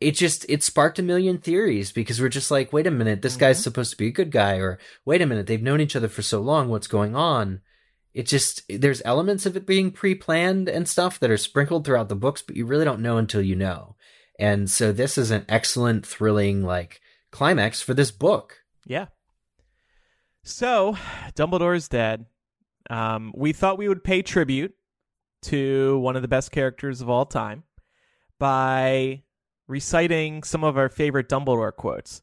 it 0.00 0.12
just 0.12 0.46
it 0.48 0.62
sparked 0.62 1.00
a 1.00 1.02
million 1.02 1.38
theories 1.38 1.90
because 1.90 2.20
we're 2.20 2.28
just 2.28 2.48
like, 2.48 2.72
wait 2.72 2.86
a 2.86 2.92
minute, 2.92 3.22
this 3.22 3.34
guy's 3.34 3.56
mm-hmm. 3.56 3.64
supposed 3.64 3.90
to 3.90 3.96
be 3.96 4.06
a 4.06 4.12
good 4.12 4.30
guy, 4.30 4.58
or 4.58 4.78
wait 5.04 5.20
a 5.20 5.26
minute, 5.26 5.48
they've 5.48 5.60
known 5.60 5.80
each 5.80 5.96
other 5.96 6.08
for 6.08 6.22
so 6.22 6.40
long. 6.40 6.68
What's 6.68 6.86
going 6.86 7.16
on? 7.16 7.60
it 8.14 8.26
just 8.26 8.62
there's 8.70 9.02
elements 9.04 9.44
of 9.44 9.58
it 9.58 9.66
being 9.66 9.90
pre-planned 9.90 10.70
and 10.70 10.88
stuff 10.88 11.20
that 11.20 11.30
are 11.30 11.36
sprinkled 11.36 11.84
throughout 11.84 12.08
the 12.08 12.16
books 12.16 12.40
but 12.40 12.56
you 12.56 12.64
really 12.64 12.86
don't 12.86 13.02
know 13.02 13.18
until 13.18 13.42
you 13.42 13.54
know 13.54 13.94
and 14.38 14.70
so 14.70 14.90
this 14.90 15.18
is 15.18 15.30
an 15.30 15.44
excellent 15.50 16.06
thrilling 16.06 16.64
like 16.64 17.02
climax 17.30 17.82
for 17.82 17.94
this 17.94 18.10
book 18.10 18.62
Yeah. 18.86 19.06
So, 20.42 20.96
Dumbledore 21.34 21.76
is 21.76 21.88
dead. 21.88 22.26
Um, 22.88 23.32
we 23.34 23.52
thought 23.52 23.78
we 23.78 23.88
would 23.88 24.04
pay 24.04 24.22
tribute 24.22 24.74
to 25.42 25.98
one 25.98 26.14
of 26.14 26.22
the 26.22 26.28
best 26.28 26.52
characters 26.52 27.00
of 27.00 27.10
all 27.10 27.26
time 27.26 27.64
by 28.38 29.24
reciting 29.66 30.42
some 30.42 30.62
of 30.62 30.76
our 30.76 30.88
favorite 30.88 31.28
Dumbledore 31.28 31.74
quotes. 31.74 32.22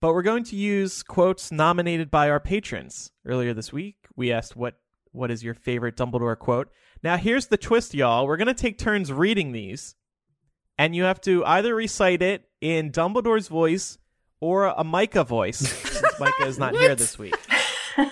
But 0.00 0.14
we're 0.14 0.22
going 0.22 0.44
to 0.44 0.56
use 0.56 1.02
quotes 1.02 1.52
nominated 1.52 2.10
by 2.10 2.30
our 2.30 2.40
patrons. 2.40 3.10
Earlier 3.26 3.52
this 3.52 3.72
week, 3.72 3.96
we 4.16 4.32
asked 4.32 4.56
what 4.56 4.76
what 5.12 5.30
is 5.30 5.42
your 5.42 5.54
favorite 5.54 5.96
Dumbledore 5.96 6.38
quote. 6.38 6.70
Now, 7.02 7.16
here's 7.16 7.46
the 7.46 7.56
twist, 7.56 7.94
y'all. 7.94 8.26
We're 8.26 8.36
going 8.36 8.46
to 8.46 8.54
take 8.54 8.78
turns 8.78 9.12
reading 9.12 9.50
these, 9.50 9.96
and 10.78 10.94
you 10.94 11.02
have 11.02 11.20
to 11.22 11.44
either 11.44 11.74
recite 11.74 12.22
it 12.22 12.44
in 12.60 12.92
Dumbledore's 12.92 13.48
voice 13.48 13.98
or 14.40 14.66
a 14.66 14.84
Micah 14.84 15.24
voice. 15.24 15.58
since 15.58 16.20
Micah 16.20 16.46
is 16.46 16.58
not 16.58 16.74
here 16.74 16.94
this 16.94 17.18
week. 17.18 17.36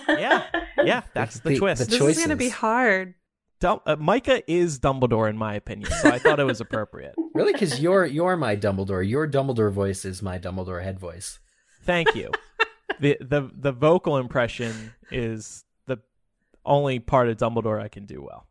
Yeah, 0.07 0.45
yeah, 0.83 1.01
that's 1.13 1.39
the, 1.39 1.49
The- 1.49 1.57
twist. 1.57 1.79
the 1.89 1.97
this 1.97 2.01
is 2.01 2.17
going 2.17 2.29
to 2.29 2.35
be 2.35 2.49
hard. 2.49 3.15
Dum- 3.59 3.81
uh, 3.85 3.95
Micah 3.97 4.41
is 4.49 4.79
Dumbledore 4.79 5.29
in 5.29 5.37
my 5.37 5.53
opinion, 5.55 5.89
so 6.01 6.09
I 6.09 6.17
thought 6.19 6.39
it 6.39 6.45
was 6.45 6.61
appropriate. 6.61 7.15
really 7.33 7.51
because 7.53 7.79
you're 7.79 8.05
you're 8.05 8.37
my 8.37 8.55
dumbledore 8.55 9.07
your 9.07 9.27
dumbledore 9.27 9.71
voice 9.71 10.05
is 10.05 10.21
my 10.21 10.39
dumbledore 10.39 10.81
head 10.83 10.97
voice 10.99 11.39
Thank 11.83 12.15
you. 12.15 12.31
the 12.99 13.17
the 13.19 13.49
the 13.53 13.71
vocal 13.71 14.17
impression 14.17 14.93
is 15.11 15.63
the 15.87 15.97
only 16.65 16.99
part 16.99 17.29
of 17.29 17.37
Dumbledore 17.37 17.81
I 17.81 17.87
can 17.87 18.05
do 18.05 18.21
well. 18.21 18.47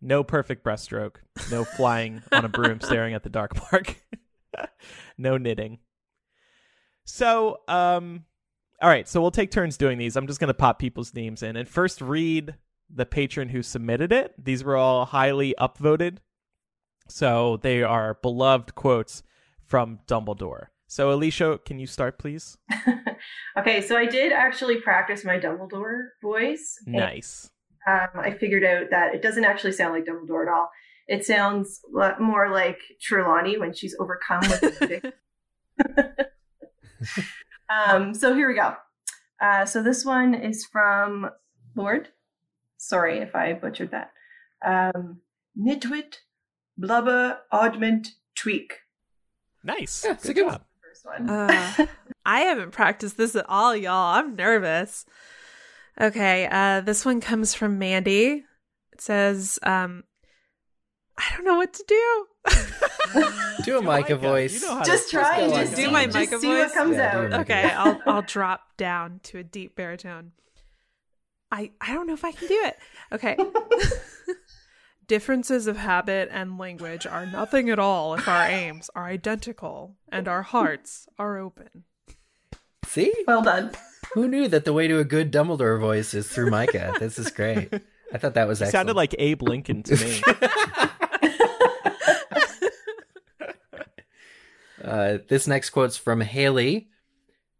No 0.00 0.22
perfect 0.22 0.64
breaststroke, 0.64 1.16
no 1.50 1.64
flying 1.64 2.22
on 2.32 2.44
a 2.44 2.48
broom 2.48 2.80
staring 2.80 3.14
at 3.14 3.22
the 3.22 3.30
dark 3.30 3.56
mark. 3.72 3.96
no 5.18 5.38
knitting. 5.38 5.78
So, 7.04 7.60
um 7.68 8.24
all 8.82 8.88
right, 8.90 9.08
so 9.08 9.20
we'll 9.20 9.30
take 9.30 9.50
turns 9.50 9.76
doing 9.78 9.96
these. 9.98 10.14
I'm 10.16 10.26
just 10.26 10.40
going 10.40 10.48
to 10.48 10.54
pop 10.54 10.78
people's 10.78 11.14
names 11.14 11.42
in 11.42 11.56
and 11.56 11.66
first 11.66 12.00
read 12.02 12.56
the 12.94 13.06
patron 13.06 13.48
who 13.48 13.62
submitted 13.62 14.12
it. 14.12 14.34
These 14.36 14.62
were 14.62 14.76
all 14.76 15.06
highly 15.06 15.54
upvoted. 15.58 16.18
So, 17.08 17.58
they 17.62 17.82
are 17.82 18.14
beloved 18.20 18.74
quotes 18.74 19.22
from 19.64 20.00
Dumbledore. 20.06 20.66
So, 20.86 21.12
Alicia, 21.12 21.60
can 21.64 21.78
you 21.78 21.86
start, 21.86 22.18
please? 22.18 22.58
okay, 23.58 23.80
so 23.80 23.96
I 23.96 24.06
did 24.06 24.32
actually 24.32 24.80
practice 24.80 25.24
my 25.24 25.38
Dumbledore 25.38 26.08
voice. 26.22 26.76
and, 26.86 26.96
Nice. 26.96 27.50
um, 27.88 28.08
I 28.20 28.32
figured 28.32 28.64
out 28.64 28.86
that 28.90 29.14
it 29.14 29.22
doesn't 29.22 29.44
actually 29.44 29.72
sound 29.72 29.94
like 29.94 30.04
Dumbledore 30.04 30.46
at 30.46 30.52
all. 30.52 30.68
It 31.08 31.24
sounds 31.24 31.80
more 32.20 32.50
like 32.50 32.78
Trelawney 33.00 33.56
when 33.58 33.72
she's 33.72 33.96
overcome 33.98 34.42
with. 34.42 35.12
um, 37.68 38.14
so 38.14 38.34
here 38.34 38.48
we 38.48 38.54
go. 38.54 38.74
Uh, 39.40 39.66
so 39.66 39.82
this 39.82 40.04
one 40.04 40.34
is 40.34 40.64
from 40.64 41.30
Lord. 41.74 42.08
Sorry 42.76 43.18
if 43.18 43.34
I 43.34 43.52
butchered 43.54 43.90
that. 43.90 44.12
Um, 44.64 45.20
Nitwit, 45.58 46.16
blubber, 46.76 47.38
oddment, 47.50 48.08
tweak. 48.34 48.74
Nice. 49.62 50.04
Yeah, 50.04 50.12
it's 50.12 50.24
a 50.24 50.34
good 50.34 50.44
good 50.44 50.50
job. 50.50 50.52
one. 50.52 50.60
First 50.82 51.06
one. 51.06 51.30
Uh, 51.30 51.86
I 52.26 52.40
haven't 52.40 52.72
practiced 52.72 53.16
this 53.16 53.34
at 53.34 53.46
all, 53.48 53.74
y'all. 53.76 54.16
I'm 54.18 54.36
nervous. 54.36 55.04
Okay, 56.00 56.48
uh, 56.50 56.80
this 56.80 57.04
one 57.04 57.20
comes 57.20 57.54
from 57.54 57.78
Mandy. 57.78 58.44
It 58.92 59.00
says, 59.00 59.58
um, 59.62 60.04
I 61.16 61.24
don't 61.34 61.44
know 61.44 61.56
what 61.56 61.72
to 61.74 61.84
do. 61.86 62.26
Do 63.64 63.78
a 63.78 63.82
Micah 63.82 63.82
uh, 63.82 63.82
Micah, 63.82 64.16
voice. 64.16 64.54
you 64.62 64.66
know 64.68 64.76
how 64.76 64.82
Just 64.84 65.10
to- 65.10 65.16
try 65.18 65.38
go 65.38 65.44
and 65.44 65.52
on, 65.54 65.60
just 65.60 65.76
do 65.76 65.84
see, 65.84 65.90
my 65.90 66.04
just 66.06 66.16
Micah 66.16 66.38
see 66.40 66.48
what 66.48 66.72
comes 66.72 66.96
Yeah, 66.96 67.16
out. 67.18 67.32
Okay, 67.42 67.62
I'll 67.70 68.00
I'll 68.06 68.22
drop 68.22 68.76
down 68.76 69.20
to 69.24 69.38
a 69.38 69.42
deep 69.44 69.76
baritone. 69.76 70.32
I 71.52 71.70
I 71.80 71.94
don't 71.94 72.06
know 72.06 72.14
if 72.14 72.24
I 72.24 72.32
can 72.32 72.48
do 72.48 72.60
it. 72.64 72.76
Okay. 73.12 73.36
Differences 75.06 75.66
of 75.66 75.76
habit 75.76 76.30
and 76.32 76.56
language 76.56 77.06
are 77.06 77.26
nothing 77.26 77.68
at 77.68 77.78
all 77.78 78.14
if 78.14 78.26
our 78.26 78.46
aims 78.46 78.88
are 78.96 79.04
identical 79.04 79.96
and 80.10 80.26
our 80.26 80.40
hearts 80.40 81.06
are 81.18 81.36
open. 81.36 81.84
See? 82.86 83.12
Well 83.26 83.42
done. 83.42 83.72
Who 84.14 84.26
knew 84.28 84.48
that 84.48 84.64
the 84.64 84.72
way 84.72 84.88
to 84.88 84.98
a 85.00 85.04
good 85.04 85.30
Dumbledore 85.30 85.78
voice 85.78 86.14
is 86.14 86.26
through 86.28 86.50
Micah? 86.50 86.94
this 87.00 87.18
is 87.18 87.30
great. 87.30 87.70
I 88.14 88.18
thought 88.18 88.32
that 88.34 88.48
was 88.48 88.60
He 88.60 88.64
excellent. 88.64 88.72
sounded 88.72 88.96
like 88.96 89.14
Abe 89.18 89.42
Lincoln 89.42 89.82
to 89.82 89.96
me. 89.96 90.22
Uh, 94.84 95.18
this 95.28 95.46
next 95.46 95.70
quote's 95.70 95.96
from 95.96 96.20
Haley. 96.20 96.88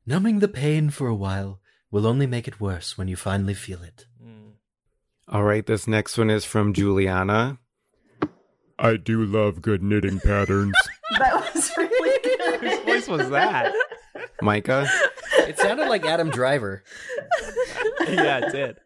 Numbing 0.06 0.40
the 0.40 0.48
pain 0.48 0.90
for 0.90 1.08
a 1.08 1.14
while 1.14 1.60
will 1.90 2.06
only 2.06 2.26
make 2.26 2.46
it 2.46 2.60
worse 2.60 2.98
when 2.98 3.08
you 3.08 3.16
finally 3.16 3.54
feel 3.54 3.82
it. 3.82 4.06
All 5.26 5.42
right, 5.42 5.64
this 5.64 5.88
next 5.88 6.18
one 6.18 6.28
is 6.28 6.44
from 6.44 6.74
Juliana. 6.74 7.58
I 8.78 8.96
do 8.96 9.24
love 9.24 9.62
good 9.62 9.82
knitting 9.82 10.20
patterns. 10.20 10.74
That 11.18 11.54
was 11.54 11.70
really 11.76 12.18
good. 12.24 12.60
Whose 12.60 12.84
voice 12.84 13.08
was 13.08 13.30
that? 13.30 13.72
Micah? 14.42 14.88
It 15.38 15.56
sounded 15.58 15.88
like 15.88 16.04
Adam 16.04 16.28
Driver. 16.28 16.82
yeah, 18.08 18.46
it 18.46 18.52
did. 18.52 18.76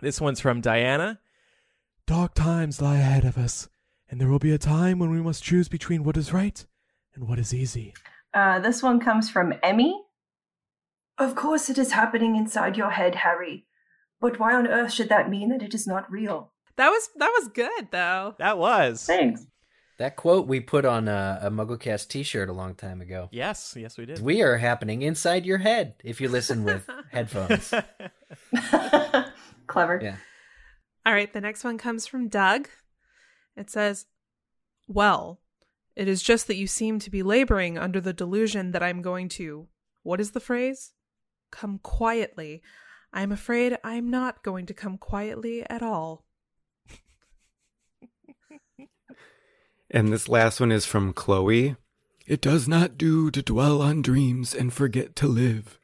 This 0.00 0.20
one's 0.20 0.38
from 0.38 0.60
Diana. 0.60 1.18
Dark 2.06 2.34
times 2.34 2.80
lie 2.80 2.98
ahead 2.98 3.24
of 3.24 3.36
us, 3.36 3.68
and 4.10 4.20
there 4.20 4.28
will 4.28 4.38
be 4.38 4.52
a 4.52 4.58
time 4.58 4.98
when 4.98 5.10
we 5.10 5.20
must 5.20 5.42
choose 5.42 5.68
between 5.68 6.04
what 6.04 6.16
is 6.16 6.32
right 6.32 6.64
and 7.14 7.28
what 7.28 7.38
is 7.38 7.52
easy. 7.52 7.94
Uh, 8.34 8.58
this 8.58 8.82
one 8.82 9.00
comes 9.00 9.30
from 9.30 9.54
Emmy. 9.62 10.00
Of 11.18 11.34
course, 11.34 11.68
it 11.68 11.78
is 11.78 11.92
happening 11.92 12.36
inside 12.36 12.76
your 12.76 12.90
head, 12.90 13.16
Harry. 13.16 13.66
But 14.20 14.38
why 14.38 14.54
on 14.54 14.66
earth 14.66 14.92
should 14.92 15.08
that 15.08 15.30
mean 15.30 15.50
that 15.50 15.62
it 15.62 15.74
is 15.74 15.86
not 15.86 16.10
real? 16.10 16.52
That 16.76 16.90
was 16.90 17.08
that 17.16 17.32
was 17.38 17.48
good 17.48 17.88
though. 17.90 18.34
That 18.38 18.58
was. 18.58 19.04
Thanks. 19.04 19.46
That 19.98 20.14
quote 20.14 20.46
we 20.46 20.60
put 20.60 20.84
on 20.84 21.08
a, 21.08 21.40
a 21.42 21.50
MuggleCast 21.50 22.06
t-shirt 22.06 22.48
a 22.48 22.52
long 22.52 22.76
time 22.76 23.00
ago. 23.00 23.28
Yes, 23.32 23.74
yes, 23.76 23.98
we 23.98 24.06
did. 24.06 24.20
We 24.20 24.42
are 24.42 24.56
happening 24.56 25.02
inside 25.02 25.44
your 25.44 25.58
head 25.58 25.94
if 26.04 26.20
you 26.20 26.28
listen 26.28 26.62
with 26.62 26.88
headphones. 27.10 27.74
Clever. 29.66 30.00
Yeah. 30.00 30.16
All 31.04 31.12
right, 31.12 31.32
the 31.32 31.40
next 31.40 31.64
one 31.64 31.78
comes 31.78 32.06
from 32.06 32.28
Doug. 32.28 32.68
It 33.58 33.70
says, 33.70 34.06
Well, 34.86 35.40
it 35.96 36.06
is 36.06 36.22
just 36.22 36.46
that 36.46 36.56
you 36.56 36.68
seem 36.68 37.00
to 37.00 37.10
be 37.10 37.24
laboring 37.24 37.76
under 37.76 38.00
the 38.00 38.12
delusion 38.12 38.70
that 38.70 38.84
I'm 38.84 39.02
going 39.02 39.28
to, 39.30 39.66
what 40.04 40.20
is 40.20 40.30
the 40.30 40.40
phrase? 40.40 40.92
Come 41.50 41.80
quietly. 41.82 42.62
I'm 43.12 43.32
afraid 43.32 43.76
I'm 43.82 44.08
not 44.10 44.44
going 44.44 44.66
to 44.66 44.74
come 44.74 44.96
quietly 44.96 45.68
at 45.68 45.82
all. 45.82 46.24
And 49.90 50.12
this 50.12 50.28
last 50.28 50.60
one 50.60 50.70
is 50.70 50.84
from 50.84 51.14
Chloe. 51.14 51.74
It 52.26 52.42
does 52.42 52.68
not 52.68 52.98
do 52.98 53.30
to 53.30 53.42
dwell 53.42 53.80
on 53.80 54.02
dreams 54.02 54.54
and 54.54 54.70
forget 54.70 55.16
to 55.16 55.26
live. 55.26 55.80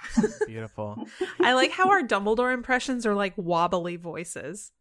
Beautiful. 0.48 1.06
I 1.40 1.52
like 1.52 1.70
how 1.70 1.88
our 1.88 2.02
Dumbledore 2.02 2.52
impressions 2.52 3.06
are 3.06 3.14
like 3.14 3.34
wobbly 3.36 3.94
voices. 3.94 4.72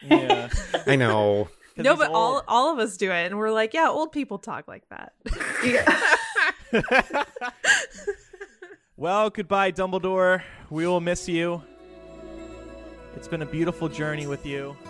Yeah. 0.00 0.48
I 0.86 0.94
know. 0.94 1.48
No, 1.82 1.96
but 1.96 2.10
all 2.10 2.42
all 2.48 2.72
of 2.72 2.78
us 2.78 2.96
do 2.96 3.10
it, 3.10 3.26
and 3.26 3.38
we're 3.38 3.50
like, 3.50 3.74
yeah, 3.74 3.88
old 3.88 4.12
people 4.12 4.38
talk 4.38 4.68
like 4.68 4.88
that. 4.90 5.12
Yeah. 5.64 6.04
well, 8.96 9.28
goodbye, 9.28 9.72
Dumbledore. 9.72 10.42
We 10.70 10.86
will 10.86 11.00
miss 11.00 11.28
you. 11.28 11.62
It's 13.16 13.28
been 13.28 13.42
a 13.42 13.46
beautiful 13.46 13.88
journey 13.88 14.26
with 14.26 14.46
you. 14.46 14.76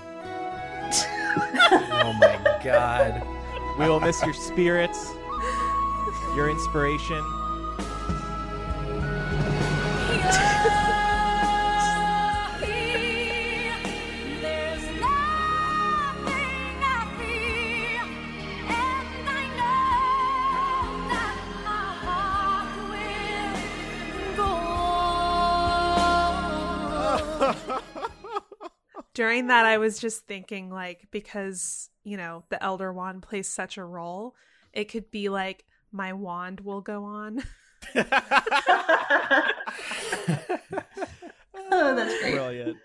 oh 0.93 2.17
my 2.21 2.61
god. 2.63 3.27
We 3.79 3.89
will 3.89 4.01
miss 4.01 4.23
your 4.23 4.35
spirits, 4.35 5.11
your 6.37 6.51
inspiration. 6.51 7.25
During 29.21 29.49
that, 29.49 29.67
I 29.67 29.77
was 29.77 29.99
just 29.99 30.27
thinking, 30.27 30.71
like, 30.71 31.07
because, 31.11 31.91
you 32.05 32.17
know, 32.17 32.43
the 32.49 32.63
Elder 32.63 32.91
Wand 32.91 33.21
plays 33.21 33.47
such 33.47 33.77
a 33.77 33.85
role, 33.85 34.35
it 34.73 34.85
could 34.85 35.11
be 35.11 35.29
like, 35.29 35.67
my 35.93 36.15
wand 36.15 36.61
will 36.61 36.81
go 36.81 37.05
on. 37.05 37.43
oh, 37.95 38.07
that's 41.95 42.19
great. 42.23 42.33
Brilliant. 42.33 42.79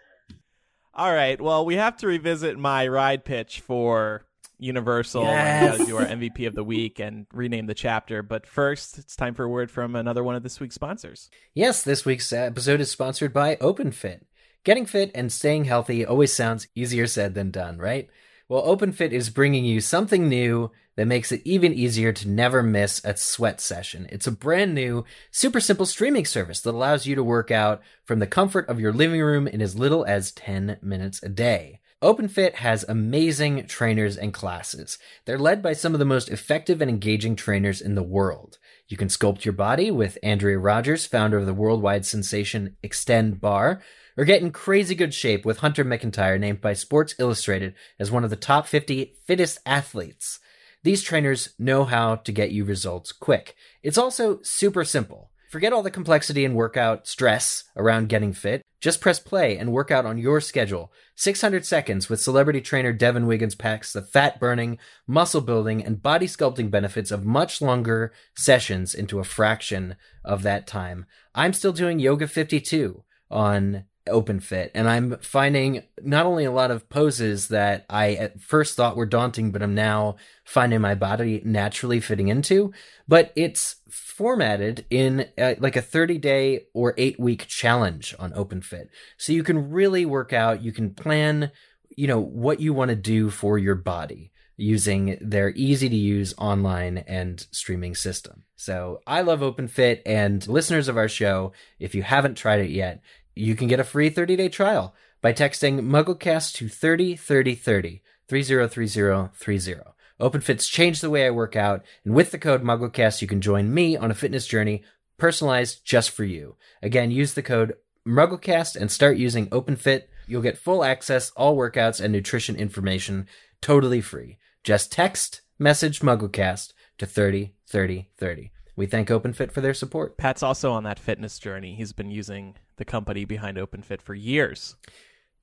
All 0.93 1.13
right. 1.13 1.39
Well, 1.39 1.63
we 1.63 1.75
have 1.75 1.95
to 1.99 2.07
revisit 2.07 2.59
my 2.59 2.85
ride 2.85 3.23
pitch 3.23 3.61
for 3.61 4.25
Universal 4.59 5.23
Yes. 5.23 5.75
and 5.75 5.83
uh, 5.83 5.85
do 5.85 5.95
our 5.95 6.05
MVP 6.05 6.47
of 6.47 6.55
the 6.55 6.65
week 6.65 6.99
and 6.99 7.27
rename 7.31 7.67
the 7.67 7.73
chapter. 7.73 8.21
But 8.21 8.45
first, 8.45 8.97
it's 8.97 9.15
time 9.15 9.35
for 9.35 9.45
a 9.45 9.49
word 9.49 9.71
from 9.71 9.95
another 9.95 10.21
one 10.21 10.35
of 10.35 10.43
this 10.43 10.59
week's 10.59 10.75
sponsors. 10.75 11.29
Yes, 11.53 11.81
this 11.81 12.03
week's 12.03 12.33
episode 12.33 12.81
is 12.81 12.91
sponsored 12.91 13.31
by 13.31 13.55
OpenFit. 13.55 14.23
Getting 14.65 14.87
fit 14.87 15.11
and 15.13 15.31
staying 15.31 15.65
healthy 15.65 16.03
always 16.03 16.33
sounds 16.33 16.67
easier 16.73 17.05
said 17.05 17.35
than 17.35 17.51
done, 17.51 17.77
right? 17.77 18.09
Well, 18.49 18.63
OpenFit 18.63 19.11
is 19.11 19.29
bringing 19.29 19.63
you 19.63 19.79
something 19.79 20.27
new 20.27 20.71
that 20.95 21.05
makes 21.05 21.31
it 21.31 21.43
even 21.45 21.71
easier 21.71 22.11
to 22.11 22.27
never 22.27 22.63
miss 22.63 22.99
a 23.05 23.15
sweat 23.15 23.61
session. 23.61 24.07
It's 24.09 24.25
a 24.25 24.31
brand 24.31 24.73
new, 24.73 25.05
super 25.29 25.59
simple 25.59 25.85
streaming 25.85 26.25
service 26.25 26.61
that 26.61 26.73
allows 26.73 27.05
you 27.05 27.13
to 27.13 27.23
work 27.23 27.51
out 27.51 27.81
from 28.05 28.17
the 28.17 28.25
comfort 28.25 28.67
of 28.67 28.79
your 28.79 28.91
living 28.91 29.21
room 29.21 29.47
in 29.47 29.61
as 29.61 29.77
little 29.77 30.03
as 30.03 30.31
10 30.31 30.79
minutes 30.81 31.21
a 31.21 31.29
day. 31.29 31.79
OpenFit 32.01 32.55
has 32.55 32.83
amazing 32.87 33.67
trainers 33.67 34.17
and 34.17 34.33
classes. 34.33 34.97
They're 35.25 35.37
led 35.37 35.61
by 35.61 35.73
some 35.73 35.93
of 35.93 35.99
the 35.99 36.05
most 36.05 36.29
effective 36.29 36.81
and 36.81 36.89
engaging 36.89 37.35
trainers 37.35 37.81
in 37.81 37.93
the 37.93 38.03
world. 38.03 38.57
You 38.87 38.97
can 38.97 39.09
sculpt 39.09 39.45
your 39.45 39.53
body 39.53 39.91
with 39.91 40.17
Andrea 40.23 40.57
Rogers, 40.57 41.05
founder 41.05 41.37
of 41.37 41.45
the 41.45 41.53
worldwide 41.53 42.05
sensation 42.05 42.77
Xtend 42.83 43.39
Barre, 43.39 43.81
or 44.17 44.25
get 44.25 44.41
in 44.41 44.51
crazy 44.51 44.95
good 44.95 45.13
shape 45.13 45.45
with 45.45 45.59
Hunter 45.59 45.85
McIntyre, 45.85 46.39
named 46.39 46.61
by 46.61 46.73
Sports 46.73 47.15
Illustrated 47.19 47.73
as 47.99 48.11
one 48.11 48.23
of 48.23 48.29
the 48.29 48.35
top 48.35 48.67
50 48.67 49.15
fittest 49.25 49.59
athletes. 49.65 50.39
These 50.83 51.03
trainers 51.03 51.49
know 51.57 51.83
how 51.83 52.17
to 52.17 52.31
get 52.31 52.51
you 52.51 52.63
results 52.63 53.11
quick. 53.11 53.55
It's 53.81 53.97
also 53.97 54.39
super 54.43 54.83
simple. 54.83 55.31
Forget 55.49 55.73
all 55.73 55.83
the 55.83 55.89
complexity 55.91 56.43
and 56.43 56.55
workout 56.55 57.07
stress 57.07 57.63
around 57.75 58.09
getting 58.09 58.33
fit. 58.33 58.61
Just 58.81 59.01
press 59.01 59.19
play 59.19 59.57
and 59.57 59.71
work 59.71 59.89
out 59.89 60.05
on 60.05 60.17
your 60.17 60.41
schedule. 60.41 60.91
600 61.15 61.65
seconds 61.65 62.09
with 62.09 62.21
celebrity 62.21 62.61
trainer 62.61 62.93
Devin 62.93 63.25
Wiggins 63.25 63.55
packs 63.55 63.93
the 63.93 64.01
fat 64.01 64.39
burning, 64.39 64.77
muscle 65.07 65.41
building, 65.41 65.83
and 65.83 66.03
body 66.03 66.27
sculpting 66.27 66.69
benefits 66.69 67.09
of 67.09 67.25
much 67.25 67.61
longer 67.61 68.11
sessions 68.35 68.93
into 68.93 69.19
a 69.19 69.23
fraction 69.23 69.95
of 70.23 70.43
that 70.43 70.67
time. 70.67 71.05
I'm 71.33 71.53
still 71.53 71.73
doing 71.73 71.99
Yoga 71.99 72.27
52 72.27 73.03
on 73.31 73.85
OpenFit, 74.07 74.71
and 74.73 74.89
I'm 74.89 75.17
finding 75.19 75.83
not 76.01 76.25
only 76.25 76.45
a 76.45 76.51
lot 76.51 76.71
of 76.71 76.89
poses 76.89 77.47
that 77.49 77.85
I 77.89 78.13
at 78.13 78.41
first 78.41 78.75
thought 78.75 78.95
were 78.95 79.05
daunting, 79.05 79.51
but 79.51 79.61
I'm 79.61 79.75
now 79.75 80.15
finding 80.43 80.81
my 80.81 80.95
body 80.95 81.41
naturally 81.43 81.99
fitting 81.99 82.27
into, 82.27 82.71
but 83.07 83.31
it's 83.35 83.77
formatted 83.89 84.85
in 84.89 85.27
uh, 85.37 85.55
like 85.59 85.75
a 85.75 85.81
30 85.81 86.17
day 86.17 86.65
or 86.73 86.93
8 86.97 87.19
week 87.19 87.47
challenge 87.47 88.15
on 88.19 88.31
OpenFit. 88.31 88.87
So 89.17 89.33
you 89.33 89.43
can 89.43 89.71
really 89.71 90.05
work 90.05 90.33
out, 90.33 90.63
you 90.63 90.71
can 90.71 90.93
plan, 90.93 91.51
you 91.95 92.07
know, 92.07 92.19
what 92.19 92.59
you 92.59 92.73
want 92.73 92.89
to 92.89 92.95
do 92.95 93.29
for 93.29 93.57
your 93.57 93.75
body 93.75 94.31
using 94.57 95.17
their 95.19 95.49
easy 95.49 95.89
to 95.89 95.95
use 95.95 96.33
online 96.37 96.99
and 96.99 97.45
streaming 97.51 97.95
system. 97.95 98.43
So 98.55 99.01
I 99.05 99.21
love 99.21 99.41
OpenFit 99.41 100.01
and 100.05 100.47
listeners 100.47 100.87
of 100.87 100.97
our 100.97 101.09
show, 101.09 101.51
if 101.79 101.93
you 101.93 102.03
haven't 102.03 102.35
tried 102.35 102.61
it 102.61 102.69
yet, 102.69 103.01
you 103.35 103.55
can 103.55 103.67
get 103.67 103.79
a 103.79 103.83
free 103.83 104.09
30 104.09 104.35
day 104.35 104.49
trial 104.49 104.95
by 105.21 105.33
texting 105.33 105.81
MuggleCast 105.81 106.53
to 106.55 106.69
303030 106.69 108.01
303030. 108.27 109.81
OpenFit's 110.19 110.67
changed 110.67 111.01
the 111.01 111.09
way 111.09 111.27
I 111.27 111.31
work 111.31 111.55
out, 111.55 111.83
and 112.03 112.15
with 112.15 112.31
the 112.31 112.37
code 112.39 112.63
MuggleCast, 112.63 113.21
you 113.21 113.27
can 113.27 113.41
join 113.41 113.73
me 113.73 113.97
on 113.97 114.09
a 114.09 114.15
fitness 114.15 114.47
journey 114.47 114.83
personalized 115.17 115.85
just 115.85 116.09
for 116.09 116.23
you. 116.23 116.55
Again, 116.81 117.11
use 117.11 117.33
the 117.33 117.43
code 117.43 117.75
MuggleCast 118.07 118.75
and 118.75 118.89
start 118.89 119.17
using 119.17 119.47
OpenFit 119.47 120.03
You'll 120.27 120.41
get 120.41 120.57
full 120.57 120.83
access, 120.83 121.31
all 121.31 121.55
workouts, 121.55 122.01
and 122.01 122.11
nutrition 122.11 122.55
information 122.55 123.27
totally 123.61 124.01
free. 124.01 124.37
Just 124.63 124.91
text 124.91 125.41
message 125.59 125.99
MuggleCast 125.99 126.73
to 126.97 127.05
30 127.05 127.53
30 127.67 128.09
30. 128.17 128.51
We 128.75 128.85
thank 128.85 129.09
OpenFit 129.09 129.51
for 129.51 129.61
their 129.61 129.73
support. 129.73 130.17
Pat's 130.17 130.43
also 130.43 130.71
on 130.71 130.83
that 130.83 130.99
fitness 130.99 131.39
journey. 131.39 131.75
He's 131.75 131.93
been 131.93 132.11
using 132.11 132.55
the 132.77 132.85
company 132.85 133.25
behind 133.25 133.57
OpenFit 133.57 134.01
for 134.01 134.13
years. 134.13 134.75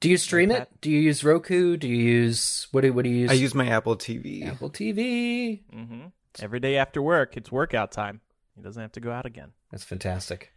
Do 0.01 0.09
you 0.11 0.17
stream 0.17 0.51
Pat? 0.51 0.63
it? 0.63 0.81
Do 0.81 0.91
you 0.91 0.99
use 1.01 1.23
Roku? 1.23 1.77
Do 1.77 1.87
you 1.89 1.97
use 1.97 2.67
what 2.73 2.81
do 2.81 2.93
what 2.93 3.05
do 3.05 3.11
you 3.11 3.19
use? 3.21 3.31
I 3.31 3.35
use 3.35 3.55
my 3.55 3.69
Apple 3.69 3.97
TV. 3.97 4.47
Apple 4.49 4.71
TV. 4.71 5.63
hmm 5.73 6.07
Every 6.41 6.61
day 6.61 6.77
after 6.77 7.03
work, 7.03 7.37
it's 7.37 7.53
workout 7.53 7.93
time. 7.93 8.21
He 8.57 8.63
doesn't 8.63 8.81
have 8.81 8.93
to 8.93 9.01
go 9.01 9.13
out 9.13 9.27
again. 9.27 9.53
That's 9.71 9.85
fantastic. 9.85 10.51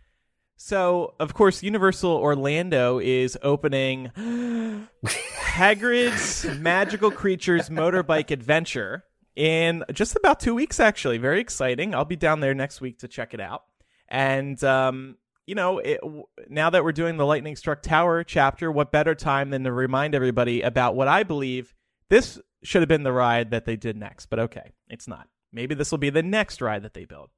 So, 0.57 1.15
of 1.19 1.33
course, 1.33 1.61
Universal 1.63 2.11
Orlando 2.11 2.97
is 2.99 3.37
opening 3.43 4.09
Hagrid's 5.05 6.45
Magical 6.59 7.11
Creatures 7.11 7.69
Motorbike 7.69 8.31
Adventure 8.31 9.03
in 9.35 9.83
just 9.91 10.15
about 10.15 10.39
two 10.39 10.55
weeks, 10.55 10.79
actually. 10.79 11.17
Very 11.17 11.41
exciting. 11.41 11.93
I'll 11.93 12.05
be 12.05 12.15
down 12.15 12.39
there 12.39 12.53
next 12.53 12.79
week 12.81 12.99
to 12.99 13.07
check 13.09 13.33
it 13.33 13.41
out. 13.41 13.63
And, 14.07 14.61
um, 14.63 15.17
you 15.45 15.55
know, 15.55 15.79
it, 15.79 15.99
now 16.49 16.69
that 16.69 16.83
we're 16.83 16.91
doing 16.91 17.17
the 17.17 17.25
Lightning 17.25 17.55
Struck 17.55 17.81
Tower 17.81 18.23
chapter, 18.23 18.71
what 18.71 18.91
better 18.91 19.15
time 19.15 19.49
than 19.51 19.63
to 19.63 19.71
remind 19.71 20.15
everybody 20.15 20.61
about 20.61 20.95
what 20.95 21.07
I 21.07 21.23
believe 21.23 21.73
this 22.09 22.39
should 22.63 22.81
have 22.81 22.89
been 22.89 23.03
the 23.03 23.11
ride 23.11 23.51
that 23.51 23.65
they 23.65 23.75
did 23.75 23.95
next. 23.95 24.27
But 24.27 24.39
okay, 24.39 24.73
it's 24.89 25.07
not. 25.07 25.27
Maybe 25.51 25.75
this 25.75 25.91
will 25.91 25.99
be 25.99 26.09
the 26.09 26.23
next 26.23 26.61
ride 26.61 26.83
that 26.83 26.93
they 26.93 27.05
build. 27.05 27.29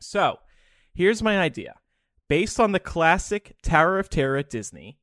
So, 0.00 0.38
here's 0.92 1.22
my 1.22 1.38
idea. 1.38 1.76
Based 2.28 2.60
on 2.60 2.72
the 2.72 2.80
classic 2.80 3.56
Tower 3.62 3.98
of 3.98 4.10
Terror 4.10 4.36
at 4.36 4.50
Disney, 4.50 4.98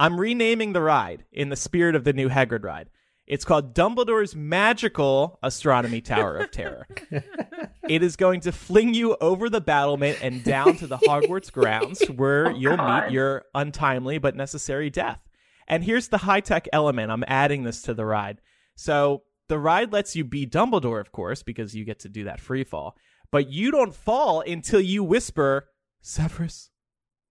I'm 0.00 0.18
renaming 0.18 0.72
the 0.72 0.80
ride 0.80 1.24
in 1.32 1.50
the 1.50 1.56
spirit 1.56 1.94
of 1.94 2.04
the 2.04 2.12
new 2.12 2.28
Hagrid 2.28 2.64
ride. 2.64 2.88
It's 3.28 3.44
called 3.44 3.74
Dumbledore's 3.74 4.34
Magical 4.34 5.38
Astronomy 5.42 6.00
Tower 6.00 6.38
of 6.38 6.50
Terror. 6.50 6.86
it 7.88 8.02
is 8.02 8.16
going 8.16 8.40
to 8.40 8.52
fling 8.52 8.94
you 8.94 9.18
over 9.20 9.50
the 9.50 9.60
battlement 9.60 10.20
and 10.22 10.42
down 10.42 10.76
to 10.76 10.86
the 10.86 10.96
Hogwarts 10.96 11.52
grounds 11.52 12.02
where 12.06 12.46
oh, 12.46 12.56
you'll 12.56 12.78
God. 12.78 13.04
meet 13.04 13.12
your 13.12 13.44
untimely 13.54 14.16
but 14.16 14.34
necessary 14.34 14.88
death. 14.88 15.20
And 15.66 15.84
here's 15.84 16.08
the 16.08 16.16
high 16.16 16.40
tech 16.40 16.68
element. 16.72 17.12
I'm 17.12 17.24
adding 17.28 17.64
this 17.64 17.82
to 17.82 17.92
the 17.92 18.06
ride. 18.06 18.40
So 18.76 19.24
the 19.48 19.58
ride 19.58 19.92
lets 19.92 20.16
you 20.16 20.24
be 20.24 20.46
Dumbledore, 20.46 21.00
of 21.00 21.12
course, 21.12 21.42
because 21.42 21.74
you 21.74 21.84
get 21.84 21.98
to 22.00 22.08
do 22.08 22.24
that 22.24 22.40
free 22.40 22.64
fall. 22.64 22.96
But 23.30 23.50
you 23.50 23.70
don't 23.70 23.94
fall 23.94 24.40
until 24.40 24.80
you 24.80 25.04
whisper, 25.04 25.68
Severus, 26.00 26.70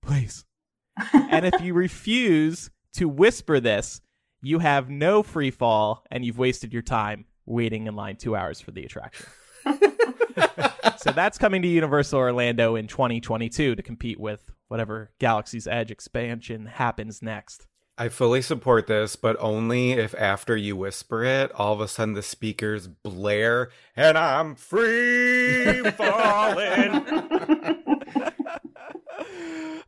please. 0.03 0.45
and 1.13 1.43
if 1.43 1.59
you 1.59 1.73
refuse 1.73 2.69
to 2.93 3.09
whisper 3.09 3.59
this, 3.59 3.99
you 4.41 4.59
have 4.59 4.89
no 4.89 5.23
free 5.23 5.51
fall 5.51 6.03
and 6.11 6.23
you've 6.23 6.37
wasted 6.37 6.73
your 6.73 6.81
time 6.81 7.25
waiting 7.45 7.87
in 7.87 7.95
line 7.95 8.15
two 8.15 8.35
hours 8.35 8.59
for 8.59 8.71
the 8.71 8.83
attraction. 8.83 9.25
so 10.97 11.11
that's 11.11 11.37
coming 11.37 11.61
to 11.61 11.67
Universal 11.67 12.19
Orlando 12.19 12.75
in 12.75 12.87
2022 12.87 13.75
to 13.75 13.81
compete 13.81 14.19
with 14.19 14.51
whatever 14.67 15.11
Galaxy's 15.19 15.67
Edge 15.67 15.91
expansion 15.91 16.65
happens 16.65 17.21
next. 17.21 17.67
I 17.99 18.09
fully 18.09 18.43
support 18.43 18.85
this, 18.85 19.15
but 19.15 19.35
only 19.39 19.93
if 19.93 20.13
after 20.15 20.55
you 20.55 20.75
whisper 20.75 21.23
it, 21.23 21.51
all 21.53 21.73
of 21.73 21.81
a 21.81 21.87
sudden 21.87 22.13
the 22.13 22.21
speakers 22.21 22.87
blare 22.87 23.69
and 23.95 24.15
I'm 24.17 24.53
free 24.53 25.81
falling. 25.91 27.83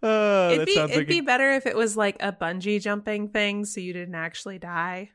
Uh, 0.02 0.50
it'd 0.54 0.66
be 0.66 0.78
it'd 0.78 0.96
like 0.96 1.08
be 1.08 1.20
a- 1.20 1.24
better 1.24 1.52
if 1.54 1.66
it 1.66 1.76
was 1.76 1.96
like 1.98 2.18
a 2.22 2.32
bungee 2.32 2.82
jumping 2.82 3.30
thing, 3.30 3.66
so 3.66 3.80
you 3.82 3.94
didn't 3.94 4.16
actually 4.16 4.60
die. 4.60 5.10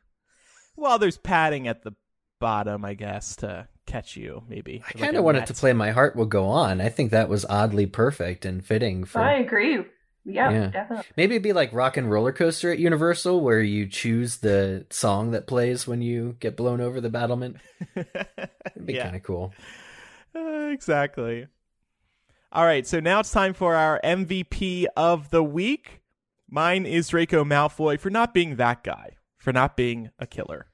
well, 0.77 0.99
there's 0.99 1.17
padding 1.19 1.69
at 1.69 1.83
the 1.83 1.93
bottom, 2.41 2.85
I 2.85 2.95
guess, 2.95 3.37
to 3.37 3.69
catch 3.87 4.17
you. 4.17 4.43
Maybe 4.49 4.83
I 4.89 4.93
kind 4.93 5.17
a 5.17 5.19
of 5.21 5.25
wanted 5.25 5.41
net. 5.41 5.49
to 5.49 5.55
play 5.55 5.73
My 5.73 5.91
Heart 5.93 6.17
Will 6.17 6.27
Go 6.27 6.47
On. 6.47 6.81
I 6.81 6.89
think 6.89 7.11
that 7.11 7.29
was 7.29 7.45
oddly 7.47 7.87
perfect 7.87 8.45
and 8.45 8.65
fitting 8.65 9.05
for. 9.05 9.21
I 9.21 9.35
agree. 9.39 9.85
Yeah, 10.27 10.51
Yeah. 10.51 10.67
definitely. 10.69 11.05
Maybe 11.19 11.35
it'd 11.35 11.43
be 11.43 11.53
like 11.53 11.73
Rock 11.75 11.97
and 11.99 12.11
Roller 12.11 12.33
Coaster 12.33 12.73
at 12.73 12.79
Universal, 12.79 13.41
where 13.43 13.61
you 13.61 13.87
choose 13.87 14.39
the 14.39 14.87
song 14.91 15.33
that 15.33 15.47
plays 15.47 15.87
when 15.87 16.01
you 16.01 16.37
get 16.41 16.57
blown 16.57 16.81
over 16.81 16.99
the 17.01 17.11
battlement. 17.11 17.59
It'd 17.95 18.87
be 18.87 18.95
Yeah. 18.95 19.05
kind 19.05 19.17
of 19.17 19.23
cool. 19.23 19.53
Uh, 20.35 20.71
exactly. 20.73 21.47
All 22.55 22.65
right, 22.65 22.87
so 22.87 23.01
now 23.01 23.19
it's 23.19 23.33
time 23.33 23.53
for 23.53 23.75
our 23.75 24.01
MVP 24.05 24.87
of 24.97 25.31
the 25.31 25.43
week. 25.43 26.03
Mine 26.49 26.87
is 26.87 27.09
Draco 27.09 27.43
Malfoy 27.43 27.99
for 27.99 28.11
not 28.11 28.33
being 28.33 28.55
that 28.57 28.85
guy, 28.85 29.17
for 29.37 29.53
not 29.53 29.77
being 29.77 30.11
a 30.21 30.27
killer. 30.27 30.67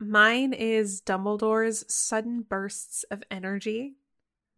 Mine 0.00 0.54
is 0.54 1.02
Dumbledore's 1.02 1.84
sudden 1.92 2.40
bursts 2.40 3.04
of 3.10 3.22
energy 3.30 3.96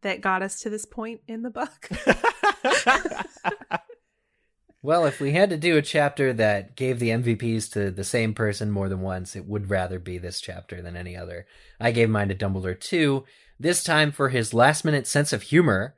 that 0.02 0.20
got 0.20 0.40
us 0.40 0.60
to 0.60 0.70
this 0.70 0.84
point 0.84 1.20
in 1.26 1.42
the 1.42 1.50
book. 1.50 1.88
Well, 4.80 5.06
if 5.06 5.20
we 5.20 5.32
had 5.32 5.50
to 5.50 5.56
do 5.56 5.76
a 5.76 5.82
chapter 5.82 6.32
that 6.34 6.76
gave 6.76 7.00
the 7.00 7.10
MVPs 7.10 7.72
to 7.72 7.90
the 7.90 8.04
same 8.04 8.32
person 8.32 8.70
more 8.70 8.88
than 8.88 9.00
once, 9.00 9.34
it 9.34 9.44
would 9.46 9.70
rather 9.70 9.98
be 9.98 10.18
this 10.18 10.40
chapter 10.40 10.80
than 10.80 10.96
any 10.96 11.16
other. 11.16 11.46
I 11.80 11.90
gave 11.90 12.08
mine 12.08 12.28
to 12.28 12.34
Dumbledore 12.34 12.78
too, 12.78 13.24
this 13.58 13.82
time 13.82 14.12
for 14.12 14.28
his 14.28 14.54
last 14.54 14.84
minute 14.84 15.08
sense 15.08 15.32
of 15.32 15.42
humor. 15.42 15.96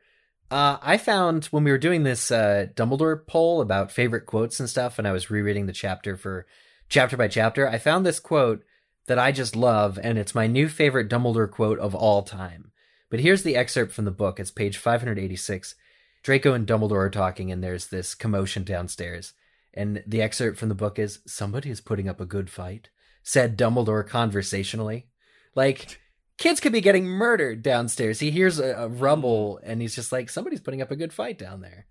Uh, 0.50 0.78
I 0.82 0.96
found 0.96 1.44
when 1.46 1.62
we 1.62 1.70
were 1.70 1.78
doing 1.78 2.02
this 2.02 2.30
uh, 2.30 2.66
Dumbledore 2.74 3.24
poll 3.26 3.60
about 3.60 3.92
favorite 3.92 4.26
quotes 4.26 4.58
and 4.58 4.68
stuff, 4.68 4.98
and 4.98 5.06
I 5.06 5.12
was 5.12 5.30
rereading 5.30 5.66
the 5.66 5.72
chapter 5.72 6.16
for 6.16 6.46
chapter 6.88 7.16
by 7.16 7.28
chapter, 7.28 7.68
I 7.68 7.78
found 7.78 8.04
this 8.04 8.20
quote 8.20 8.64
that 9.06 9.18
I 9.18 9.32
just 9.32 9.56
love, 9.56 9.98
and 10.02 10.18
it's 10.18 10.34
my 10.34 10.46
new 10.46 10.68
favorite 10.68 11.08
Dumbledore 11.08 11.50
quote 11.50 11.78
of 11.78 11.94
all 11.94 12.22
time. 12.22 12.72
But 13.08 13.20
here's 13.20 13.42
the 13.42 13.56
excerpt 13.56 13.92
from 13.92 14.04
the 14.04 14.10
book. 14.10 14.38
It's 14.38 14.50
page 14.50 14.76
586. 14.76 15.74
Draco 16.22 16.52
and 16.52 16.66
Dumbledore 16.66 17.06
are 17.06 17.10
talking, 17.10 17.50
and 17.50 17.62
there's 17.62 17.86
this 17.86 18.14
commotion 18.14 18.64
downstairs. 18.64 19.32
And 19.72 20.02
the 20.06 20.20
excerpt 20.20 20.58
from 20.58 20.68
the 20.68 20.74
book 20.74 20.98
is 20.98 21.20
Somebody 21.26 21.70
is 21.70 21.80
putting 21.80 22.08
up 22.08 22.20
a 22.20 22.26
good 22.26 22.50
fight, 22.50 22.90
said 23.22 23.56
Dumbledore 23.56 24.06
conversationally. 24.06 25.06
Like, 25.54 26.00
kids 26.40 26.58
could 26.58 26.72
be 26.72 26.80
getting 26.80 27.06
murdered 27.06 27.62
downstairs. 27.62 28.18
He 28.18 28.32
hears 28.32 28.58
a, 28.58 28.74
a 28.74 28.88
rumble, 28.88 29.60
and 29.62 29.80
he's 29.80 29.94
just 29.94 30.10
like, 30.10 30.28
Somebody's 30.28 30.60
putting 30.60 30.82
up 30.82 30.90
a 30.90 30.96
good 30.96 31.12
fight 31.12 31.38
down 31.38 31.60
there. 31.60 31.86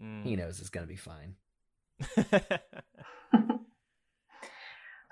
Mm. 0.00 0.22
He 0.22 0.36
knows 0.36 0.60
it's 0.60 0.70
going 0.70 0.86
to 0.86 0.88
be 0.88 0.96
fine. 0.96 1.34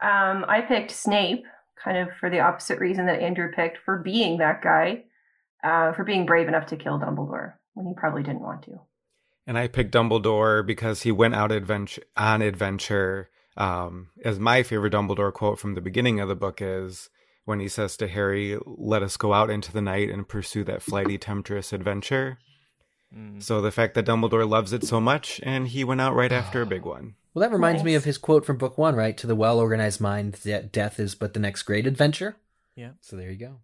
Um, 0.01 0.45
I 0.49 0.61
picked 0.61 0.93
Snape, 0.93 1.45
kind 1.82 1.99
of 1.99 2.09
for 2.20 2.31
the 2.31 2.40
opposite 2.40 2.78
reason 2.78 3.07
that 3.07 3.20
Andrew 3.20 3.51
picked, 3.55 3.78
for 3.85 3.99
being 3.99 4.39
that 4.39 4.62
guy, 4.62 5.05
uh, 5.65 5.93
for 5.93 6.05
being 6.05 6.24
brave 6.24 6.47
enough 6.49 6.66
to 6.66 6.77
kill 6.77 7.01
Dumbledore 7.01 7.55
when 7.74 7.86
he 7.86 7.95
probably 7.95 8.23
didn't 8.23 8.43
want 8.43 8.62
to. 8.62 8.81
and 9.47 9.59
I 9.59 9.66
picked 9.66 9.93
Dumbledore 9.93 10.65
because 10.65 11.03
he 11.03 11.11
went 11.11 11.35
out 11.35 11.51
adventure 11.51 12.03
on 12.16 12.43
adventure. 12.43 13.31
Um, 13.57 14.11
as 14.24 14.39
my 14.39 14.62
favorite 14.62 14.93
Dumbledore 14.93 15.32
quote 15.32 15.59
from 15.59 15.74
the 15.74 15.81
beginning 15.81 16.20
of 16.20 16.28
the 16.28 16.36
book 16.36 16.62
is 16.62 17.11
when 17.49 17.61
he 17.61 17.69
says 17.69 17.97
to 17.97 18.09
Harry, 18.09 18.59
"Let 18.66 19.03
us 19.03 19.16
go 19.16 19.33
out 19.33 19.51
into 19.51 19.73
the 19.73 19.81
night 19.81 20.11
and 20.11 20.29
pursue 20.29 20.65
that 20.65 20.83
flighty, 20.83 21.19
temptress 21.19 21.73
adventure." 21.73 22.39
Mm. 23.15 23.43
So 23.43 23.61
the 23.61 23.70
fact 23.70 23.95
that 23.95 24.05
Dumbledore 24.05 24.49
loves 24.49 24.73
it 24.73 24.85
so 24.85 25.01
much, 25.01 25.41
and 25.43 25.66
he 25.69 25.83
went 25.83 26.01
out 26.01 26.15
right 26.15 26.31
after 26.31 26.61
a 26.61 26.66
big 26.66 26.83
one. 26.83 27.15
Well, 27.33 27.41
that 27.41 27.55
reminds 27.55 27.83
me 27.83 27.95
of 27.95 28.05
his 28.05 28.19
quote 28.19 28.45
from 28.45 28.59
book 28.59 28.77
one, 28.77 28.95
right? 28.95 29.16
To 29.16 29.27
the 29.27 29.37
well 29.37 29.59
organized 29.59 30.01
mind, 30.01 30.41
de- 30.43 30.62
death 30.65 31.01
is 31.01 31.15
but 31.15 31.35
the 31.35 31.41
next 31.41 31.62
great 31.62 31.87
adventure. 31.87 32.37
Yeah. 32.77 32.93
So 33.01 33.16
there 33.16 33.31
you 33.31 33.39
go. 33.39 33.61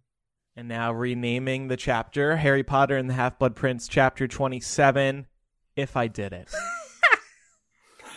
And 0.55 0.67
now 0.67 0.91
renaming 0.91 1.67
the 1.67 1.77
chapter 1.77 2.37
Harry 2.37 2.63
Potter 2.63 2.97
and 2.97 3.09
the 3.09 3.13
Half 3.13 3.39
Blood 3.39 3.55
Prince, 3.55 3.87
chapter 3.87 4.27
27. 4.27 5.27
If 5.75 5.97
I 5.97 6.07
did 6.07 6.33
it. 6.33 6.53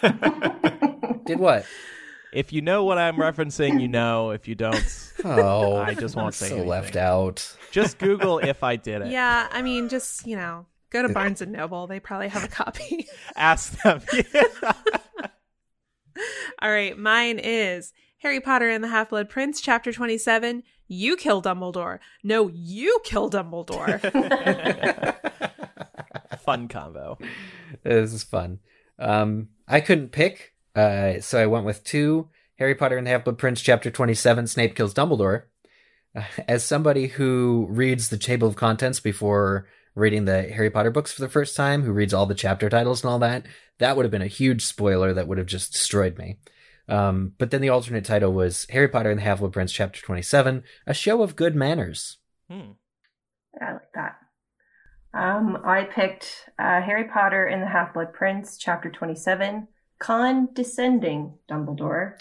Did 1.26 1.40
what? 1.40 1.66
If 2.32 2.52
you 2.52 2.60
know 2.60 2.84
what 2.84 2.98
I'm 2.98 3.16
referencing, 3.16 3.80
you 3.80 3.88
know. 3.88 4.30
If 4.30 4.46
you 4.48 4.54
don't, 4.54 4.76
Oh, 5.24 5.76
I 5.76 5.94
just 5.94 6.14
won't 6.16 6.34
say 6.34 6.48
so 6.48 6.54
anything. 6.56 6.68
left 6.68 6.96
out. 6.96 7.56
just 7.70 7.98
Google 7.98 8.38
if 8.38 8.62
I 8.62 8.76
did 8.76 9.02
it. 9.02 9.08
yeah, 9.10 9.48
I 9.50 9.62
mean, 9.62 9.88
just 9.88 10.26
you 10.26 10.36
know, 10.36 10.66
go 10.90 11.02
to 11.02 11.08
Barnes 11.08 11.40
and 11.40 11.52
Noble. 11.52 11.86
They 11.86 12.00
probably 12.00 12.28
have 12.28 12.44
a 12.44 12.48
copy. 12.48 13.06
Ask 13.36 13.80
them. 13.82 14.02
All 16.60 16.70
right, 16.70 16.98
mine 16.98 17.38
is 17.38 17.92
Harry 18.18 18.40
Potter 18.40 18.68
and 18.68 18.82
the 18.82 18.88
Half 18.88 19.10
Blood 19.10 19.28
Prince, 19.30 19.60
chapter 19.60 19.92
27. 19.92 20.64
You 20.88 21.16
kill 21.16 21.40
Dumbledore. 21.40 21.98
No, 22.24 22.48
you 22.48 22.98
kill 23.04 23.30
Dumbledore. 23.30 24.00
Fun 26.40 26.66
combo. 26.68 27.18
this 27.84 28.12
is 28.12 28.24
fun. 28.24 28.58
Um, 28.98 29.48
I 29.68 29.80
couldn't 29.80 30.10
pick, 30.10 30.54
uh, 30.78 31.20
so 31.20 31.40
I 31.42 31.46
went 31.46 31.66
with 31.66 31.82
two. 31.84 32.28
Harry 32.58 32.74
Potter 32.74 32.96
and 32.96 33.06
the 33.06 33.10
Half-Blood 33.10 33.38
Prince, 33.38 33.60
chapter 33.60 33.90
27, 33.90 34.46
Snape 34.46 34.74
kills 34.74 34.94
Dumbledore. 34.94 35.44
Uh, 36.14 36.22
as 36.46 36.64
somebody 36.64 37.08
who 37.08 37.66
reads 37.70 38.08
the 38.08 38.16
table 38.18 38.48
of 38.48 38.56
contents 38.56 39.00
before 39.00 39.66
reading 39.94 40.24
the 40.24 40.42
Harry 40.42 40.70
Potter 40.70 40.90
books 40.90 41.12
for 41.12 41.20
the 41.20 41.28
first 41.28 41.56
time, 41.56 41.82
who 41.82 41.92
reads 41.92 42.14
all 42.14 42.26
the 42.26 42.34
chapter 42.34 42.68
titles 42.68 43.02
and 43.02 43.10
all 43.10 43.18
that, 43.18 43.44
that 43.78 43.96
would 43.96 44.04
have 44.04 44.12
been 44.12 44.22
a 44.22 44.26
huge 44.26 44.64
spoiler 44.64 45.12
that 45.12 45.26
would 45.26 45.38
have 45.38 45.46
just 45.46 45.72
destroyed 45.72 46.16
me. 46.16 46.38
Um, 46.88 47.32
but 47.38 47.50
then 47.50 47.60
the 47.60 47.68
alternate 47.68 48.04
title 48.04 48.32
was 48.32 48.66
Harry 48.70 48.88
Potter 48.88 49.10
and 49.10 49.18
the 49.18 49.24
Half-Blood 49.24 49.52
Prince, 49.52 49.72
Chapter 49.72 50.00
27, 50.00 50.62
A 50.86 50.94
Show 50.94 51.22
of 51.22 51.36
Good 51.36 51.54
Manners. 51.54 52.18
Hmm. 52.48 52.72
I 53.60 53.72
like 53.72 53.92
that. 53.94 54.16
Um, 55.12 55.58
I 55.64 55.84
picked 55.84 56.48
uh, 56.58 56.80
Harry 56.80 57.04
Potter 57.04 57.46
and 57.46 57.62
the 57.62 57.66
Half 57.66 57.94
Blood 57.94 58.12
Prince, 58.12 58.56
Chapter 58.56 58.90
27, 58.90 59.66
Condescending 59.98 61.34
Dumbledore. 61.50 62.14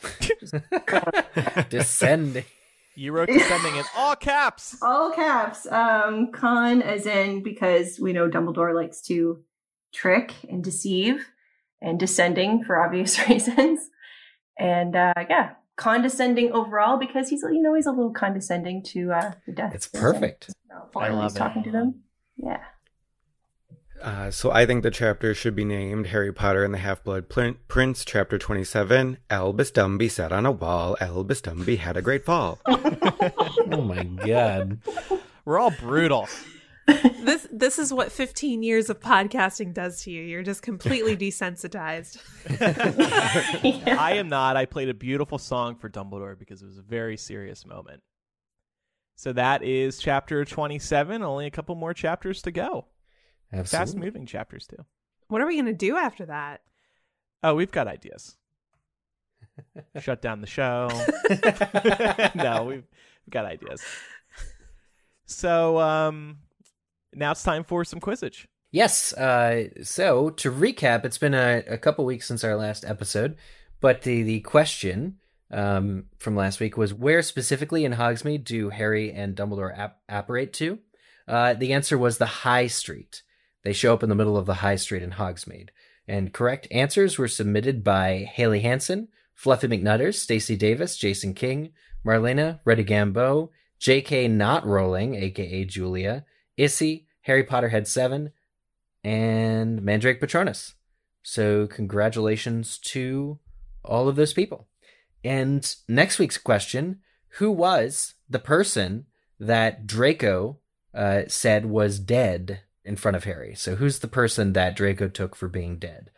Descending. 1.70 2.46
You 2.96 3.12
wrote 3.12 3.28
descending 3.30 3.76
in 3.76 3.86
all 3.96 4.16
caps. 4.16 4.76
All 4.82 5.12
caps. 5.12 5.68
Um, 5.68 6.32
con 6.32 6.82
as 6.82 7.06
in 7.06 7.44
because 7.44 8.00
we 8.00 8.12
know 8.12 8.28
Dumbledore 8.28 8.74
likes 8.74 9.02
to 9.04 9.44
trick 9.94 10.34
and 10.50 10.64
deceive, 10.64 11.28
and 11.80 12.00
descending 12.00 12.64
for 12.64 12.84
obvious 12.84 13.20
reasons. 13.30 13.88
And 14.58 14.96
uh, 14.96 15.14
yeah, 15.30 15.52
condescending 15.76 16.52
overall 16.54 16.98
because 16.98 17.30
he's 17.30 17.44
you 17.44 17.62
know 17.62 17.76
he's 17.76 17.86
a 17.86 17.92
little 17.92 18.14
condescending 18.14 18.82
to 18.86 19.12
uh, 19.12 19.32
the 19.46 19.52
death. 19.54 19.76
It's 19.76 19.92
Sentence. 19.92 20.14
perfect. 20.14 20.50
While 20.94 21.06
I 21.06 21.10
love 21.10 21.24
he's 21.26 21.36
it. 21.36 21.38
talking 21.40 21.64
to 21.64 21.72
them. 21.72 22.02
Yeah. 22.38 22.62
Uh, 24.02 24.30
so 24.30 24.52
I 24.52 24.66
think 24.66 24.84
the 24.84 24.92
chapter 24.92 25.34
should 25.34 25.56
be 25.56 25.66
named 25.66 26.08
Harry 26.08 26.32
Potter 26.32 26.64
and 26.64 26.74
the 26.74 26.78
Half-Blood 26.78 27.30
Plin- 27.30 27.58
Prince, 27.68 28.06
Chapter 28.06 28.38
27. 28.38 29.18
Albus 29.30 29.72
Dumby 29.72 30.10
sat 30.10 30.32
on 30.32 30.46
a 30.46 30.52
wall. 30.52 30.96
Albus 31.02 31.42
Dumby 31.42 31.78
had 31.80 31.98
a 31.98 32.02
great 32.02 32.24
fall. 32.26 32.60
Oh 33.70 33.82
my 33.82 34.04
god. 34.04 34.80
We're 35.44 35.60
all 35.60 35.72
brutal. 35.72 36.28
This 36.88 37.46
this 37.52 37.78
is 37.80 37.92
what 37.94 38.14
15 38.14 38.64
years 38.64 38.90
of 38.90 39.02
podcasting 39.02 39.74
does 39.74 40.04
to 40.04 40.12
you. 40.12 40.22
You're 40.24 40.42
just 40.44 40.62
completely 40.62 41.18
desensitized. 41.28 42.18
I 44.00 44.14
am 44.14 44.30
not. 44.30 44.56
I 44.56 44.66
played 44.66 44.88
a 44.88 44.94
beautiful 44.94 45.38
song 45.38 45.76
for 45.76 45.90
Dumbledore 45.90 46.40
because 46.40 46.62
it 46.62 46.66
was 46.66 46.78
a 46.78 46.82
very 46.84 47.18
serious 47.18 47.66
moment. 47.66 48.02
So 49.18 49.34
that 49.34 49.64
is 49.64 49.98
chapter 49.98 50.46
27. 50.46 51.22
Only 51.24 51.46
a 51.46 51.52
couple 51.52 51.76
more 51.76 51.94
chapters 51.94 52.42
to 52.44 52.52
go. 52.52 52.86
Fast 53.52 53.74
Absolutely. 53.74 54.08
moving 54.08 54.26
chapters, 54.26 54.68
too. 54.68 54.86
What 55.28 55.42
are 55.42 55.48
we 55.48 55.56
going 55.56 55.66
to 55.66 55.74
do 55.74 55.96
after 55.96 56.26
that? 56.26 56.62
Oh, 57.44 57.56
we've 57.56 57.72
got 57.72 57.88
ideas. 57.88 58.38
Shut 60.00 60.22
down 60.22 60.42
the 60.42 60.48
show. 60.48 60.90
no, 62.36 62.64
we've, 62.64 62.78
we've 62.78 63.32
got 63.32 63.46
ideas. 63.46 63.82
So 65.26 65.80
um, 65.80 66.40
now 67.14 67.32
it's 67.32 67.44
time 67.44 67.64
for 67.64 67.84
some 67.84 68.00
Quizzitch. 68.00 68.46
Yes. 68.72 69.14
Uh, 69.14 69.70
so 69.84 70.30
to 70.32 70.52
recap, 70.52 71.06
it's 71.06 71.18
been 71.18 71.34
a, 71.34 71.64
a 71.68 71.78
couple 71.78 72.06
weeks 72.06 72.28
since 72.28 72.44
our 72.44 72.56
last 72.56 72.86
episode, 72.86 73.36
but 73.80 74.02
the 74.02 74.24
the 74.24 74.40
question 74.42 75.18
um, 75.52 76.06
from 76.20 76.36
last 76.36 76.60
week 76.60 76.78
was 76.78 76.94
where 76.94 77.22
specifically 77.22 77.86
in 77.86 77.94
Hogsmeade 77.94 78.44
do 78.44 78.70
Harry 78.70 79.12
and 79.12 79.36
Dumbledore 79.36 79.78
ap- 79.78 80.00
apparate 80.10 80.54
to? 80.54 80.80
Uh, 81.28 81.54
the 81.54 81.74
answer 81.74 81.98
was 81.98 82.18
the 82.18 82.26
High 82.26 82.68
Street. 82.68 83.24
They 83.68 83.74
show 83.74 83.94
up 83.94 84.02
in 84.02 84.08
the 84.08 84.16
middle 84.16 84.38
of 84.38 84.46
the 84.46 84.54
High 84.54 84.78
Street 84.78 85.04
in 85.04 85.12
Hogsmeade. 85.12 85.72
And 86.08 86.32
correct 86.32 86.70
answers 86.72 87.18
were 87.18 87.28
submitted 87.28 87.84
by 87.84 88.20
Haley 88.20 88.62
Hansen, 88.62 89.10
Fluffy 89.36 89.68
McNutters, 89.68 90.14
Stacy 90.14 90.56
Davis, 90.56 90.96
Jason 90.96 91.34
King, 91.34 91.74
Marlena, 92.06 92.62
Reddy 92.64 92.86
Gambo, 92.86 93.50
J.K. 93.78 94.30
Not 94.30 94.66
Rolling, 94.66 95.16
aka 95.16 95.66
Julia, 95.66 96.24
Issy, 96.56 97.08
Harry 97.24 97.44
Potter 97.44 97.68
Head 97.68 97.90
7, 97.90 98.32
and 99.04 99.82
Mandrake 99.82 100.22
Patronus. 100.22 100.76
So, 101.22 101.68
congratulations 101.68 102.78
to 102.86 103.38
all 103.84 104.08
of 104.08 104.16
those 104.16 104.32
people. 104.32 104.70
And 105.26 105.76
next 105.90 106.20
week's 106.20 106.38
question 106.38 107.02
Who 107.40 107.52
was 107.52 108.14
the 108.30 108.40
person 108.40 109.08
that 109.42 109.86
Draco 109.86 110.60
uh, 110.94 111.24
said 111.28 111.66
was 111.66 112.00
dead 112.00 112.62
in 112.88 112.96
front 112.96 113.18
of 113.18 113.26
Harry? 113.26 113.54
So, 113.56 113.76
who's 113.76 114.00
the 114.00 114.08
person 114.08 114.54
that 114.54 114.76
Draco 114.76 115.08
took 115.10 115.36
for 115.36 115.48
being 115.48 115.78
dead? 115.78 116.10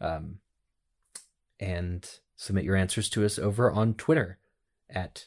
Um, 0.00 0.38
and 1.58 2.08
submit 2.36 2.64
your 2.64 2.76
answers 2.76 3.08
to 3.10 3.24
us 3.24 3.38
over 3.38 3.70
on 3.70 3.94
Twitter 3.94 4.38
at 4.90 5.26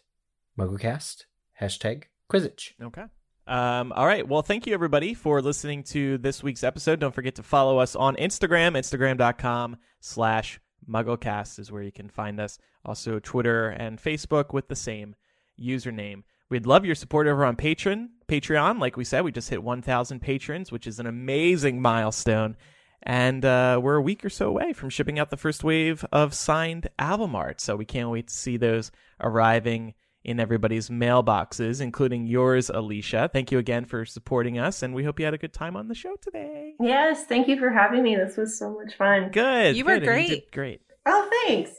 MuggleCast, 0.57 1.26
hashtag 1.59 2.03
Quizzitch. 2.31 2.73
Okay. 2.81 3.05
Um, 3.47 3.91
all 3.93 4.05
right. 4.05 4.27
Well, 4.27 4.43
thank 4.43 4.67
you 4.67 4.76
everybody 4.76 5.15
for 5.15 5.41
listening 5.41 5.84
to 5.85 6.19
this 6.19 6.43
week's 6.43 6.63
episode. 6.63 6.99
Don't 6.99 7.15
forget 7.15 7.35
to 7.35 7.43
follow 7.43 7.80
us 7.80 7.95
on 7.95 8.15
Instagram. 8.17 8.77
Instagram.com 8.77 9.77
slash 10.01 10.59
MuggleCast 10.88 11.57
is 11.57 11.71
where 11.71 11.81
you 11.81 11.91
can 11.91 12.09
find 12.09 12.39
us. 12.39 12.59
Also 12.85 13.19
Twitter 13.19 13.69
and 13.69 13.99
Facebook 13.99 14.53
with 14.53 14.67
the 14.67 14.76
same 14.76 15.15
username. 15.59 16.23
We'd 16.49 16.65
love 16.65 16.85
your 16.85 16.95
support 16.95 17.27
over 17.27 17.45
on 17.45 17.55
Patreon. 17.55 18.09
Patreon, 18.27 18.80
like 18.80 18.97
we 18.97 19.03
said, 19.03 19.23
we 19.23 19.31
just 19.31 19.49
hit 19.49 19.63
1,000 19.63 20.19
patrons, 20.19 20.71
which 20.71 20.88
is 20.88 20.99
an 20.99 21.05
amazing 21.05 21.81
milestone. 21.81 22.57
And 23.03 23.45
uh, 23.45 23.80
we're 23.81 23.95
a 23.95 24.01
week 24.01 24.26
or 24.26 24.30
so 24.30 24.47
away 24.47 24.73
from 24.73 24.89
shipping 24.89 25.19
out 25.19 25.30
the 25.30 25.38
first 25.38 25.63
wave 25.63 26.03
of 26.11 26.34
signed 26.34 26.89
album 26.97 27.35
art. 27.35 27.61
So 27.61 27.76
we 27.76 27.85
can't 27.85 28.09
wait 28.09 28.27
to 28.27 28.34
see 28.34 28.57
those 28.57 28.91
arriving 29.21 29.93
in 30.23 30.39
everybody's 30.39 30.89
mailboxes, 30.89 31.81
including 31.81 32.27
yours, 32.27 32.69
Alicia. 32.69 33.30
Thank 33.31 33.51
you 33.51 33.57
again 33.57 33.85
for 33.85 34.03
supporting 34.03 34.59
us, 34.59 34.84
and 34.84 34.93
we 34.93 35.03
hope 35.03 35.17
you 35.17 35.26
had 35.26 35.34
a 35.34 35.38
good 35.38 35.53
time 35.53 35.77
on 35.77 35.88
the 35.88 35.95
show 35.95 36.15
today. 36.21 36.73
Yes, 36.80 37.26
thank 37.26 37.47
you 37.47 37.57
for 37.57 37.69
having 37.69 38.03
me. 38.03 38.15
This 38.15 38.35
was 38.35 38.59
so 38.59 38.73
much 38.73 38.95
fun. 38.95 39.31
Good. 39.31 39.77
You 39.77 39.85
were 39.85 39.93
good, 39.99 40.03
and 40.03 40.07
great. 40.07 40.27
did 40.27 40.51
great. 40.51 40.81
Oh, 41.05 41.30
thanks. 41.45 41.71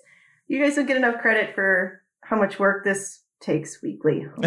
You 0.48 0.62
guys 0.62 0.74
don't 0.74 0.86
get 0.86 0.96
enough 0.96 1.20
credit 1.20 1.54
for 1.54 2.02
how 2.22 2.36
much 2.36 2.58
work 2.58 2.84
this 2.84 3.19
takes 3.40 3.80
weekly. 3.82 4.26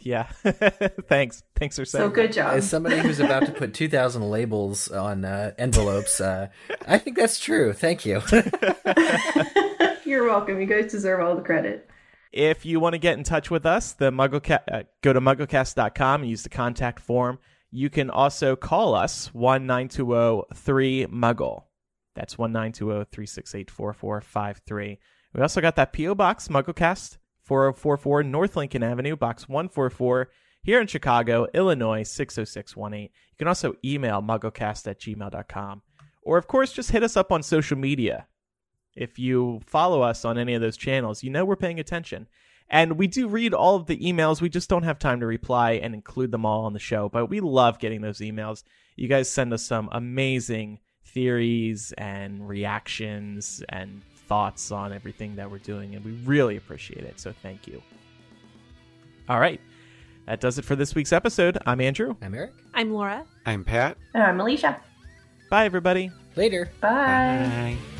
yeah. 0.00 0.24
Thanks. 1.08 1.42
Thanks 1.56 1.76
for 1.76 1.84
saying. 1.84 2.04
so 2.04 2.08
good 2.08 2.32
job. 2.32 2.54
As 2.54 2.68
somebody 2.68 2.98
who's 2.98 3.20
about 3.20 3.46
to 3.46 3.52
put 3.52 3.74
2,000 3.74 4.22
labels 4.22 4.88
on 4.88 5.24
uh, 5.24 5.52
envelopes, 5.58 6.20
uh, 6.20 6.48
I 6.88 6.98
think 6.98 7.16
that's 7.16 7.38
true. 7.38 7.72
Thank 7.72 8.06
you. 8.06 8.22
You're 10.04 10.24
welcome. 10.24 10.60
You 10.60 10.66
guys 10.66 10.90
deserve 10.90 11.20
all 11.20 11.36
the 11.36 11.42
credit. 11.42 11.88
If 12.32 12.66
you 12.66 12.80
want 12.80 12.94
to 12.94 12.98
get 12.98 13.16
in 13.16 13.24
touch 13.24 13.50
with 13.50 13.66
us, 13.66 13.92
the 13.92 14.10
Muggleca- 14.10 14.62
uh, 14.70 14.82
go 15.02 15.12
to 15.12 15.20
mugglecast.com 15.20 16.22
and 16.22 16.30
use 16.30 16.42
the 16.42 16.48
contact 16.48 17.00
form. 17.00 17.38
You 17.70 17.90
can 17.90 18.10
also 18.10 18.56
call 18.56 18.94
us 18.94 19.30
19203 19.34 21.06
Muggle. 21.06 21.64
That's 22.14 22.38
1 22.38 22.52
368 22.52 23.70
4453. 23.70 24.98
We 25.34 25.42
also 25.42 25.60
got 25.60 25.76
that 25.76 25.92
P.O. 25.92 26.14
Box, 26.14 26.48
Mugglecast, 26.48 27.18
4044 27.46 28.24
North 28.24 28.56
Lincoln 28.56 28.82
Avenue, 28.82 29.16
Box 29.16 29.48
144, 29.48 30.28
here 30.62 30.80
in 30.80 30.88
Chicago, 30.88 31.46
Illinois, 31.54 32.02
60618. 32.02 33.02
You 33.02 33.08
can 33.38 33.46
also 33.48 33.74
email 33.84 34.20
mugglecast 34.20 34.88
at 34.88 35.00
gmail.com. 35.00 35.82
Or, 36.22 36.38
of 36.38 36.48
course, 36.48 36.72
just 36.72 36.90
hit 36.90 37.04
us 37.04 37.16
up 37.16 37.30
on 37.30 37.44
social 37.44 37.78
media. 37.78 38.26
If 38.96 39.18
you 39.18 39.60
follow 39.64 40.02
us 40.02 40.24
on 40.24 40.38
any 40.38 40.54
of 40.54 40.60
those 40.60 40.76
channels, 40.76 41.22
you 41.22 41.30
know 41.30 41.44
we're 41.44 41.54
paying 41.54 41.78
attention. 41.78 42.26
And 42.68 42.98
we 42.98 43.06
do 43.06 43.28
read 43.28 43.54
all 43.54 43.76
of 43.76 43.86
the 43.86 43.98
emails. 43.98 44.40
We 44.40 44.48
just 44.48 44.68
don't 44.68 44.82
have 44.82 44.98
time 44.98 45.20
to 45.20 45.26
reply 45.26 45.72
and 45.72 45.94
include 45.94 46.32
them 46.32 46.44
all 46.44 46.64
on 46.64 46.72
the 46.72 46.80
show. 46.80 47.08
But 47.08 47.26
we 47.26 47.38
love 47.38 47.78
getting 47.78 48.00
those 48.00 48.18
emails. 48.18 48.64
You 48.96 49.06
guys 49.06 49.30
send 49.30 49.52
us 49.52 49.62
some 49.62 49.88
amazing 49.92 50.80
theories 51.04 51.92
and 51.96 52.48
reactions 52.48 53.62
and 53.68 54.02
thoughts 54.28 54.70
on 54.70 54.92
everything 54.92 55.36
that 55.36 55.50
we're 55.50 55.58
doing. 55.58 55.94
And 55.94 56.04
we 56.04 56.12
really 56.24 56.56
appreciate 56.56 57.04
it. 57.04 57.18
So 57.20 57.32
thank 57.42 57.66
you. 57.66 57.82
All 59.28 59.40
right. 59.40 59.60
That 60.26 60.40
does 60.40 60.58
it 60.58 60.64
for 60.64 60.74
this 60.74 60.94
week's 60.94 61.12
episode. 61.12 61.58
I'm 61.66 61.80
Andrew. 61.80 62.16
I'm 62.20 62.34
Eric. 62.34 62.52
I'm 62.74 62.92
Laura. 62.92 63.24
I'm 63.44 63.64
Pat. 63.64 63.96
And 64.14 64.22
I'm 64.22 64.40
Alicia. 64.40 64.80
Bye, 65.50 65.64
everybody. 65.64 66.10
Later. 66.34 66.70
Bye. 66.80 67.76
Bye. 67.78 67.95